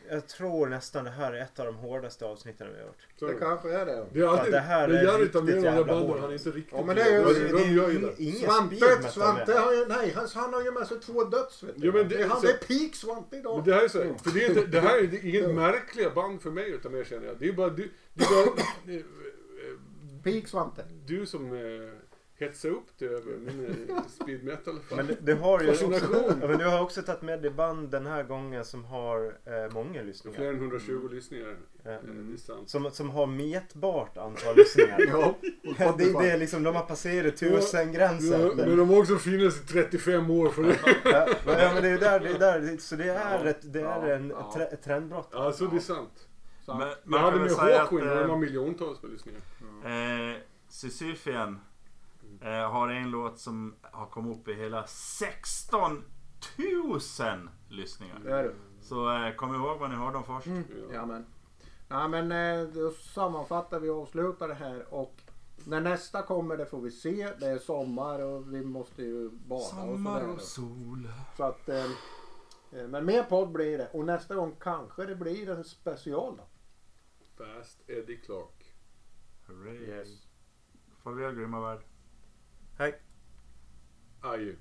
Jag 0.10 0.28
tror 0.28 0.68
nästan 0.68 1.04
det 1.04 1.10
här 1.12 1.34
är 1.34 1.42
ett 1.42 1.60
av 1.60 1.66
de 1.66 1.76
hårdaste 1.76 2.26
avsnitten 2.26 2.68
vi 2.74 2.80
har 2.80 2.86
gjort. 2.88 3.08
Så 3.20 3.26
Det 3.28 3.34
är 3.34 3.40
kanske 3.40 3.72
är 3.72 3.86
det. 3.86 4.06
Det 4.14 4.20
är 4.20 4.28
alltid... 4.28 4.54
det 4.54 4.60
här 4.60 4.88
det 4.88 5.00
är 5.00 5.04
är 5.14 5.18
riktigt 5.20 5.36
av 5.36 5.46
med 5.46 5.56
de 5.64 5.84
banden 5.88 6.20
han 6.22 6.30
är 6.30 6.34
inte 6.34 6.50
riktigt... 6.50 6.74
Ja, 6.78 6.84
men 6.86 6.96
det 6.96 7.02
är 7.02 7.20
ju- 7.30 7.48
de, 7.58 7.64
gör 7.74 7.90
ju 7.90 8.00
det. 8.00 8.32
Svante, 8.40 9.10
Svante 9.10 9.54
har 9.54 9.74
ju, 9.74 9.86
nej, 9.86 10.12
han, 10.16 10.28
han 10.36 10.54
har 10.54 10.62
ju 10.64 10.72
med 10.72 10.88
sig 10.88 11.00
två 11.00 11.24
döds 11.24 11.64
vet 11.64 11.76
du. 11.82 11.86
Jo, 11.88 11.94
men 11.94 12.10
det- 12.10 12.18
det, 12.18 12.24
är 12.24 12.28
han, 12.28 12.42
så- 12.42 12.48
det 12.48 12.54
är 12.54 12.58
peak 12.80 12.96
Svante 12.96 13.38
idag. 13.38 13.62
Det 13.66 13.74
här 13.74 13.84
är 13.84 13.88
så 13.88 14.04
här, 14.04 14.14
för 14.24 14.32
det, 14.32 14.46
är 14.46 14.50
inte, 14.50 14.66
det 14.66 14.80
här 14.80 14.98
är 14.98 15.26
inget 15.26 15.56
märkliga 15.56 16.10
band 16.10 16.42
för 16.42 16.52
mig 16.52 16.70
utan 16.70 16.92
mer 16.92 17.04
känner 17.04 17.28
jag. 17.28 17.38
Det 17.40 17.48
är 17.48 17.54
bara 17.54 17.70
du, 17.70 17.92
det 18.14 18.24
är 18.24 18.46
bara, 18.46 18.64
Peak 20.24 20.48
Svante. 20.48 20.86
du 21.06 21.26
som 21.26 21.54
eh, 21.54 21.60
hetsar 22.40 22.70
upp 22.70 22.88
det 22.98 23.06
över 23.06 23.38
min 23.38 23.86
eh, 23.90 24.02
speed 24.08 24.44
metal. 24.44 24.80
Men 24.96 25.08
det, 25.08 25.18
det 25.22 25.34
har 25.34 25.62
ju 25.62 25.70
också, 25.70 25.86
ja, 26.42 26.48
men 26.48 26.58
du 26.58 26.66
har 26.66 26.82
också 26.82 27.02
tagit 27.02 27.22
med 27.22 27.42
dig 27.42 27.52
band 27.52 27.90
den 27.90 28.06
här 28.06 28.24
gången 28.24 28.66
som 28.66 28.86
har 28.86 29.26
eh, 29.46 29.74
många 29.74 29.92
Fler 29.94 30.04
lyssningar. 30.04 30.42
än 30.42 30.56
120 30.56 31.10
lyssningar. 31.12 31.56
Ja. 31.84 31.92
Eh, 31.92 31.98
Det 32.04 32.34
är 32.34 32.38
sant. 32.38 32.70
Som, 32.70 32.92
som 32.92 33.10
har 33.10 33.26
mätbart 33.26 34.18
antal 34.18 34.56
lyssningar. 34.56 35.00
Ja, 35.80 35.96
det, 35.98 36.12
det 36.22 36.30
är 36.32 36.38
liksom, 36.38 36.64
de 36.64 36.76
har 36.76 36.84
passerat 36.84 37.38
tusen-gränsen. 37.38 38.42
Ja, 38.42 38.52
men 38.56 38.78
de 38.78 38.90
har 38.90 39.00
också 39.00 39.16
funnits 39.16 39.62
i 39.64 39.66
35 39.68 40.30
år. 40.30 40.50
För 40.50 40.64
det. 40.64 40.78
Ja, 41.06 41.28
men, 41.46 41.60
ja, 41.60 41.72
men 41.74 41.84
det 41.84 41.90
är 41.90 41.98
där, 42.00 42.20
det 42.20 42.30
är 42.30 42.40
där, 42.40 42.78
så 42.78 42.96
det 42.96 43.10
är, 43.10 43.46
ett, 43.46 43.74
det 43.74 43.80
är 43.80 43.84
Ja, 44.08 44.14
en, 44.16 44.30
ja. 44.30 44.52
tre, 44.56 44.64
ett 44.64 44.84
trendbrott. 44.84 45.34
Alltså 45.36 45.68
det 45.68 45.76
är 45.76 45.80
sant. 45.80 46.28
Men 46.68 46.88
Man 47.04 47.20
hade 47.20 47.40
med 47.40 47.52
Hawkwind 47.52 48.04
de 48.04 48.10
har 48.16 48.30
eh, 48.30 48.38
miljontals 48.38 49.00
lyssningar. 49.04 49.42
eh, 49.86 50.38
Sisyfian 50.70 51.50
eh, 51.50 51.56
har 52.50 52.90
en 52.90 53.12
låt 53.12 53.40
som 53.40 53.76
har 53.82 54.06
kommit 54.06 54.38
upp 54.38 54.48
i 54.48 54.54
hela 54.54 54.88
16 54.88 56.04
000 56.58 57.00
lyssningar. 57.70 58.20
Det 58.24 58.32
är 58.32 58.44
det. 58.44 58.54
Så 58.82 59.12
eh, 59.26 59.36
kom 59.36 59.56
ihåg 59.56 59.80
vad 59.80 59.90
ni 59.90 59.96
hörde 59.96 60.18
om 60.18 60.24
först. 60.24 60.48
Mm. 60.48 60.64
Ja, 60.94 61.06
men. 61.06 61.26
Ja, 61.88 62.08
men 62.08 62.32
eh, 62.32 62.68
då 62.68 62.92
sammanfattar 62.92 63.80
vi 63.80 63.90
och 63.90 64.02
avslutar 64.02 64.48
det 64.48 64.54
här 64.54 64.94
och 64.94 65.22
när 65.68 65.82
nästa 65.82 66.22
kommer 66.22 66.58
det 66.58 66.66
får 66.66 66.82
vi 66.82 66.92
se. 66.92 67.30
Det 67.40 67.46
är 67.48 67.58
sommar 67.58 68.20
och 68.20 68.54
vi 68.54 68.66
måste 68.66 69.04
ju 69.04 69.30
bada 69.30 69.62
och 69.62 69.70
Sommar 69.70 70.20
sådär. 70.20 70.34
och 70.34 70.42
sol. 70.42 71.10
Så 71.38 71.44
att, 71.44 71.70
eh, 71.70 71.86
eh, 72.72 72.88
men 72.88 73.06
mer 73.06 73.24
podd 73.24 73.52
blir 73.52 73.78
det 73.78 73.90
och 73.94 74.06
nästa 74.06 74.36
gång 74.36 74.56
kanske 74.60 75.06
det 75.06 75.16
blir 75.16 75.50
en 75.50 75.64
special 75.64 76.38
då. 76.38 76.44
Fast 77.38 77.90
Eddie 77.90 78.18
Clark. 78.18 78.76
Hurray. 79.48 80.06
Farväl 81.04 81.36
grymma 81.36 81.60
värld. 81.62 81.80
Hej! 82.78 82.94
Adjö. 84.22 84.56